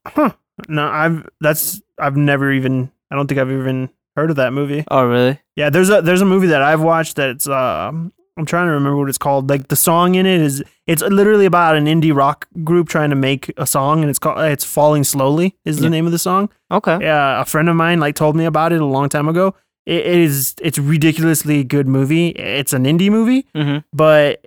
No, 0.69 0.87
I've 0.87 1.29
that's 1.41 1.81
I've 1.99 2.17
never 2.17 2.53
even 2.53 2.91
I 3.11 3.17
don't 3.17 3.27
think 3.27 3.41
I've 3.41 3.51
even 3.51 3.91
heard 4.17 4.31
of 4.31 4.37
that 4.37 4.53
movie. 4.53 4.85
Oh 4.91 5.05
really? 5.05 5.41
Yeah, 5.57 5.71
there's 5.71 5.91
a 5.91 6.03
there's 6.03 6.21
a 6.21 6.27
movie 6.27 6.49
that 6.49 6.63
I've 6.63 6.83
watched 6.83 7.17
that's 7.17 7.47
um 7.49 8.13
I'm 8.39 8.47
trying 8.47 8.67
to 8.67 8.73
remember 8.73 8.97
what 8.97 9.09
it's 9.11 9.19
called. 9.19 9.51
Like 9.51 9.69
the 9.69 9.77
song 9.77 10.15
in 10.15 10.25
it 10.27 10.41
is 10.41 10.63
it's 10.87 11.03
literally 11.03 11.45
about 11.47 11.77
an 11.77 11.85
indie 11.87 12.15
rock 12.15 12.47
group 12.65 12.89
trying 12.89 13.11
to 13.11 13.17
make 13.17 13.53
a 13.57 13.67
song 13.67 14.01
and 14.03 14.09
it's 14.11 14.19
called 14.19 14.39
it's 14.41 14.65
Falling 14.65 15.05
Slowly 15.05 15.57
is 15.65 15.79
the 15.79 15.85
Yeah. 15.85 15.89
name 15.91 16.07
of 16.07 16.13
the 16.13 16.19
song. 16.19 16.49
Okay. 16.71 16.99
Yeah, 17.01 17.41
a 17.41 17.45
friend 17.45 17.69
of 17.69 17.77
mine 17.77 18.01
like 18.01 18.15
told 18.15 18.37
me 18.37 18.45
about 18.45 18.73
it 18.73 18.81
a 18.81 18.87
long 18.87 19.09
time 19.09 19.29
ago. 19.29 19.55
It 19.85 20.07
is 20.07 20.55
it's 20.63 20.79
ridiculously 20.79 21.65
good 21.65 21.89
movie. 21.89 22.29
It's 22.29 22.73
an 22.73 22.85
indie 22.85 23.11
movie, 23.11 23.47
Mm-hmm. 23.55 23.79
but 23.93 24.45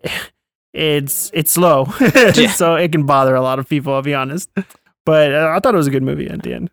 it's 0.76 1.32
it's 1.34 1.52
slow, 1.52 1.88
Yeah. 2.36 2.52
so 2.52 2.76
it 2.76 2.92
can 2.92 3.06
bother 3.06 3.34
a 3.36 3.42
lot 3.42 3.60
of 3.60 3.68
people. 3.70 3.94
I'll 3.94 4.02
be 4.02 4.14
honest, 4.14 4.50
but 5.06 5.34
uh, 5.34 5.54
I 5.56 5.60
thought 5.60 5.74
it 5.74 5.78
was 5.78 5.88
a 5.88 5.92
good 5.92 6.04
movie 6.04 6.28
at 6.30 6.44
the 6.44 6.54
end. 6.54 6.70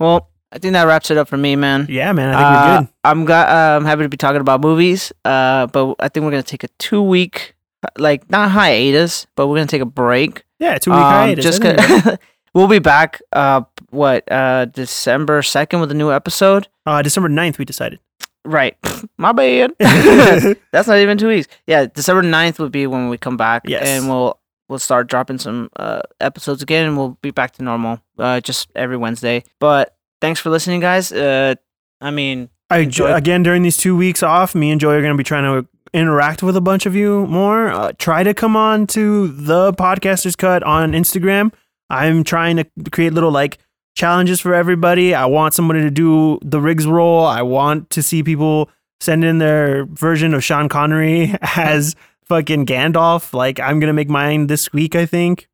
Well, 0.00 0.30
I 0.50 0.58
think 0.58 0.72
that 0.72 0.84
wraps 0.84 1.10
it 1.10 1.16
up 1.18 1.28
for 1.28 1.36
me, 1.36 1.56
man. 1.56 1.86
Yeah, 1.88 2.12
man, 2.12 2.34
I 2.34 2.38
think 2.38 2.46
Uh, 2.46 2.66
we're 2.74 2.80
good. 2.80 2.88
I'm 3.04 3.24
got. 3.24 3.48
Uh, 3.48 3.76
I'm 3.76 3.84
happy 3.84 4.02
to 4.02 4.08
be 4.08 4.16
talking 4.16 4.40
about 4.40 4.60
movies. 4.60 5.12
Uh, 5.24 5.66
but 5.66 5.94
I 6.00 6.08
think 6.08 6.24
we're 6.24 6.30
gonna 6.30 6.42
take 6.42 6.64
a 6.64 6.68
two 6.78 7.02
week, 7.02 7.54
like 7.98 8.28
not 8.30 8.50
hiatus, 8.50 9.26
but 9.36 9.46
we're 9.48 9.56
gonna 9.56 9.66
take 9.66 9.82
a 9.82 9.86
break. 9.86 10.44
Yeah, 10.58 10.78
two 10.78 10.90
week 10.90 10.98
Um, 10.98 11.12
hiatus. 11.12 11.44
Just 11.58 12.18
we'll 12.54 12.68
be 12.68 12.78
back. 12.78 13.20
Uh, 13.32 13.62
what? 13.90 14.30
Uh, 14.30 14.64
December 14.66 15.42
second 15.42 15.80
with 15.80 15.90
a 15.90 15.94
new 15.94 16.10
episode. 16.10 16.68
uh, 16.86 17.02
December 17.02 17.28
9th, 17.28 17.58
we 17.58 17.64
decided. 17.64 17.98
Right. 18.44 18.76
My 19.18 19.32
bad. 19.32 19.72
That's 20.72 20.88
not 20.88 20.98
even 20.98 21.18
two 21.18 21.28
weeks. 21.28 21.48
Yeah, 21.66 21.86
December 21.86 22.22
9th 22.22 22.58
would 22.58 22.72
be 22.72 22.86
when 22.86 23.08
we 23.08 23.18
come 23.18 23.36
back. 23.36 23.62
Yes. 23.66 23.86
And 23.86 24.08
we'll 24.08 24.38
we'll 24.68 24.78
start 24.78 25.08
dropping 25.08 25.38
some 25.38 25.70
uh, 25.76 26.00
episodes 26.20 26.62
again 26.62 26.86
and 26.86 26.96
we'll 26.96 27.18
be 27.22 27.30
back 27.30 27.52
to 27.52 27.62
normal. 27.62 28.00
Uh, 28.18 28.40
just 28.40 28.70
every 28.74 28.96
Wednesday. 28.96 29.44
But 29.60 29.96
thanks 30.20 30.40
for 30.40 30.50
listening, 30.50 30.80
guys. 30.80 31.12
Uh, 31.12 31.54
I 32.00 32.10
mean, 32.10 32.50
I 32.70 32.78
Enjoy. 32.78 33.12
again 33.12 33.42
during 33.42 33.62
these 33.62 33.76
two 33.76 33.96
weeks 33.96 34.22
off, 34.22 34.54
me 34.54 34.70
and 34.70 34.80
Joy 34.80 34.94
are 34.94 35.00
going 35.00 35.14
to 35.14 35.18
be 35.18 35.24
trying 35.24 35.44
to 35.44 35.68
interact 35.92 36.42
with 36.42 36.56
a 36.56 36.60
bunch 36.60 36.86
of 36.86 36.94
you 36.94 37.26
more. 37.26 37.68
Uh, 37.68 37.92
try 37.98 38.22
to 38.22 38.34
come 38.34 38.56
on 38.56 38.86
to 38.88 39.28
the 39.28 39.72
Podcasters 39.72 40.36
Cut 40.36 40.62
on 40.64 40.92
Instagram. 40.92 41.52
I'm 41.90 42.24
trying 42.24 42.56
to 42.56 42.66
create 42.90 43.12
little 43.12 43.30
like 43.30 43.58
challenges 43.94 44.40
for 44.40 44.54
everybody. 44.54 45.14
I 45.14 45.26
want 45.26 45.54
somebody 45.54 45.80
to 45.80 45.90
do 45.90 46.38
the 46.42 46.60
Riggs 46.60 46.86
role. 46.86 47.24
I 47.24 47.42
want 47.42 47.90
to 47.90 48.02
see 48.02 48.22
people 48.22 48.70
send 49.00 49.24
in 49.24 49.38
their 49.38 49.84
version 49.86 50.34
of 50.34 50.44
Sean 50.44 50.68
Connery 50.68 51.34
as 51.56 51.94
fucking 52.24 52.66
Gandalf. 52.66 53.32
Like 53.32 53.60
I'm 53.60 53.80
gonna 53.80 53.92
make 53.92 54.08
mine 54.08 54.46
this 54.46 54.72
week, 54.72 54.94
I 54.94 55.06
think. 55.06 55.48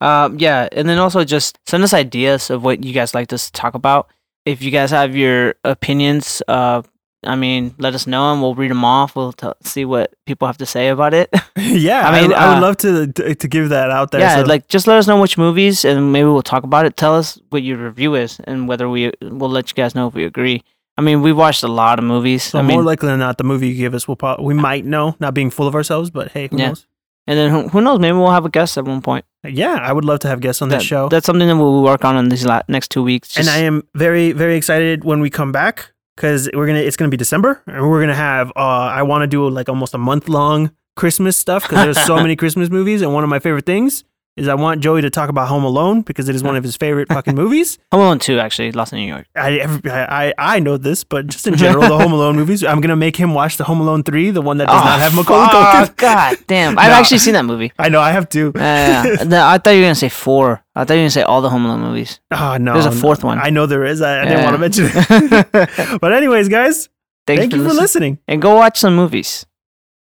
Um, 0.00 0.38
yeah, 0.38 0.68
and 0.72 0.88
then 0.88 0.98
also 0.98 1.24
just 1.24 1.58
send 1.66 1.82
us 1.82 1.92
ideas 1.92 2.50
of 2.50 2.62
what 2.62 2.84
you 2.84 2.92
guys 2.92 3.14
like 3.14 3.32
us 3.32 3.46
to 3.46 3.52
talk 3.52 3.74
about. 3.74 4.08
If 4.44 4.62
you 4.62 4.70
guys 4.70 4.90
have 4.90 5.16
your 5.16 5.56
opinions, 5.64 6.40
uh, 6.46 6.82
I 7.24 7.34
mean, 7.34 7.74
let 7.78 7.94
us 7.94 8.06
know 8.06 8.32
and 8.32 8.40
we'll 8.40 8.54
read 8.54 8.70
them 8.70 8.84
off. 8.84 9.16
We'll 9.16 9.32
t- 9.32 9.48
see 9.62 9.84
what 9.84 10.14
people 10.24 10.46
have 10.46 10.58
to 10.58 10.66
say 10.66 10.88
about 10.88 11.14
it. 11.14 11.28
yeah, 11.56 12.06
I 12.08 12.10
I 12.10 12.20
mean, 12.20 12.30
mean, 12.30 12.38
I 12.38 12.48
would 12.48 12.58
uh, 12.58 12.60
love 12.60 12.76
to, 12.78 13.34
to 13.34 13.48
give 13.48 13.70
that 13.70 13.90
out 13.90 14.12
there. 14.12 14.20
yeah, 14.20 14.36
so- 14.42 14.48
like 14.48 14.68
just 14.68 14.86
let 14.86 14.98
us 14.98 15.06
know 15.08 15.20
which 15.20 15.36
movies 15.36 15.84
and 15.84 16.12
maybe 16.12 16.26
we'll 16.26 16.42
talk 16.42 16.62
about 16.62 16.86
it. 16.86 16.96
Tell 16.96 17.14
us 17.16 17.38
what 17.50 17.62
your 17.64 17.76
review 17.78 18.14
is 18.14 18.38
and 18.44 18.68
whether 18.68 18.88
we 18.88 19.10
we'll 19.20 19.50
let 19.50 19.68
you 19.70 19.74
guys 19.74 19.94
know 19.96 20.06
if 20.06 20.14
we 20.14 20.24
agree. 20.24 20.62
I 20.96 21.00
mean, 21.00 21.22
we 21.22 21.32
watched 21.32 21.62
a 21.62 21.68
lot 21.68 21.98
of 21.98 22.04
movies. 22.04 22.42
so 22.44 22.58
I 22.58 22.62
more 22.62 22.76
mean, 22.78 22.84
likely 22.84 23.08
than 23.08 23.18
not, 23.20 23.38
the 23.38 23.44
movie 23.44 23.68
you 23.68 23.74
give 23.74 23.94
us 23.94 24.06
will 24.08 24.16
probably 24.16 24.44
we 24.46 24.54
might 24.54 24.84
know, 24.84 25.16
not 25.20 25.34
being 25.34 25.50
full 25.50 25.66
of 25.66 25.74
ourselves, 25.74 26.10
but 26.10 26.32
hey, 26.32 26.48
who 26.50 26.56
Yeah. 26.56 26.68
knows? 26.68 26.86
and 27.26 27.36
then 27.38 27.50
who, 27.50 27.68
who 27.68 27.80
knows? 27.82 27.98
Maybe 27.98 28.16
we'll 28.16 28.30
have 28.30 28.46
a 28.46 28.48
guest 28.48 28.78
at 28.78 28.84
one 28.84 29.02
point. 29.02 29.24
Yeah, 29.44 29.74
I 29.74 29.92
would 29.92 30.04
love 30.04 30.20
to 30.20 30.28
have 30.28 30.40
guests 30.40 30.62
on 30.62 30.68
That- 30.70 30.78
this 30.78 30.86
show. 30.86 31.08
That's 31.08 31.26
something 31.26 31.46
that 31.48 31.56
we'll 31.56 31.82
work 31.82 32.04
on 32.04 32.16
in 32.16 32.28
these 32.30 32.44
la- 32.46 32.62
next 32.68 32.90
two 32.90 33.02
weeks. 33.02 33.36
and 33.36 33.48
I 33.48 33.58
am 33.58 33.82
very 33.94 34.30
very 34.32 34.56
excited 34.56 35.04
when 35.04 35.20
we 35.20 35.30
come 35.30 35.52
back 35.52 35.92
because 36.18 36.50
we're 36.52 36.66
gonna 36.66 36.80
it's 36.80 36.96
gonna 36.96 37.10
be 37.10 37.16
December 37.16 37.62
and 37.68 37.88
we're 37.88 38.00
gonna 38.00 38.14
have 38.14 38.50
uh 38.56 38.90
I 38.98 39.02
want 39.04 39.22
to 39.22 39.28
do 39.28 39.48
like 39.48 39.68
almost 39.68 39.94
a 39.94 39.98
month 39.98 40.28
long 40.28 40.72
Christmas 40.96 41.36
stuff 41.36 41.62
because 41.62 41.84
there's 41.84 42.06
so 42.06 42.16
many 42.24 42.34
Christmas 42.34 42.70
movies 42.70 43.02
and 43.02 43.14
one 43.14 43.22
of 43.22 43.30
my 43.30 43.38
favorite 43.38 43.66
things 43.66 44.02
is 44.38 44.48
I 44.48 44.54
want 44.54 44.80
Joey 44.80 45.02
to 45.02 45.10
talk 45.10 45.28
about 45.28 45.48
Home 45.48 45.64
Alone 45.64 46.02
because 46.02 46.28
it 46.28 46.34
is 46.34 46.42
one 46.42 46.56
of 46.56 46.62
his 46.64 46.76
favorite 46.76 47.08
fucking 47.08 47.34
movies. 47.42 47.78
Home 47.92 48.00
Alone 48.02 48.18
two 48.18 48.38
actually, 48.38 48.72
Lost 48.72 48.92
in 48.92 49.00
New 49.00 49.06
York. 49.06 49.26
I, 49.36 49.60
I 49.86 50.34
I 50.38 50.60
know 50.60 50.76
this, 50.76 51.04
but 51.04 51.26
just 51.26 51.46
in 51.46 51.56
general, 51.56 51.82
the 51.88 51.98
Home 51.98 52.12
Alone 52.12 52.36
movies. 52.36 52.62
I'm 52.64 52.80
gonna 52.80 52.96
make 52.96 53.16
him 53.16 53.34
watch 53.34 53.56
the 53.56 53.64
Home 53.64 53.80
Alone 53.80 54.02
three, 54.02 54.30
the 54.30 54.40
one 54.42 54.58
that 54.58 54.68
does 54.68 54.80
oh, 54.80 54.84
not 54.84 55.00
have 55.00 55.14
Macaulay 55.14 55.48
Oh, 55.50 55.84
fuck, 55.86 55.96
God 55.96 56.36
damn! 56.46 56.78
I've 56.78 56.90
No. 56.90 56.94
actually 56.96 57.18
seen 57.18 57.34
that 57.34 57.44
movie. 57.44 57.72
I 57.78 57.88
know 57.88 58.00
I 58.00 58.12
have 58.12 58.28
two. 58.28 58.52
Yeah, 58.54 59.04
yeah. 59.04 59.24
No, 59.24 59.46
I 59.46 59.58
thought 59.58 59.70
you 59.70 59.80
were 59.80 59.84
gonna 59.84 59.94
say 59.94 60.08
four. 60.08 60.62
I 60.74 60.84
thought 60.84 60.94
you 60.94 61.00
were 61.00 61.02
gonna 61.04 61.10
say 61.10 61.22
all 61.22 61.40
the 61.42 61.50
Home 61.50 61.64
Alone 61.66 61.80
movies. 61.80 62.20
Oh 62.30 62.56
no, 62.58 62.74
There's 62.74 62.86
a 62.86 62.92
fourth 62.92 63.24
one. 63.24 63.38
I 63.38 63.50
know 63.50 63.66
there 63.66 63.84
is. 63.84 64.00
I, 64.02 64.22
I 64.22 64.24
didn't 64.24 64.44
want 64.44 64.54
to 64.54 64.58
mention 64.58 64.86
it. 64.92 66.00
but 66.00 66.12
anyways, 66.12 66.48
guys, 66.48 66.88
Thanks 67.26 67.40
thank 67.40 67.52
for 67.52 67.56
you 67.58 67.62
for 67.64 67.68
listening. 67.74 67.80
listening. 68.14 68.18
And 68.28 68.40
go 68.40 68.54
watch 68.54 68.78
some 68.78 68.94
movies. 68.94 69.44